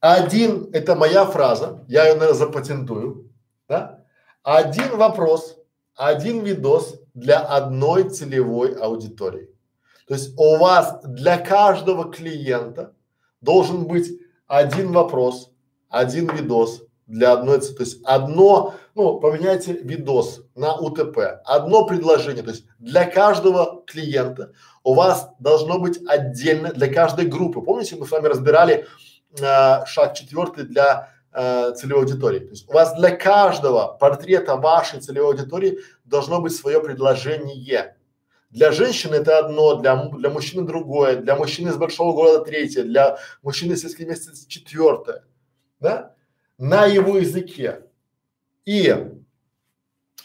[0.00, 3.30] Один– это моя фраза, я ее, наверное, запатентую,
[3.68, 4.04] да?
[4.42, 5.58] Один вопрос,
[5.94, 9.48] один видос для одной целевой аудитории.
[10.06, 12.94] То есть у вас для каждого клиента
[13.40, 14.10] должен быть
[14.46, 15.50] один вопрос,
[15.88, 22.50] один видос для одной, то есть одно, ну, поменяйте видос на УТП, одно предложение, то
[22.50, 24.52] есть для каждого клиента
[24.82, 27.60] у вас должно быть отдельно для каждой группы.
[27.60, 28.86] Помните, мы с вами разбирали
[29.38, 32.40] э, шаг четвертый для э, целевой аудитории.
[32.40, 37.96] То есть у вас для каждого портрета вашей целевой аудитории должно быть свое предложение.
[38.50, 43.18] Для женщины это одно, для, для мужчины другое, для мужчины из большого города третье, для
[43.42, 45.24] мужчины из сельских мест четвертое,
[45.78, 46.14] да,
[46.58, 47.84] на его языке.
[48.70, 48.94] И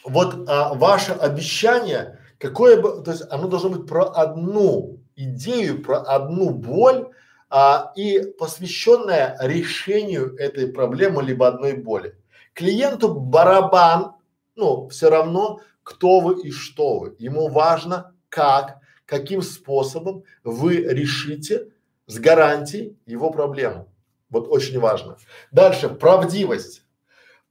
[0.03, 6.01] вот а, ваше обещание Какое бы, то есть оно должно быть про одну идею, про
[6.01, 7.09] одну боль
[7.49, 12.15] а, и посвященное решению этой проблемы либо одной боли.
[12.53, 14.15] Клиенту барабан,
[14.55, 17.15] ну, все равно, кто вы и что вы.
[17.19, 21.69] Ему важно, как, каким способом вы решите
[22.07, 23.87] с гарантией его проблему.
[24.29, 25.17] Вот очень важно.
[25.51, 26.84] Дальше, правдивость.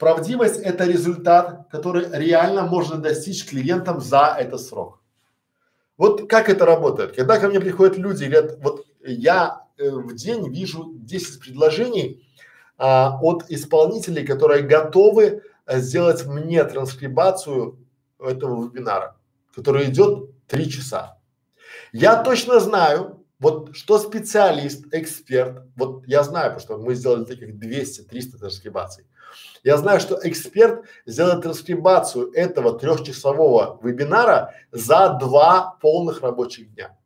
[0.04, 5.00] Правдивость– это результат, который реально можно достичь клиентам за этот срок.
[5.96, 7.16] Вот как это работает?
[7.16, 12.22] Когда ко мне приходят люди и говорят, вот я э, в день вижу 10 предложений
[12.76, 17.78] а, от исполнителей, которые готовы а, сделать мне транскрибацию
[18.20, 19.16] этого вебинара,
[19.54, 21.16] который идет три часа.
[21.92, 27.54] Я точно знаю, Вот что специалист, эксперт, вот я знаю, потому что мы сделали таких
[27.54, 29.04] 200-300 транскрибаций.
[29.64, 36.96] Я знаю, что эксперт сделает транскрибацию этого трехчасового вебинара за два полных рабочих дня.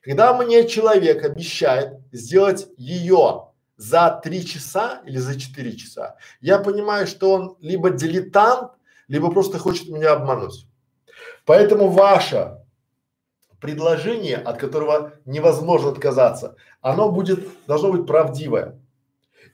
[0.00, 7.08] Когда мне человек обещает сделать ее за три часа или за четыре часа, я понимаю,
[7.08, 8.70] что он либо дилетант,
[9.08, 10.68] либо просто хочет меня обмануть.
[11.44, 12.58] Поэтому ваше
[13.60, 18.78] предложение, от которого невозможно отказаться, оно будет, должно быть правдивое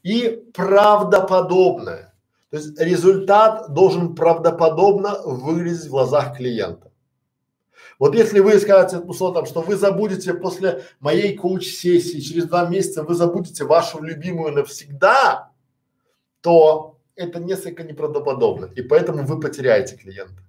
[0.02, 2.09] и правдоподобное.
[2.50, 6.90] То есть результат должен правдоподобно выглядеть в глазах клиента.
[7.98, 13.02] Вот если вы скажете, ну, там, что вы забудете после моей коуч-сессии, через два месяца
[13.02, 15.50] вы забудете вашу любимую навсегда,
[16.40, 20.42] то это несколько неправдоподобно, и поэтому вы потеряете клиента.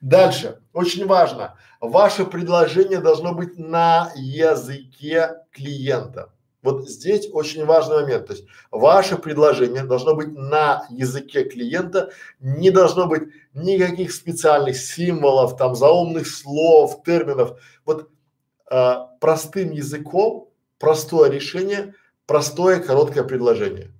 [0.00, 6.32] Дальше, очень важно, ваше предложение должно быть на языке клиента.
[6.62, 12.70] Вот здесь очень важный момент, то есть ваше предложение должно быть на языке клиента, не
[12.70, 17.60] должно быть никаких специальных символов, там заумных слов, терминов.
[17.84, 18.10] Вот
[18.68, 20.48] а, простым языком,
[20.80, 21.94] простое решение,
[22.26, 23.92] простое короткое предложение.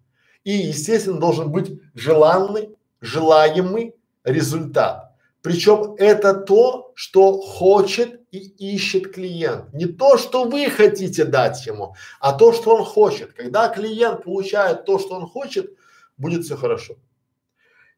[0.43, 5.12] И естественно должен быть желанный, желаемый результат.
[5.43, 9.73] Причем это то, что хочет и ищет клиент.
[9.73, 13.33] Не то, что вы хотите дать ему, а то, что он хочет.
[13.33, 15.73] Когда клиент получает то, что он хочет,
[16.17, 16.97] будет все хорошо.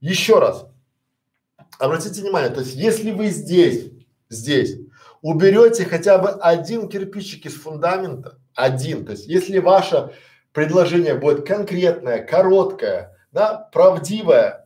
[0.01, 0.67] Еще раз,
[1.79, 3.91] обратите внимание, то есть если вы здесь,
[4.29, 4.77] здесь
[5.21, 10.13] уберете хотя бы один кирпичик из фундамента, один, то есть если ваше
[10.53, 14.60] предложение будет конкретное, короткое, да, правдивое,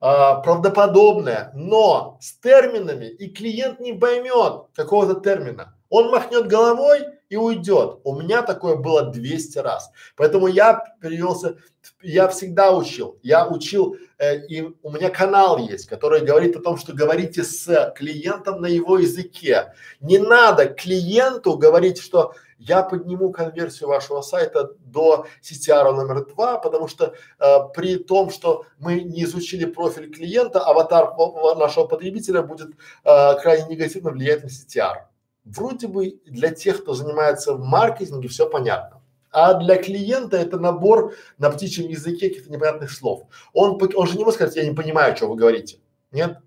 [0.00, 5.74] а, правдоподобное, но с терминами, и клиент не поймет какого-то термина.
[5.90, 7.98] Он махнет головой и уйдет.
[8.04, 9.90] У меня такое было 200 раз.
[10.16, 11.56] Поэтому я перевелся,
[12.00, 13.18] я всегда учил.
[13.22, 17.92] Я учил, э, и у меня канал есть, который говорит о том, что говорите с
[17.96, 19.72] клиентом на его языке.
[20.00, 26.88] Не надо клиенту говорить, что я подниму конверсию вашего сайта до CTR номер два, потому
[26.88, 31.14] что э, при том, что мы не изучили профиль клиента, аватар
[31.56, 32.70] нашего потребителя будет
[33.04, 35.04] э, крайне негативно влиять на CTR.
[35.44, 39.02] Вроде бы для тех, кто занимается в маркетинге, все понятно.
[39.30, 43.22] А для клиента это набор на птичьем языке каких-то непонятных слов.
[43.52, 45.78] Он, он же не может сказать, я не понимаю, что вы говорите.
[46.12, 46.38] Нет?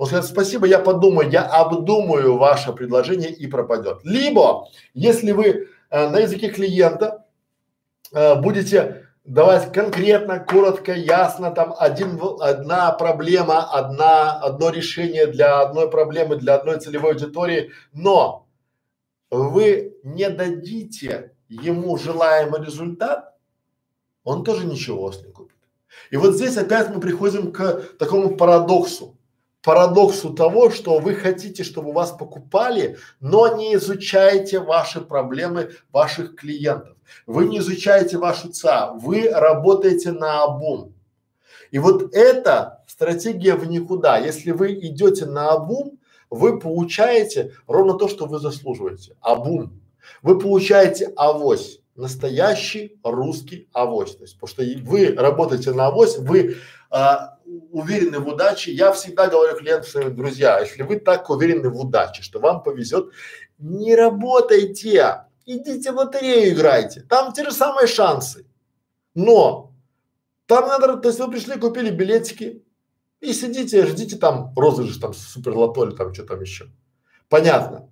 [0.00, 3.98] Он скажет, спасибо, я подумаю, я обдумаю ваше предложение и пропадет.
[4.02, 7.26] Либо, если вы э, на языке клиента
[8.10, 15.90] э, будете давать конкретно, коротко, ясно, там один, одна проблема, одна, одно решение для одной
[15.90, 18.46] проблемы, для одной целевой аудитории, но
[19.30, 23.34] вы не дадите ему желаемый результат,
[24.24, 25.58] он тоже ничего вас не купит.
[26.10, 29.19] И вот здесь опять мы приходим к такому парадоксу
[29.62, 36.96] парадоксу того, что вы хотите, чтобы вас покупали, но не изучаете ваши проблемы ваших клиентов.
[37.26, 40.94] Вы не изучаете вашу ЦА, вы работаете на обум.
[41.70, 44.18] И вот эта стратегия в никуда.
[44.18, 45.98] Если вы идете на обум,
[46.28, 49.16] вы получаете ровно то, что вы заслуживаете.
[49.20, 49.80] Обум.
[50.22, 54.16] Вы получаете авось, настоящий русский авось.
[54.16, 56.56] То есть, потому что вы работаете на авось, вы
[56.90, 57.38] а,
[57.70, 62.38] уверены в удаче, я всегда говорю клиентам друзья, если вы так уверены в удаче, что
[62.38, 63.10] вам повезет,
[63.58, 68.46] не работайте, идите в лотерею играйте, там те же самые шансы.
[69.14, 69.74] Но
[70.46, 72.62] там надо, то есть вы пришли, купили билетики
[73.20, 76.70] и сидите, ждите там розыгрыш, там супер лото или там что там еще.
[77.28, 77.90] Понятно.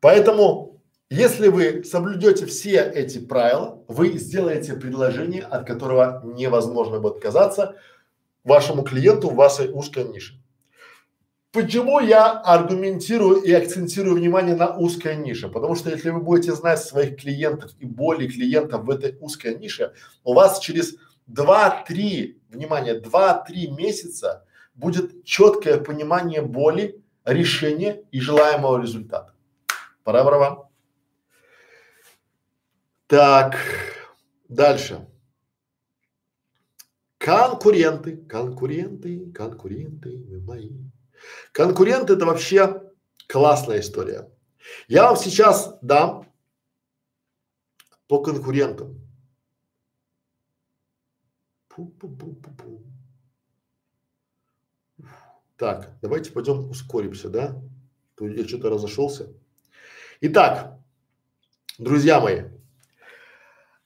[0.00, 0.71] Поэтому
[1.12, 7.76] если вы соблюдете все эти правила, вы сделаете предложение, от которого невозможно будет отказаться
[8.44, 10.40] вашему клиенту в вашей узкой нише.
[11.52, 15.50] Почему я аргументирую и акцентирую внимание на узкой нише?
[15.50, 19.92] Потому что если вы будете знать своих клиентов и боли клиентов в этой узкой нише,
[20.24, 20.94] у вас через
[21.26, 29.34] два-три, внимание, два-три месяца будет четкое понимание боли, решения и желаемого результата.
[30.04, 30.71] Пора барабан.
[33.12, 33.58] Так,
[34.48, 35.06] дальше.
[37.18, 40.70] Конкуренты, конкуренты, конкуренты мои.
[41.52, 42.90] Конкуренты это вообще
[43.28, 44.30] классная история.
[44.88, 46.32] Я вам сейчас дам
[48.06, 48.98] по конкурентам.
[51.68, 52.82] Пу -пу -пу -пу -пу.
[55.58, 57.62] Так, давайте пойдем ускоримся, да?
[58.18, 59.28] Я что-то разошелся.
[60.22, 60.82] Итак,
[61.78, 62.42] Друзья мои,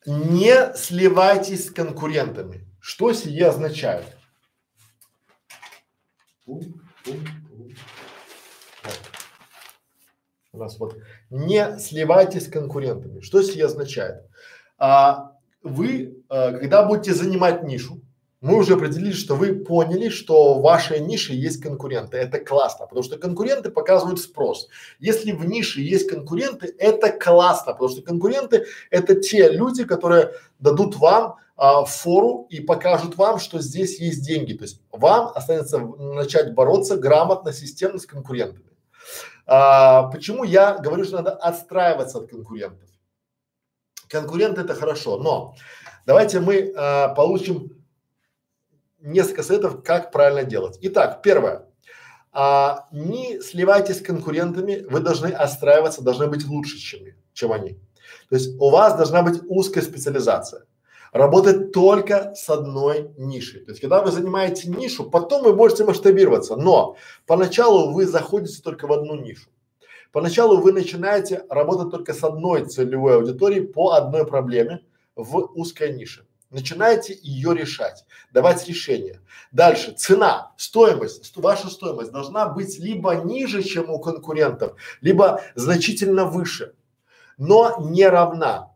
[0.06, 2.66] не сливайтесь с конкурентами.
[2.80, 4.06] Что сие означает?
[6.46, 6.62] У
[10.58, 10.96] нас вот
[11.28, 13.20] не сливайтесь с конкурентами.
[13.20, 14.22] Что сие означает?
[14.78, 18.00] А, вы, а, когда будете занимать нишу,
[18.46, 22.16] мы уже определили, что вы поняли, что в вашей нише есть конкуренты.
[22.16, 24.68] Это классно, потому что конкуренты показывают спрос.
[25.00, 30.94] Если в нише есть конкуренты, это классно, потому что конкуренты это те люди, которые дадут
[30.96, 34.52] вам а, фору и покажут вам, что здесь есть деньги.
[34.52, 38.70] То есть вам останется начать бороться грамотно, системно с конкурентами.
[39.46, 42.88] А, почему я говорю, что надо отстраиваться от конкурентов?
[44.08, 45.56] Конкуренты это хорошо, но
[46.06, 47.75] давайте мы а, получим
[49.00, 50.78] несколько советов, как правильно делать.
[50.82, 51.66] Итак, первое.
[52.32, 57.00] А, не сливайтесь с конкурентами, вы должны отстраиваться, должны быть лучше, чем,
[57.32, 57.78] чем они.
[58.28, 60.64] То есть у вас должна быть узкая специализация.
[61.12, 63.64] Работать только с одной нишей.
[63.64, 68.86] То есть, когда вы занимаете нишу, потом вы можете масштабироваться, но поначалу вы заходите только
[68.86, 69.48] в одну нишу.
[70.12, 74.82] Поначалу вы начинаете работать только с одной целевой аудиторией по одной проблеме
[75.14, 79.20] в узкой нише начинаете ее решать, давать решения.
[79.52, 86.74] Дальше цена, стоимость, ваша стоимость должна быть либо ниже, чем у конкурентов, либо значительно выше,
[87.38, 88.72] но не равна.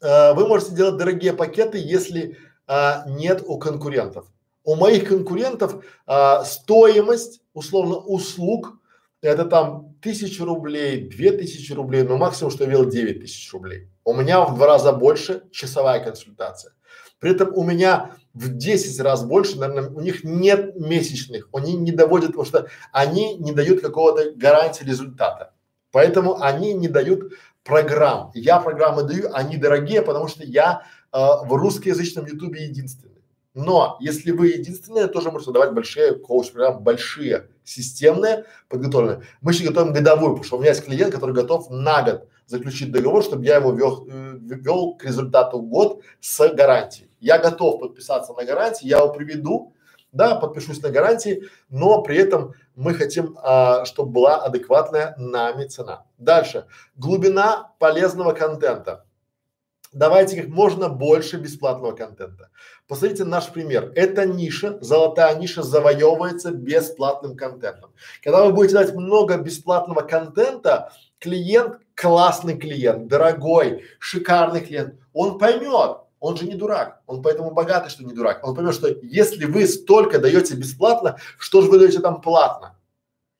[0.00, 4.26] Э, вы можете делать дорогие пакеты, если э, нет у конкурентов.
[4.64, 8.78] У моих конкурентов э, стоимость условно услуг
[9.22, 13.88] это там тысячу рублей, две тысячи рублей, но максимум, что я видел, девять тысяч рублей.
[14.04, 16.72] У меня в два раза больше часовая консультация.
[17.20, 21.92] При этом у меня в 10 раз больше, наверное, у них нет месячных, они не
[21.92, 25.54] доводят, потому что они не дают какого-то гарантии результата.
[25.92, 27.32] Поэтому они не дают
[27.62, 28.32] программ.
[28.34, 30.82] Я программы даю, они дорогие, потому что я
[31.12, 33.22] э, в русскоязычном ютубе единственный.
[33.54, 39.22] Но если вы единственные, тоже можете давать большие коуч-программы, большие, системные, подготовленные.
[39.40, 42.92] Мы сейчас готовим годовую, потому что у меня есть клиент, который готов на год заключить
[42.92, 47.10] договор, чтобы я его вел, э, вел к результату год с гарантией.
[47.20, 49.74] Я готов подписаться на гарантии, я его приведу,
[50.12, 56.04] да, подпишусь на гарантии, но при этом мы хотим, а, чтобы была адекватная нами цена.
[56.18, 56.66] Дальше.
[56.96, 59.04] Глубина полезного контента
[59.92, 62.50] давайте как можно больше бесплатного контента.
[62.88, 63.92] Посмотрите наш пример.
[63.94, 67.92] Эта ниша, золотая ниша завоевывается бесплатным контентом.
[68.22, 75.98] Когда вы будете давать много бесплатного контента, клиент, классный клиент, дорогой, шикарный клиент, он поймет,
[76.20, 78.46] он же не дурак, он поэтому богатый, что не дурак.
[78.46, 82.78] Он поймет, что если вы столько даете бесплатно, что же вы даете там платно?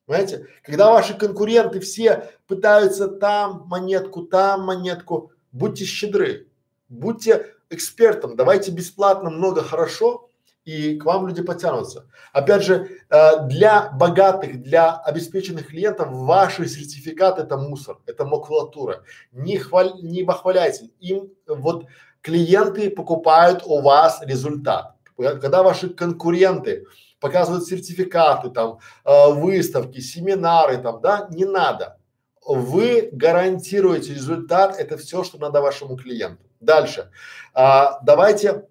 [0.07, 0.49] Понимаете?
[0.65, 6.49] Когда ваши конкуренты все пытаются там монетку, там монетку, будьте щедры,
[6.89, 10.29] будьте экспертом, давайте бесплатно много хорошо,
[10.65, 12.07] и к вам люди потянутся.
[12.33, 19.03] Опять же, э, для богатых, для обеспеченных клиентов ваши сертификаты это мусор, это макулатура.
[19.33, 20.91] Не хваль, не похваляйте.
[21.01, 21.87] Им вот
[22.21, 24.95] клиенты покупают у вас результат.
[25.17, 26.87] Когда ваши конкуренты
[27.19, 31.99] показывают сертификаты, там, э, выставки, семинары, там, да, не надо
[32.45, 36.43] вы гарантируете результат, это все, что надо вашему клиенту.
[36.61, 37.11] Дальше.
[37.55, 38.67] А, давайте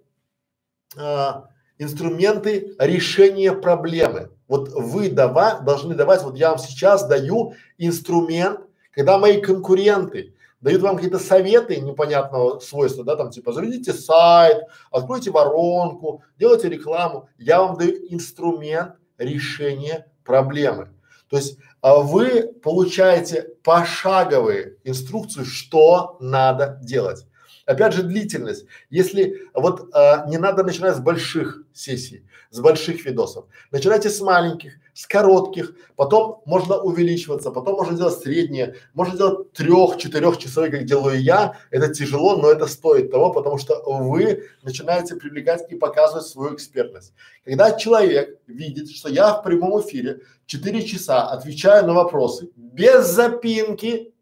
[0.97, 4.31] а, инструменты решения проблемы.
[4.47, 8.59] Вот вы дава, должны давать, вот я вам сейчас даю инструмент,
[8.91, 15.31] когда мои конкуренты дают вам какие-то советы непонятного свойства, да, там типа заведите сайт, откройте
[15.31, 17.29] воронку, делайте рекламу.
[17.37, 20.89] Я вам даю инструмент решения проблемы.
[21.29, 27.25] То есть вы получаете пошаговые инструкции, что надо делать.
[27.65, 28.65] Опять же длительность.
[28.89, 33.45] Если вот а, не надо начинать с больших сессий, с больших видосов.
[33.71, 40.37] Начинайте с маленьких, с коротких, потом можно увеличиваться, потом можно делать средние, можно делать трех-четырех
[40.37, 41.57] часовые, как делаю я.
[41.71, 47.13] Это тяжело, но это стоит того, потому что вы начинаете привлекать и показывать свою экспертность.
[47.45, 54.13] Когда человек видит, что я в прямом эфире 4 часа отвечаю на вопросы без запинки,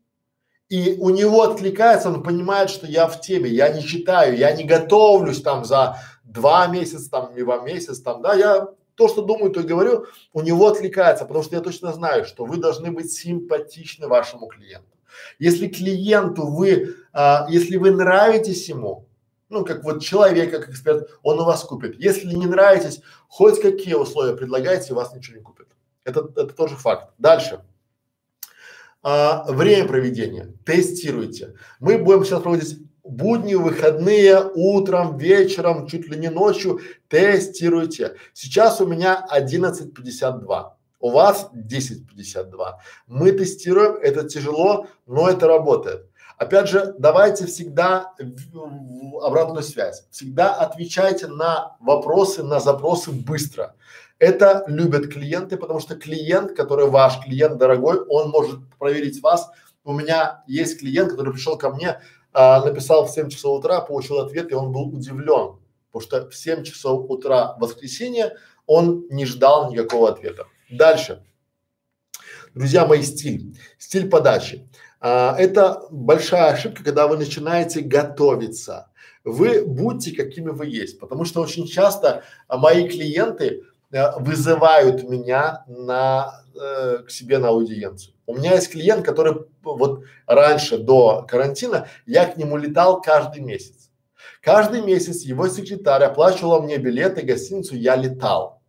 [0.69, 4.63] и у него откликается, он понимает, что я в теме, я не читаю, я не
[4.63, 5.97] готовлюсь там за
[6.31, 10.41] два месяца, там, либо месяц, там, да, я то, что думаю, то и говорю, у
[10.41, 14.89] него откликается, потому что я точно знаю, что вы должны быть симпатичны вашему клиенту.
[15.39, 19.07] Если клиенту вы, а, если вы нравитесь ему,
[19.47, 21.99] ну, как вот человек, как эксперт, он у вас купит.
[21.99, 25.67] Если не нравитесь, хоть какие условия предлагаете, вас ничего не купит.
[26.03, 27.13] Это, это тоже факт.
[27.17, 27.61] Дальше.
[29.01, 30.53] а, время проведения.
[30.65, 31.55] Тестируйте.
[31.79, 36.79] Мы будем сейчас проводить будни, выходные, утром, вечером, чуть ли не ночью.
[37.07, 38.15] Тестируйте.
[38.33, 40.71] Сейчас у меня 11.52.
[41.01, 42.73] У вас 10.52.
[43.07, 46.05] Мы тестируем, это тяжело, но это работает.
[46.37, 48.13] Опять же, давайте всегда
[49.21, 50.05] обратную связь.
[50.09, 53.75] Всегда отвечайте на вопросы, на запросы быстро.
[54.19, 59.49] Это любят клиенты, потому что клиент, который ваш клиент дорогой, он может проверить вас.
[59.83, 61.99] У меня есть клиент, который пришел ко мне,
[62.33, 65.59] а, написал в 7 часов утра, получил ответ, и он был удивлен,
[65.91, 68.35] потому что в 7 часов утра в воскресенье
[68.65, 70.45] он не ждал никакого ответа.
[70.69, 71.23] Дальше.
[72.53, 73.57] Друзья мои, стиль.
[73.77, 74.67] Стиль подачи.
[75.01, 78.91] А, это большая ошибка, когда вы начинаете готовиться.
[79.23, 86.43] Вы будьте какими вы есть, потому что очень часто мои клиенты а, вызывают меня на,
[86.59, 88.13] э, к себе на аудиенцию.
[88.25, 93.89] У меня есть клиент, который вот раньше, до карантина, я к нему летал каждый месяц.
[94.41, 98.61] Каждый месяц его секретарь оплачивала мне билеты, гостиницу, я летал.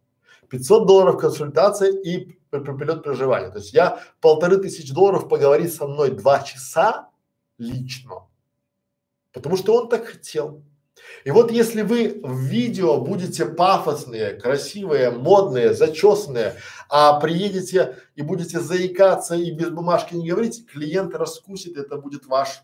[0.48, 3.50] 500 долларов консультация и прилет проживания.
[3.50, 7.10] То есть я полторы тысячи долларов поговорить со мной два часа
[7.58, 8.26] лично,
[9.32, 10.64] потому что он так хотел.
[11.24, 16.54] И вот если вы в видео будете пафосные, красивые, модные, зачесанные,
[16.88, 22.62] а приедете и будете заикаться и без бумажки не говорить, клиент раскусит, это будет ваш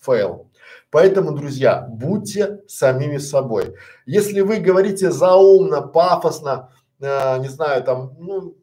[0.00, 0.50] фейл.
[0.90, 3.74] Поэтому, друзья, будьте самими собой.
[4.06, 8.56] Если вы говорите заумно, пафосно, э, не знаю, там, ну,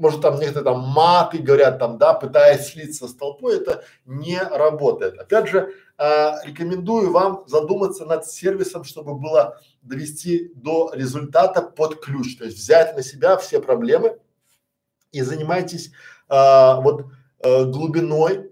[0.00, 5.18] может там некоторые там маты говорят там, да, пытаясь слиться с толпой, это не работает.
[5.18, 12.38] Опять же, э, рекомендую вам задуматься над сервисом, чтобы было довести до результата под ключ,
[12.38, 14.18] то есть взять на себя все проблемы
[15.12, 15.92] и занимайтесь
[16.28, 17.06] э, вот
[17.40, 18.50] э, глубиной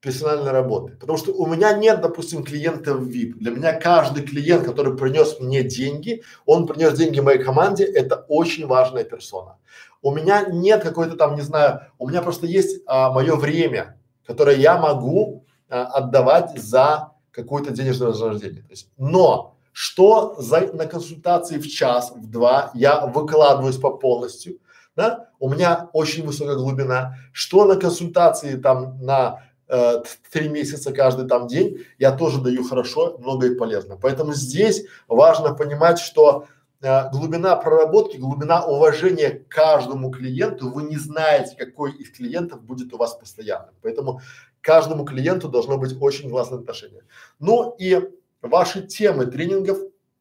[0.00, 0.96] персональной работы.
[0.98, 3.34] Потому что у меня нет, допустим, клиентов VIP.
[3.34, 8.66] Для меня каждый клиент, который принес мне деньги, он принес деньги моей команде, это очень
[8.66, 9.58] важная персона.
[10.02, 14.56] У меня нет какой-то там, не знаю, у меня просто есть а, мое время, которое
[14.56, 18.62] я могу а, отдавать за какое-то денежное вознаграждение.
[18.62, 24.58] То есть, но что за, на консультации в час, в два я выкладываюсь по полностью,
[24.94, 31.26] да, у меня очень высокая глубина, что на консультации там на э, три месяца каждый
[31.26, 33.96] там день, я тоже даю хорошо, много и полезно.
[33.96, 36.46] Поэтому здесь важно понимать, что
[36.82, 42.92] э, глубина проработки, глубина уважения к каждому клиенту, вы не знаете, какой из клиентов будет
[42.92, 43.74] у вас постоянным.
[43.80, 44.20] Поэтому
[44.60, 47.04] каждому клиенту должно быть очень классное отношение.
[47.38, 48.00] Ну и
[48.42, 49.78] ваши темы тренингов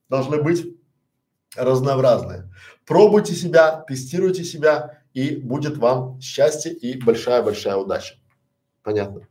[0.09, 0.77] должны быть
[1.55, 2.49] разнообразные.
[2.85, 8.15] Пробуйте себя, тестируйте себя, и будет вам счастье и большая-большая удача.
[8.83, 9.27] Понятно?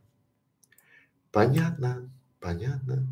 [1.31, 3.07] Понятно, понятно.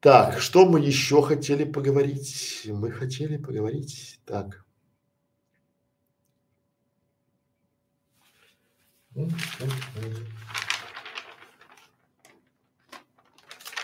[0.00, 2.62] Так, что мы еще хотели поговорить?
[2.66, 4.64] Мы хотели поговорить, так.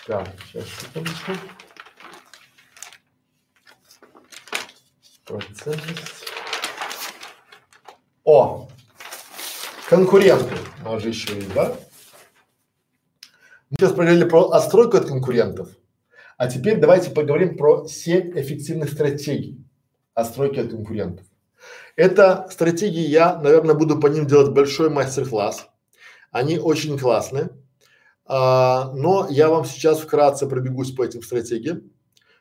[0.06, 1.32] Так, сейчас секундочку.
[5.24, 6.26] Процентность.
[8.22, 8.68] О,
[9.88, 10.56] конкуренты.
[10.80, 11.76] У нас же еще есть, да?
[13.70, 15.70] Мы сейчас поговорили про отстройку от конкурентов.
[16.36, 19.64] А теперь давайте поговорим про семь эффективных стратегий
[20.14, 21.26] отстройки от конкурентов.
[21.96, 25.68] Это стратегии я, наверное, буду по ним делать большой мастер-класс.
[26.30, 27.50] Они очень классные.
[28.26, 31.90] А, но я вам сейчас вкратце пробегусь по этим стратегиям,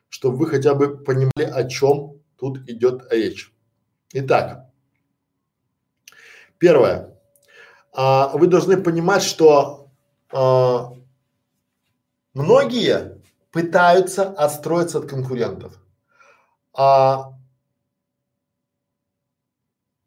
[0.08, 3.52] чтобы вы хотя бы понимали, о чем тут идет речь.
[4.12, 4.70] Итак,
[6.58, 7.16] первое.
[7.92, 9.90] А, вы должны понимать, что
[10.32, 10.92] а,
[12.32, 13.13] многие
[13.54, 15.78] пытаются отстроиться от конкурентов.
[16.76, 17.34] А,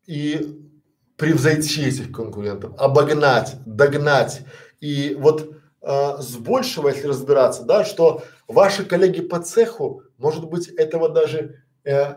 [0.06, 0.69] и
[1.16, 4.42] превзойти этих конкурентов, обогнать, догнать.
[4.82, 5.50] И вот
[5.82, 11.64] э, с большего, если разбираться, да, что ваши коллеги по цеху, может быть, этого даже
[11.85, 12.16] э,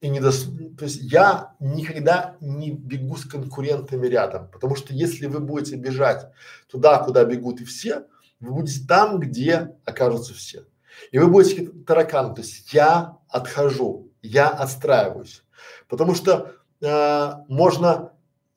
[0.00, 0.46] и не дос...
[0.78, 6.30] То есть я никогда не бегу с конкурентами рядом, потому что если вы будете бежать
[6.70, 8.06] туда, куда бегут и все,
[8.44, 10.64] вы будете там, где окажутся все.
[11.10, 12.34] И вы будете таракан.
[12.34, 15.42] То есть я отхожу, я отстраиваюсь.
[15.88, 18.12] Потому что э, можно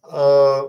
[0.10, 0.62] э,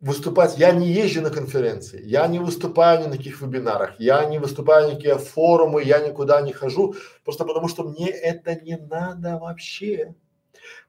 [0.00, 0.58] выступать.
[0.58, 4.86] Я не езжу на конференции, я не выступаю ни на каких вебинарах, я не выступаю
[4.86, 10.14] на никакие форумы, я никуда не хожу, просто потому что мне это не надо вообще.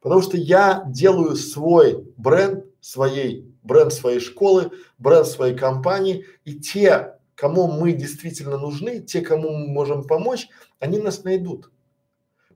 [0.01, 7.16] Потому что я делаю свой бренд своей, бренд своей школы, бренд своей компании, и те,
[7.37, 10.49] кому мы действительно нужны, те, кому мы можем помочь,
[10.79, 11.71] они нас найдут.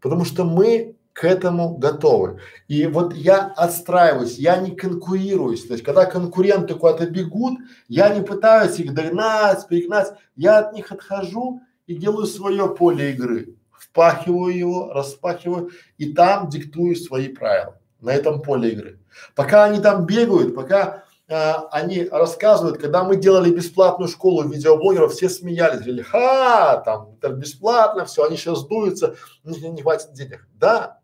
[0.01, 2.39] Потому что мы к этому готовы.
[2.67, 5.67] И вот я отстраиваюсь, я не конкурируюсь.
[5.67, 10.91] То есть, когда конкуренты куда-то бегут, я не пытаюсь их догнать, перегнать, я от них
[10.91, 13.55] отхожу и делаю свое поле игры.
[13.71, 18.99] Впахиваю его, распахиваю и там диктую свои правила на этом поле игры.
[19.35, 21.00] Пока они там бегают, пока
[21.31, 27.29] а, они рассказывают, когда мы делали бесплатную школу видеоблогеров, все смеялись, говорили, ха, там, это
[27.29, 30.47] бесплатно, все, они сейчас дуются, них не хватит денег.
[30.53, 30.99] Да,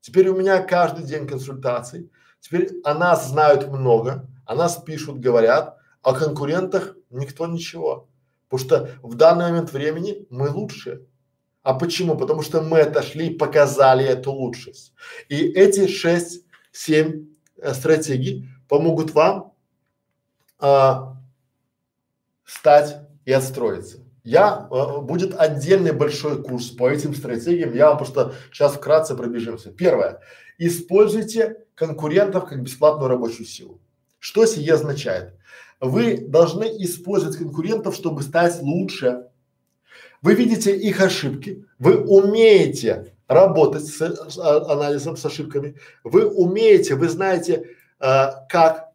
[0.00, 2.10] теперь у меня каждый день консультаций,
[2.40, 8.08] теперь о нас знают много, о нас пишут, говорят, о конкурентах никто ничего.
[8.48, 11.06] Потому что в данный момент времени мы лучшие.
[11.62, 12.16] А почему?
[12.16, 14.92] Потому что мы отошли и показали эту лучшесть.
[15.28, 19.52] И эти шесть, семь э, стратегий помогут вам
[20.58, 21.16] а,
[22.44, 23.98] стать и отстроиться.
[24.24, 29.70] Я, а, будет отдельный большой курс по этим стратегиям, я вам просто сейчас вкратце пробежимся.
[29.70, 30.18] Первое.
[30.58, 33.80] Используйте конкурентов как бесплатную рабочую силу.
[34.18, 35.34] Что сие означает?
[35.78, 39.28] Вы должны использовать конкурентов, чтобы стать лучше.
[40.20, 46.96] Вы видите их ошибки, вы умеете работать с, с а, анализом, с ошибками, вы умеете,
[46.96, 48.94] вы знаете, как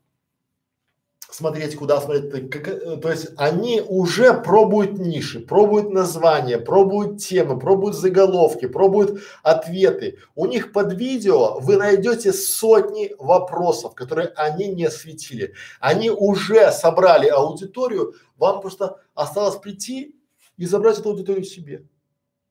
[1.40, 7.58] смотреть, куда смотреть, как, э, то есть они уже пробуют ниши, пробуют названия, пробуют темы,
[7.58, 10.18] пробуют заголовки, пробуют ответы.
[10.36, 15.54] У них под видео вы найдете сотни вопросов, которые они не осветили.
[15.80, 20.16] Они уже собрали аудиторию, вам просто осталось прийти
[20.58, 21.86] и забрать эту аудиторию себе.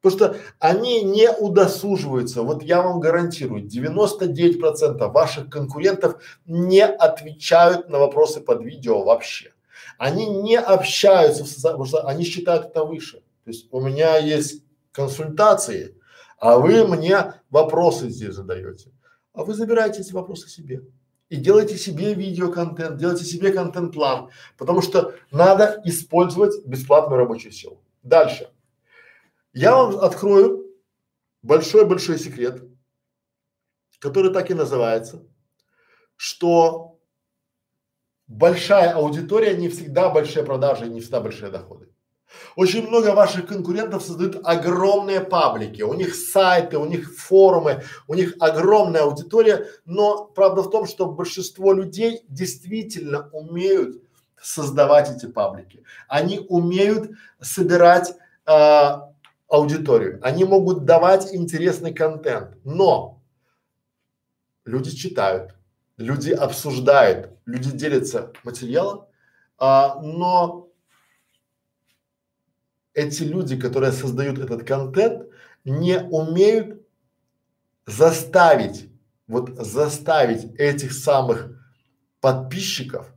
[0.01, 2.43] Потому что они не удосуживаются.
[2.43, 9.53] Вот я вам гарантирую, 99% ваших конкурентов не отвечают на вопросы под видео вообще.
[9.99, 13.19] Они не общаются, потому что они считают это выше.
[13.45, 14.63] То есть у меня есть
[14.93, 15.97] консультации,
[16.39, 18.93] а вы мне вопросы здесь задаете.
[19.33, 20.83] А вы забираете эти вопросы себе
[21.29, 27.81] и делайте себе видеоконтент, делайте себе контент-план, потому что надо использовать бесплатную рабочую силу.
[28.03, 28.49] Дальше.
[29.59, 30.73] Я вам открою
[31.43, 32.63] большой-большой секрет,
[33.99, 35.27] который так и называется,
[36.15, 37.01] что
[38.29, 41.89] большая аудитория не всегда большие продажи не всегда большие доходы.
[42.55, 48.37] Очень много ваших конкурентов создают огромные паблики, у них сайты, у них форумы, у них
[48.39, 54.05] огромная аудитория, но правда в том, что большинство людей действительно умеют
[54.41, 55.83] создавать эти паблики.
[56.07, 58.15] Они умеют собирать
[58.47, 59.09] а,
[59.49, 63.23] аудиторию, они могут давать интересный контент, но
[64.65, 65.55] люди читают,
[65.97, 69.07] люди обсуждают, люди делятся материалом,
[69.57, 70.69] а, но
[72.93, 75.29] эти люди, которые создают этот контент,
[75.65, 76.83] не умеют
[77.87, 78.91] заставить,
[79.27, 81.51] вот заставить этих самых
[82.21, 83.13] подписчиков,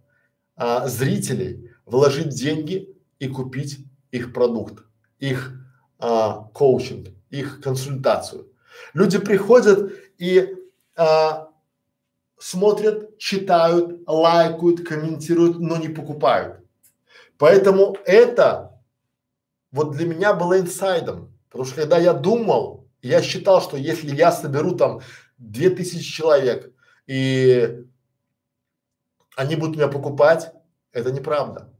[0.56, 4.85] а, зрителей вложить деньги и купить их продукт,
[5.19, 5.61] их
[6.02, 8.52] а, коучинг, их консультацию.
[8.94, 10.56] Люди приходят и
[10.96, 11.50] а,
[12.38, 16.66] смотрят, читают, лайкают, комментируют, но не покупают.
[17.38, 18.82] Поэтому это
[19.72, 24.32] вот для меня было инсайдом, потому что когда я думал, я считал, что если я
[24.32, 25.02] соберу там
[25.38, 26.72] две тысячи человек
[27.08, 27.84] и
[29.36, 30.52] они будут меня покупать,
[30.92, 31.74] это неправда.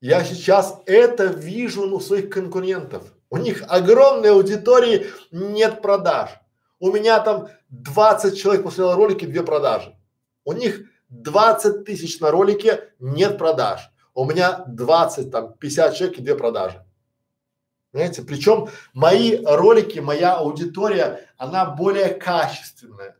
[0.00, 3.14] Я сейчас это вижу у своих конкурентов.
[3.30, 6.30] У них огромные аудитории, нет продаж.
[6.80, 9.94] У меня там 20 человек посмотрело ролики, две продажи.
[10.44, 13.90] У них 20 тысяч на ролике, нет продаж.
[14.14, 16.84] У меня 20, там 50 человек и две продажи.
[17.92, 18.22] Понимаете?
[18.22, 23.16] Причем мои ролики, моя аудитория, она более качественная.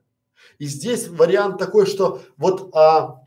[0.58, 3.17] И здесь вариант такой, что вот а,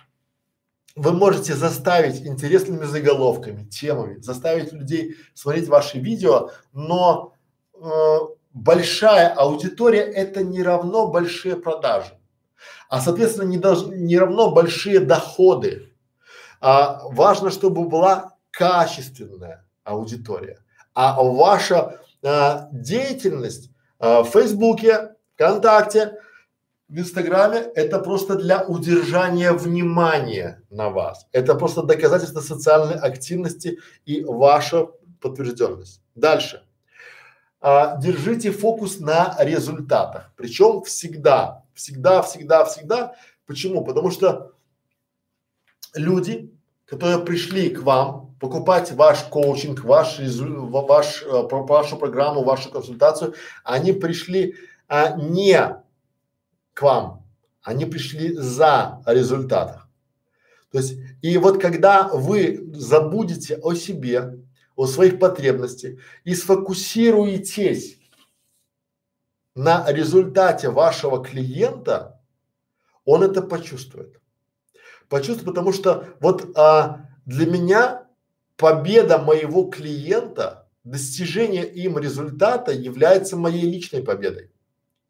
[0.95, 7.33] вы можете заставить интересными заголовками, темами, заставить людей смотреть ваши видео, но
[7.73, 8.17] э,
[8.53, 12.17] большая аудитория это не равно большие продажи,
[12.89, 15.87] а соответственно не, долж, не равно большие доходы.
[16.59, 20.59] А, важно, чтобы была качественная аудитория,
[20.93, 26.19] а ваша а, деятельность а, в Фейсбуке, ВКонтакте,
[26.91, 31.25] в Инстаграме это просто для удержания внимания на вас.
[31.31, 34.87] Это просто доказательство социальной активности и ваша
[35.21, 36.01] подтвержденность.
[36.15, 36.63] Дальше.
[37.61, 40.33] а, держите фокус на результатах.
[40.35, 43.15] Причем всегда, всегда, всегда, всегда.
[43.45, 43.85] Почему?
[43.85, 44.51] Потому что
[45.93, 46.51] люди,
[46.85, 53.93] которые пришли к вам покупать ваш коучинг, ваш, ваш, э, вашу программу, вашу консультацию, они
[53.93, 54.55] пришли
[54.89, 55.80] а, не
[56.73, 57.25] к вам,
[57.61, 59.81] они пришли за результатом.
[60.71, 64.39] То есть, и вот когда вы забудете о себе,
[64.75, 67.99] о своих потребностях и сфокусируетесь
[69.53, 72.21] на результате вашего клиента,
[73.03, 74.19] он это почувствует.
[75.09, 78.07] Почувствует, потому что вот а, для меня
[78.55, 84.51] победа моего клиента, достижение им результата является моей личной победой.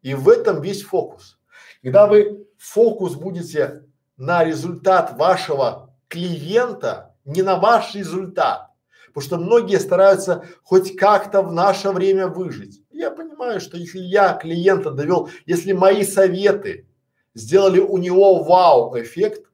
[0.02, 1.38] И в этом весь фокус.
[1.82, 3.84] Когда вы фокус будете
[4.16, 8.68] на результат вашего клиента, не на ваш результат,
[9.08, 12.82] потому что многие стараются хоть как-то в наше время выжить.
[12.90, 16.86] Я понимаю, что если я клиента довел, если мои советы
[17.34, 19.46] сделали у него вау-эффект,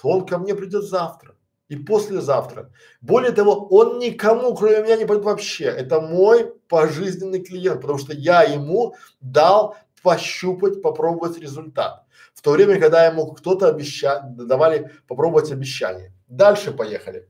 [0.00, 1.34] то он ко мне придет завтра
[1.68, 2.70] и послезавтра.
[3.00, 5.64] Более того, он никому, кроме меня, не пойдет вообще.
[5.64, 9.76] Это мой пожизненный клиент, потому что я ему дал
[10.06, 12.04] пощупать, попробовать результат.
[12.32, 16.12] В то время, когда ему кто-то обещал, давали попробовать обещание.
[16.28, 17.28] Дальше поехали.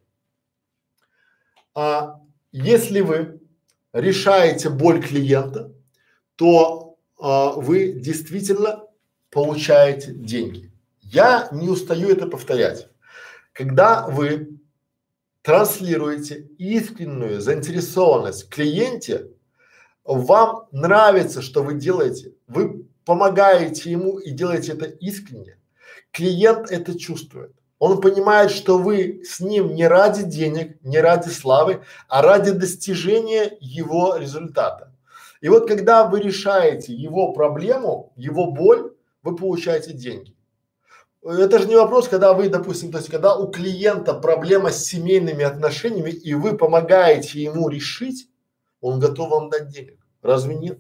[1.74, 2.20] А,
[2.52, 3.40] если вы
[3.94, 5.72] решаете боль клиента,
[6.34, 8.84] то а, вы действительно
[9.30, 10.70] получаете деньги.
[11.00, 12.88] Я не устаю это повторять.
[13.54, 14.60] Когда вы
[15.40, 19.30] транслируете искреннюю заинтересованность клиенте,
[20.14, 25.58] вам нравится, что вы делаете, вы помогаете ему и делаете это искренне,
[26.12, 27.52] клиент это чувствует.
[27.78, 33.56] Он понимает, что вы с ним не ради денег, не ради славы, а ради достижения
[33.60, 34.92] его результата.
[35.42, 40.34] И вот когда вы решаете его проблему, его боль, вы получаете деньги.
[41.22, 45.44] Это же не вопрос, когда вы, допустим, то есть когда у клиента проблема с семейными
[45.44, 48.28] отношениями и вы помогаете ему решить,
[48.80, 49.98] он готов вам дать денег.
[50.22, 50.78] Разве нет?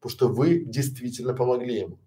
[0.00, 1.98] Потому что вы действительно помогли ему.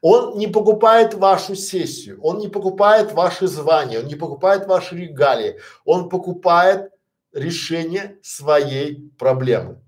[0.00, 5.58] Он не покупает вашу сессию, он не покупает ваши звания, он не покупает ваши регалии,
[5.84, 6.92] он покупает
[7.32, 9.80] решение своей проблемы.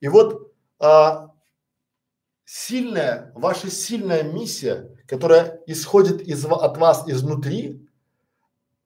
[0.00, 1.32] И вот а,
[2.44, 7.86] сильная, ваша сильная миссия, которая исходит из, от вас изнутри,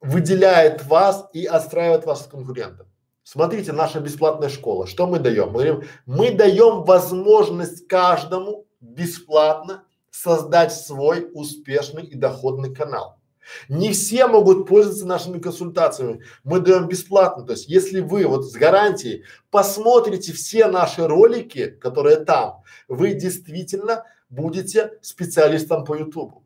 [0.01, 2.87] выделяет вас и отстраивает вас от конкурентов.
[3.29, 4.87] Смотрите, наша бесплатная школа.
[4.87, 5.47] Что мы даем?
[5.47, 13.19] Мы говорим, мы даем возможность каждому бесплатно создать свой успешный и доходный канал.
[13.67, 16.21] Не все могут пользоваться нашими консультациями.
[16.45, 17.45] Мы даем бесплатно.
[17.45, 24.05] То есть, если вы вот с гарантией посмотрите все наши ролики, которые там, вы действительно
[24.29, 26.45] будете специалистом по Ютубу.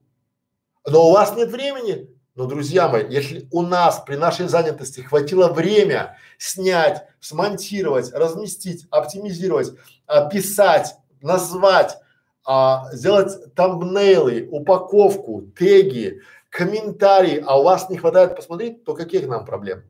[0.88, 2.10] Но у вас нет времени.
[2.36, 9.74] Но, друзья мои, если у нас при нашей занятости хватило время снять, смонтировать, разместить, оптимизировать,
[10.08, 11.98] описать, назвать,
[12.46, 19.46] а, сделать тамбнейлы, упаковку, теги, комментарии, а у вас не хватает посмотреть, то каких нам
[19.46, 19.84] проблем?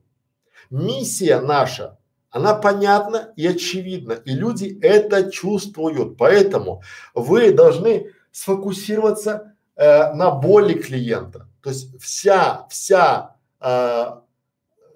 [0.68, 1.98] Миссия наша,
[2.30, 6.82] она понятна и очевидна, и люди это чувствуют, поэтому
[7.14, 14.04] вы должны сфокусироваться э, на боли клиента, то есть вся, вся, э,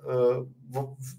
[0.05, 0.45] э,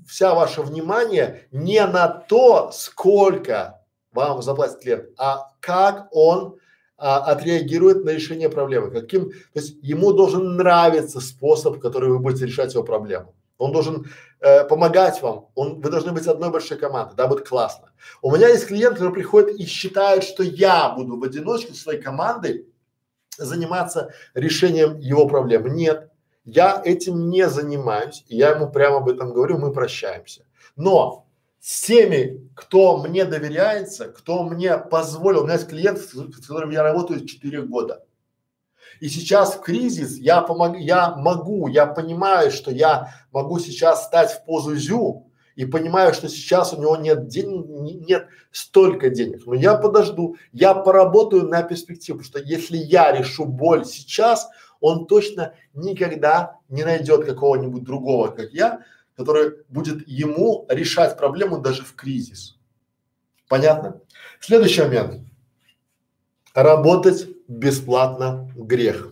[0.07, 6.57] вся ваше внимание не на то, сколько вам заплатит клиент, а как он
[6.97, 12.47] а, отреагирует на решение проблемы, каким, то есть ему должен нравиться способ, который вы будете
[12.47, 13.35] решать его проблему.
[13.59, 14.07] Он должен
[14.39, 17.91] э, помогать вам, он, вы должны быть одной большой командой, да, будет классно.
[18.21, 22.65] У меня есть клиент, который приходит и считает, что я буду в одиночку своей командой
[23.37, 25.67] заниматься решением его проблем.
[25.73, 26.09] Нет,
[26.45, 30.45] я этим не занимаюсь, и я ему прямо об этом говорю, мы прощаемся.
[30.75, 31.27] Но
[31.59, 36.83] с теми, кто мне доверяется, кто мне позволил, у меня есть клиент, с которым я
[36.83, 38.03] работаю 4 года.
[38.99, 44.31] И сейчас в кризис я помог, я могу, я понимаю, что я могу сейчас стать
[44.31, 45.26] в позу зю
[45.57, 47.65] и понимаю, что сейчас у него нет денег,
[48.07, 49.41] нет столько денег.
[49.47, 54.47] Но я подожду, я поработаю на перспективу, что если я решу боль сейчас,
[54.79, 58.81] он точно никогда не найдет какого-нибудь другого, как я,
[59.15, 62.59] который будет ему решать проблему даже в кризис.
[63.49, 63.99] Понятно?
[64.39, 65.23] Следующий момент.
[66.53, 69.11] Работать бесплатно грех.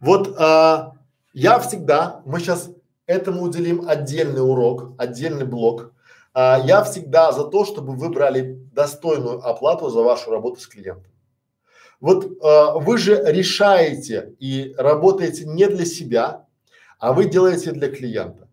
[0.00, 0.94] Вот а,
[1.32, 2.70] я всегда, мы сейчас
[3.10, 5.92] этому уделим отдельный урок, отдельный блок.
[6.32, 11.12] а, я всегда за то, чтобы вы брали достойную оплату за вашу работу с клиентом.
[12.00, 16.46] Вот а, вы же решаете и работаете не для себя,
[17.00, 18.48] а вы делаете для клиента.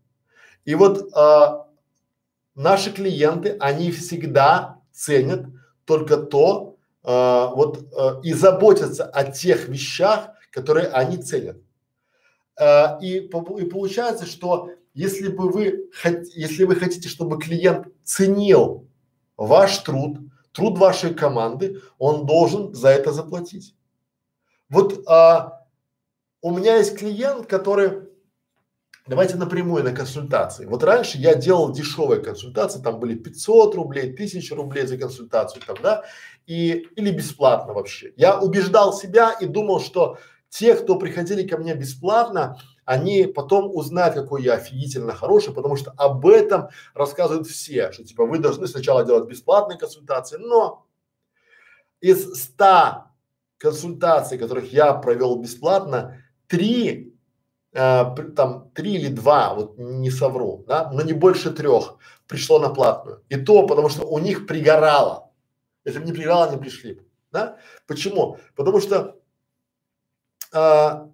[0.66, 1.68] И вот а,
[2.56, 5.46] наши клиенты, они всегда ценят
[5.86, 11.58] только то, а, вот а, и заботятся о тех вещах, которые они ценят.
[12.60, 15.90] А, и, и получается, что если бы вы,
[16.34, 18.88] если вы хотите, чтобы клиент ценил
[19.38, 20.18] ваш труд,
[20.52, 23.76] труд вашей команды, он должен за это заплатить.
[24.70, 25.66] Вот а,
[26.42, 28.08] у меня есть клиент, который,
[29.06, 30.66] давайте напрямую на консультации.
[30.66, 35.78] Вот раньше я делал дешевые консультации, там были 500 рублей, 1000 рублей за консультацию, там,
[35.84, 36.06] да,
[36.48, 38.14] и, или бесплатно вообще.
[38.18, 40.18] Я убеждал себя и думал, что
[40.50, 45.92] те, кто приходили ко мне бесплатно, они потом узнают, какой я офигительно хороший, потому что
[45.98, 50.86] об этом рассказывают все, что типа вы должны сначала делать бесплатные консультации, но
[52.00, 53.12] из ста
[53.58, 57.14] консультаций, которых я провел бесплатно, три,
[57.74, 62.70] э, там три или два, вот не совру, да, но не больше трех пришло на
[62.70, 63.24] платную.
[63.30, 65.32] И то, потому что у них пригорало.
[65.86, 67.02] Если бы не пригорало, они пришли.
[67.32, 67.58] Да?
[67.88, 68.38] Почему?
[68.56, 69.20] Потому что
[70.58, 71.12] а,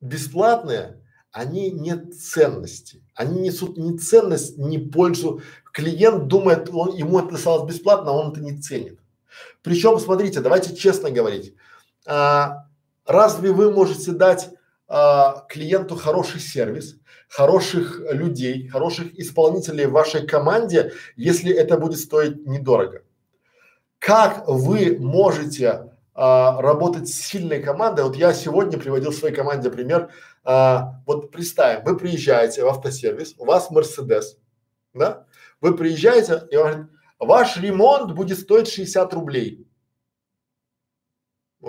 [0.00, 3.02] бесплатные, они нет ценности.
[3.14, 5.42] Они несут ни ценность, ни пользу.
[5.72, 8.98] Клиент думает, он, ему это досталось бесплатно, а он это не ценит.
[9.62, 11.54] Причем, смотрите, давайте честно говорить.
[12.04, 12.66] А,
[13.06, 14.50] разве вы можете дать
[14.88, 16.96] а, клиенту хороший сервис,
[17.28, 23.02] хороших людей, хороших исполнителей в вашей команде, если это будет стоить недорого?
[24.00, 28.04] Как вы можете а, работать с сильной командой.
[28.04, 30.10] Вот я сегодня приводил своей команде пример.
[30.44, 34.38] А, вот представим, вы приезжаете в автосервис, у вас Мерседес,
[34.92, 35.26] да?
[35.60, 36.86] Вы приезжаете и он говорит,
[37.18, 39.66] ваш ремонт будет стоить 60 рублей.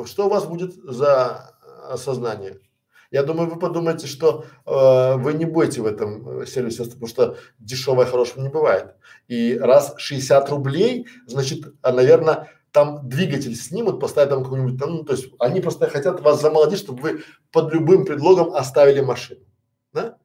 [0.05, 1.55] Что у вас будет за
[1.89, 2.59] осознание?
[3.11, 7.37] Я думаю, вы подумаете, что э, вы не будете в этом э, сервисе, потому что
[7.59, 8.95] дешевое хорошего не бывает.
[9.27, 15.13] И раз 60 рублей, значит, наверное, там двигатель снимут, поставят там какой-нибудь, там, ну, то
[15.13, 19.41] есть они просто хотят вас замолодить, чтобы вы под любым предлогом оставили машину,
[19.93, 20.17] да?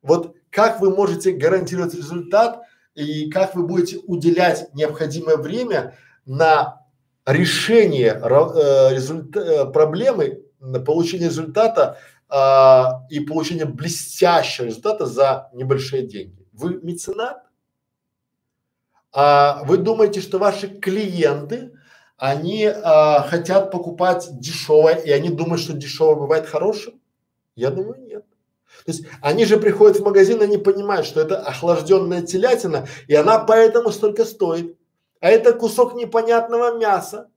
[0.00, 2.62] Вот как вы можете гарантировать результат
[2.94, 6.86] и как вы будете уделять необходимое время на
[7.26, 11.98] решение э, результа, э, проблемы, на получение результата
[12.30, 16.46] э, и получение блестящего результата за небольшие деньги.
[16.52, 17.42] Вы меценат?
[19.12, 21.72] А вы думаете, что ваши клиенты
[22.20, 27.00] они а, хотят покупать дешевое, и они думают, что дешевое бывает хорошим?
[27.56, 28.26] Я думаю, нет.
[28.84, 33.38] То есть они же приходят в магазин, они понимают, что это охлажденная телятина, и она
[33.38, 34.76] поэтому столько стоит.
[35.20, 37.30] А это кусок непонятного мяса,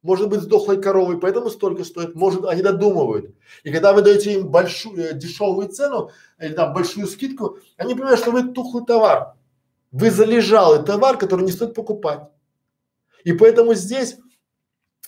[0.00, 2.14] может быть, с дохлой коровой, поэтому столько стоит.
[2.14, 3.34] Может, они додумывают.
[3.62, 8.20] И когда вы даете им большую э, дешевую цену или там большую скидку, они понимают,
[8.20, 9.34] что вы тухлый товар.
[9.92, 12.22] Вы залежалый товар, который не стоит покупать.
[13.24, 14.16] И поэтому здесь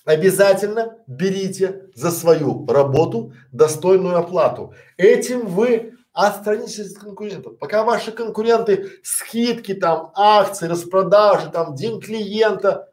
[0.04, 4.74] обязательно берите за свою работу достойную оплату.
[4.96, 7.58] Этим вы отстранитесь от конкурентов.
[7.58, 12.92] Пока ваши конкуренты скидки там, акции, распродажи, там, день клиента,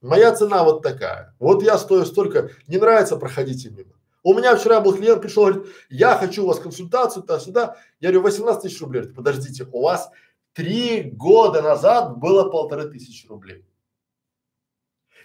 [0.00, 1.34] моя цена вот такая.
[1.38, 3.94] Вот я стою столько, не нравится, проходите мимо.
[4.22, 7.76] У меня вчера был клиент, пришел, говорит, я хочу у вас консультацию, туда-сюда.
[8.00, 9.04] Я говорю, 18 тысяч рублей.
[9.04, 10.10] Подождите, у вас
[10.52, 13.64] три года назад было полторы тысячи рублей.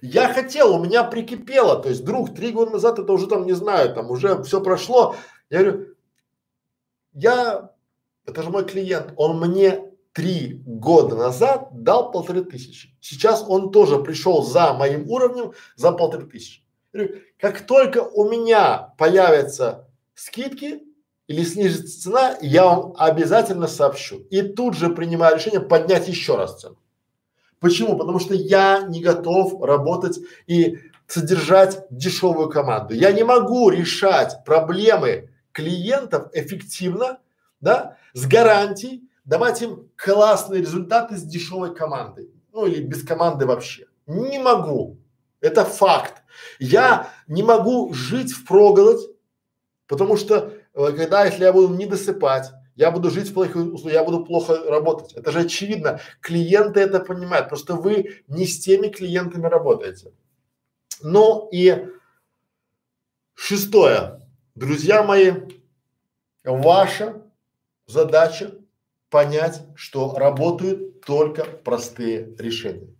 [0.05, 3.53] Я хотел, у меня прикипело, то есть друг три года назад это уже там не
[3.53, 5.15] знаю, там уже все прошло.
[5.49, 5.95] Я говорю,
[7.13, 7.71] я,
[8.25, 12.95] это же мой клиент, он мне три года назад дал полторы тысячи.
[13.01, 16.61] Сейчас он тоже пришел за моим уровнем за полторы тысячи.
[16.93, 20.83] Я говорю, как только у меня появятся скидки
[21.27, 24.19] или снизится цена, я вам обязательно сообщу.
[24.29, 26.77] И тут же принимаю решение поднять еще раз цену.
[27.59, 27.97] Почему?
[27.97, 32.93] Потому что я не готов работать и содержать дешевую команду.
[32.93, 37.19] Я не могу решать проблемы клиентов эффективно,
[37.61, 43.87] да, с гарантией, давать им классные результаты с дешевой командой, ну или без команды вообще.
[44.07, 44.97] Не могу.
[45.41, 46.23] Это факт.
[46.59, 49.01] Я не могу жить в проголодь,
[49.87, 54.01] потому что э, когда, если я буду не досыпать, я буду жить в плохих условиях,
[54.01, 55.13] я буду плохо работать.
[55.13, 55.99] Это же очевидно.
[56.21, 60.11] Клиенты это понимают, просто вы не с теми клиентами работаете.
[61.01, 61.87] Ну и
[63.33, 64.21] шестое.
[64.55, 65.33] Друзья мои,
[66.43, 67.21] ваша
[67.87, 68.55] задача
[69.09, 72.93] понять, что работают только простые решения.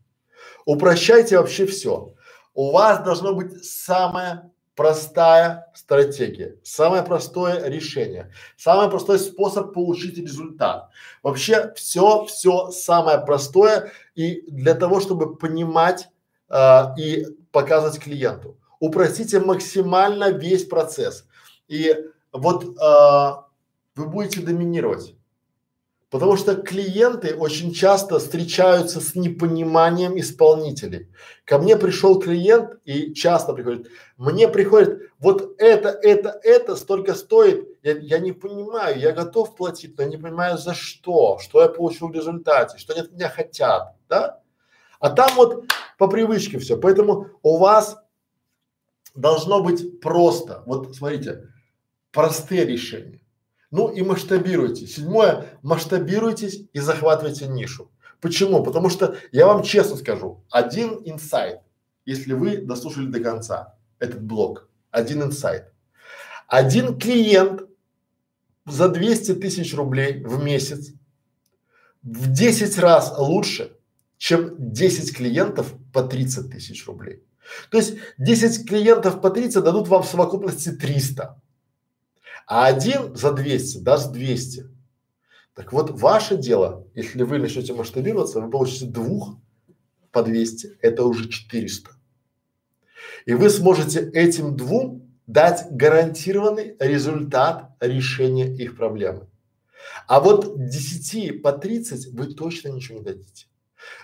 [0.66, 2.14] Упрощайте вообще все.
[2.54, 10.90] У вас должно быть самое простая стратегия, самое простое решение, самый простой способ получить результат.
[11.24, 16.10] Вообще все, все самое простое и для того, чтобы понимать
[16.50, 18.58] э, и показывать клиенту.
[18.80, 21.26] Упростите максимально весь процесс.
[21.68, 21.96] И
[22.34, 23.32] вот э,
[23.96, 25.16] вы будете доминировать.
[26.16, 31.10] Потому что клиенты очень часто встречаются с непониманием исполнителей.
[31.44, 37.68] Ко мне пришел клиент и часто приходит, мне приходит, вот это, это, это столько стоит,
[37.84, 42.08] я, я не понимаю, я готов платить, но не понимаю за что, что я получил
[42.08, 44.40] в результате, что они от меня хотят, да?
[45.02, 45.66] А там вот
[45.98, 46.78] по привычке все.
[46.78, 47.98] Поэтому у вас
[49.16, 51.50] должно быть просто, вот смотрите,
[52.14, 53.20] простые решения.
[53.72, 54.88] Ну и масштабируйте.
[54.88, 57.92] Седьмое, масштабируйтесь и захватывайте нишу.
[58.22, 58.64] Почему?
[58.64, 61.60] Потому что я вам честно скажу, один инсайт,
[62.06, 65.72] если вы дослушали до конца этот блок, один инсайт.
[66.48, 67.64] Один клиент
[68.66, 70.92] за 200 тысяч рублей в месяц
[72.02, 73.78] в 10 раз лучше,
[74.18, 77.24] чем 10 клиентов по 30 тысяч рублей.
[77.70, 81.40] То есть 10 клиентов по 30 дадут вам в совокупности 300
[82.48, 84.70] а один за 200 даст 200.
[85.54, 89.38] Так вот, ваше дело, если вы начнете масштабироваться, вы получите двух
[90.12, 91.92] по 200, это уже 400.
[93.26, 99.28] И вы сможете этим двум дать гарантированный результат решения их проблемы.
[100.08, 103.48] А вот 10 по 30 вы точно ничего не дадите.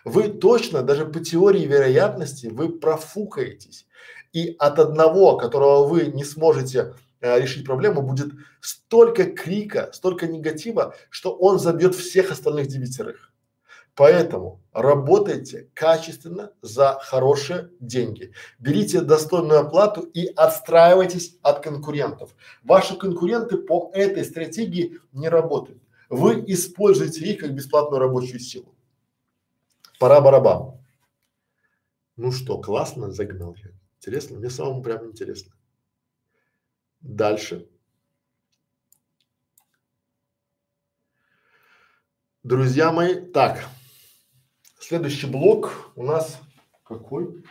[0.06, 3.88] Вы точно, даже по теории вероятности, вы профукаетесь.
[4.34, 10.96] И от одного, которого вы не сможете э, решить проблему, будет столько крика, столько негатива,
[11.10, 13.32] что он забьет всех остальных девятерых.
[13.96, 18.34] Поэтому работайте качественно за хорошие деньги.
[18.58, 22.34] Берите достойную оплату и отстраивайтесь от конкурентов.
[22.64, 25.82] Ваши конкуренты по этой стратегии не работают.
[26.10, 28.74] Вы используете их как бесплатную рабочую силу.
[30.00, 30.80] Пора барабан.
[32.16, 33.72] Ну что, классно загнал я.
[33.98, 34.40] Интересно?
[34.40, 35.54] Мне самому прям интересно.
[37.02, 37.68] Дальше.
[42.44, 43.68] Друзья мои, так,
[44.80, 46.40] следующий блок у нас
[46.84, 47.44] какой?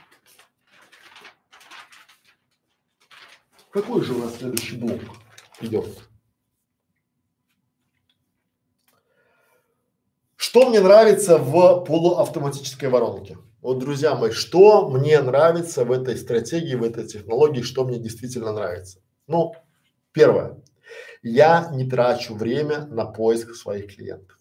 [3.70, 5.00] Какой же у нас следующий блок
[5.60, 5.86] идет?
[10.36, 13.38] Что мне нравится в полуавтоматической воронке?
[13.60, 18.52] Вот, друзья мои, что мне нравится в этой стратегии, в этой технологии, что мне действительно
[18.52, 19.00] нравится?
[19.30, 19.54] Ну,
[20.10, 20.56] первое.
[21.22, 24.36] Я не трачу время на поиск своих клиентов.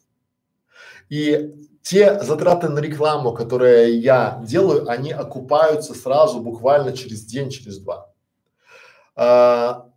[1.10, 1.54] И
[1.84, 8.12] те затраты на рекламу, которые я делаю, они окупаются сразу, буквально через день, через два.
[9.16, 9.92] А,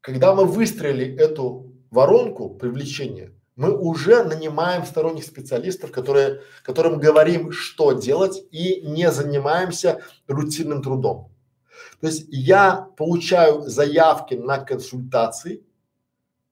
[0.00, 7.92] когда мы выстроили эту воронку привлечения, мы уже нанимаем сторонних специалистов, которые, которым говорим, что
[7.92, 11.33] делать и не занимаемся рутинным трудом.
[12.00, 15.64] То есть я получаю заявки на консультации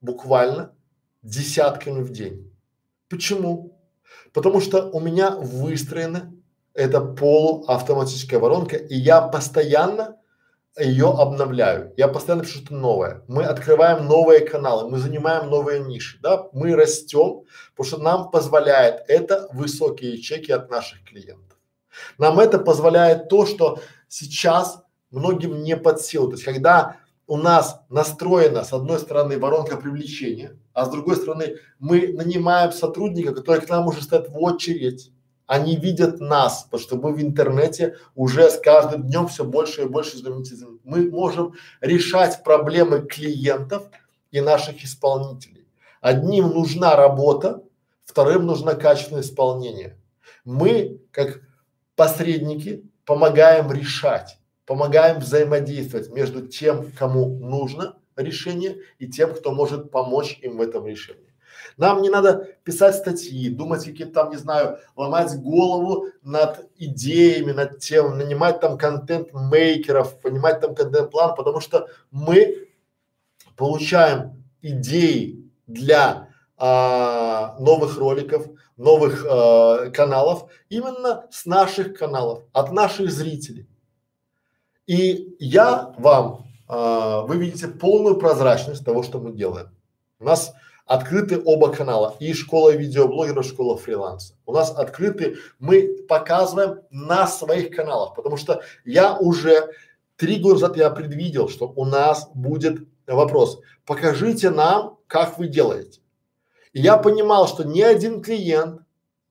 [0.01, 0.73] буквально
[1.21, 2.51] десятками в день.
[3.09, 3.79] Почему?
[4.33, 6.33] Потому что у меня выстроена
[6.73, 10.17] эта полуавтоматическая воронка, и я постоянно
[10.77, 11.93] ее обновляю.
[11.97, 13.23] Я постоянно пишу что-то новое.
[13.27, 17.43] Мы открываем новые каналы, мы занимаем новые ниши, да, мы растем,
[17.75, 21.57] потому что нам позволяет это высокие чеки от наших клиентов.
[22.17, 24.82] Нам это позволяет то, что сейчас
[25.13, 26.27] многим не под силу.
[26.27, 31.57] То есть, когда у нас настроена с одной стороны воронка привлечения, а с другой стороны
[31.79, 35.11] мы нанимаем сотрудника, который к нам уже стоит в очередь,
[35.45, 39.87] они видят нас, потому что мы в интернете уже с каждым днем все больше и
[39.87, 40.65] больше знаменитостей.
[40.83, 43.83] Мы можем решать проблемы клиентов
[44.31, 45.67] и наших исполнителей.
[46.01, 47.61] Одним нужна работа,
[48.03, 49.97] вторым нужно качественное исполнение.
[50.43, 51.41] Мы, как
[51.95, 60.39] посредники, помогаем решать помогаем взаимодействовать между тем, кому нужно решение и тем, кто может помочь
[60.41, 61.33] им в этом решении.
[61.77, 67.79] Нам не надо писать статьи, думать какие-то там, не знаю, ломать голову над идеями, над
[67.79, 72.67] тем, нанимать там контент-мейкеров, понимать там контент-план, потому что мы
[73.55, 83.11] получаем идеи для а, новых роликов, новых а, каналов именно с наших каналов, от наших
[83.11, 83.67] зрителей.
[84.85, 89.69] И я вам, а, вы видите полную прозрачность того, что мы делаем.
[90.19, 90.53] У нас
[90.85, 92.15] Открыты оба канала.
[92.19, 94.35] И школа видеоблогеров, школа фриланса.
[94.45, 99.71] У нас открыты, мы показываем на своих каналах, потому что я уже
[100.17, 103.59] три года назад я предвидел, что у нас будет вопрос.
[103.85, 106.01] Покажите нам, как вы делаете.
[106.73, 108.81] И я понимал, что ни один клиент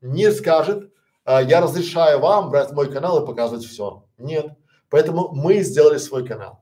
[0.01, 0.91] не скажет,
[1.25, 4.05] а, я разрешаю вам брать мой канал и показывать все.
[4.17, 4.47] Нет.
[4.93, 6.61] Поэтому мы сделали свой канал.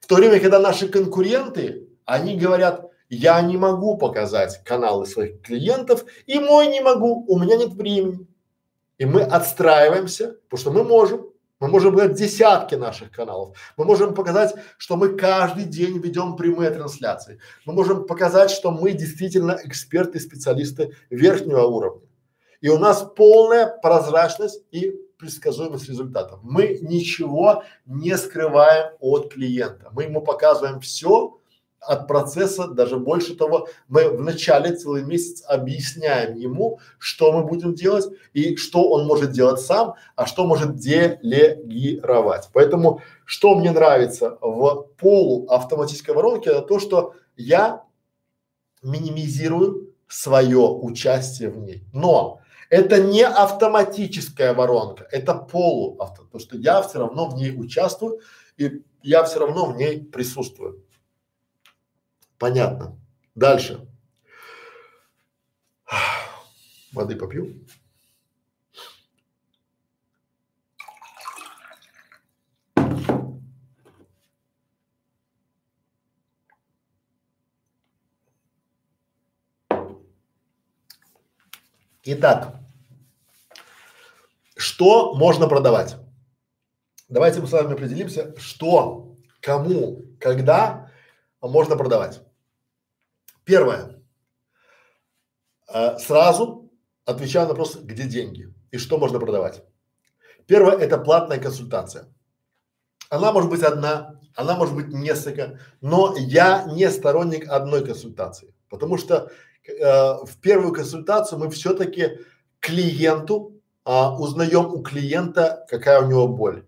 [0.00, 6.04] В то время, когда наши конкуренты, они говорят, я не могу показать каналы своих клиентов,
[6.26, 8.26] и мой не могу, у меня нет времени.
[8.98, 11.26] И мы отстраиваемся, потому что мы можем.
[11.58, 13.56] Мы можем показать десятки наших каналов.
[13.78, 17.40] Мы можем показать, что мы каждый день ведем прямые трансляции.
[17.64, 22.06] Мы можем показать, что мы действительно эксперты, специалисты верхнего уровня.
[22.60, 26.40] И у нас полная прозрачность и предсказуемость результатов.
[26.42, 29.90] Мы ничего не скрываем от клиента.
[29.92, 31.36] Мы ему показываем все
[31.80, 37.74] от процесса, даже больше того, мы в начале целый месяц объясняем ему, что мы будем
[37.74, 42.50] делать и что он может делать сам, а что может делегировать.
[42.52, 47.84] Поэтому, что мне нравится в полуавтоматической воронке, это то, что я
[48.82, 51.84] минимизирую свое участие в ней.
[51.92, 52.39] Но
[52.70, 58.20] это не автоматическая воронка, это полуавто, потому что я все равно в ней участвую
[58.56, 60.84] и я все равно в ней присутствую.
[62.38, 62.98] Понятно.
[63.34, 63.86] Дальше.
[66.92, 67.66] Воды попью.
[82.12, 82.56] Итак,
[84.56, 85.94] что можно продавать?
[87.08, 90.90] Давайте мы с вами определимся, что, кому, когда
[91.40, 92.20] можно продавать.
[93.44, 94.02] Первое.
[95.72, 96.72] Э, сразу
[97.04, 99.62] отвечаю на вопрос, где деньги и что можно продавать.
[100.48, 102.12] Первое– это платная консультация.
[103.08, 108.98] Она может быть одна, она может быть несколько, но я не сторонник одной консультации, потому
[108.98, 109.30] что
[109.68, 109.72] э,
[110.24, 112.18] в первую консультацию мы все-таки
[112.60, 116.64] клиенту а, узнаем у клиента, какая у него боль,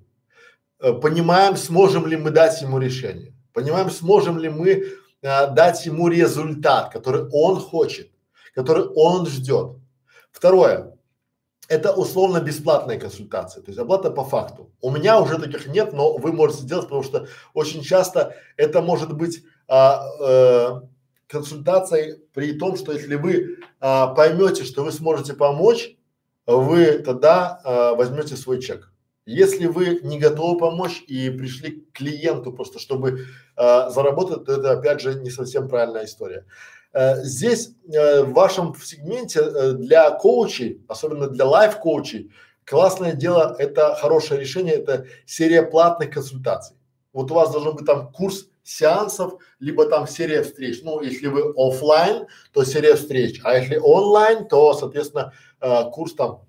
[0.80, 4.84] э, понимаем, сможем ли мы дать ему решение, понимаем, сможем ли мы
[5.22, 8.10] а, дать ему результат, который он хочет,
[8.54, 9.76] который он ждет.
[10.30, 10.96] Второе,
[11.68, 14.72] это условно бесплатная консультация, то есть оплата по факту.
[14.80, 19.12] У меня уже таких нет, но вы можете сделать, потому что очень часто это может
[19.14, 20.80] быть а, э,
[21.32, 25.96] консультацией при том, что если вы а, поймете, что вы сможете помочь,
[26.46, 28.92] вы тогда а, возьмете свой чек.
[29.24, 34.72] Если вы не готовы помочь и пришли к клиенту просто, чтобы э, заработать, то это
[34.72, 36.44] опять же не совсем правильная история.
[36.92, 42.32] Э, здесь э, в вашем сегменте э, для коучей, особенно для лайф-коучей,
[42.64, 46.76] классное дело, это хорошее решение, это серия платных консультаций.
[47.12, 50.81] Вот у вас должен быть там курс сеансов, либо там серия встреч.
[50.82, 56.44] Ну, если вы офлайн, то серия встреч, а если онлайн, то, соответственно, э, курс там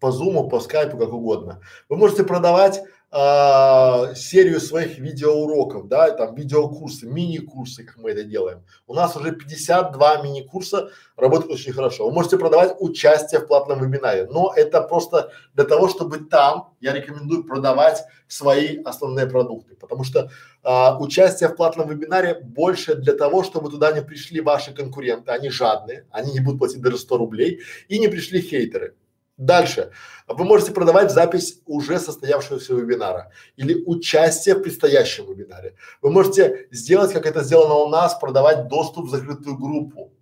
[0.00, 1.60] по зуму, по скайпу, как угодно.
[1.88, 2.82] Вы можете продавать
[3.18, 8.62] а, серию своих видеоуроков, да, там видеокурсы, мини-курсы, как мы это делаем.
[8.86, 12.06] У нас уже 52 мини-курса работают очень хорошо.
[12.06, 16.92] Вы можете продавать участие в платном вебинаре, но это просто для того, чтобы там я
[16.92, 20.30] рекомендую продавать свои основные продукты, потому что
[20.62, 25.48] а, участие в платном вебинаре больше для того, чтобы туда не пришли ваши конкуренты, они
[25.48, 28.94] жадные, они не будут платить даже 100 рублей, и не пришли хейтеры.
[29.36, 29.92] Дальше.
[30.28, 35.74] Вы можете продавать запись уже состоявшегося вебинара или участие в предстоящем вебинаре.
[36.00, 40.12] Вы можете сделать, как это сделано у нас, продавать доступ в закрытую группу.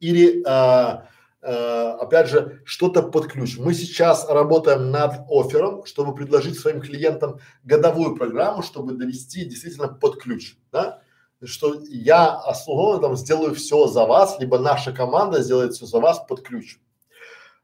[0.00, 1.06] Или, а,
[1.40, 3.58] а, опять же, что-то под ключ.
[3.58, 10.20] Мы сейчас работаем над оффером, чтобы предложить своим клиентам годовую программу, чтобы довести действительно под
[10.20, 11.00] ключ, да?
[11.42, 16.18] Что я основно там сделаю все за вас, либо наша команда сделает все за вас
[16.28, 16.78] под ключ.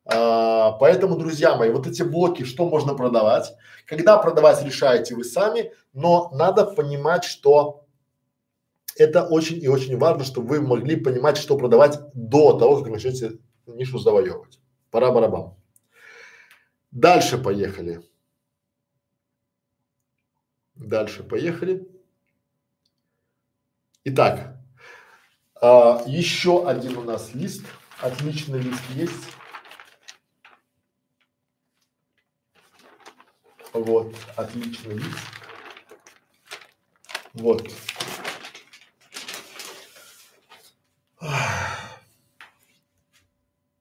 [0.08, 3.52] А, поэтому, друзья мои, вот эти блоки, что можно продавать,
[3.86, 7.84] когда продавать решаете вы сами, но надо понимать, что
[8.96, 13.38] это очень и очень важно, чтобы вы могли понимать, что продавать до того, как начнете
[13.66, 14.60] нишу завоевывать.
[14.90, 15.54] Пора барабан.
[16.92, 18.00] Дальше поехали.
[20.76, 21.88] Дальше поехали.
[24.04, 24.56] Итак,
[25.60, 27.64] а, еще один у нас лист,
[28.00, 29.26] отличный лист есть.
[33.76, 35.12] Вот, отличный вид.
[37.34, 37.68] Вот.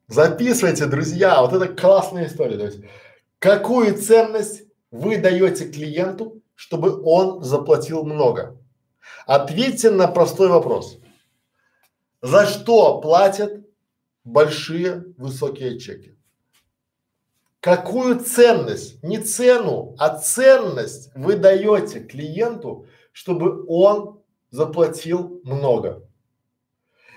[0.08, 2.58] Записывайте, друзья, вот это классная история.
[2.58, 2.80] То есть,
[3.40, 8.58] какую ценность вы даете клиенту, чтобы он заплатил много?
[9.26, 11.00] Ответьте на простой вопрос.
[12.22, 13.66] За что платят
[14.26, 16.18] большие высокие чеки?
[17.66, 24.22] Какую ценность, не цену, а ценность вы даете клиенту, чтобы он
[24.52, 26.08] заплатил много?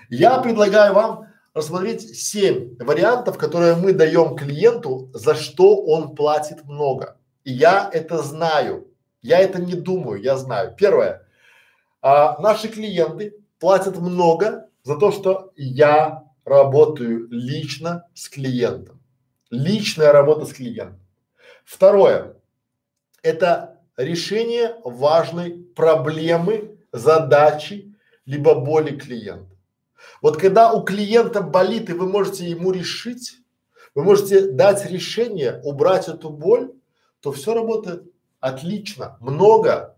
[0.09, 7.19] Я предлагаю вам рассмотреть семь вариантов, которые мы даем клиенту, за что он платит много.
[7.43, 8.87] И я это знаю.
[9.21, 10.73] Я это не думаю, я знаю.
[10.75, 11.27] Первое.
[12.01, 18.98] А, наши клиенты платят много за то, что я работаю лично с клиентом.
[19.49, 20.99] Личная работа с клиентом.
[21.65, 22.35] Второе.
[23.23, 27.95] Это решение важной проблемы, задачи,
[28.25, 29.55] либо боли клиента.
[30.21, 33.37] Вот когда у клиента болит и вы можете ему решить,
[33.95, 36.71] вы можете дать решение, убрать эту боль,
[37.21, 38.03] то все работает
[38.39, 39.97] отлично, много.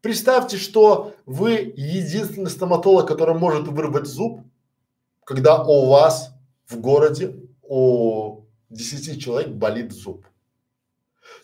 [0.00, 4.40] Представьте, что вы единственный стоматолог, который может вырвать зуб,
[5.24, 6.32] когда у вас
[6.66, 8.35] в городе у
[8.70, 10.26] 10 человек болит зуб.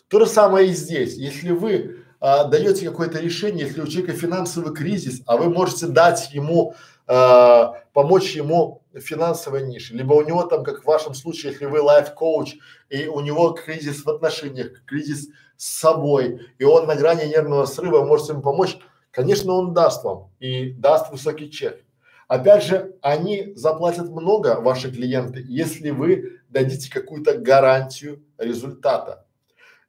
[0.07, 1.15] То же самое и здесь.
[1.15, 6.33] Если вы а, даете какое-то решение, если у человека финансовый кризис, а вы можете дать
[6.33, 6.73] ему
[7.05, 11.81] э, помочь ему финансовой нише, либо у него там, как в вашем случае, если вы
[11.81, 12.55] лайф-коуч,
[12.89, 15.27] и у него кризис в отношениях, кризис
[15.57, 18.77] с собой, и он на грани нервного срыва, можете ему помочь,
[19.11, 21.83] конечно, он даст вам и даст высокий чек.
[22.27, 29.25] Опять же, они заплатят много, ваши клиенты, если вы дадите какую-то гарантию результата.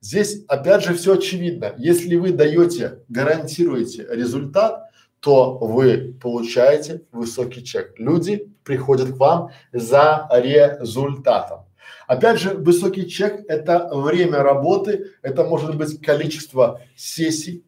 [0.00, 1.74] Здесь опять же все очевидно.
[1.78, 7.98] Если вы даете, гарантируете результат, то вы получаете высокий чек.
[7.98, 11.66] Люди приходят к вам за результатом.
[12.06, 17.64] Опять же, высокий чек– это время работы, это может быть количество сессий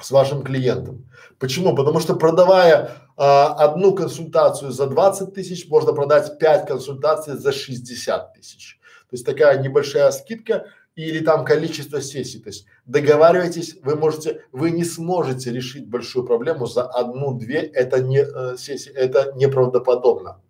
[0.00, 1.08] с вашим клиентом.
[1.38, 1.74] Почему?
[1.74, 8.34] Потому что продавая а, одну консультацию за 20 тысяч, можно продать 5 консультаций за 60
[8.34, 8.78] тысяч.
[9.08, 10.66] То есть такая небольшая скидка
[10.96, 12.40] или там количество сессий.
[12.40, 18.18] То есть договаривайтесь, вы можете, вы не сможете решить большую проблему за одну-две, это не
[18.18, 20.40] э, сессии, это неправдоподобно.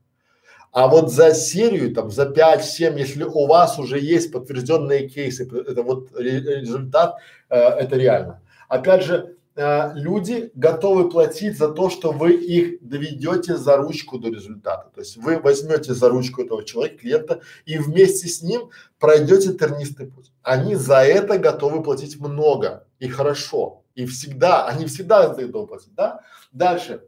[0.72, 5.82] А вот за серию, там, за 5-7, если у вас уже есть подтвержденные кейсы, это
[5.82, 7.16] вот результат,
[7.48, 8.42] э, это реально.
[8.68, 14.28] Опять же, э, люди готовы платить за то, что вы их доведете за ручку до
[14.28, 14.90] результата.
[14.94, 20.06] То есть вы возьмете за ручку этого человека, клиента, и вместе с ним пройдете тернистый
[20.06, 20.30] путь.
[20.42, 23.82] Они за это готовы платить много и хорошо.
[23.94, 26.20] И всегда, они всегда за это платить, да?
[26.52, 27.02] Дальше.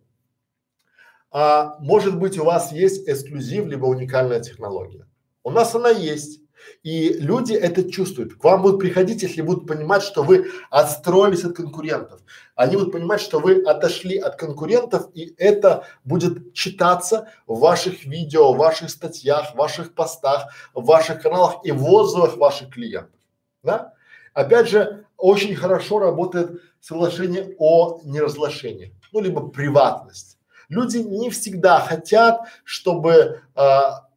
[1.31, 5.07] А, может быть, у вас есть эксклюзив, либо уникальная технология.
[5.43, 6.41] У нас она есть.
[6.83, 8.35] И люди это чувствуют.
[8.35, 12.21] К вам будут приходить, если будут понимать, что вы отстроились от конкурентов.
[12.55, 18.53] Они будут понимать, что вы отошли от конкурентов, и это будет читаться в ваших видео,
[18.53, 23.21] в ваших статьях, в ваших постах, в ваших каналах и в отзывах ваших клиентов.
[23.63, 23.95] Да?
[24.35, 30.39] Опять же, очень хорошо работает соглашение о неразглашении, ну либо приватность.
[30.69, 34.08] Люди не всегда хотят, чтобы а,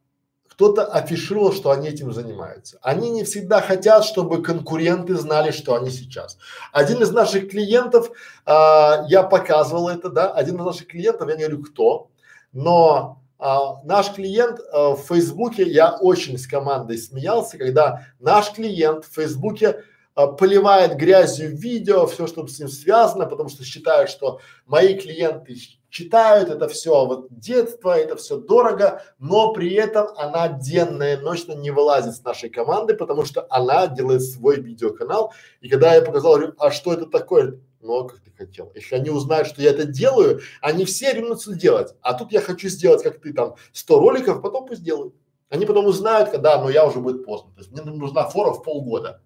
[0.61, 2.77] кто-то афишировал, что они этим занимаются.
[2.83, 6.37] Они не всегда хотят, чтобы конкуренты знали, что они сейчас.
[6.71, 8.11] Один из наших клиентов,
[8.45, 12.11] а, я показывал это, да, один из наших клиентов, я не говорю кто,
[12.53, 19.05] но а, наш клиент а, в Фейсбуке, я очень с командой смеялся, когда наш клиент
[19.05, 19.83] в Фейсбуке
[20.13, 25.55] а, поливает грязью видео, все, что с ним связано, потому что считают, что мои клиенты
[25.91, 31.51] читают это все вот детство, это все дорого, но при этом она денно и ночно
[31.51, 35.33] не вылазит с нашей команды, потому что она делает свой видеоканал.
[35.59, 37.59] И когда я показал, говорю, а что это такое?
[37.81, 38.71] Ну, а как ты хотел.
[38.73, 41.93] Если они узнают, что я это делаю, они все ринутся делать.
[42.01, 45.13] А тут я хочу сделать, как ты там, 100 роликов, потом пусть делают.
[45.49, 47.51] Они потом узнают, когда, но я уже будет поздно.
[47.53, 49.21] То есть мне нужна фора в полгода.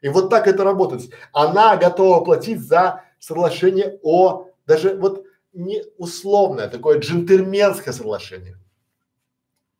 [0.00, 1.10] И вот так это работает.
[1.32, 8.56] Она готова платить за соглашение о, даже вот не условное, такое джентльменское соглашение.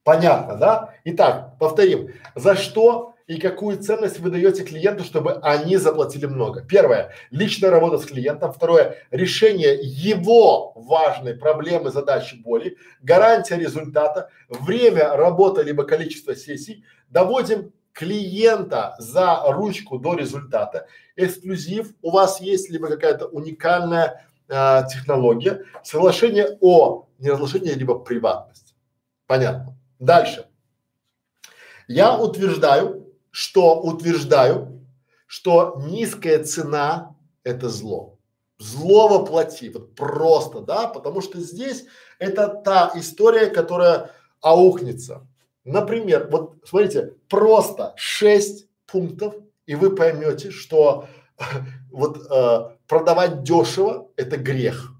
[0.02, 0.94] Понятно, да?
[1.05, 2.10] Итак, повторим.
[2.34, 6.65] За что и какую ценность вы даете клиенту, чтобы они заплатили много?
[6.65, 8.52] Первое– личная работа с клиентом.
[8.52, 12.76] Второе– решение его важной проблемы, задачи, боли.
[13.02, 14.31] Гарантия результата.
[14.49, 16.84] Время работы либо количество сессий.
[17.08, 20.89] Доводим клиента за ручку до результата.
[21.15, 28.74] Эксклюзив у вас есть, либо какая-то уникальная а, технология, соглашение о неразглашении либо приватности.
[29.26, 29.78] Понятно.
[29.98, 30.46] Дальше.
[31.86, 34.86] Я утверждаю, что утверждаю,
[35.26, 37.14] что низкая цена–
[37.44, 38.18] это зло.
[38.58, 41.86] Зло воплоти, вот просто, да, потому что здесь
[42.18, 45.26] это та история, которая аукнется.
[45.64, 49.34] Например, вот смотрите, просто шесть пунктов,
[49.66, 51.06] и вы поймете, что
[51.90, 54.92] вот э, продавать дешево– это грех.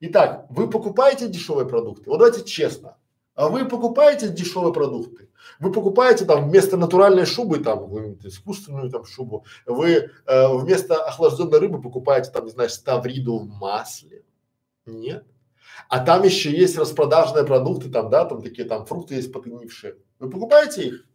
[0.00, 2.10] Итак, вы покупаете дешевые продукты?
[2.10, 2.96] Вот давайте честно.
[3.34, 5.28] А вы покупаете дешевые продукты?
[5.58, 7.86] Вы покупаете там вместо натуральной шубы там
[8.24, 14.24] искусственную там шубу, вы э, вместо охлажденной рыбы покупаете там, не знаю, ставриду в масле?
[14.86, 15.24] Нет.
[15.88, 19.96] А там еще есть распродажные продукты, там, да, там такие там фрукты есть подгнившие.
[20.18, 21.06] Вы покупаете их?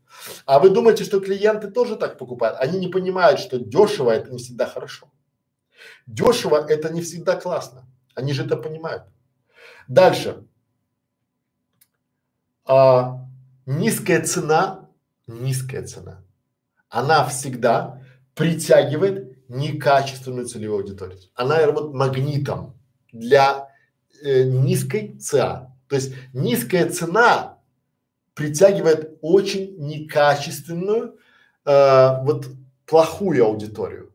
[0.45, 2.59] А вы думаете, что клиенты тоже так покупают?
[2.59, 5.11] Они не понимают, что дешево это не всегда хорошо.
[6.05, 7.85] Дешево это не всегда классно.
[8.15, 9.03] Они же это понимают.
[9.87, 10.45] Дальше.
[12.65, 13.25] А,
[13.65, 14.89] низкая цена,
[15.27, 16.23] низкая цена,
[16.89, 18.01] она всегда
[18.35, 21.19] притягивает некачественную целевую аудиторию.
[21.35, 22.79] Она работает магнитом
[23.11, 23.69] для
[24.23, 25.75] э, низкой ЦА.
[25.89, 27.50] То есть низкая цена
[28.33, 31.17] притягивает очень некачественную,
[31.65, 32.47] э, вот
[32.85, 34.13] плохую аудиторию.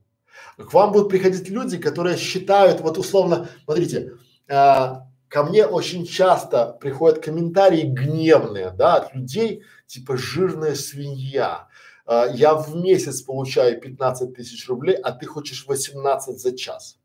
[0.57, 4.15] К вам будут приходить люди, которые считают, вот условно, смотрите,
[4.49, 4.95] э,
[5.29, 11.69] ко мне очень часто приходят комментарии гневные, да, от людей, типа жирная свинья.
[12.07, 16.99] Э, я в месяц получаю 15 тысяч рублей, а ты хочешь 18 за час.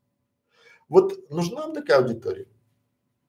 [0.88, 2.46] Вот нужна вам такая аудитория?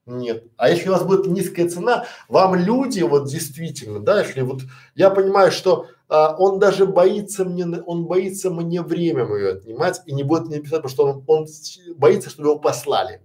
[0.05, 0.43] Нет.
[0.57, 4.61] А если у вас будет низкая цена, вам люди вот действительно, да, если вот
[4.95, 10.13] я понимаю, что а, он даже боится мне, он боится мне время мое отнимать и
[10.13, 11.47] не будет мне писать, потому что он, он
[11.95, 13.21] боится, чтобы его послали.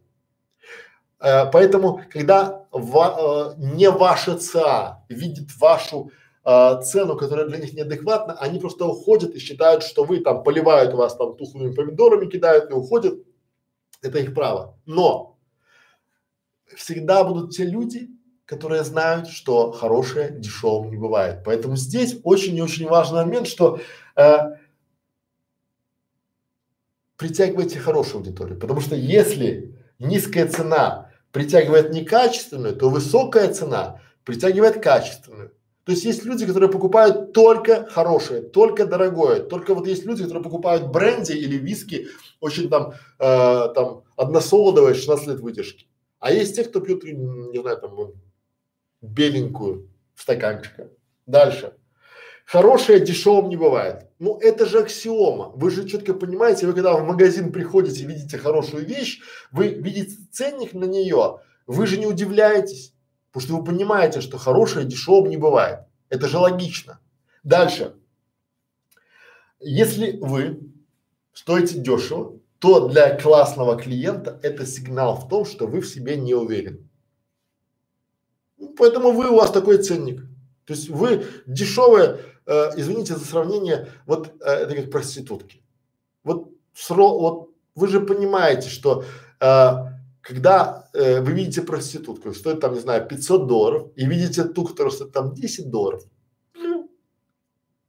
[1.19, 3.17] А, поэтому, когда ва,
[3.51, 6.13] а, не ваша ЦА видит вашу
[6.45, 10.95] а, цену, которая для них неадекватна, они просто уходят и считают, что вы там поливают
[10.95, 13.19] вас там тухлыми помидорами, кидают и уходят.
[14.01, 14.79] Это их право.
[14.87, 15.38] Но
[16.77, 18.11] всегда будут те люди,
[18.45, 21.43] которые знают, что хорошее дешевым не бывает.
[21.45, 23.81] Поэтому здесь очень и очень важный момент, что
[24.17, 24.39] э,
[27.19, 35.53] притягивайте хорошую аудиторию, потому что если низкая цена притягивает некачественную, то высокая цена притягивает качественную.
[35.85, 40.45] То есть есть люди, которые покупают только хорошее, только дорогое, только вот есть люди, которые
[40.45, 42.09] покупают бренди или виски,
[42.41, 45.87] очень там, э, там односолодовое, 16 лет выдержки.
[46.21, 48.13] А есть те, кто пьют, не знаю, там
[49.01, 50.91] беленькую в стаканчика.
[51.27, 51.75] Дальше.
[52.45, 54.07] Хорошее дешевым не бывает.
[54.19, 55.51] Ну, это же аксиома.
[55.55, 59.21] Вы же четко понимаете, вы когда в магазин приходите, видите хорошую вещь,
[59.53, 62.95] вы видите ценник на нее, вы же не удивляетесь,
[63.31, 65.81] потому что вы понимаете, что хорошее дешевым не бывает.
[66.09, 67.01] Это же логично.
[67.43, 67.95] Дальше.
[69.61, 70.73] Если вы
[71.35, 76.35] стоите дешево, то для классного клиента это сигнал в том, что вы в себе не
[76.35, 76.89] уверены.
[78.77, 80.23] Поэтому вы у вас такой ценник.
[80.65, 85.63] То есть вы дешевые, э, извините за сравнение, вот э, это как проститутки.
[86.25, 89.05] Вот сро, вот вы же понимаете, что
[89.41, 89.71] э,
[90.21, 94.93] когда э, вы видите проститутку, стоит там, не знаю, 500 долларов, и видите ту, которая
[94.93, 96.03] стоит там 10 долларов,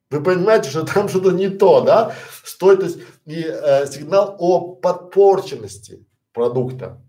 [0.10, 2.16] вы понимаете, что там что-то не то, да?
[2.44, 7.02] Стоит, то есть и э, сигнал о подпорченности продукта.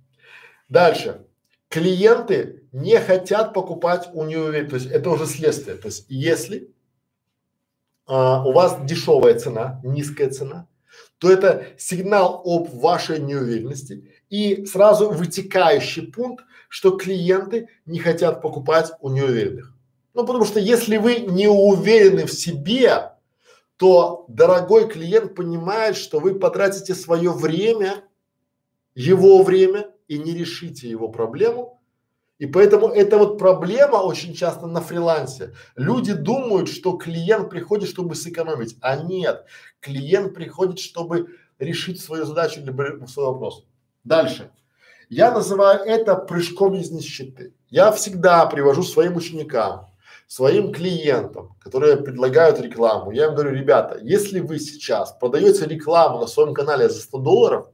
[0.68, 1.26] Дальше.
[1.68, 5.76] Клиенты не хотят покупать у неуверенных, то есть это уже следствие.
[5.76, 6.74] То есть если
[8.06, 10.66] а, у вас дешевая цена, низкая цена,
[11.18, 18.92] то это сигнал об вашей неуверенности и сразу вытекающий пункт, что клиенты не хотят покупать
[19.00, 19.76] у неуверенных.
[20.14, 23.12] Ну, потому что если вы не уверены в себе,
[23.76, 28.04] то дорогой клиент понимает, что вы потратите свое время,
[28.94, 31.80] его время и не решите его проблему.
[32.38, 35.54] И поэтому эта вот проблема очень часто на фрилансе.
[35.76, 39.44] Люди думают, что клиент приходит, чтобы сэкономить, а нет,
[39.80, 43.66] клиент приходит, чтобы решить свою задачу либо свой вопрос.
[44.04, 44.50] Дальше.
[45.10, 47.52] Я называю это прыжком из нищеты.
[47.68, 49.89] Я всегда привожу своим ученикам
[50.30, 56.28] своим клиентам, которые предлагают рекламу, я им говорю, ребята, если вы сейчас продаете рекламу на
[56.28, 57.68] своем канале за 100 долларов,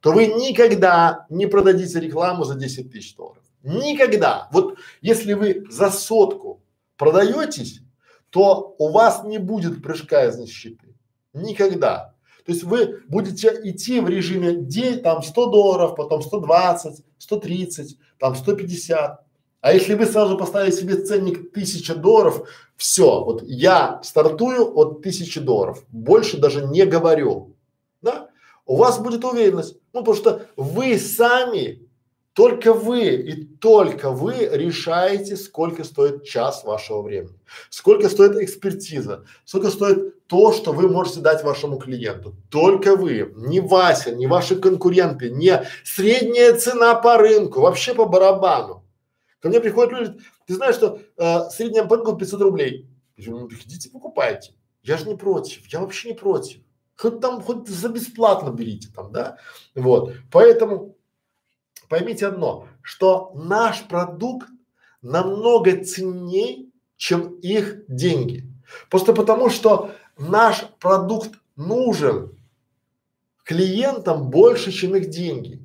[0.00, 3.42] то вы никогда не продадите рекламу за 10 тысяч долларов.
[3.62, 4.50] Никогда.
[4.52, 6.62] Вот если вы за сотку
[6.98, 7.80] продаетесь,
[8.28, 10.94] то у вас не будет прыжка из нищеты.
[11.32, 12.14] Никогда.
[12.44, 18.34] То есть вы будете идти в режиме день, там 100 долларов, потом 120, 130, там
[18.34, 19.24] 150.
[19.62, 25.38] А если вы сразу поставили себе ценник тысяча долларов, все, вот я стартую от тысячи
[25.38, 27.54] долларов, больше даже не говорю,
[28.02, 28.28] да?
[28.66, 31.88] У вас будет уверенность, ну потому что вы сами,
[32.32, 37.38] только вы и только вы решаете, сколько стоит час вашего времени,
[37.70, 42.34] сколько стоит экспертиза, сколько стоит то, что вы можете дать вашему клиенту.
[42.50, 48.81] Только вы, не Вася, не ваши конкуренты, не средняя цена по рынку, вообще по барабану.
[49.42, 52.88] Ко мне приходят люди, ты знаешь, что э, средняя банка 500 рублей.
[53.16, 54.54] Я говорю, ну идите покупайте.
[54.84, 56.60] Я же не против, я вообще не против.
[56.96, 59.38] Хоть там, хоть за бесплатно берите там, да?
[59.74, 60.14] Вот.
[60.30, 60.96] Поэтому
[61.88, 64.48] поймите одно, что наш продукт
[65.02, 68.44] намного ценней, чем их деньги.
[68.90, 72.38] Просто потому, что наш продукт нужен
[73.42, 75.60] клиентам больше, чем их деньги.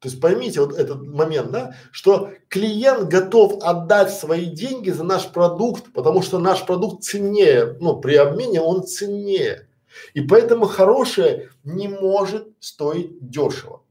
[0.00, 5.30] То есть поймите вот этот момент, да, что клиент готов отдать свои деньги за наш
[5.30, 9.68] продукт, потому что наш продукт ценнее, ну при обмене он ценнее.
[10.14, 13.82] И поэтому хорошее не может стоить дешево.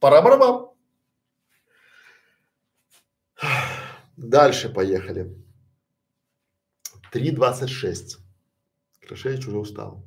[0.00, 0.68] Пора барабан.
[4.16, 5.32] Дальше поехали.
[7.12, 8.18] 3.26.
[9.06, 10.02] Крашевич уже устал.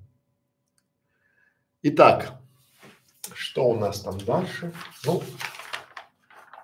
[1.81, 2.41] Итак,
[3.33, 4.73] что у нас там дальше?
[5.05, 5.21] Ну,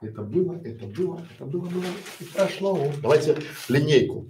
[0.02, 1.84] это было, это было, это было, было
[2.20, 2.80] и прошло.
[3.02, 3.38] Давайте
[3.70, 4.28] линейку.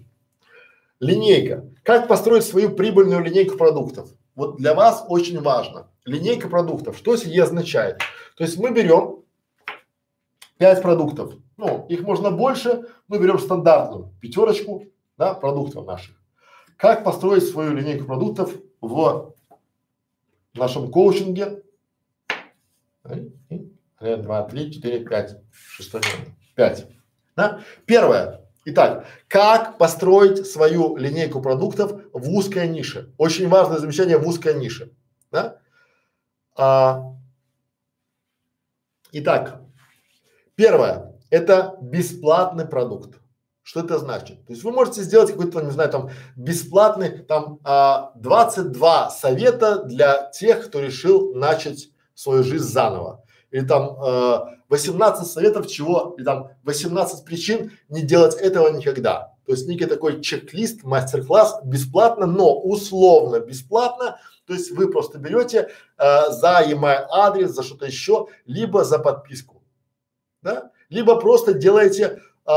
[0.99, 1.69] Линейка.
[1.83, 4.09] Как построить свою прибыльную линейку продуктов?
[4.35, 5.89] Вот для вас очень важно.
[6.05, 6.97] Линейка продуктов.
[6.97, 7.99] Что сие означает?
[8.37, 9.23] То есть мы берем
[10.57, 11.33] пять продуктов.
[11.57, 14.85] Ну, их можно больше, мы берем стандартную пятерочку,
[15.17, 16.15] да, продуктов наших.
[16.77, 19.35] Как построить свою линейку продуктов в
[20.53, 21.63] нашем коучинге
[23.03, 25.37] два, три, четыре, пять.
[25.51, 26.35] Шестой номер.
[26.55, 26.87] Пять.
[27.35, 27.61] Да?
[27.85, 28.41] Первое.
[28.65, 33.13] Итак, как построить свою линейку продуктов в узкой нише?
[33.17, 34.93] Очень важное замечание в узкой нише.
[35.31, 35.57] Да?
[36.55, 37.15] А,
[39.11, 39.61] итак,
[40.55, 43.19] первое– это бесплатный продукт.
[43.63, 44.45] Что это значит?
[44.45, 50.29] То есть вы можете сделать какой-то, не знаю, там бесплатный, там а, 22 совета для
[50.31, 51.90] тех, кто решил начать
[52.21, 53.23] свою жизнь заново.
[53.49, 59.33] Или там э, 18 советов чего, или там 18 причин не делать этого никогда.
[59.45, 64.19] То есть некий такой чек-лист, мастер-класс бесплатно, но условно бесплатно.
[64.45, 69.63] То есть вы просто берете э, за email адрес, за что-то еще, либо за подписку,
[70.41, 72.51] да, либо просто делаете э,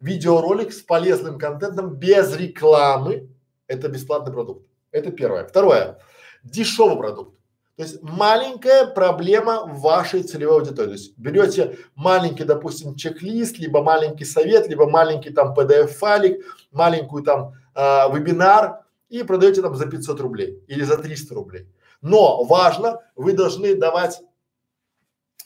[0.00, 3.28] видеоролик с полезным контентом без рекламы.
[3.66, 4.66] Это бесплатный продукт.
[4.92, 5.46] Это первое.
[5.46, 5.98] Второе.
[6.44, 7.33] Дешевый продукт.
[7.76, 10.86] То есть маленькая проблема вашей целевой аудитории.
[10.86, 17.54] То есть берете маленький, допустим, чек-лист, либо маленький совет, либо маленький там PDF-файлик, маленькую там
[17.74, 17.80] э,
[18.14, 21.68] вебинар и продаете там за 500 рублей или за 300 рублей.
[22.00, 24.20] Но важно, вы должны давать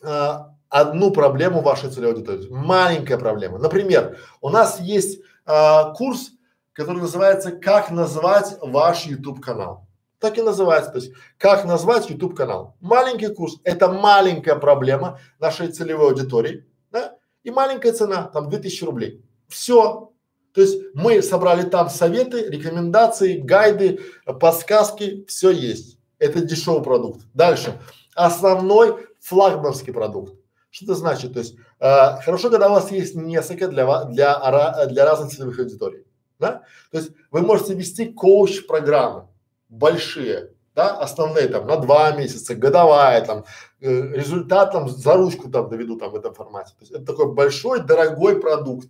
[0.02, 0.32] э,
[0.68, 2.48] одну проблему вашей целевой аудитории.
[2.50, 3.58] Маленькая проблема.
[3.58, 6.32] Например, у нас есть э, курс,
[6.74, 9.87] который называется «Как назвать ваш YouTube канал».
[10.20, 10.90] Так и называется.
[10.90, 12.76] То есть, как назвать YouTube канал?
[12.80, 17.16] Маленький курс– это маленькая проблема нашей целевой аудитории, да?
[17.44, 19.24] И маленькая цена, там 2000 рублей.
[19.46, 20.12] Все.
[20.52, 24.00] То есть мы собрали там советы, рекомендации, гайды,
[24.40, 25.98] подсказки, все есть.
[26.18, 27.20] Это дешевый продукт.
[27.32, 27.80] Дальше.
[28.16, 30.34] Основной флагманский продукт.
[30.70, 31.32] Что это значит?
[31.34, 36.04] То есть э, хорошо, когда у вас есть несколько для, для, для разных целевых аудиторий.
[36.40, 36.62] Да?
[36.90, 39.28] То есть вы можете вести коуч-программы
[39.68, 43.44] большие, да, основные там на два месяца, годовая там,
[43.80, 46.72] э, результат там за ручку там доведу там в этом формате.
[46.78, 48.88] То есть это такой большой, дорогой продукт.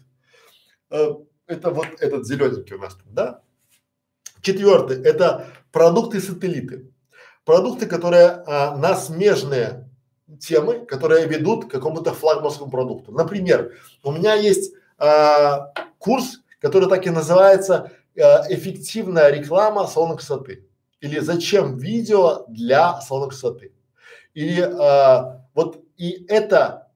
[0.91, 1.15] Э,
[1.47, 3.41] это вот этот зелененький у нас тут, да.
[4.43, 6.93] Четвертый– это продукты-сателлиты.
[7.45, 9.89] Продукты, которые а, на смежные
[10.39, 13.13] темы, которые ведут к какому-то флагманскому продукту.
[13.13, 13.73] Например,
[14.05, 20.68] у меня есть а, курс, который так и называется а, «Эффективная реклама салона красоты»
[21.01, 23.73] или зачем видео для салона красоты.
[24.35, 26.89] Или а, вот и это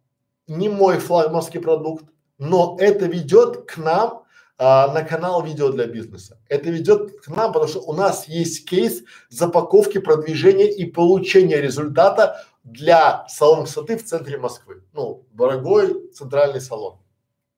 [0.47, 2.05] не мой флагманский продукт,
[2.39, 4.25] но это ведет к нам
[4.59, 6.41] а, на канал видео для бизнеса.
[6.49, 12.45] Это ведет к нам, потому что у нас есть кейс запаковки, продвижения и получения результата
[12.65, 14.85] для салона красоты в центре Москвы.
[14.93, 16.99] Ну, дорогой центральный салон.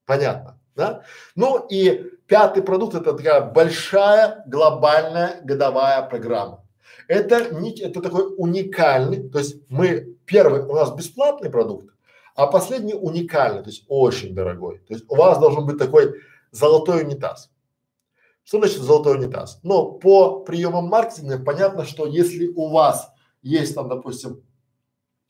[0.06, 1.02] Понятно, да?
[1.34, 6.64] Ну и Пятый продукт это такая большая глобальная годовая программа.
[7.06, 11.94] Это не, это такой уникальный, то есть мы первый у нас бесплатный продукт,
[12.34, 14.78] А последний уникальный, то есть очень дорогой.
[14.88, 16.14] То есть у вас должен быть такой
[16.50, 17.50] золотой унитаз.
[18.44, 19.60] Что значит золотой унитаз?
[19.62, 23.10] Но по приемам маркетинга понятно, что если у вас
[23.42, 24.42] есть там, допустим,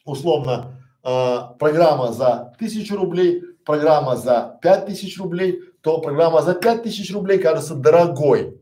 [0.05, 6.83] условно э, программа за тысячу рублей, программа за пять тысяч рублей, то программа за пять
[6.83, 8.59] тысяч рублей кажется дорогой,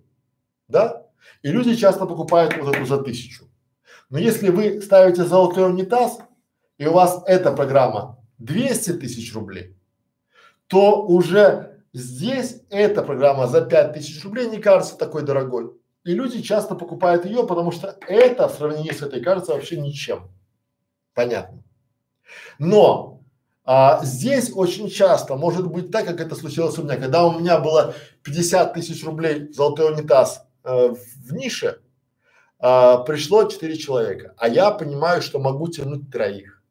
[0.67, 1.07] да?
[1.43, 3.45] И люди часто покупают вот эту за тысячу.
[4.11, 6.19] Но если вы ставите золотой унитаз,
[6.79, 9.77] и у вас эта программа 200 тысяч рублей,
[10.67, 15.73] то уже здесь эта программа за 5 тысяч рублей не кажется такой дорогой.
[16.03, 20.29] И люди часто покупают ее, потому что это в сравнении с этой кажется вообще ничем.
[21.15, 21.63] Понятно.
[22.59, 23.22] Но
[23.65, 27.61] а, здесь очень часто может быть так, как это случилось у меня, когда у меня
[27.61, 30.95] было 50 тысяч рублей золотой унитаз э,
[31.27, 31.81] в нише,
[32.61, 36.63] э, пришло 4 человека, а я понимаю, что могу тянуть троих.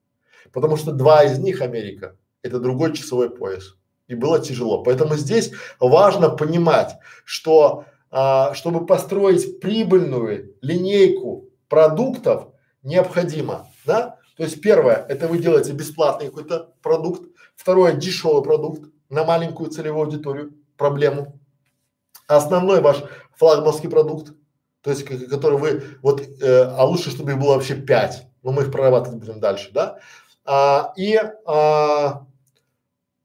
[0.52, 3.76] Потому что два из них Америка, это другой часовой пояс.
[4.08, 4.84] И было тяжело.
[4.84, 12.50] Поэтому здесь важно понимать, что а, чтобы построить прибыльную линейку продуктов,
[12.84, 14.18] необходимо, да?
[14.42, 17.30] То есть первое, это вы делаете бесплатный какой-то продукт.
[17.56, 21.40] Второе, дешевый продукт на маленькую целевую аудиторию, проблему.
[22.26, 23.04] Основной ваш
[23.38, 24.34] флагманский продукт,
[24.82, 28.64] то есть который вы вот, э, а лучше, чтобы их было вообще пять, но мы
[28.64, 30.00] их прорабатывать будем дальше, да?
[30.44, 32.26] а, и а,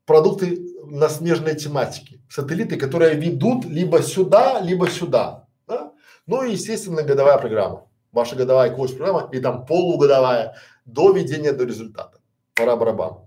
[0.05, 5.93] продукты на смежной тематике, сателлиты, которые ведут либо сюда, либо сюда, да?
[6.27, 10.57] Ну и естественно годовая программа, ваша годовая коуч-программа и там полугодовая
[10.87, 12.21] до ведения до результата.
[12.55, 13.19] Пора барабан.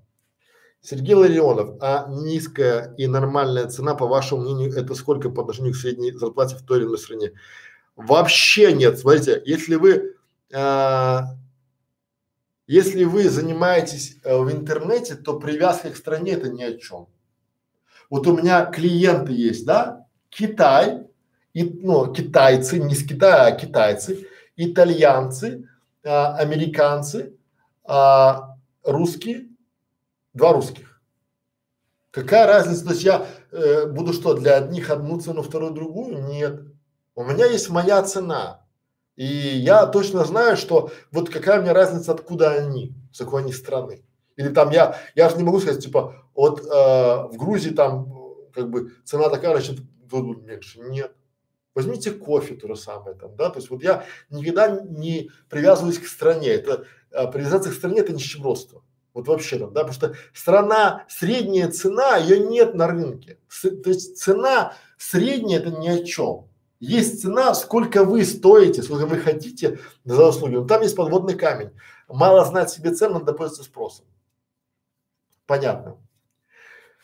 [0.82, 5.78] Сергей Ларионов, а низкая и нормальная цена, по вашему мнению, это сколько по отношению к
[5.78, 7.34] средней зарплате в той или иной стране?
[7.96, 8.98] Вообще нет.
[8.98, 10.16] Смотрите, если вы
[10.54, 11.36] а,
[12.70, 17.08] если вы занимаетесь э, в интернете, то привязка к стране это ни о чем.
[18.12, 21.08] Вот у меня клиенты есть, да, Китай,
[21.54, 25.68] и, ну, китайцы, не с Китая, а китайцы, итальянцы,
[26.06, 27.34] а, американцы,
[27.90, 29.48] а, русские,
[30.34, 31.02] два русских.
[32.12, 32.86] Какая разница?
[32.86, 36.24] То есть я э, буду что, для одних одну цену, вторую другую?
[36.28, 36.62] Нет.
[37.16, 38.66] У меня есть моя цена.
[39.16, 44.04] И я точно знаю, что вот какая мне разница, откуда они, с какой они страны.
[44.38, 48.14] Или там я, я же не могу сказать, типа, вот э, в Грузии там
[48.54, 49.78] как бы цена такая, значит,
[50.10, 50.80] тут будет меньше.
[50.80, 51.12] Нет.
[51.74, 56.08] Возьмите кофе то же самое там, да, то есть вот я никогда не привязываюсь к
[56.08, 58.84] стране, это э, привязаться к стране это нищебродство.
[59.14, 63.40] Вот вообще там, да, потому что страна, средняя цена, ее нет на рынке.
[63.48, 66.48] С, то есть цена средняя это ни о чем.
[66.80, 70.56] Есть цена, сколько вы стоите, сколько вы хотите за услуги.
[70.56, 71.72] Но там есть подводный камень.
[72.08, 74.06] Мало знать себе цену, надо пользоваться спросом.
[75.46, 75.98] Понятно.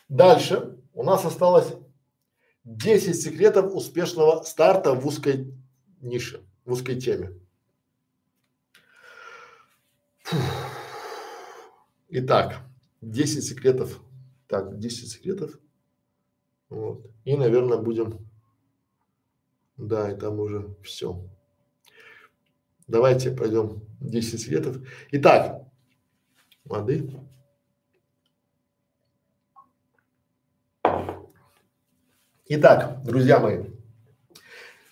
[0.08, 1.74] Дальше у нас осталось
[2.64, 5.52] 10 секретов успешного старта в узкой
[6.00, 7.32] нише, в узкой теме.
[12.08, 12.60] Итак,
[13.00, 14.00] 10 секретов.
[14.48, 15.58] Так, 10 секретов.
[16.68, 17.06] Вот.
[17.24, 18.26] И, наверное, будем
[19.76, 21.22] да, и там уже все.
[22.86, 24.78] Давайте пойдем 10 светов.
[25.10, 25.62] Итак,
[26.64, 27.10] воды.
[32.48, 33.64] Итак, друзья мои,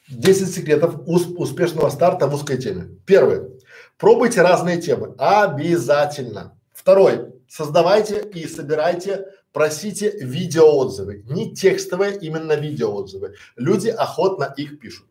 [0.08, 2.98] 10 секретов успешного старта в узкой теме.
[3.06, 3.53] Первый.
[3.98, 5.14] Пробуйте разные темы.
[5.18, 6.58] Обязательно.
[6.72, 7.32] Второй.
[7.48, 13.36] Создавайте и собирайте просите видеоотзывы, не текстовые, именно видеоотзывы.
[13.56, 15.06] Люди охотно их пишут.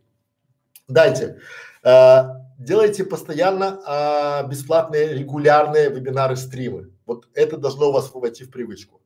[0.90, 1.40] Дайте,
[1.84, 2.24] э,
[2.60, 6.92] делайте постоянно э, бесплатные регулярные вебинары, стримы.
[7.06, 9.02] Вот это должно у вас войти в привычку.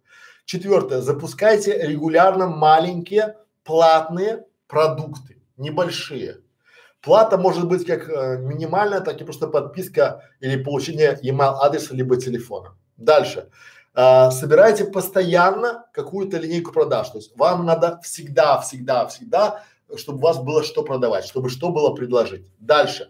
[0.45, 6.39] Четвертое, запускайте регулярно маленькие платные продукты, небольшие.
[7.07, 12.17] Плата может быть как э, минимальная, так и просто подписка или получение email адреса либо
[12.17, 12.75] телефона.
[12.97, 13.47] Дальше
[13.93, 17.07] а, собирайте постоянно какую-то линейку продаж.
[17.11, 19.63] То есть вам надо всегда, всегда, всегда,
[19.95, 22.51] чтобы у вас было что продавать, чтобы что было предложить.
[22.59, 23.09] Дальше.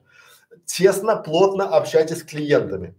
[0.66, 2.94] Тесно, плотно общайтесь с клиентами.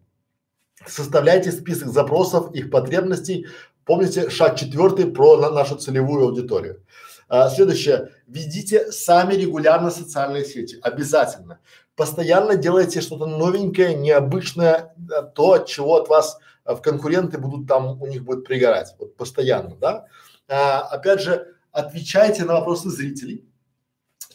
[0.84, 3.46] Составляйте список запросов, их потребностей.
[3.84, 6.82] Помните шаг четвертый про на нашу целевую аудиторию.
[7.28, 8.10] А, следующее.
[8.26, 10.78] Ведите сами регулярно социальные сети.
[10.82, 11.60] Обязательно.
[11.94, 14.94] Постоянно делайте что-то новенькое, необычное,
[15.34, 19.16] то, от чего от вас а, в конкуренты будут там, у них будет пригорать, вот
[19.16, 20.06] постоянно, да.
[20.48, 23.44] А, опять же, отвечайте на вопросы зрителей,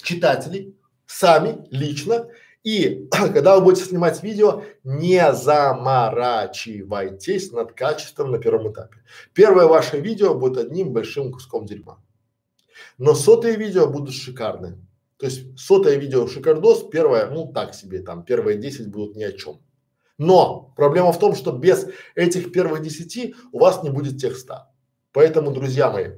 [0.02, 2.28] читателей, сами, лично,
[2.64, 8.98] И когда вы будете снимать видео, не заморачивайтесь над качеством на первом этапе.
[9.34, 12.00] Первое ваше видео будет одним большим куском дерьма.
[12.98, 14.78] Но сотые видео будут шикарные.
[15.18, 19.32] То есть сотое видео шикардос, первое, ну так себе, там первые 10 будут ни о
[19.32, 19.62] чем.
[20.18, 24.72] Но проблема в том, что без этих первых десяти у вас не будет тех ста.
[25.12, 26.12] Поэтому, друзья мои,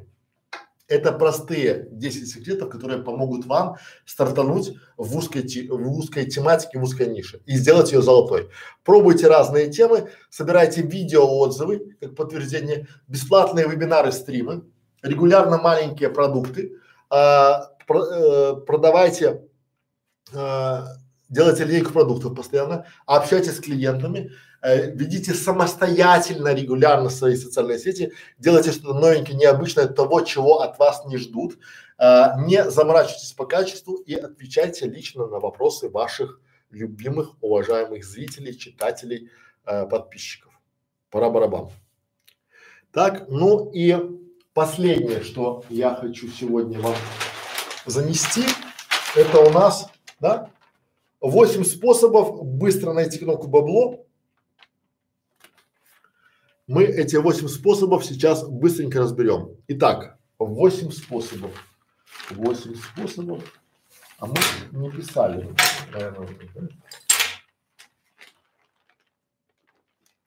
[0.88, 7.08] это простые 10 секретов, которые помогут вам стартануть в узкой, в узкой тематике, в узкой
[7.08, 8.50] нише и сделать ее золотой.
[8.84, 14.64] Пробуйте разные темы, собирайте видео отзывы как подтверждение, бесплатные вебинары, стримы,
[15.06, 16.78] регулярно маленькие продукты,
[17.10, 19.44] а, про, э, продавайте,
[20.34, 20.82] э,
[21.30, 24.32] делайте линейку продуктов постоянно, общайтесь с клиентами,
[24.64, 31.06] э, ведите самостоятельно, регулярно свои социальные сети, делайте что-то новенькое, необычное, того, чего от вас
[31.06, 31.60] не ждут,
[32.00, 39.30] э, не заморачивайтесь по качеству и отвечайте лично на вопросы ваших любимых, уважаемых зрителей, читателей,
[39.66, 40.52] э, подписчиков.
[41.12, 41.70] Пора барабан.
[42.92, 44.25] Так, ну и
[44.56, 46.96] последнее, что я хочу сегодня вам
[47.86, 48.42] занести,
[49.14, 50.50] это у нас, да,
[51.20, 54.08] восемь способов быстро найти кнопку бабло.
[56.68, 59.58] Мы эти восемь способов сейчас быстренько разберем.
[59.68, 61.52] Итак, восемь способов.
[62.32, 63.44] Восемь способов.
[64.18, 64.36] А мы
[64.72, 65.54] не писали.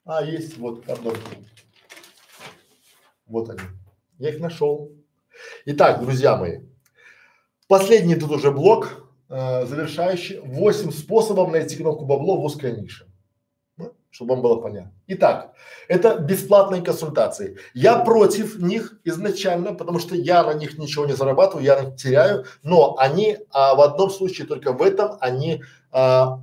[0.05, 1.17] А, есть, вот, пардон.
[3.25, 3.78] Вот они.
[4.19, 4.91] Я их нашел.
[5.65, 6.59] Итак, друзья мои,
[7.69, 10.39] Последний тут уже блок, э, завершающий.
[10.39, 13.05] Восемь способов найти кнопку бабло в узкой нише.
[13.77, 14.91] Ну, чтобы вам было понятно.
[15.05, 15.53] Итак,
[15.87, 17.59] это бесплатные консультации.
[17.75, 21.95] Я против них изначально, потому что я на них ничего не зарабатываю, я на них
[21.95, 26.39] теряю, но они а, в одном случае, только в этом, они а,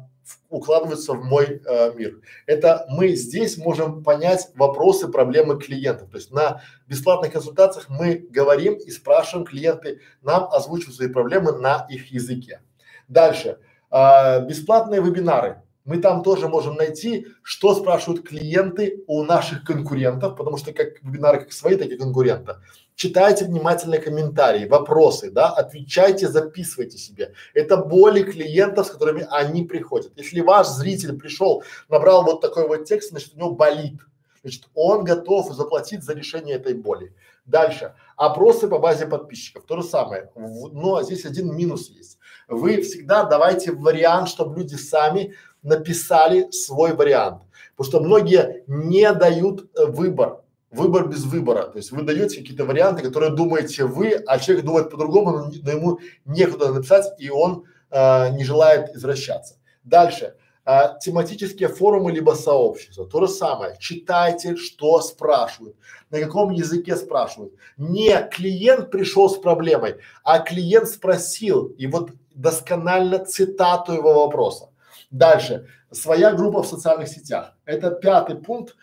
[0.48, 2.20] укладываются в мой э, мир.
[2.46, 6.10] Это мы здесь можем понять вопросы, проблемы клиентов.
[6.10, 11.86] То есть на бесплатных консультациях мы говорим и спрашиваем клиенты, нам озвучивают свои проблемы на
[11.88, 12.60] их языке.
[13.08, 13.58] Дальше.
[13.90, 15.62] Э, бесплатные вебинары.
[15.84, 21.40] Мы там тоже можем найти, что спрашивают клиенты у наших конкурентов, потому что как вебинары
[21.40, 22.60] как свои, так и конкурента
[22.96, 27.34] читайте внимательно комментарии, вопросы, да, отвечайте, записывайте себе.
[27.54, 30.12] Это боли клиентов, с которыми они приходят.
[30.16, 34.00] Если ваш зритель пришел, набрал вот такой вот текст, значит у него болит,
[34.42, 37.14] значит он готов заплатить за решение этой боли.
[37.44, 37.94] Дальше.
[38.16, 39.64] Опросы по базе подписчиков.
[39.66, 40.32] То же самое.
[40.34, 42.18] В, но здесь один минус есть.
[42.48, 47.42] Вы всегда давайте вариант, чтобы люди сами написали свой вариант.
[47.76, 51.64] Потому что многие не дают э, выбор выбор без выбора.
[51.64, 55.70] То есть вы даете какие-то варианты, которые думаете вы, а человек думает по-другому, но, но
[55.70, 59.56] ему некуда написать, и он э, не желает извращаться.
[59.84, 60.34] Дальше.
[60.68, 63.06] А, тематические форумы либо сообщества.
[63.06, 63.76] То же самое.
[63.78, 65.76] Читайте, что спрашивают,
[66.10, 67.54] на каком языке спрашивают.
[67.76, 74.70] Не клиент пришел с проблемой, а клиент спросил, и вот досконально цитату его вопроса.
[75.12, 75.68] Дальше.
[75.92, 77.52] Своя группа в социальных сетях.
[77.64, 78.74] Это пятый пункт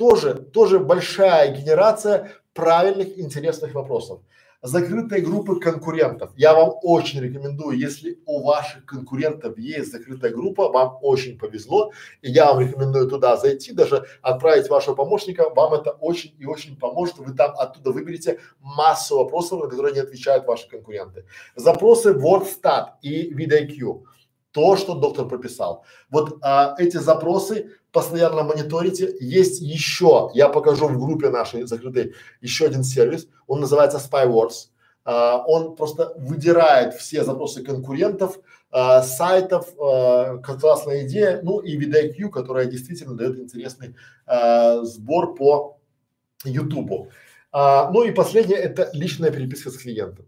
[0.00, 4.20] тоже, тоже большая генерация правильных, интересных вопросов.
[4.62, 6.30] Закрытые группы конкурентов.
[6.36, 12.30] Я вам очень рекомендую, если у ваших конкурентов есть закрытая группа, вам очень повезло, и
[12.30, 17.18] я вам рекомендую туда зайти, даже отправить вашего помощника, вам это очень и очень поможет,
[17.18, 21.26] вы там оттуда выберете массу вопросов, на которые не отвечают ваши конкуренты.
[21.56, 24.04] Запросы WordStat и VidIQ
[24.52, 25.84] то, что доктор прописал.
[26.10, 29.14] Вот а, эти запросы постоянно мониторите.
[29.20, 34.68] Есть еще, я покажу в группе нашей закрытой еще один сервис, он называется SpyWars.
[35.04, 38.38] А, он просто выдирает все запросы конкурентов,
[38.70, 43.96] а, сайтов, а, классная идея, ну и VidIQ, которая действительно дает интересный
[44.26, 45.78] а, сбор по
[46.44, 47.08] Ютубу.
[47.52, 50.26] А, ну и последнее это личная переписка с клиентом.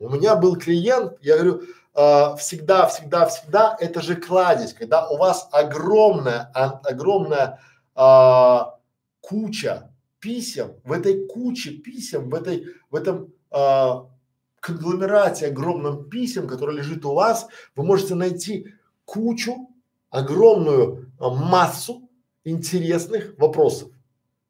[0.00, 1.62] У меня был клиент, я говорю,
[1.94, 7.60] э, всегда, всегда, всегда это же кладезь, когда у вас огромная, а, огромная
[7.96, 8.58] э,
[9.20, 13.90] куча писем, в этой куче писем, в этой, в этом э,
[14.60, 18.68] конгломерате огромном писем, который лежит у вас, вы можете найти
[19.04, 19.68] кучу,
[20.10, 22.08] огромную э, массу
[22.44, 23.90] интересных вопросов.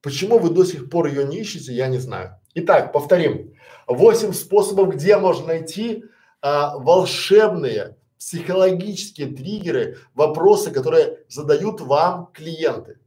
[0.03, 2.39] Почему вы до сих пор ее не ищете, я не знаю.
[2.55, 3.55] Итак, повторим.
[3.89, 6.05] Восемь способов, где можно найти
[6.45, 12.99] а, волшебные психологические триггеры, вопросы, которые задают вам клиенты.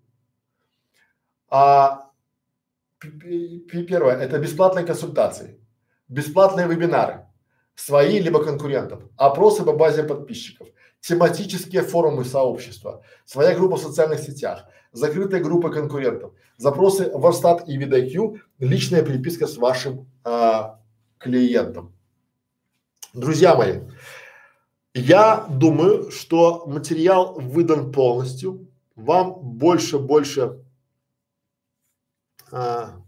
[1.48, 2.09] А,
[2.99, 5.59] первое– это бесплатные консультации,
[6.07, 7.27] бесплатные вебинары,
[7.75, 14.66] свои либо конкурентов, опросы по базе подписчиков, тематические форумы сообщества, своя группа в социальных сетях,
[14.93, 20.80] закрытая группа конкурентов, запросы в Арстат и VidIQ, личная переписка с вашим а,
[21.19, 21.97] клиентом.
[23.14, 23.82] Друзья мои,
[24.94, 28.68] я думаю, что материал выдан полностью.
[28.95, 30.64] Вам больше, больше.
[32.52, 33.02] А,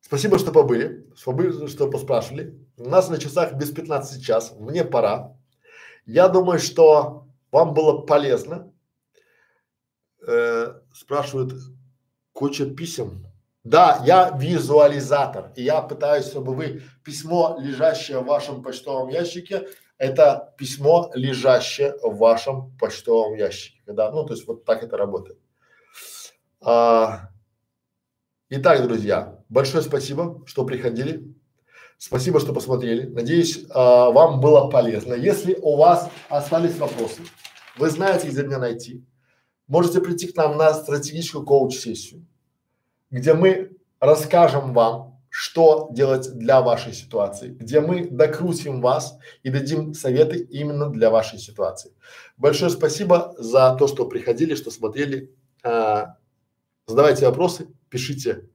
[0.00, 2.58] спасибо, что побыли, спасибо, что поспрашивали.
[2.76, 5.36] У нас на часах без 15 час, мне пора.
[6.04, 8.72] Я думаю, что вам было полезно.
[10.26, 11.54] Э, спрашивают
[12.32, 13.26] куча писем.
[13.64, 20.54] Да, я визуализатор, и я пытаюсь, чтобы вы письмо, лежащее в вашем почтовом ящике, это
[20.58, 23.80] письмо, лежащее в вашем почтовом ящике.
[23.86, 25.38] Да, ну, то есть вот так это работает.
[26.60, 27.30] А,
[28.50, 31.34] итак, друзья, большое спасибо, что приходили.
[31.96, 33.06] Спасибо, что посмотрели.
[33.06, 35.14] Надеюсь, а, вам было полезно.
[35.14, 37.22] Если у вас остались вопросы,
[37.78, 39.06] вы знаете, где меня найти.
[39.68, 42.26] Можете прийти к нам на стратегическую коуч-сессию,
[43.14, 43.70] где мы
[44.00, 50.90] расскажем вам, что делать для вашей ситуации, где мы докрутим вас и дадим советы именно
[50.90, 51.92] для вашей ситуации.
[52.36, 55.32] Большое спасибо за то, что приходили, что смотрели.
[55.62, 56.16] А,
[56.88, 58.48] задавайте вопросы, пишите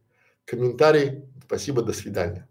[0.44, 1.24] комментарии.
[1.46, 2.50] Спасибо, до свидания.